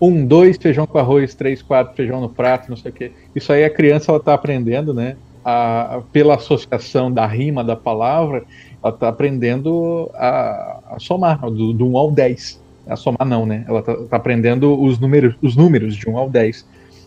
um, 0.00 0.26
dois 0.26 0.56
feijão 0.56 0.86
com 0.86 0.98
arroz, 0.98 1.34
três, 1.34 1.62
quatro 1.62 1.94
feijão 1.94 2.20
no 2.20 2.28
prato, 2.28 2.68
não 2.68 2.76
sei 2.76 2.90
o 2.90 2.94
quê. 2.94 3.12
Isso 3.34 3.52
aí 3.52 3.64
a 3.64 3.70
criança 3.70 4.10
ela 4.10 4.18
está 4.18 4.34
aprendendo, 4.34 4.92
né? 4.92 5.16
A, 5.44 6.00
pela 6.12 6.36
associação 6.36 7.12
da 7.12 7.26
rima 7.26 7.62
da 7.62 7.76
palavra, 7.76 8.44
ela 8.82 8.92
está 8.92 9.08
aprendendo 9.08 10.10
a, 10.14 10.80
a 10.90 10.98
somar 10.98 11.40
do, 11.40 11.72
do 11.72 11.86
1 11.86 11.98
ao 11.98 12.10
10. 12.10 12.62
A 12.86 12.96
somar 12.96 13.26
não, 13.26 13.46
né? 13.46 13.64
Ela 13.68 13.80
está 13.80 13.94
tá 13.94 14.16
aprendendo 14.16 14.80
os 14.80 14.98
números, 14.98 15.34
os 15.40 15.54
números 15.54 15.94
de 15.94 16.08
1 16.08 16.18
ao 16.18 16.28
10. 16.28 16.66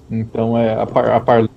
Então 0.09 0.57
é, 0.57 0.73
a, 0.73 0.87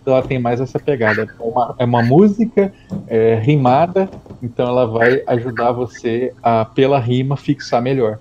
ela 0.06 0.22
tem 0.22 0.38
mais 0.38 0.60
essa 0.60 0.78
pegada. 0.78 1.22
É 1.38 1.42
uma, 1.42 1.74
é 1.78 1.84
uma 1.84 2.02
música 2.02 2.72
é, 3.06 3.36
rimada, 3.36 4.10
então 4.42 4.66
ela 4.66 4.86
vai 4.86 5.22
ajudar 5.26 5.72
você 5.72 6.34
a, 6.42 6.64
pela 6.64 6.98
rima, 6.98 7.36
fixar 7.36 7.80
melhor. 7.80 8.18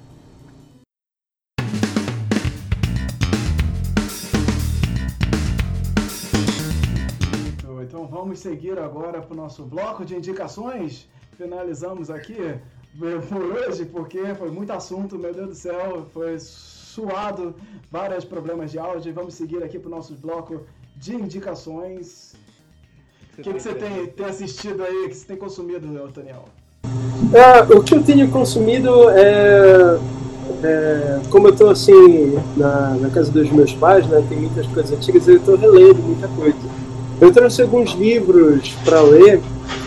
Então 7.82 8.06
vamos 8.06 8.40
seguir 8.40 8.78
agora 8.78 9.20
para 9.20 9.34
o 9.34 9.36
nosso 9.36 9.66
bloco 9.66 10.06
de 10.06 10.16
indicações. 10.16 11.10
Finalizamos 11.38 12.12
aqui 12.12 12.56
por 13.28 13.42
hoje, 13.42 13.86
porque 13.86 14.36
foi 14.36 14.52
muito 14.52 14.72
assunto, 14.72 15.18
meu 15.18 15.34
Deus 15.34 15.48
do 15.50 15.56
céu, 15.56 16.06
foi 16.14 16.38
suado, 17.00 17.56
vários 17.90 18.26
problemas 18.26 18.72
de 18.72 18.80
áudio. 18.80 19.14
Vamos 19.14 19.34
seguir 19.34 19.64
aqui 19.64 19.80
para 19.80 19.88
o 19.88 19.92
nosso 19.92 20.14
bloco 20.16 20.62
de 20.98 21.16
indicações. 21.16 22.34
O 23.38 23.42
que, 23.42 23.54
que 23.54 23.60
você 23.60 23.74
tem, 23.74 24.08
tem 24.08 24.26
assistido 24.26 24.84
aí, 24.84 25.08
que 25.08 25.16
você 25.16 25.26
tem 25.26 25.38
consumido, 25.38 25.88
Daniel? 26.14 26.46
É, 27.34 27.74
o 27.74 27.82
que 27.82 27.96
eu 27.96 28.04
tenho 28.04 28.30
consumido 28.30 29.10
é, 29.12 30.00
é 30.64 31.22
como 31.30 31.48
eu 31.48 31.54
estou 31.54 31.70
assim 31.70 32.38
na, 32.58 32.96
na, 32.96 33.10
casa 33.10 33.32
dos 33.32 33.50
meus 33.50 33.74
pais, 33.74 34.06
né, 34.08 34.26
tem 34.28 34.40
muitas 34.40 34.68
coisas 34.68 34.92
antigas, 34.92 35.28
eu 35.28 35.38
estou 35.38 35.56
relendo 35.56 36.02
muita 36.02 36.28
coisa. 36.30 36.58
Eu 37.22 37.32
trouxe 37.32 37.62
alguns 37.62 37.92
livros 37.92 38.74
para 38.84 39.02
ler. 39.02 39.42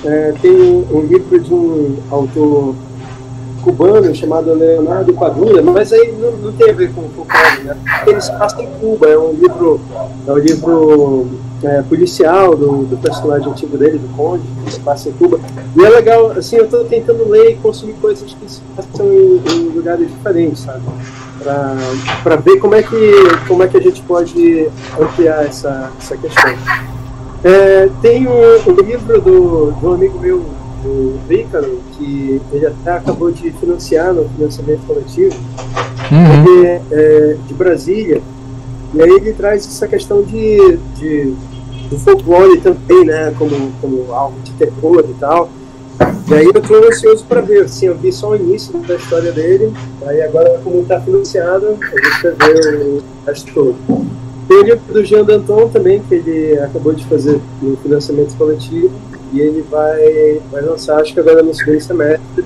É, 0.05 0.33
tem 0.41 0.51
um, 0.51 0.97
um 0.97 1.01
livro 1.07 1.39
de 1.39 1.53
um 1.53 1.97
autor 2.11 2.75
cubano 3.63 4.15
chamado 4.15 4.53
Leonardo 4.53 5.15
Padula, 5.15 5.63
mas 5.63 5.93
aí 5.93 6.13
não, 6.13 6.33
não 6.33 6.53
tem 6.53 6.71
a 6.71 6.73
ver 6.73 6.93
com 6.93 7.09
folclore, 7.11 7.65
né? 7.65 7.77
Ele 8.07 8.21
se 8.21 8.33
passa 8.37 8.61
em 8.63 8.67
Cuba, 8.81 9.07
é 9.09 9.19
um 9.19 9.33
livro, 9.33 9.81
é 10.27 10.33
um 10.33 10.39
livro 10.39 11.29
é, 11.63 11.83
policial 11.83 12.57
do, 12.57 12.85
do, 12.85 12.97
personagem 12.97 13.49
antigo 13.49 13.79
dele, 13.79 13.99
do 13.99 14.09
Conde, 14.17 14.43
que 14.65 14.73
se 14.73 14.81
passa 14.81 15.09
em 15.09 15.13
Cuba. 15.13 15.39
E 15.77 15.85
é 15.85 15.89
legal, 15.89 16.33
assim, 16.33 16.57
eu 16.57 16.65
estou 16.65 16.85
tentando 16.85 17.29
ler 17.29 17.53
e 17.53 17.55
consumir 17.57 17.95
coisas 17.95 18.35
que 18.35 18.51
se 18.53 18.61
passam 18.77 19.07
em, 19.07 19.43
em 19.53 19.69
lugares 19.69 20.09
diferentes, 20.09 20.61
sabe? 20.61 20.83
Para 22.23 22.37
ver 22.37 22.59
como 22.59 22.75
é, 22.75 22.83
que, 22.83 23.13
como 23.49 23.63
é 23.63 23.69
que 23.69 23.77
a 23.77 23.81
gente 23.81 24.03
pode 24.03 24.69
ampliar 25.01 25.45
essa, 25.45 25.91
essa 25.99 26.17
questão. 26.17 26.55
É, 27.45 27.89
tem 28.01 28.29
um, 28.29 28.71
um 28.71 28.75
livro 28.83 29.21
do, 29.21 29.73
do 29.73 29.93
amigo 29.95 30.19
meu, 30.21 30.45
do 30.83 31.19
Vícaro, 31.29 31.81
que 31.93 32.41
ele 32.53 32.67
até 32.67 32.93
acabou 32.93 33.31
de 33.31 33.51
financiar 33.53 34.13
no 34.13 34.29
financiamento 34.31 34.87
coletivo, 34.87 35.35
uhum. 36.11 36.81
é, 36.91 37.37
de 37.47 37.55
Brasília. 37.55 38.21
E 38.95 39.01
aí 39.01 39.11
ele 39.11 39.33
traz 39.33 39.67
essa 39.67 39.89
questão 39.89 40.23
de, 40.23 40.79
de 40.97 41.35
do 41.93 41.99
folclore 41.99 42.59
também, 42.61 43.05
né, 43.05 43.35
como, 43.39 43.73
como 43.81 44.13
algo 44.13 44.41
de 44.41 44.53
terror 44.53 45.05
e 45.09 45.15
tal. 45.15 45.51
E 46.29 46.35
aí 46.35 46.47
eu 46.47 46.61
estou 46.61 46.89
ansioso 46.89 47.25
para 47.27 47.43
ver, 47.43 47.65
assim, 47.65 47.87
eu 47.87 47.97
vi 47.97 48.11
só 48.11 48.31
o 48.31 48.37
início 48.37 48.79
da 48.81 48.95
história 48.95 49.31
dele, 49.31 49.73
aí 50.07 50.23
agora 50.23 50.61
como 50.65 50.81
está 50.81 51.01
financiado, 51.01 51.67
a 51.67 51.75
gente 51.75 52.37
vai 52.37 52.53
ver 52.55 52.77
o 52.77 53.03
resto 53.27 53.53
todo. 53.53 53.77
Livro 54.61 54.81
do 54.93 55.05
Jean 55.05 55.25
Danton 55.25 55.69
também, 55.69 56.03
que 56.03 56.15
ele 56.15 56.59
acabou 56.59 56.93
de 56.93 57.05
fazer 57.07 57.41
no 57.61 57.77
financiamento 57.77 58.37
coletivo, 58.37 58.91
e 59.33 59.41
ele 59.41 59.65
vai, 59.71 60.41
vai 60.51 60.63
lançar, 60.63 61.01
acho 61.01 61.15
que 61.15 61.21
agora 61.21 61.43
no 61.43 61.55
segundo 61.55 61.81
semestre, 61.81 62.45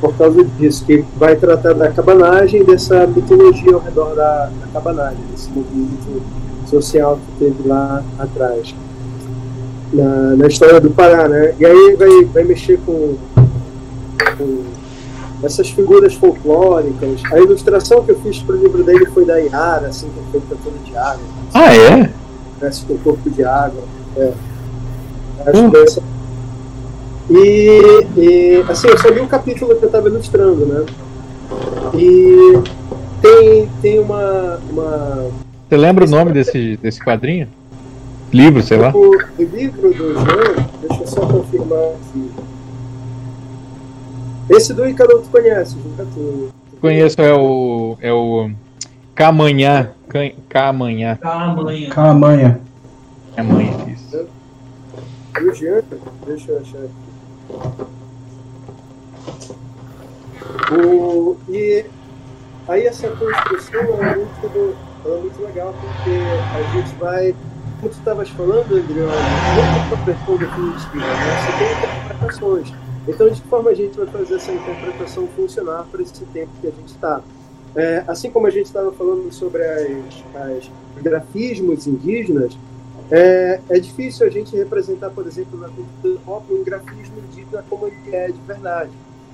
por 0.00 0.16
causa 0.16 0.42
disso, 0.44 0.84
que 0.84 1.04
vai 1.16 1.36
tratar 1.36 1.74
da 1.74 1.90
cabanagem 1.90 2.64
dessa 2.64 3.06
mitologia 3.06 3.74
ao 3.74 3.80
redor 3.80 4.14
da, 4.14 4.46
da 4.46 4.66
cabanagem, 4.72 5.20
desse 5.30 5.50
movimento 5.50 6.22
social 6.66 7.18
que 7.18 7.44
teve 7.44 7.68
lá 7.68 8.02
atrás, 8.18 8.74
na, 9.92 10.36
na 10.36 10.46
história 10.46 10.80
do 10.80 10.90
Pará, 10.90 11.28
né? 11.28 11.54
E 11.60 11.66
aí 11.66 11.96
vai, 11.96 12.24
vai 12.24 12.44
mexer 12.44 12.80
com, 12.84 13.14
com 14.38 14.64
essas 15.42 15.70
figuras 15.70 16.14
folclóricas. 16.14 17.20
A 17.32 17.38
ilustração 17.38 18.04
que 18.04 18.12
eu 18.12 18.20
fiz 18.20 18.38
para 18.42 18.54
o 18.54 18.58
livro 18.58 18.82
dele 18.84 19.06
foi 19.06 19.24
da 19.24 19.38
Iara, 19.38 19.88
assim, 19.88 20.08
que 20.08 20.18
é 20.18 20.40
feita 20.40 20.56
toda 20.62 20.78
de 20.78 20.96
água. 20.96 21.24
Ah, 21.54 21.74
é? 21.74 22.10
Parece 22.60 22.84
com 22.84 22.94
um 22.94 22.98
corpo 22.98 23.30
de 23.30 23.44
água. 23.44 23.82
É. 24.16 24.32
Acho 25.46 25.70
que 25.70 25.76
essa 25.78 26.02
e, 27.30 28.06
e, 28.16 28.64
assim, 28.68 28.88
eu 28.88 28.98
só 28.98 29.08
li 29.08 29.20
um 29.20 29.26
capítulo 29.26 29.74
que 29.76 29.84
eu 29.84 29.86
estava 29.86 30.08
ilustrando, 30.08 30.66
né? 30.66 30.84
E 31.94 32.58
tem, 33.20 33.70
tem 33.80 33.98
uma, 33.98 34.60
uma. 34.70 35.30
Você 35.68 35.76
lembra 35.76 36.04
o 36.04 36.08
nome 36.08 36.32
desse, 36.32 36.76
desse 36.76 37.02
quadrinho? 37.02 37.48
Livro, 38.32 38.62
sei 38.62 38.78
lá. 38.78 38.92
O, 38.94 39.16
o 39.16 39.42
livro 39.42 39.92
do 39.92 40.14
João, 40.14 40.66
deixa 40.80 41.02
eu 41.02 41.06
só 41.06 41.20
confirmar 41.20 41.78
aqui. 41.78 42.30
Esse 44.52 44.74
do 44.74 44.86
Icaro 44.86 45.22
tu 45.22 45.30
conhece, 45.30 45.76
Juca? 45.82 46.06
Tu, 46.12 46.52
Conheço, 46.78 47.22
é 47.22 47.32
o. 47.32 47.96
É 48.02 48.12
o. 48.12 48.50
Camanhã. 49.14 49.92
Camanhã. 50.48 51.16
Camanhã. 51.16 51.88
Camanhã. 51.88 52.60
Camanhã, 53.34 53.86
isso. 53.88 54.26
E 55.40 55.44
o 55.44 55.54
Jean, 55.54 55.82
deixa 56.26 56.52
eu 56.52 56.60
achar 56.60 56.78
aqui. 56.78 56.92
O, 60.74 61.36
e 61.48 61.86
aí 62.68 62.86
essa 62.86 63.08
construção 63.08 63.80
é 63.80 64.16
muito, 64.16 64.76
é 65.06 65.18
muito 65.18 65.42
legal 65.42 65.74
porque 65.80 66.10
a 66.54 66.62
gente 66.74 66.94
vai, 66.96 67.34
como 67.80 67.90
tu 67.92 67.98
estavas 67.98 68.28
falando, 68.30 68.76
Adriano, 68.76 69.12
não 69.12 69.54
tem 69.54 69.64
uma 69.86 70.04
versão 70.04 70.36
definitiva, 70.36 71.06
né? 71.06 71.14
você 71.40 71.52
tem 71.58 71.72
interpretações. 71.72 72.81
Então, 73.06 73.28
de 73.28 73.40
que 73.40 73.48
forma 73.48 73.70
a 73.70 73.74
gente 73.74 73.96
vai 73.96 74.06
fazer 74.06 74.36
essa 74.36 74.52
interpretação 74.52 75.26
funcionar 75.28 75.86
para 75.90 76.02
esse 76.02 76.24
tempo 76.26 76.50
que 76.60 76.68
a 76.68 76.70
gente 76.70 76.88
está? 76.88 77.20
É, 77.74 78.04
assim 78.06 78.30
como 78.30 78.46
a 78.46 78.50
gente 78.50 78.66
estava 78.66 78.92
falando 78.92 79.32
sobre 79.32 79.62
as 79.64 80.70
grafismos 81.02 81.86
indígenas, 81.86 82.56
é, 83.10 83.60
é 83.68 83.78
difícil 83.78 84.26
a 84.26 84.30
gente 84.30 84.54
representar, 84.56 85.10
por 85.10 85.26
exemplo, 85.26 85.58
na 85.58 85.68
cultura 85.68 86.18
pop 86.24 86.52
um 86.52 86.62
grafismo 86.62 87.18
indígena 87.18 87.64
como 87.68 87.86
ele 87.86 88.14
é 88.14 88.28
de 88.28 88.40
verdade, 88.46 88.90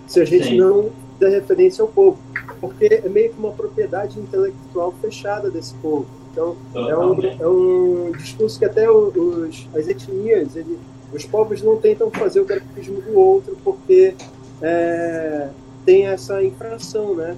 se 0.07 0.21
a 0.21 0.25
gente 0.25 0.49
Sim. 0.49 0.57
não 0.57 0.91
der 1.19 1.31
referência 1.31 1.83
ao 1.83 1.89
povo, 1.89 2.19
porque 2.61 3.03
é 3.05 3.09
meio 3.09 3.31
que 3.33 3.39
uma 3.39 3.53
propriedade 3.53 4.19
intelectual 4.19 4.95
fechada 5.01 5.51
desse 5.51 5.75
povo. 5.75 6.07
Então, 6.33 6.57
é 6.75 6.97
um, 6.97 7.21
é 7.41 7.49
um 7.49 8.13
discurso 8.13 8.59
que 8.59 8.65
até 8.65 8.89
os, 8.89 9.69
as 9.75 9.89
etnias, 9.89 10.55
ele, 10.55 10.79
os 11.13 11.25
povos 11.25 11.63
não 11.63 11.77
tentam 11.77 12.11
fazer 12.11 12.41
o 12.41 12.45
grafismo 12.45 13.01
do 13.01 13.19
outro, 13.19 13.57
porque 13.65 14.15
é, 14.61 15.49
tem 15.85 16.07
essa 16.07 16.43
infração 16.43 17.15
né, 17.15 17.37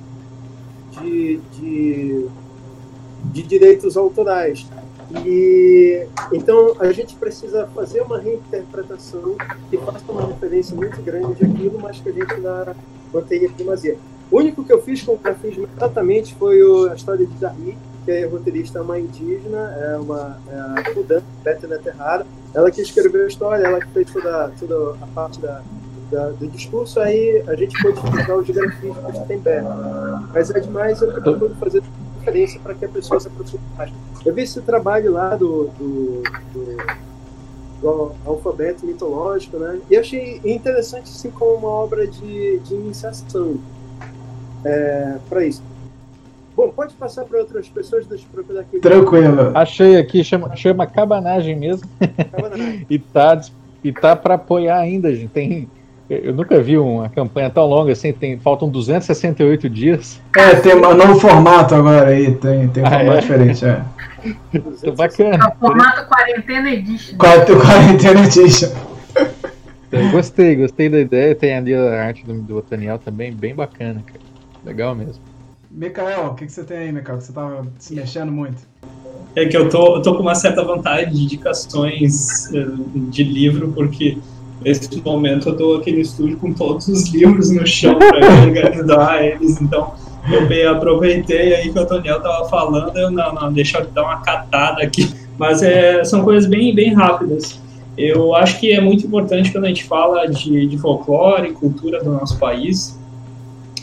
de, 0.92 1.40
de, 1.52 2.26
de 3.24 3.42
direitos 3.42 3.96
autorais. 3.96 4.66
E 5.24 6.06
então 6.32 6.76
a 6.78 6.92
gente 6.92 7.16
precisa 7.16 7.66
fazer 7.74 8.00
uma 8.02 8.18
reinterpretação 8.18 9.36
que 9.68 9.76
faça 9.78 10.04
uma 10.08 10.26
referência 10.26 10.74
muito 10.74 11.02
grande 11.02 11.34
daquilo, 11.34 11.78
mas 11.80 12.00
que 12.00 12.08
a 12.08 12.12
gente 12.12 12.32
ainda 12.32 12.76
mantenha 13.12 13.50
primazia. 13.50 13.98
O 14.30 14.38
único 14.38 14.62
que 14.62 14.72
eu 14.72 14.80
fiz 14.80 15.02
com 15.02 15.14
o 15.14 15.18
grafismo 15.18 15.68
exatamente 15.76 16.34
foi 16.36 16.60
a 16.88 16.94
história 16.94 17.26
de 17.26 17.34
Darli, 17.34 17.76
que 18.04 18.12
é 18.12 18.26
roteirista, 18.26 18.80
uma 18.80 18.98
indígena, 18.98 19.76
é 19.80 19.96
uma 19.96 20.38
é 20.48 20.80
a 20.80 20.94
Fudan, 20.94 21.22
Bettina 21.42 21.78
Terrara. 21.78 22.24
Ela 22.54 22.70
que 22.70 22.80
escreveu 22.80 23.24
a 23.24 23.28
história, 23.28 23.64
ela 23.64 23.80
que 23.80 23.88
fez 23.88 24.10
toda, 24.12 24.52
toda 24.58 24.96
a 25.02 25.06
parte 25.08 25.40
da, 25.40 25.62
da, 26.10 26.30
do 26.30 26.48
discurso, 26.48 27.00
aí 27.00 27.42
a 27.46 27.54
gente 27.54 27.80
pode 27.80 27.98
utilizar 27.98 28.36
os 28.36 28.50
grafismos 28.50 29.18
que 29.18 29.26
tem 29.26 29.40
perto. 29.40 29.68
Mas 30.34 30.50
é 30.50 30.60
demais, 30.60 31.00
eu 31.00 31.12
procuro 31.12 31.54
fazer 31.56 31.82
referência 32.18 32.60
para 32.60 32.74
que 32.74 32.84
a 32.84 32.88
pessoa 32.88 33.20
se 33.20 33.28
aproxime 33.28 33.62
mais. 33.76 33.92
Eu 34.24 34.34
vi 34.34 34.42
esse 34.42 34.60
trabalho 34.62 35.12
lá 35.12 35.36
do, 35.36 35.68
do, 35.78 36.22
do, 36.52 36.76
do 37.80 38.12
alfabeto 38.26 38.84
mitológico, 38.84 39.56
né? 39.58 39.80
E 39.88 39.96
achei 39.96 40.40
interessante 40.44 41.10
assim 41.10 41.30
como 41.30 41.54
uma 41.54 41.68
obra 41.68 42.06
de, 42.06 42.58
de 42.58 42.74
iniciação 42.74 43.58
é, 44.64 45.16
para 45.28 45.44
isso. 45.44 45.62
Bom, 46.60 46.68
pode 46.68 46.92
passar 46.92 47.24
para 47.24 47.38
outras 47.38 47.70
pessoas, 47.70 48.06
deixa 48.06 48.26
eu 48.26 48.34
procurar 48.34 48.60
aqui. 48.60 48.80
Tranquilo. 48.80 49.50
Achei 49.54 49.96
aqui, 49.96 50.22
chama, 50.22 50.54
chama 50.54 50.86
cabanagem 50.86 51.56
mesmo. 51.56 51.88
Cabanagem. 52.30 52.84
e 52.90 52.98
tá, 52.98 53.40
e 53.82 53.90
tá 53.90 54.14
para 54.14 54.34
apoiar 54.34 54.76
ainda, 54.76 55.10
gente. 55.10 55.28
Tem, 55.28 55.66
eu 56.10 56.34
nunca 56.34 56.60
vi 56.60 56.76
uma 56.76 57.08
campanha 57.08 57.48
tão 57.48 57.64
longa 57.64 57.92
assim, 57.92 58.12
tem, 58.12 58.38
faltam 58.38 58.68
268 58.68 59.70
dias. 59.70 60.20
É, 60.36 60.54
tem 60.56 60.74
um 60.74 60.94
novo 60.94 61.18
formato 61.18 61.74
agora 61.74 62.10
aí, 62.10 62.34
tem, 62.34 62.68
tem 62.68 62.82
um 62.82 62.86
Ah, 62.86 62.90
formato 62.90 63.16
é? 63.16 63.20
diferente, 63.22 63.64
é. 63.64 63.82
Tô 64.84 64.92
bacana. 64.92 65.42
É 65.42 65.48
o 65.48 65.58
formato 65.58 66.06
quarentena 66.08 66.70
edition. 66.72 67.16
Quarentena 67.16 68.20
Edition. 68.26 68.68
Eu 69.90 70.10
gostei, 70.10 70.56
gostei 70.56 70.90
da 70.90 71.00
ideia. 71.00 71.34
Tem 71.34 71.56
ali 71.56 71.74
a 71.74 72.04
arte 72.04 72.22
do, 72.22 72.34
do 72.34 72.58
Otaniel 72.58 72.98
também, 72.98 73.32
bem 73.32 73.54
bacana, 73.54 74.02
cara. 74.06 74.20
Legal 74.62 74.94
mesmo. 74.94 75.29
Mikael, 75.70 76.26
o 76.26 76.34
que, 76.34 76.46
que 76.46 76.52
você 76.52 76.64
tem 76.64 76.78
aí, 76.78 76.92
Mikael? 76.92 77.18
Que 77.18 77.24
você 77.24 77.32
tava 77.32 77.66
se 77.78 77.94
mexendo 77.94 78.32
muito. 78.32 78.62
É 79.36 79.46
que 79.46 79.56
eu 79.56 79.68
tô, 79.68 79.96
eu 79.96 80.02
tô 80.02 80.16
com 80.16 80.22
uma 80.22 80.34
certa 80.34 80.64
vontade 80.64 81.12
de 81.12 81.22
indicações 81.22 82.52
eh, 82.52 82.66
de 83.10 83.22
livro, 83.22 83.72
porque 83.72 84.18
nesse 84.60 85.00
momento 85.00 85.50
eu 85.50 85.56
tô 85.56 85.74
aqui 85.76 85.92
no 85.92 86.00
estúdio 86.00 86.36
com 86.38 86.52
todos 86.52 86.88
os 86.88 87.08
livros 87.14 87.50
no 87.50 87.64
chão 87.64 87.96
para 87.96 88.42
organizar 88.42 89.24
eles, 89.24 89.60
então 89.60 89.94
eu 90.32 90.46
bem 90.46 90.66
aproveitei 90.66 91.54
aí 91.54 91.72
que 91.72 91.78
o 91.78 91.86
Toniel 91.86 92.20
tava 92.20 92.48
falando, 92.48 92.96
eu 92.98 93.10
não, 93.10 93.32
não, 93.32 93.52
deixa 93.52 93.78
eu 93.78 93.86
dar 93.86 94.02
uma 94.02 94.20
catada 94.20 94.82
aqui. 94.82 95.08
Mas 95.38 95.62
é, 95.62 96.04
são 96.04 96.22
coisas 96.22 96.50
bem, 96.50 96.74
bem 96.74 96.92
rápidas. 96.92 97.58
Eu 97.96 98.34
acho 98.34 98.60
que 98.60 98.72
é 98.72 98.80
muito 98.80 99.06
importante 99.06 99.50
quando 99.50 99.64
a 99.64 99.68
gente 99.68 99.84
fala 99.84 100.26
de, 100.26 100.66
de 100.66 100.78
folclore, 100.78 101.52
cultura 101.52 102.02
do 102.02 102.12
nosso 102.12 102.38
país, 102.38 102.99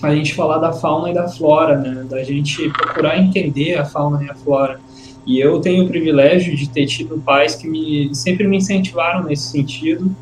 a 0.01 0.13
gente 0.13 0.33
falar 0.33 0.57
da 0.59 0.73
fauna 0.73 1.09
e 1.09 1.13
da 1.13 1.27
flora, 1.27 1.77
né? 1.77 2.05
Da 2.09 2.23
gente 2.23 2.69
procurar 2.69 3.17
entender 3.17 3.75
a 3.75 3.85
fauna 3.85 4.23
e 4.23 4.29
a 4.29 4.35
flora. 4.35 4.79
E 5.25 5.39
eu 5.39 5.59
tenho 5.59 5.83
o 5.83 5.87
privilégio 5.87 6.55
de 6.55 6.69
ter 6.69 6.85
tido 6.85 7.19
pais 7.19 7.55
que 7.55 7.67
me, 7.67 8.13
sempre 8.15 8.47
me 8.47 8.57
incentivaram 8.57 9.25
nesse 9.25 9.49
sentido. 9.49 10.15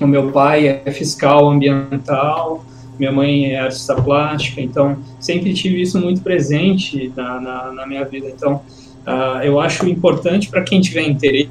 O 0.00 0.06
meu 0.06 0.32
pai 0.32 0.82
é 0.84 0.90
fiscal 0.90 1.48
ambiental, 1.48 2.64
minha 2.98 3.12
mãe 3.12 3.52
é 3.52 3.60
artista 3.60 3.94
plástica, 3.94 4.60
então 4.60 4.98
sempre 5.20 5.54
tive 5.54 5.80
isso 5.80 6.00
muito 6.00 6.20
presente 6.20 7.12
na, 7.16 7.40
na, 7.40 7.72
na 7.72 7.86
minha 7.86 8.04
vida. 8.04 8.28
Então, 8.28 8.62
uh, 9.06 9.42
eu 9.42 9.60
acho 9.60 9.88
importante 9.88 10.48
para 10.48 10.62
quem 10.62 10.80
tiver 10.80 11.08
interesse 11.08 11.48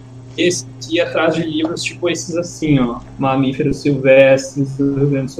ir 0.89 0.99
atrás 0.99 1.35
de 1.35 1.43
livros 1.43 1.83
tipo 1.83 2.09
esses 2.09 2.35
assim, 2.35 2.79
ó, 2.79 2.99
Mamíferos 3.17 3.77
Silvestres. 3.77 4.77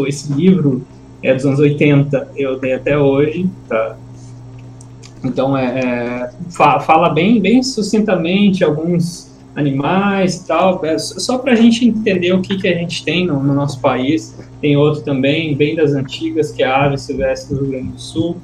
Esse 0.08 0.34
livro 0.34 0.86
é 1.24 1.34
dos 1.34 1.46
anos 1.46 1.60
80, 1.60 2.30
eu 2.36 2.60
dei 2.60 2.74
até 2.74 2.98
hoje, 2.98 3.48
tá? 3.68 3.98
Então, 5.24 5.56
é, 5.56 5.80
é, 5.80 6.30
fa 6.50 6.80
fala 6.80 7.10
bem, 7.10 7.40
bem 7.40 7.62
sucintamente 7.62 8.64
alguns 8.64 9.32
animais 9.56 10.38
e 10.38 10.48
tal, 10.48 10.84
é 10.84 10.98
só 10.98 11.38
para 11.38 11.54
a 11.54 11.56
gente 11.56 11.86
entender 11.86 12.34
o 12.34 12.42
que, 12.42 12.58
que 12.58 12.68
a 12.68 12.74
gente 12.74 13.04
tem 13.04 13.28
no, 13.28 13.42
no, 13.44 13.54
nosso 13.54 13.80
país. 13.80 14.36
Tem 14.62 14.76
outro 14.78 15.02
também, 15.02 15.56
bem 15.56 15.76
das 15.76 15.92
antigas, 15.92 16.52
que 16.52 16.64
é 16.64 16.66
a 16.66 16.86
Ave 16.86 16.98
Silvestre 16.98 17.56
do 17.56 17.62
Rio 17.62 17.72
Grande 17.72 17.90
do 17.90 18.00
Sul. 18.00 18.38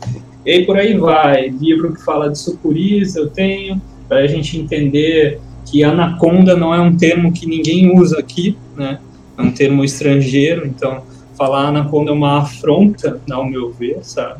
E 0.45 0.63
por 0.65 0.77
aí 0.77 0.97
vai. 0.97 1.49
Livro 1.49 1.93
que 1.93 2.03
fala 2.03 2.29
de 2.29 2.37
sucuris 2.37 3.15
eu 3.15 3.29
tenho, 3.29 3.81
para 4.07 4.19
a 4.19 4.27
gente 4.27 4.57
entender 4.57 5.39
que 5.65 5.83
anaconda 5.83 6.55
não 6.55 6.73
é 6.73 6.79
um 6.79 6.95
termo 6.95 7.31
que 7.31 7.45
ninguém 7.45 7.97
usa 7.97 8.19
aqui, 8.19 8.57
né? 8.75 8.99
É 9.37 9.41
um 9.41 9.51
termo 9.51 9.83
estrangeiro, 9.83 10.65
então 10.65 11.03
falar 11.37 11.67
anaconda 11.67 12.11
é 12.11 12.13
uma 12.13 12.39
afronta, 12.39 13.21
ao 13.31 13.45
meu 13.45 13.71
ver, 13.71 13.99
sabe? 14.01 14.39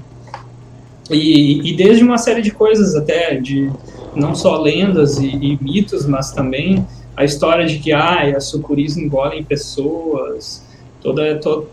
E, 1.09 1.69
e 1.69 1.75
desde 1.75 2.03
uma 2.03 2.17
série 2.17 2.41
de 2.41 2.51
coisas 2.51 2.95
até, 2.95 3.35
de 3.35 3.71
não 4.15 4.35
só 4.35 4.59
lendas 4.59 5.17
e, 5.19 5.27
e 5.27 5.57
mitos, 5.61 6.05
mas 6.05 6.31
também 6.31 6.85
a 7.15 7.23
história 7.23 7.65
de 7.65 7.79
que 7.79 7.91
ah, 7.91 8.35
as 8.35 8.45
sucuris 8.45 8.97
engolem 8.97 9.43
pessoas, 9.43 10.65
toda, 11.01 11.39
todo, 11.39 11.67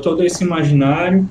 todo 0.00 0.22
esse 0.24 0.44
imaginário. 0.44 1.28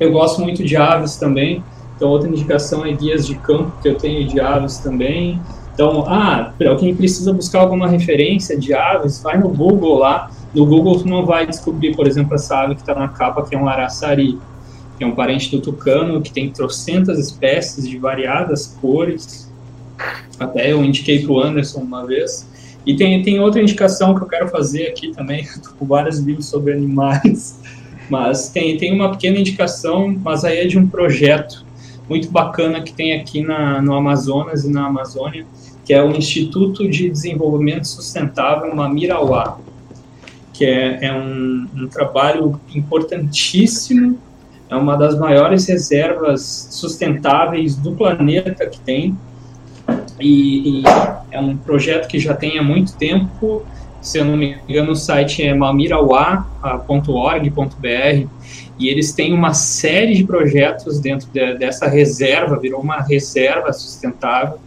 Eu 0.00 0.12
gosto 0.12 0.42
muito 0.42 0.64
de 0.64 0.76
aves 0.76 1.16
também, 1.16 1.62
então 1.96 2.08
outra 2.08 2.28
indicação 2.28 2.84
é 2.84 2.92
guias 2.92 3.26
de 3.26 3.36
campo 3.36 3.72
que 3.80 3.88
eu 3.88 3.94
tenho 3.94 4.26
de 4.26 4.40
aves 4.40 4.78
também. 4.78 5.40
Então, 5.72 6.04
ah, 6.06 6.52
para 6.56 6.74
quem 6.76 6.94
precisa 6.94 7.32
buscar 7.32 7.60
alguma 7.60 7.88
referência 7.88 8.56
de 8.56 8.74
aves, 8.74 9.22
vai 9.22 9.38
no 9.38 9.48
Google 9.48 9.98
lá. 9.98 10.30
No 10.54 10.64
Google 10.66 11.02
não 11.04 11.26
vai 11.26 11.46
descobrir, 11.46 11.96
por 11.96 12.06
exemplo, 12.06 12.34
essa 12.34 12.58
ave 12.60 12.76
que 12.76 12.82
está 12.82 12.94
na 12.94 13.08
capa, 13.08 13.44
que 13.44 13.54
é 13.54 13.58
um 13.58 13.68
araçari, 13.68 14.38
que 14.96 15.02
é 15.02 15.06
um 15.06 15.14
parente 15.14 15.50
do 15.50 15.60
tucano, 15.60 16.22
que 16.22 16.32
tem 16.32 16.50
trocentas 16.50 17.18
espécies 17.18 17.88
de 17.88 17.98
variadas 17.98 18.76
cores. 18.80 19.50
Até 20.38 20.72
eu 20.72 20.84
indiquei 20.84 21.24
para 21.24 21.32
o 21.32 21.40
Anderson 21.40 21.80
uma 21.80 22.06
vez. 22.06 22.48
E 22.86 22.94
tem, 22.94 23.20
tem 23.22 23.40
outra 23.40 23.60
indicação 23.60 24.14
que 24.14 24.22
eu 24.22 24.26
quero 24.26 24.48
fazer 24.48 24.88
aqui 24.88 25.10
também, 25.12 25.40
estou 25.42 25.72
com 25.78 25.86
vários 25.86 26.18
livros 26.18 26.46
sobre 26.46 26.72
animais, 26.72 27.58
mas 28.08 28.50
tem, 28.50 28.76
tem 28.76 28.92
uma 28.92 29.10
pequena 29.10 29.38
indicação, 29.38 30.14
mas 30.22 30.44
aí 30.44 30.58
é 30.58 30.66
de 30.66 30.78
um 30.78 30.86
projeto 30.86 31.64
muito 32.08 32.30
bacana 32.30 32.82
que 32.82 32.92
tem 32.92 33.18
aqui 33.18 33.42
na, 33.42 33.80
no 33.80 33.94
Amazonas 33.94 34.64
e 34.64 34.70
na 34.70 34.86
Amazônia, 34.86 35.46
que 35.84 35.92
é 35.92 36.02
o 36.02 36.10
Instituto 36.10 36.88
de 36.88 37.08
Desenvolvimento 37.08 37.86
Sustentável 37.86 38.74
Mamirauá, 38.74 39.58
que 40.54 40.64
é, 40.64 41.06
é 41.06 41.12
um, 41.12 41.66
um, 41.76 41.88
trabalho 41.88 42.58
importantíssimo, 42.74 44.18
é 44.70 44.76
uma 44.76 44.96
das 44.96 45.18
maiores 45.18 45.66
reservas 45.66 46.68
sustentáveis 46.70 47.76
do 47.76 47.92
planeta 47.92 48.64
que 48.64 48.78
tem, 48.78 49.18
e, 50.18 50.80
e 50.80 50.82
é 51.32 51.40
um 51.40 51.56
projeto 51.56 52.06
que 52.06 52.20
já 52.20 52.34
tem 52.34 52.56
há 52.56 52.62
muito 52.62 52.96
tempo, 52.96 53.66
se 54.00 54.18
eu 54.18 54.24
não 54.24 54.36
me 54.36 54.56
engano 54.68 54.92
o 54.92 54.96
site 54.96 55.42
é 55.42 55.52
mamirauá.org.br, 55.52 58.28
e 58.78 58.88
eles 58.88 59.12
têm 59.12 59.32
uma 59.32 59.54
série 59.54 60.14
de 60.14 60.24
projetos 60.24 61.00
dentro 61.00 61.28
de, 61.32 61.58
dessa 61.58 61.88
reserva, 61.88 62.58
virou 62.58 62.80
uma 62.80 63.00
reserva 63.00 63.72
sustentável, 63.72 64.58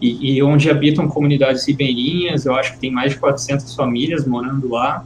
e, 0.00 0.36
e, 0.36 0.42
onde 0.42 0.70
habitam 0.70 1.06
comunidades 1.08 1.66
ribeirinhas, 1.66 2.46
eu 2.46 2.54
acho 2.54 2.72
que 2.72 2.78
tem 2.78 2.90
mais 2.90 3.12
de 3.12 3.18
400 3.18 3.74
famílias 3.74 4.26
morando 4.26 4.70
lá, 4.70 5.04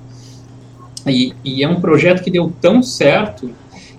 e, 1.07 1.35
e 1.45 1.63
é 1.63 1.69
um 1.69 1.81
projeto 1.81 2.23
que 2.23 2.31
deu 2.31 2.53
tão 2.61 2.83
certo 2.83 3.51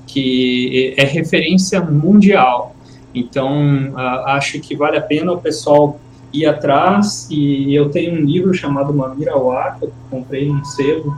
que 0.07 0.93
é 0.97 1.03
referência 1.03 1.81
mundial, 1.81 2.75
então 3.13 3.93
acho 4.25 4.59
que 4.59 4.75
vale 4.75 4.97
a 4.97 5.01
pena 5.01 5.31
o 5.33 5.37
pessoal 5.37 5.99
ir 6.31 6.45
atrás, 6.45 7.27
e 7.29 7.73
eu 7.73 7.89
tenho 7.89 8.13
um 8.13 8.25
livro 8.25 8.53
chamado 8.53 8.93
Mamirauá, 8.93 9.71
que 9.71 9.85
eu 9.85 9.93
comprei 10.09 10.47
num 10.47 10.63
sebo, 10.63 11.17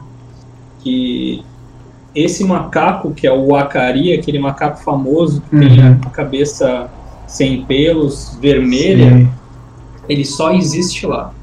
que 0.79 1.43
esse 2.13 2.43
macaco, 2.43 3.11
que 3.13 3.27
é 3.27 3.31
o 3.31 3.55
Acari, 3.55 4.13
aquele 4.13 4.39
macaco 4.39 4.81
famoso 4.83 5.41
que 5.41 5.55
uhum. 5.55 5.61
tem 5.61 5.81
a 5.83 6.09
cabeça 6.09 6.89
sem 7.27 7.63
pelos, 7.65 8.37
vermelha, 8.41 9.09
Sim. 9.09 9.29
ele 10.07 10.25
só 10.25 10.53
existe 10.53 11.05
lá. 11.05 11.33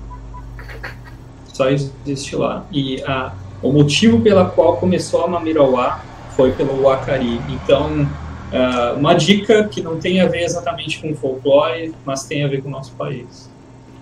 Só 1.53 1.69
existe 1.71 2.35
lá. 2.35 2.65
E 2.73 3.03
a, 3.03 3.33
o 3.65 3.73
motivo 3.73 4.20
pela 4.20 4.51
qual 4.51 4.77
começou 4.77 5.24
a 5.24 5.28
Mamirauá 5.28 6.01
foi 6.36 6.53
pelo 6.53 6.89
Acari. 6.91 7.41
Então, 7.49 8.03
uh, 8.03 8.99
uma 8.99 9.15
dica 9.15 9.65
que 9.65 9.81
não 9.81 9.99
tem 9.99 10.20
a 10.20 10.27
ver 10.27 10.43
exatamente 10.43 11.01
com 11.01 11.15
folclore, 11.15 11.95
mas 12.05 12.24
tem 12.24 12.45
a 12.45 12.49
ver 12.49 12.62
com 12.62 12.69
o 12.69 12.70
nosso 12.70 12.93
país. 12.93 13.51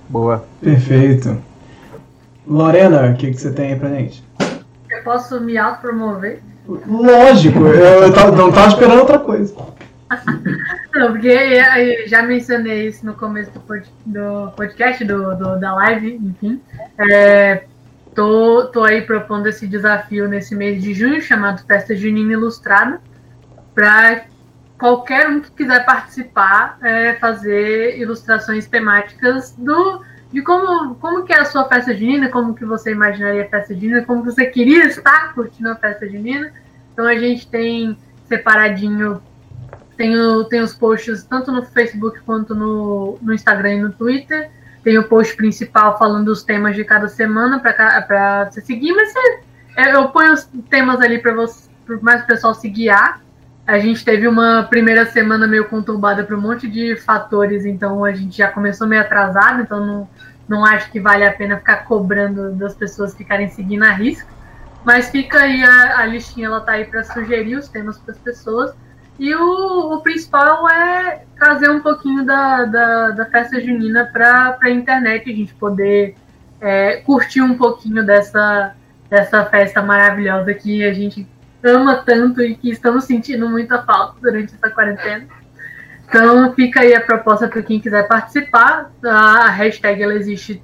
Boa. 0.09 0.45
Perfeito. 0.61 1.41
Lorena, 2.47 3.13
o 3.13 3.15
que, 3.15 3.31
que 3.31 3.41
você 3.41 3.53
tem 3.53 3.73
aí 3.73 3.79
pra 3.79 3.91
gente? 3.91 4.23
Eu 4.91 5.03
posso 5.05 5.41
me 5.41 5.57
autopromover? 5.57 6.43
Lógico, 6.67 7.61
eu, 7.61 8.03
eu 8.03 8.13
tava, 8.13 8.33
não 8.33 8.49
estava 8.49 8.69
esperando 8.69 8.99
outra 8.99 9.19
coisa. 9.19 9.55
Não, 10.95 11.13
porque 11.13 11.29
eu 11.29 12.07
já 12.07 12.23
mencionei 12.23 12.89
isso 12.89 13.07
no 13.07 13.15
começo 13.15 13.51
do, 13.51 13.61
pod, 13.61 13.89
do 14.05 14.53
podcast, 14.55 15.03
do, 15.05 15.35
do, 15.35 15.59
da 15.59 15.75
live, 15.75 16.21
enfim. 16.23 16.61
É, 16.99 17.65
tô, 18.15 18.67
tô 18.67 18.85
aí 18.85 19.03
propondo 19.03 19.47
esse 19.47 19.67
desafio 19.67 20.29
nesse 20.29 20.55
mês 20.55 20.83
de 20.83 20.95
junho, 20.95 21.21
chamado 21.21 21.65
Festa 21.67 21.95
Junina 21.95 22.33
Ilustrada, 22.33 23.01
para 23.75 24.25
qualquer 24.79 25.29
um 25.29 25.41
que 25.41 25.51
quiser 25.51 25.85
participar, 25.85 26.79
é, 26.83 27.15
fazer 27.15 27.99
ilustrações 27.99 28.67
temáticas 28.67 29.55
do 29.57 30.03
de 30.33 30.41
como, 30.41 30.95
como 30.95 31.25
que 31.25 31.33
é 31.33 31.41
a 31.41 31.45
sua 31.45 31.69
festa 31.69 31.95
junina, 31.95 32.31
como 32.31 32.55
que 32.55 32.65
você 32.65 32.91
imaginaria 32.91 33.45
a 33.45 33.49
festa 33.49 33.75
junina, 33.75 34.03
como 34.03 34.25
você 34.25 34.47
queria 34.47 34.87
estar 34.87 35.35
curtindo 35.35 35.69
a 35.69 35.77
festa 35.77 36.09
junina. 36.09 36.51
Então 36.93 37.07
a 37.07 37.15
gente 37.15 37.47
tem 37.49 37.99
separadinho, 38.27 39.23
tem, 39.95 40.19
o, 40.19 40.45
tem 40.45 40.63
os 40.63 40.75
posts 40.75 41.25
tanto 41.25 41.53
no 41.53 41.63
Facebook 41.63 42.19
quanto 42.23 42.55
no, 42.55 43.19
no 43.21 43.35
Instagram 43.35 43.75
e 43.75 43.83
no 43.83 43.93
Twitter. 43.93 44.51
Tem 44.83 44.99
o 44.99 45.05
post 45.05 45.37
principal 45.37 45.97
falando 45.99 46.27
dos 46.27 46.43
temas 46.43 46.75
de 46.75 46.85
cada 46.85 47.09
semana 47.09 47.61
para 47.61 48.51
você 48.51 48.61
seguir, 48.61 48.93
mas 48.93 49.13
você, 49.13 49.41
eu 49.95 50.09
ponho 50.09 50.33
os 50.33 50.49
temas 50.69 51.01
ali 51.01 51.19
para 51.19 51.35
mais 52.01 52.23
o 52.23 52.27
pessoal 52.27 52.55
se 52.55 52.69
guiar. 52.69 53.21
a 53.67 53.79
gente 53.79 54.05
teve 54.05 54.27
uma 54.27 54.65
primeira 54.65 55.07
semana 55.07 55.47
meio 55.47 55.69
conturbada 55.69 56.25
por 56.25 56.37
um 56.37 56.41
monte 56.41 56.69
de 56.69 56.97
fatores, 56.97 57.65
então 57.65 58.05
a 58.05 58.13
gente 58.13 58.39
já 58.39 58.49
começou 58.51 58.87
meio 58.87 59.03
atrasado, 59.03 59.63
então 59.63 59.85
não, 59.85 60.09
não 60.49 60.65
acho 60.65 60.91
que 60.91 60.99
vale 60.99 61.25
a 61.25 61.33
pena 61.33 61.59
ficar 61.59 61.85
cobrando 61.85 62.53
das 62.53 62.75
pessoas 62.75 63.15
ficarem 63.15 63.49
seguindo 63.49 63.85
a 63.85 63.93
risco. 63.93 64.31
Mas 64.85 65.11
fica 65.11 65.39
aí 65.39 65.63
a, 65.63 66.01
a 66.01 66.07
listinha, 66.07 66.49
ela 66.49 66.61
tá 66.61 66.73
aí 66.73 66.85
para 66.85 67.05
sugerir 67.05 67.57
os 67.57 67.69
temas 67.69 67.99
para 67.99 68.13
as 68.13 68.19
pessoas. 68.19 68.75
E 69.19 69.35
o, 69.35 69.95
o, 69.95 70.01
principal 70.01 70.69
é 70.69 71.25
trazer 71.39 71.71
um 71.71 71.81
pouquinho 71.81 72.25
da, 72.25 72.65
da, 72.65 73.11
da 73.11 73.27
festa 73.27 73.61
junina 73.61 74.09
para 74.13 74.59
a 74.63 74.71
internet, 74.71 75.31
a 75.31 75.35
gente 75.35 75.55
poder 75.55 76.15
é, 76.61 76.97
curtir 76.99 77.43
um 77.43 77.57
pouquinho 77.57 78.05
dessa, 78.05 78.75
dessa 79.11 79.45
festa 79.47 79.83
maravilhosa 79.83 80.55
que 80.55 80.85
a 80.85 80.93
gente 80.93 81.27
ama 81.63 82.03
tanto 82.05 82.43
e 82.43 82.55
que 82.55 82.71
estamos 82.71 83.05
sentindo 83.05 83.49
muita 83.49 83.83
falta 83.83 84.17
durante 84.21 84.55
essa 84.55 84.71
quarentena. 84.71 85.27
Então 86.09 86.53
fica 86.55 86.81
aí 86.81 86.95
a 86.95 87.01
proposta 87.01 87.49
para 87.49 87.63
quem 87.63 87.81
quiser 87.81 88.07
participar. 88.07 88.91
A 89.03 89.49
hashtag 89.49 90.03
ela 90.03 90.15
existe 90.15 90.63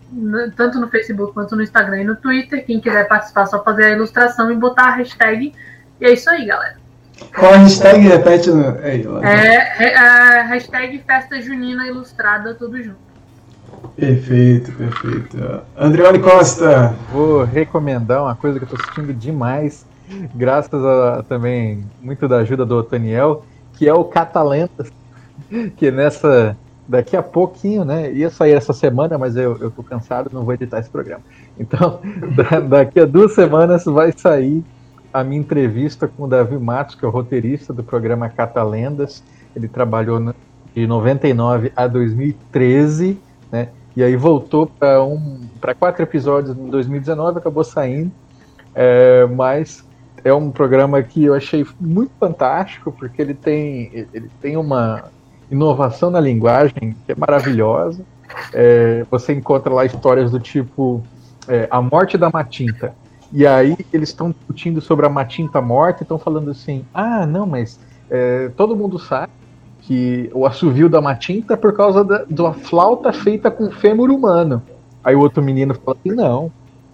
tanto 0.57 0.79
no 0.79 0.89
Facebook 0.89 1.33
quanto 1.33 1.57
no 1.57 1.63
Instagram 1.63 2.03
e 2.03 2.05
no 2.05 2.17
Twitter. 2.17 2.65
Quem 2.67 2.81
quiser 2.81 3.09
participar, 3.09 3.43
é 3.43 3.47
só 3.47 3.65
fazer 3.65 3.85
a 3.85 3.91
ilustração 3.91 4.53
e 4.53 4.57
botar 4.57 4.89
a 4.89 4.97
hashtag. 4.97 5.55
E 6.01 6.05
é 6.05 6.13
isso 6.13 6.29
aí, 6.29 6.45
galera. 6.45 6.78
Qual 7.35 7.53
a 7.53 7.57
hashtag? 7.59 8.01
Repete. 8.01 8.51
No... 8.51 8.79
Aí, 8.83 9.07
é, 9.23 9.85
é 9.85 9.97
a 9.97 10.43
hashtag 10.45 10.99
Festa 11.07 11.41
Junina 11.41 11.87
Ilustrada, 11.87 12.55
tudo 12.55 12.83
junto. 12.83 13.09
Perfeito, 13.97 14.73
perfeito. 14.73 15.63
Andreoli 15.77 16.19
Costa. 16.21 16.95
Vou 17.13 17.45
recomendar 17.45 18.23
uma 18.23 18.35
coisa 18.35 18.59
que 18.59 18.65
eu 18.65 18.69
estou 18.69 18.81
assistindo 18.81 19.13
demais, 19.13 19.85
graças 20.35 20.85
a 20.85 21.23
também 21.29 21.85
muito 22.01 22.27
da 22.29 22.39
ajuda 22.39 22.65
do 22.65 22.77
Otaniel, 22.77 23.45
que 23.75 23.89
é 23.89 23.95
o 23.95 24.05
Catalentas, 24.05 24.91
que 25.77 25.91
nessa 25.91 26.57
daqui 26.89 27.17
a 27.17 27.23
pouquinho, 27.23 27.85
né? 27.85 28.11
Ia 28.13 28.31
sair 28.31 28.53
essa 28.53 28.73
semana, 28.73 29.19
mas 29.19 29.37
eu, 29.37 29.59
eu 29.59 29.71
tô 29.71 29.83
cansado, 29.83 30.31
não 30.33 30.43
vou 30.43 30.55
editar 30.55 30.79
esse 30.79 30.89
programa. 30.89 31.23
Então, 31.59 32.01
da, 32.35 32.61
daqui 32.61 33.01
a 33.01 33.05
duas 33.05 33.35
semanas 33.35 33.85
vai 33.85 34.13
sair 34.17 34.65
a 35.13 35.25
minha 35.25 35.41
entrevista 35.41 36.07
com 36.09 36.25
o 36.25 36.27
Davi 36.27 36.59
Matos, 36.59 36.95
que 36.95 37.05
é 37.05 37.09
o 37.09 37.11
roteirista 37.11 37.73
do 37.73 37.83
programa 37.83 38.29
Catalendas. 38.29 39.23
Ele 39.55 39.69
trabalhou 39.69 40.35
de 40.75 40.87
99 40.87 41.73
a 41.75 41.87
2013, 41.87 43.19
né? 43.51 43.69
E 43.97 44.03
aí 44.03 44.15
voltou 44.15 44.67
para 44.67 45.03
um, 45.03 45.41
para 45.61 45.75
quatro 45.75 46.03
episódios 46.03 46.57
em 46.57 46.69
2019, 46.69 47.39
acabou 47.39 47.65
saindo. 47.65 48.13
É, 48.75 49.27
mas 49.27 49.85
é 50.23 50.33
um 50.33 50.51
programa 50.51 51.03
que 51.03 51.25
eu 51.25 51.35
achei 51.35 51.67
muito 51.81 52.13
fantástico, 52.19 52.93
porque 52.93 53.21
ele 53.21 53.35
tem, 53.35 54.07
ele 54.13 54.31
tem 54.41 54.57
uma 54.57 55.05
inovação 55.51 56.11
na 56.11 56.21
linguagem 56.21 56.95
que 57.05 57.13
é 57.13 57.15
maravilhosa. 57.15 58.05
É, 58.53 59.05
você 59.11 59.33
encontra 59.33 59.73
lá 59.73 59.85
histórias 59.85 60.31
do 60.31 60.39
tipo 60.39 61.03
é, 61.49 61.67
A 61.71 61.81
Morte 61.81 62.17
da 62.17 62.31
Matinta. 62.31 62.95
E 63.33 63.47
aí 63.47 63.77
eles 63.93 64.09
estão 64.09 64.31
discutindo 64.31 64.81
sobre 64.81 65.07
a 65.07 65.09
Matinta 65.09 65.61
morta 65.61 66.03
e 66.03 66.05
estão 66.05 66.19
falando 66.19 66.51
assim: 66.51 66.85
ah, 66.93 67.27
não, 67.27 67.47
mas 67.47 67.79
é, 68.11 68.49
todo 68.57 68.77
mundo 68.77 68.99
sabe 68.99 69.33
que 69.83 70.31
o 70.35 70.47
assovio 70.47 70.89
da 70.89 71.01
Matinta 71.01 71.55
é 71.55 71.57
por 71.57 71.75
causa 71.75 72.05
da, 72.05 72.25
da 72.29 72.53
flauta 72.53 73.13
feita 73.13 73.51
com 73.51 73.71
fêmur 73.71 74.11
humano. 74.11 74.63
Aí 75.05 75.15
o 75.15 75.21
outro 75.21 75.43
menino 75.43 75.75
fala 75.75 75.97
assim: 75.99 76.15
não, 76.15 76.51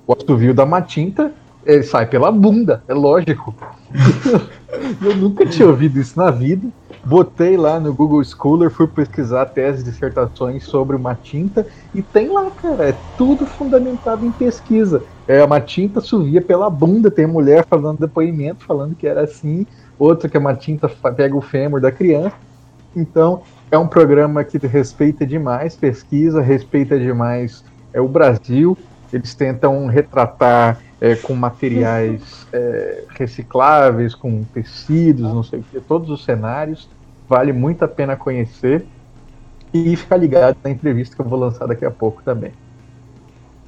o 0.07 0.13
assovio 0.13 0.55
da 0.55 0.67
Matinta 0.67 1.33
ele 1.65 1.83
sai 1.83 2.07
pela 2.07 2.31
bunda, 2.31 2.83
é 2.87 2.95
lógico. 2.95 3.55
eu 5.03 5.17
nunca 5.17 5.47
tinha 5.47 5.69
ouvido 5.69 5.99
isso 5.99 6.19
na 6.19 6.31
vida. 6.31 6.69
Botei 7.05 7.57
lá 7.57 7.79
no 7.79 7.93
Google 7.93 8.25
Scholar, 8.25 8.71
fui 8.71 8.87
pesquisar 8.87 9.47
teses, 9.47 9.85
dissertações 9.85 10.65
sobre 10.65 10.97
uma 10.97 11.15
tinta 11.15 11.67
e 11.95 12.03
tem 12.03 12.29
lá, 12.29 12.51
cara, 12.51 12.89
é 12.89 12.97
tudo 13.17 13.47
fundamentado 13.47 14.25
em 14.25 14.33
pesquisa. 14.33 15.03
É 15.27 15.43
uma 15.43 15.61
tinta 15.61 16.01
subia 16.01 16.43
pela 16.43 16.69
bunda, 16.69 17.11
tem 17.11 17.27
mulher 17.27 17.65
falando 17.65 18.01
depoimento, 18.01 18.65
falando 18.65 18.95
que 18.95 19.07
era 19.07 19.23
assim, 19.23 19.67
outra 19.99 20.29
que 20.29 20.37
é 20.37 20.41
uma 20.41 20.55
tinta 20.55 20.89
pega 20.89 21.35
o 21.35 21.41
fêmur 21.41 21.81
da 21.81 21.91
criança. 21.91 22.37
Então, 22.95 23.43
é 23.71 23.79
um 23.79 23.89
programa 23.89 24.45
que 24.45 24.59
respeita 24.67 25.27
demais 25.27 25.75
pesquisa, 25.75 26.41
respeita 26.41 26.99
demais 26.99 27.65
é, 27.93 28.01
o 28.01 28.07
Brasil. 28.07 28.77
Eles 29.13 29.35
tentam 29.35 29.87
retratar 29.87 30.79
é, 31.01 31.17
com 31.17 31.35
materiais 31.35 32.47
é, 32.53 33.05
recicláveis, 33.11 34.15
com 34.15 34.45
tecidos, 34.45 35.33
não 35.33 35.43
sei 35.43 35.61
o 35.61 35.63
que, 35.63 35.81
todos 35.81 36.11
os 36.11 36.25
cenários. 36.25 36.89
Vale 37.29 37.53
muito 37.53 37.85
a 37.85 37.89
pena 37.89 38.17
conhecer. 38.17 38.87
E 39.73 39.97
ficar 39.97 40.19
ligado 40.19 40.57
na 40.63 40.71
entrevista 40.71 41.17
que 41.17 41.21
eu 41.21 41.27
vou 41.27 41.39
lançar 41.39 41.67
daqui 41.67 41.85
a 41.85 41.91
pouco 41.91 42.23
também. 42.23 42.53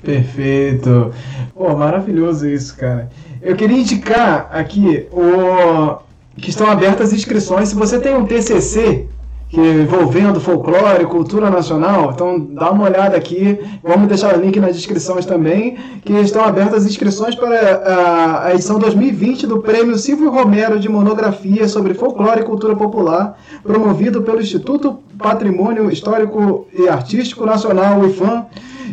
Perfeito. 0.03 1.13
Pô, 1.55 1.75
maravilhoso 1.77 2.49
isso, 2.49 2.77
cara. 2.77 3.09
Eu 3.43 3.57
queria 3.57 3.79
indicar 3.79 4.49
aqui 4.53 5.07
o 5.11 5.99
que 6.37 6.51
estão 6.51 6.71
abertas 6.71 7.13
inscrições. 7.13 7.69
Se 7.71 7.75
você 7.75 7.99
tem 7.99 8.15
um 8.15 8.27
TCC 8.27 9.09
que 9.49 9.61
envolvendo 9.61 10.41
folclore, 10.41 11.07
cultura 11.07 11.49
nacional. 11.51 12.11
Então 12.13 12.39
dá 12.39 12.71
uma 12.71 12.85
olhada 12.85 13.17
aqui, 13.17 13.59
vamos 13.83 14.09
deixar 14.09 14.37
o 14.37 14.41
link 14.41 14.59
nas 14.59 14.75
descrições 14.75 15.25
também, 15.25 15.77
que 16.05 16.13
estão 16.15 16.45
abertas 16.45 16.85
as 16.85 16.91
inscrições 16.91 17.35
para 17.35 18.45
a 18.45 18.55
edição 18.55 18.79
2020 18.79 19.47
do 19.47 19.61
Prêmio 19.61 19.97
Silvio 19.97 20.31
Romero 20.31 20.81
de 20.81 20.89
Monografia 20.89 21.69
sobre 21.69 21.95
Folclore 21.95 22.41
e 22.41 22.45
Cultura 22.45 22.75
Popular, 22.75 23.39
promovido 23.63 24.23
pelo 24.23 24.41
Instituto 24.41 24.99
Patrimônio 25.17 25.91
Histórico 25.91 26.67
e 26.77 26.89
Artístico 26.89 27.47
Nacional, 27.47 28.05
IFAM. 28.07 28.47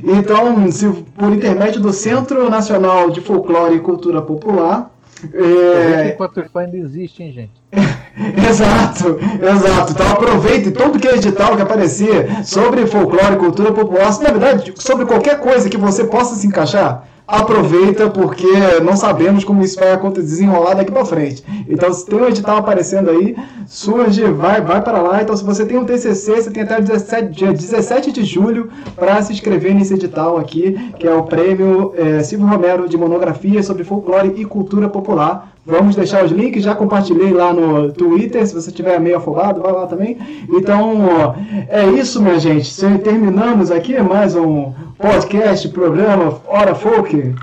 Então, 0.04 0.72
se, 0.72 0.88
por 0.88 1.32
intermédio 1.34 1.82
do 1.82 1.92
Centro 1.92 2.50
Nacional 2.50 3.10
de 3.10 3.22
Folclore 3.22 3.76
e 3.76 3.80
Cultura 3.80 4.22
Popular. 4.22 4.92
É... 5.34 6.18
O 6.20 6.26
IFAM 6.26 6.62
ainda 6.62 6.78
existe, 6.78 7.24
hein, 7.24 7.32
gente? 7.32 7.52
exato, 8.50 9.18
exato. 9.42 9.92
Então 9.94 10.12
aproveite 10.12 10.72
todo 10.72 11.00
que 11.00 11.08
é 11.08 11.16
edital 11.16 11.56
que 11.56 11.62
aparecer 11.62 12.46
sobre 12.46 12.86
folclore, 12.86 13.38
cultura 13.38 13.72
popular, 13.72 14.12
na 14.20 14.32
verdade, 14.32 14.74
sobre 14.76 15.06
qualquer 15.06 15.40
coisa 15.40 15.70
que 15.70 15.78
você 15.78 16.04
possa 16.04 16.36
se 16.36 16.46
encaixar, 16.46 17.08
aproveita 17.34 18.10
porque 18.10 18.48
não 18.84 18.96
sabemos 18.96 19.44
como 19.44 19.64
isso 19.64 19.80
vai 19.80 19.92
acontecer 19.92 20.28
desenrolar 20.28 20.76
daqui 20.76 20.92
para 20.92 21.06
frente. 21.06 21.44
Então, 21.68 21.92
se 21.94 22.06
tem 22.06 22.20
um 22.20 22.28
edital 22.28 22.58
aparecendo 22.58 23.10
aí, 23.10 23.36
surge, 23.66 24.24
vai, 24.32 24.62
vai 24.62 24.82
para 24.82 25.02
lá. 25.02 25.22
Então, 25.22 25.36
se 25.36 25.44
você 25.44 25.66
tem 25.66 25.78
um 25.78 25.86
TCC, 25.86 26.36
você 26.36 26.52
tem 26.52 26.64
até 26.64 26.80
17, 26.80 27.30
dia 27.30 27.52
17 27.52 28.12
de 28.12 28.24
julho 28.24 28.70
para 28.96 29.22
se 29.22 29.34
inscrever 29.34 29.74
nesse 29.74 29.94
edital 29.94 30.38
aqui, 30.38 30.74
que 31.00 31.08
é 31.08 31.14
o 31.14 31.24
prêmio 31.24 31.94
é, 31.98 32.24
Silvio 32.24 32.48
Romero 32.48 32.88
de 32.88 32.98
monografia 32.98 33.62
sobre 33.64 33.84
folclore 33.84 34.34
e 34.38 34.46
cultura 34.46 34.88
popular. 34.90 35.54
Vamos 35.66 35.96
deixar 35.96 36.26
os 36.26 36.32
links, 36.32 36.62
já 36.62 36.76
compartilhei 36.76 37.32
lá 37.32 37.54
no 37.54 37.90
Twitter, 37.94 38.46
se 38.46 38.54
você 38.54 38.70
tiver 38.70 39.00
meio 39.00 39.16
afogado, 39.16 39.62
vai 39.62 39.72
lá 39.72 39.88
também. 39.88 40.18
Então, 40.50 41.34
é 41.70 41.86
isso, 41.86 42.22
minha 42.22 42.38
gente. 42.38 42.70
Terminamos 43.02 43.72
aqui 43.72 43.98
mais 44.02 44.36
um 44.36 44.74
podcast, 44.98 45.70
programa 45.70 46.42
Hora 46.48 46.76
Folk, 46.76 47.34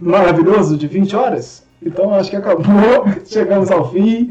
maravilhoso, 0.00 0.74
de 0.78 0.86
20 0.86 1.14
horas. 1.16 1.66
Então, 1.84 2.14
acho 2.14 2.30
que 2.30 2.36
acabou, 2.36 3.08
chegamos 3.26 3.70
ao 3.70 3.92
fim. 3.92 4.30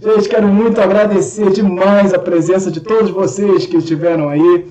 Gente, 0.00 0.28
quero 0.28 0.46
muito 0.46 0.80
agradecer 0.80 1.50
demais 1.50 2.14
a 2.14 2.20
presença 2.20 2.70
de 2.70 2.80
todos 2.80 3.10
vocês 3.10 3.66
que 3.66 3.78
estiveram 3.78 4.28
aí 4.28 4.64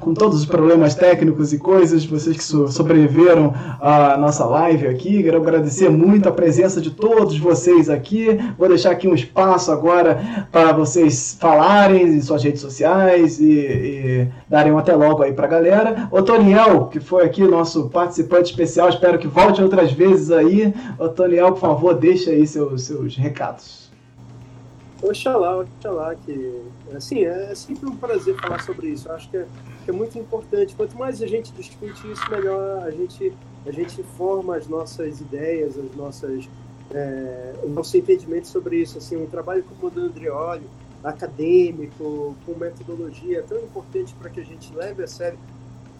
com 0.00 0.14
todos 0.14 0.38
os 0.38 0.46
problemas 0.46 0.94
técnicos 0.94 1.52
e 1.52 1.58
coisas, 1.58 2.04
vocês 2.04 2.36
que 2.36 2.44
so 2.44 2.68
sobreviveram 2.68 3.52
à 3.80 4.16
nossa 4.16 4.44
live 4.44 4.86
aqui. 4.86 5.22
Quero 5.22 5.38
agradecer 5.38 5.88
muito 5.88 6.28
a 6.28 6.32
presença 6.32 6.80
de 6.80 6.90
todos 6.90 7.38
vocês 7.38 7.90
aqui. 7.90 8.38
Vou 8.56 8.68
deixar 8.68 8.92
aqui 8.92 9.08
um 9.08 9.14
espaço 9.14 9.70
agora 9.72 10.46
para 10.52 10.72
vocês 10.72 11.36
falarem 11.38 12.06
em 12.08 12.20
suas 12.20 12.42
redes 12.42 12.60
sociais 12.60 13.40
e, 13.40 13.50
e 13.50 14.28
darem 14.48 14.72
um 14.72 14.78
até 14.78 14.94
logo 14.94 15.22
aí 15.22 15.32
para 15.32 15.46
a 15.46 15.50
galera. 15.50 16.08
O 16.10 16.22
Toniel, 16.22 16.86
que 16.86 17.00
foi 17.00 17.24
aqui 17.24 17.42
nosso 17.42 17.88
participante 17.88 18.50
especial, 18.50 18.88
espero 18.88 19.18
que 19.18 19.26
volte 19.26 19.62
outras 19.62 19.92
vezes 19.92 20.30
aí. 20.30 20.72
O 20.98 21.08
Toniel, 21.08 21.52
por 21.52 21.60
favor, 21.60 21.94
deixa 21.94 22.30
aí 22.30 22.46
seus, 22.46 22.82
seus 22.82 23.16
recados. 23.16 23.87
Oxalá, 25.02 25.58
oxalá, 25.58 26.14
que 26.16 26.62
assim, 26.94 27.24
é 27.24 27.54
sempre 27.54 27.88
um 27.88 27.96
prazer 27.96 28.34
falar 28.40 28.60
sobre 28.62 28.88
isso. 28.88 29.08
Eu 29.08 29.14
acho 29.14 29.30
que 29.30 29.36
é 29.36 29.46
que 29.88 29.90
é 29.90 29.94
muito 29.94 30.18
importante. 30.18 30.74
Quanto 30.76 30.98
mais 30.98 31.22
a 31.22 31.26
gente 31.26 31.50
discute 31.52 32.12
isso, 32.12 32.30
melhor 32.30 32.82
a 32.82 32.90
gente, 32.90 33.32
a 33.66 33.72
gente 33.72 34.02
forma 34.02 34.54
as 34.54 34.68
nossas 34.68 35.18
ideias, 35.18 35.78
as 35.78 35.96
nossas, 35.96 36.46
é, 36.90 37.54
o 37.62 37.70
nosso 37.70 37.96
entendimento 37.96 38.48
sobre 38.48 38.76
isso. 38.82 38.98
Assim, 38.98 39.16
um 39.16 39.26
trabalho 39.26 39.64
como 39.64 39.86
o 39.86 39.90
do 39.90 40.02
Andreoli, 40.02 40.66
acadêmico, 41.02 42.36
com 42.44 42.54
metodologia, 42.58 43.38
é 43.38 43.42
tão 43.42 43.56
importante 43.56 44.14
para 44.20 44.28
que 44.28 44.40
a 44.40 44.44
gente 44.44 44.70
leve 44.74 45.02
a 45.02 45.06
sério 45.06 45.38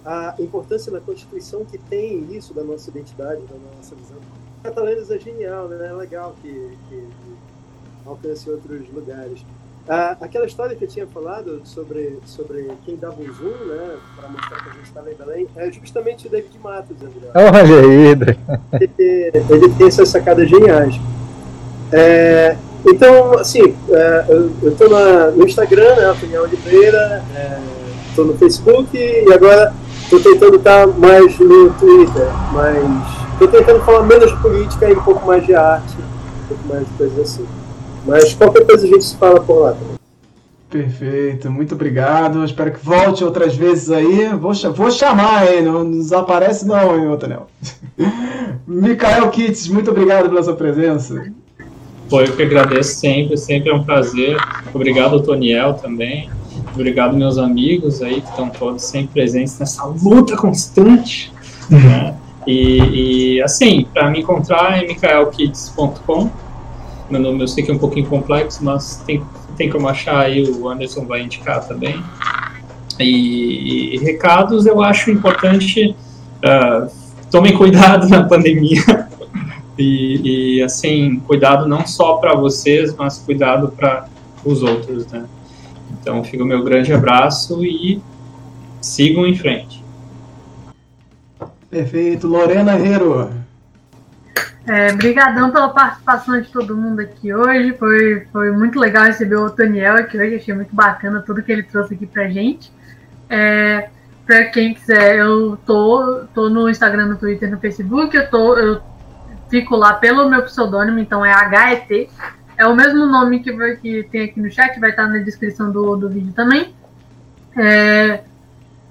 a 0.04 0.34
importância 0.38 0.92
da 0.92 1.00
Constituição 1.00 1.64
que 1.64 1.78
tem 1.78 2.24
isso 2.30 2.52
da 2.52 2.62
nossa 2.62 2.90
identidade, 2.90 3.40
da 3.46 3.56
nossa 3.74 3.94
visão. 3.94 4.18
Catalanas 4.62 5.10
é 5.10 5.18
genial, 5.18 5.66
né? 5.68 5.86
É 5.86 5.92
legal 5.94 6.34
que, 6.42 6.50
que 6.90 7.08
alcance 8.08 8.48
outros 8.50 8.82
lugares. 8.92 9.44
Ah, 9.88 10.16
aquela 10.20 10.44
história 10.44 10.76
que 10.76 10.84
eu 10.84 10.88
tinha 10.88 11.06
falado 11.06 11.62
sobre, 11.64 12.18
sobre 12.26 12.70
quem 12.84 12.96
dava 12.96 13.16
um 13.22 13.32
zoom, 13.32 13.64
né, 13.66 13.96
para 14.16 14.28
mostrar 14.28 14.62
que 14.62 14.68
a 14.68 14.72
gente 14.74 14.84
estava 14.84 15.10
em 15.10 15.14
Belém, 15.14 15.48
é 15.56 15.72
justamente 15.72 16.26
o 16.26 16.30
David 16.30 16.58
Matos, 16.62 16.96
André. 17.02 17.30
Olha 17.34 17.80
aí, 17.80 18.06
ele, 18.06 18.38
ele 19.48 19.68
tem 19.70 19.86
essas 19.86 20.10
sacadas 20.10 20.46
geniais. 20.46 20.94
É, 21.90 22.54
então, 22.86 23.38
assim, 23.38 23.74
é, 23.88 24.24
eu 24.28 24.70
estou 24.70 24.90
no 25.34 25.46
Instagram, 25.46 25.96
né, 25.96 26.10
Opinião 26.10 26.42
Oliveira, 26.42 27.24
estou 28.10 28.26
é, 28.26 28.28
no 28.28 28.36
Facebook 28.36 28.94
e 28.94 29.32
agora 29.32 29.72
estou 30.02 30.20
tentando 30.20 30.56
estar 30.56 30.86
mais 30.86 31.38
no 31.38 31.70
Twitter, 31.74 32.26
mas 32.52 33.32
estou 33.32 33.48
tentando 33.48 33.80
falar 33.84 34.02
menos 34.02 34.30
de 34.30 34.36
política 34.42 34.90
e 34.90 34.92
um 34.92 35.02
pouco 35.02 35.26
mais 35.26 35.46
de 35.46 35.54
arte, 35.54 35.96
um 35.96 36.48
pouco 36.48 36.68
mais 36.68 36.86
de 36.86 36.92
coisas 36.92 37.18
assim. 37.20 37.46
Mas 38.08 38.32
qualquer 38.32 38.64
coisa 38.66 38.86
a 38.86 38.88
gente 38.88 39.04
se 39.04 39.16
fala 39.16 39.38
por 39.38 39.60
lá 39.60 39.72
também. 39.72 39.98
Perfeito, 40.70 41.50
muito 41.50 41.74
obrigado. 41.74 42.44
Espero 42.44 42.72
que 42.72 42.84
volte 42.84 43.22
outras 43.22 43.54
vezes 43.54 43.90
aí. 43.90 44.28
Vou, 44.28 44.52
vou 44.74 44.90
chamar, 44.90 45.46
hein? 45.46 45.62
Não 45.62 45.90
desaparece 45.90 46.66
não, 46.66 46.98
hein, 46.98 47.08
Otanel. 47.08 47.46
Mikael 48.66 49.30
Kitts, 49.30 49.68
muito 49.68 49.90
obrigado 49.90 50.28
pela 50.28 50.42
sua 50.42 50.54
presença. 50.54 51.32
Pô, 52.08 52.20
eu 52.22 52.34
que 52.34 52.42
agradeço 52.42 52.98
sempre, 52.98 53.36
sempre 53.36 53.70
é 53.70 53.74
um 53.74 53.84
prazer. 53.84 54.36
Obrigado, 54.74 55.22
Toniel, 55.22 55.74
também. 55.74 56.30
Obrigado, 56.74 57.16
meus 57.16 57.38
amigos 57.38 58.02
aí, 58.02 58.20
que 58.20 58.28
estão 58.28 58.48
todos 58.48 58.82
sempre 58.82 59.08
presentes 59.12 59.58
nessa 59.58 59.84
luta 59.84 60.36
constante. 60.36 61.32
Né? 61.68 62.14
E, 62.46 63.34
e, 63.36 63.42
assim, 63.42 63.86
para 63.92 64.10
me 64.10 64.20
encontrar 64.20 64.82
é 64.82 64.86
micaelkids.com. 64.86 66.30
Meu 67.10 67.20
nome 67.20 67.42
eu 67.42 67.48
sei 67.48 67.64
que 67.64 67.70
é 67.70 67.74
um 67.74 67.78
pouquinho 67.78 68.06
complexo, 68.06 68.62
mas 68.64 69.02
tem, 69.06 69.22
tem 69.56 69.70
como 69.70 69.88
achar 69.88 70.20
aí, 70.20 70.42
o 70.48 70.68
Anderson 70.68 71.06
vai 71.06 71.22
indicar 71.22 71.66
também. 71.66 72.02
E, 72.98 73.94
e 73.94 73.98
recados 73.98 74.66
eu 74.66 74.82
acho 74.82 75.10
importante. 75.10 75.96
Uh, 76.38 76.90
tomem 77.30 77.56
cuidado 77.56 78.08
na 78.08 78.24
pandemia. 78.24 78.82
E, 79.80 80.56
e 80.56 80.62
assim, 80.64 81.20
cuidado 81.20 81.68
não 81.68 81.86
só 81.86 82.14
para 82.14 82.34
vocês, 82.34 82.92
mas 82.96 83.18
cuidado 83.18 83.68
para 83.68 84.08
os 84.44 84.60
outros, 84.60 85.06
né? 85.06 85.24
Então, 85.92 86.24
fica 86.24 86.42
o 86.42 86.46
meu 86.46 86.64
grande 86.64 86.92
abraço 86.92 87.64
e 87.64 88.02
sigam 88.80 89.24
em 89.24 89.36
frente. 89.36 89.80
Perfeito. 91.70 92.26
Lorena 92.26 92.78
Herro. 92.78 93.30
É, 94.68 94.92
pela 94.92 95.70
participação 95.70 96.38
de 96.38 96.52
todo 96.52 96.76
mundo 96.76 97.00
aqui 97.00 97.34
hoje. 97.34 97.72
Foi, 97.78 98.26
foi 98.30 98.50
muito 98.52 98.78
legal 98.78 99.04
receber 99.04 99.36
o 99.36 99.48
Toniel 99.48 99.94
aqui 99.94 100.18
hoje. 100.18 100.36
Achei 100.36 100.54
muito 100.54 100.76
bacana 100.76 101.22
tudo 101.22 101.42
que 101.42 101.50
ele 101.50 101.62
trouxe 101.62 101.94
aqui 101.94 102.06
pra 102.06 102.28
gente. 102.28 102.70
É, 103.30 103.88
pra 104.26 104.44
quem 104.44 104.74
quiser, 104.74 105.16
eu 105.16 105.56
tô, 105.64 106.24
tô 106.34 106.50
no 106.50 106.68
Instagram, 106.68 107.06
no 107.06 107.16
Twitter, 107.16 107.50
no 107.50 107.58
Facebook. 107.58 108.14
Eu, 108.14 108.28
tô, 108.28 108.58
eu 108.58 108.82
fico 109.48 109.74
lá 109.74 109.94
pelo 109.94 110.28
meu 110.28 110.42
pseudônimo, 110.42 110.98
então 110.98 111.24
é 111.24 111.32
HET. 111.32 112.10
É 112.58 112.66
o 112.66 112.76
mesmo 112.76 113.06
nome 113.06 113.40
que, 113.40 113.50
que 113.76 114.02
tem 114.10 114.24
aqui 114.24 114.38
no 114.38 114.50
chat, 114.50 114.78
vai 114.78 114.90
estar 114.90 115.06
na 115.06 115.18
descrição 115.18 115.72
do, 115.72 115.96
do 115.96 116.10
vídeo 116.10 116.34
também. 116.34 116.74
É, 117.56 118.20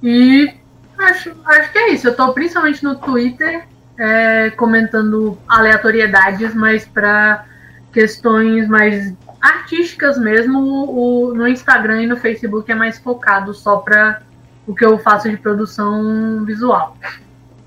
e 0.02 0.52
acho, 0.98 1.36
acho 1.46 1.72
que 1.72 1.78
é 1.78 1.94
isso. 1.94 2.08
Eu 2.08 2.12
estou 2.12 2.34
principalmente 2.34 2.84
no 2.84 2.96
Twitter 2.96 3.68
é, 4.00 4.50
comentando 4.52 5.38
aleatoriedades, 5.48 6.54
mas 6.54 6.86
para 6.86 7.46
questões 7.92 8.68
mais 8.68 9.14
artísticas 9.42 10.18
mesmo, 10.18 10.60
o, 10.60 11.34
no 11.34 11.48
Instagram 11.48 12.04
e 12.04 12.08
no 12.08 12.18
Facebook 12.18 12.72
é 12.72 12.76
mais 12.76 13.00
focado 13.00 13.54
só 13.54 13.78
para 13.78 14.22
o 14.68 14.76
que 14.76 14.86
eu 14.86 15.00
faço 15.00 15.30
de 15.30 15.38
produção 15.38 16.44
visual. 16.46 16.98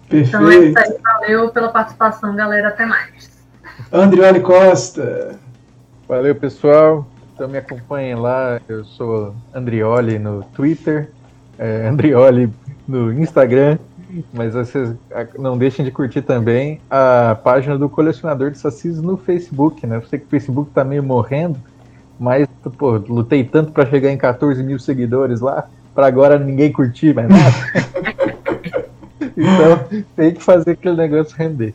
Perfeito. 0.09 0.29
Então 0.29 0.51
é 0.51 0.57
isso 0.57 0.79
aí, 0.79 0.97
valeu 1.03 1.49
pela 1.51 1.69
participação, 1.69 2.35
galera. 2.35 2.69
Até 2.69 2.85
mais. 2.85 3.31
Andrioli 3.93 4.41
Costa. 4.41 5.39
Valeu, 6.07 6.35
pessoal. 6.35 7.07
Então 7.33 7.49
me 7.49 7.59
acompanhem 7.59 8.17
lá. 8.17 8.61
Eu 8.69 8.85
sou 8.85 9.35
Andrioli 9.55 10.19
no 10.19 10.43
Twitter, 10.43 11.11
é, 11.59 11.89
Andrioli 11.89 12.53
no 12.87 13.13
Instagram. 13.13 13.79
Mas 14.33 14.55
vocês 14.55 14.95
não 15.39 15.57
deixem 15.57 15.85
de 15.85 15.91
curtir 15.91 16.23
também 16.23 16.81
a 16.91 17.37
página 17.43 17.79
do 17.79 17.89
colecionador 17.89 18.51
de 18.51 18.59
sacis 18.59 19.01
no 19.01 19.17
Facebook, 19.17 19.87
né? 19.87 19.97
Eu 19.97 20.03
sei 20.07 20.19
que 20.19 20.27
o 20.27 20.29
Facebook 20.29 20.71
tá 20.73 20.85
meio 20.85 21.03
morrendo, 21.03 21.59
mas 22.19 22.49
pô, 22.79 22.93
lutei 22.93 23.45
tanto 23.45 23.73
para 23.73 23.87
chegar 23.87 24.11
em 24.11 24.17
14 24.17 24.63
mil 24.63 24.79
seguidores 24.79 25.41
lá, 25.41 25.69
para 25.95 26.07
agora 26.07 26.39
ninguém 26.39 26.73
curtir 26.73 27.15
mais 27.15 27.29
nada. 27.29 28.11
Então 29.37 30.03
tem 30.15 30.35
que 30.35 30.43
fazer 30.43 30.73
aquele 30.73 30.97
negócio 30.97 31.35
render. 31.37 31.75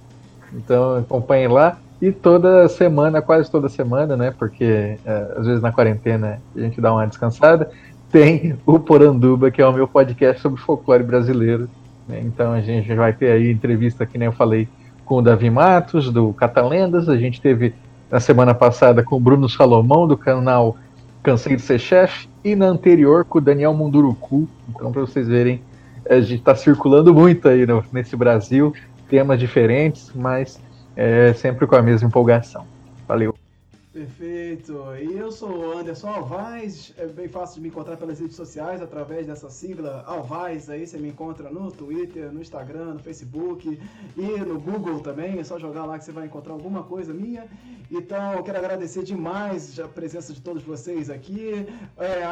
Então 0.53 0.97
acompanhem 0.97 1.47
lá. 1.47 1.77
E 2.01 2.11
toda 2.11 2.67
semana, 2.67 3.21
quase 3.21 3.49
toda 3.49 3.69
semana, 3.69 4.15
né? 4.15 4.33
Porque 4.37 4.97
é, 5.05 5.33
às 5.37 5.47
vezes 5.47 5.61
na 5.61 5.71
quarentena 5.71 6.41
a 6.55 6.59
gente 6.59 6.79
dá 6.79 6.93
uma 6.93 7.07
descansada. 7.07 7.71
Tem 8.11 8.55
o 8.65 8.79
Poranduba, 8.79 9.49
que 9.49 9.61
é 9.61 9.65
o 9.65 9.73
meu 9.73 9.87
podcast 9.87 10.41
sobre 10.41 10.61
folclore 10.61 11.03
brasileiro. 11.03 11.67
Né? 12.07 12.21
Então 12.23 12.53
a 12.53 12.61
gente 12.61 12.93
vai 12.93 13.13
ter 13.13 13.31
aí 13.31 13.51
entrevista, 13.51 14.05
que 14.05 14.17
nem 14.17 14.27
eu 14.27 14.31
falei, 14.31 14.67
com 15.05 15.17
o 15.17 15.21
Davi 15.21 15.49
Matos, 15.49 16.11
do 16.11 16.33
Catalendas. 16.33 17.09
A 17.09 17.17
gente 17.17 17.41
teve 17.41 17.73
na 18.09 18.19
semana 18.19 18.53
passada 18.53 19.03
com 19.03 19.15
o 19.15 19.19
Bruno 19.19 19.47
Salomão, 19.47 20.07
do 20.07 20.17
canal 20.17 20.77
Cansei 21.23 21.55
de 21.55 21.61
Ser 21.61 21.79
Chefe. 21.79 22.27
E 22.43 22.55
na 22.55 22.67
anterior 22.67 23.25
com 23.25 23.39
o 23.39 23.41
Daniel 23.41 23.73
Munduruku. 23.73 24.47
Então, 24.69 24.91
para 24.91 25.01
vocês 25.01 25.27
verem 25.27 25.61
a 26.09 26.21
gente 26.21 26.39
está 26.39 26.55
circulando 26.55 27.13
muito 27.13 27.47
aí 27.47 27.65
no, 27.65 27.83
nesse 27.91 28.15
Brasil, 28.15 28.73
temas 29.09 29.39
diferentes, 29.39 30.11
mas 30.13 30.59
é, 30.95 31.33
sempre 31.33 31.65
com 31.65 31.75
a 31.75 31.81
mesma 31.81 32.07
empolgação. 32.07 32.65
Valeu. 33.07 33.44
Perfeito. 33.95 34.83
E 35.01 35.17
eu 35.17 35.31
sou 35.31 35.57
o 35.57 35.77
Anderson 35.77 36.09
Alvaz. 36.09 36.93
É 36.97 37.05
bem 37.05 37.29
fácil 37.29 37.55
de 37.55 37.61
me 37.61 37.69
encontrar 37.69 37.95
pelas 37.95 38.19
redes 38.19 38.35
sociais 38.35 38.81
através 38.81 39.25
dessa 39.25 39.49
sigla 39.49 40.03
Alvaz. 40.05 40.69
Aí 40.69 40.85
você 40.85 40.97
me 40.97 41.07
encontra 41.07 41.49
no 41.49 41.71
Twitter, 41.71 42.29
no 42.29 42.41
Instagram, 42.41 42.95
no 42.95 42.99
Facebook 42.99 43.79
e 44.17 44.21
no 44.21 44.59
Google 44.59 44.99
também. 44.99 45.39
É 45.39 45.45
só 45.45 45.57
jogar 45.57 45.85
lá 45.85 45.97
que 45.97 46.03
você 46.03 46.11
vai 46.11 46.25
encontrar 46.25 46.51
alguma 46.51 46.83
coisa 46.83 47.13
minha. 47.13 47.47
Então, 47.89 48.33
eu 48.33 48.43
quero 48.43 48.57
agradecer 48.57 49.01
demais 49.01 49.79
a 49.79 49.87
presença 49.87 50.33
de 50.33 50.41
todos 50.41 50.61
vocês 50.61 51.09
aqui. 51.09 51.65
É, 51.95 52.25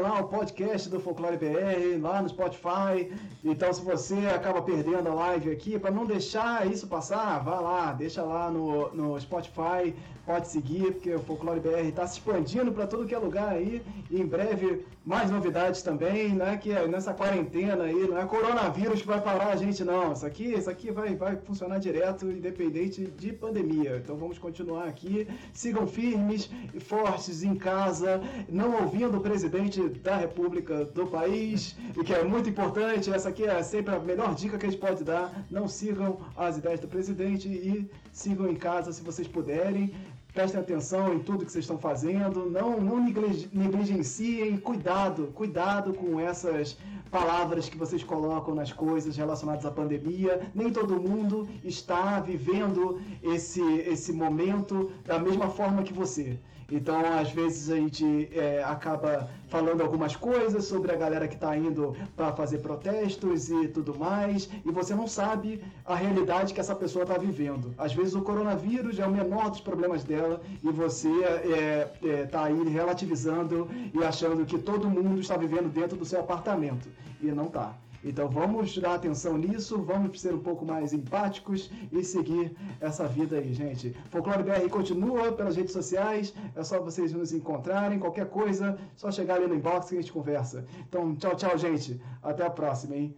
lá 0.00 0.20
o 0.20 0.28
podcast 0.28 0.88
do 0.88 1.00
Folclore 1.00 1.36
BR, 1.36 2.00
lá 2.00 2.22
no 2.22 2.28
Spotify. 2.28 3.10
Então, 3.42 3.72
se 3.72 3.82
você 3.82 4.14
acaba 4.32 4.62
perdendo 4.62 5.08
a 5.08 5.14
live 5.14 5.50
aqui, 5.50 5.80
para 5.80 5.90
não 5.90 6.06
deixar 6.06 6.64
isso 6.70 6.86
passar, 6.86 7.42
vá 7.42 7.58
lá, 7.58 7.92
deixa 7.92 8.22
lá 8.22 8.52
no, 8.52 8.94
no 8.94 9.20
Spotify 9.20 9.92
pode 10.24 10.48
seguir, 10.48 10.91
porque 10.92 11.14
o 11.14 11.20
Folclore 11.20 11.60
BR 11.60 11.88
está 11.88 12.06
se 12.06 12.18
expandindo 12.18 12.72
para 12.72 12.86
todo 12.86 13.06
que 13.06 13.14
é 13.14 13.18
lugar 13.18 13.48
aí. 13.48 13.82
E 14.10 14.20
em 14.20 14.26
breve 14.26 14.84
mais 15.04 15.30
novidades 15.30 15.82
também, 15.82 16.28
né? 16.30 16.56
Que 16.56 16.72
é 16.72 16.86
nessa 16.86 17.12
quarentena 17.12 17.84
aí, 17.84 18.06
não 18.08 18.18
é 18.18 18.24
coronavírus 18.24 19.00
que 19.00 19.06
vai 19.06 19.20
parar 19.20 19.48
a 19.48 19.56
gente, 19.56 19.82
não. 19.84 20.12
Isso 20.12 20.24
aqui, 20.24 20.54
isso 20.54 20.70
aqui 20.70 20.90
vai, 20.90 21.14
vai 21.16 21.36
funcionar 21.36 21.78
direto, 21.78 22.30
independente 22.30 23.06
de 23.06 23.32
pandemia. 23.32 24.00
Então 24.02 24.16
vamos 24.16 24.38
continuar 24.38 24.84
aqui. 24.84 25.26
Sigam 25.52 25.86
firmes 25.86 26.50
e 26.72 26.80
fortes 26.80 27.42
em 27.42 27.54
casa, 27.54 28.20
não 28.48 28.82
ouvindo 28.82 29.18
o 29.18 29.20
presidente 29.20 29.88
da 29.88 30.16
República 30.16 30.84
do 30.84 31.06
país, 31.06 31.76
e 31.98 32.04
que 32.04 32.14
é 32.14 32.22
muito 32.22 32.48
importante. 32.48 33.12
Essa 33.12 33.30
aqui 33.30 33.44
é 33.44 33.62
sempre 33.62 33.94
a 33.94 33.98
melhor 33.98 34.34
dica 34.34 34.56
que 34.56 34.66
a 34.66 34.70
gente 34.70 34.80
pode 34.80 35.02
dar. 35.02 35.46
Não 35.50 35.66
sigam 35.66 36.20
as 36.36 36.58
ideias 36.58 36.80
do 36.80 36.86
presidente 36.88 37.48
e 37.48 37.90
sigam 38.12 38.48
em 38.48 38.54
casa 38.54 38.92
se 38.92 39.02
vocês 39.02 39.26
puderem 39.26 39.92
prestem 40.32 40.60
atenção 40.60 41.12
em 41.14 41.18
tudo 41.18 41.44
que 41.44 41.52
vocês 41.52 41.64
estão 41.64 41.78
fazendo, 41.78 42.48
não, 42.48 42.80
não 42.80 42.98
negligenciem, 42.98 44.56
cuidado, 44.56 45.28
cuidado 45.34 45.92
com 45.92 46.18
essas 46.18 46.76
palavras 47.10 47.68
que 47.68 47.76
vocês 47.76 48.02
colocam 48.02 48.54
nas 48.54 48.72
coisas 48.72 49.16
relacionadas 49.16 49.66
à 49.66 49.70
pandemia. 49.70 50.50
Nem 50.54 50.72
todo 50.72 51.00
mundo 51.00 51.46
está 51.62 52.18
vivendo 52.20 53.00
esse, 53.22 53.62
esse 53.80 54.12
momento 54.12 54.90
da 55.04 55.18
mesma 55.18 55.48
forma 55.48 55.82
que 55.82 55.92
você. 55.92 56.38
Então, 56.72 57.00
às 57.20 57.30
vezes, 57.30 57.70
a 57.70 57.76
gente 57.76 58.30
é, 58.32 58.64
acaba 58.64 59.28
falando 59.48 59.82
algumas 59.82 60.16
coisas 60.16 60.64
sobre 60.64 60.90
a 60.90 60.96
galera 60.96 61.28
que 61.28 61.34
está 61.34 61.54
indo 61.54 61.94
para 62.16 62.32
fazer 62.32 62.58
protestos 62.58 63.50
e 63.50 63.68
tudo 63.68 63.94
mais, 63.98 64.48
e 64.64 64.70
você 64.70 64.94
não 64.94 65.06
sabe 65.06 65.62
a 65.84 65.94
realidade 65.94 66.54
que 66.54 66.60
essa 66.60 66.74
pessoa 66.74 67.02
está 67.02 67.18
vivendo. 67.18 67.74
Às 67.76 67.92
vezes, 67.92 68.14
o 68.14 68.22
coronavírus 68.22 68.98
é 68.98 69.06
o 69.06 69.10
menor 69.10 69.50
dos 69.50 69.60
problemas 69.60 70.02
dela 70.02 70.40
e 70.62 70.70
você 70.70 71.10
está 71.10 71.58
é, 71.58 71.92
é, 72.04 72.24
tá 72.24 72.44
aí 72.44 72.68
relativizando 72.68 73.68
e 73.92 74.02
achando 74.02 74.46
que 74.46 74.58
todo 74.58 74.88
mundo 74.88 75.20
está 75.20 75.36
vivendo 75.36 75.70
dentro 75.70 75.96
do 75.96 76.06
seu 76.06 76.20
apartamento. 76.20 76.88
E 77.20 77.26
não 77.26 77.46
está. 77.48 77.74
Então 78.04 78.28
vamos 78.28 78.76
dar 78.78 78.94
atenção 78.94 79.38
nisso, 79.38 79.82
vamos 79.82 80.20
ser 80.20 80.34
um 80.34 80.40
pouco 80.40 80.64
mais 80.64 80.92
empáticos 80.92 81.70
e 81.90 82.02
seguir 82.02 82.54
essa 82.80 83.06
vida 83.06 83.36
aí, 83.36 83.54
gente. 83.54 83.96
Folclore 84.10 84.42
BR 84.42 84.68
continua 84.68 85.32
pelas 85.32 85.56
redes 85.56 85.72
sociais, 85.72 86.34
é 86.54 86.64
só 86.64 86.80
vocês 86.80 87.12
nos 87.12 87.32
encontrarem, 87.32 87.98
qualquer 87.98 88.28
coisa, 88.28 88.78
só 88.96 89.10
chegar 89.10 89.36
ali 89.36 89.46
no 89.46 89.54
inbox 89.54 89.88
que 89.88 89.96
a 89.96 90.00
gente 90.00 90.12
conversa. 90.12 90.64
Então, 90.88 91.14
tchau, 91.14 91.36
tchau, 91.36 91.56
gente. 91.56 92.00
Até 92.22 92.44
a 92.44 92.50
próxima, 92.50 92.96
hein? 92.96 93.16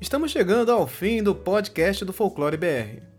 Estamos 0.00 0.30
chegando 0.30 0.70
ao 0.70 0.86
fim 0.86 1.20
do 1.22 1.34
podcast 1.34 2.04
do 2.04 2.12
Folclore 2.12 2.56
BR. 2.56 3.15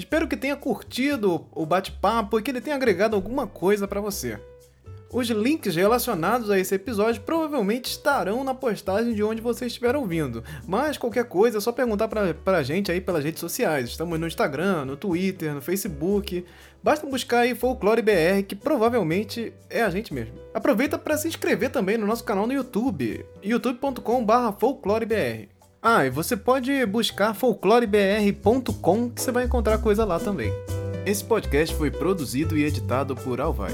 Espero 0.00 0.26
que 0.26 0.34
tenha 0.34 0.56
curtido 0.56 1.46
o 1.52 1.66
bate-papo 1.66 2.38
e 2.38 2.42
que 2.42 2.50
ele 2.50 2.62
tenha 2.62 2.74
agregado 2.74 3.14
alguma 3.14 3.46
coisa 3.46 3.86
para 3.86 4.00
você. 4.00 4.40
Os 5.12 5.28
links 5.28 5.76
relacionados 5.76 6.50
a 6.50 6.58
esse 6.58 6.74
episódio 6.74 7.20
provavelmente 7.20 7.90
estarão 7.90 8.42
na 8.42 8.54
postagem 8.54 9.12
de 9.12 9.22
onde 9.22 9.42
você 9.42 9.66
estiver 9.66 9.94
ouvindo, 9.94 10.42
mas 10.66 10.96
qualquer 10.96 11.24
coisa 11.24 11.58
é 11.58 11.60
só 11.60 11.70
perguntar 11.70 12.08
pra, 12.08 12.32
pra 12.32 12.62
gente 12.62 12.90
aí 12.90 12.98
pelas 12.98 13.22
redes 13.22 13.40
sociais. 13.40 13.90
Estamos 13.90 14.18
no 14.18 14.26
Instagram, 14.26 14.86
no 14.86 14.96
Twitter, 14.96 15.52
no 15.52 15.60
Facebook. 15.60 16.46
Basta 16.82 17.06
buscar 17.06 17.40
aí 17.40 17.54
Folclore 17.54 18.00
BR, 18.00 18.42
que 18.48 18.56
provavelmente 18.56 19.52
é 19.68 19.82
a 19.82 19.90
gente 19.90 20.14
mesmo. 20.14 20.32
Aproveita 20.54 20.96
para 20.96 21.18
se 21.18 21.28
inscrever 21.28 21.70
também 21.70 21.98
no 21.98 22.06
nosso 22.06 22.24
canal 22.24 22.46
no 22.46 22.54
YouTube, 22.54 23.22
youtube.com/folclorebr. 23.42 25.59
Ah, 25.82 26.04
e 26.04 26.10
você 26.10 26.36
pode 26.36 26.84
buscar 26.84 27.32
folclorebr.com 27.32 29.10
que 29.10 29.22
você 29.22 29.32
vai 29.32 29.44
encontrar 29.44 29.78
coisa 29.78 30.04
lá 30.04 30.18
também. 30.18 30.52
Esse 31.06 31.24
podcast 31.24 31.74
foi 31.74 31.90
produzido 31.90 32.56
e 32.56 32.64
editado 32.64 33.16
por 33.16 33.40
Alvaz. 33.40 33.72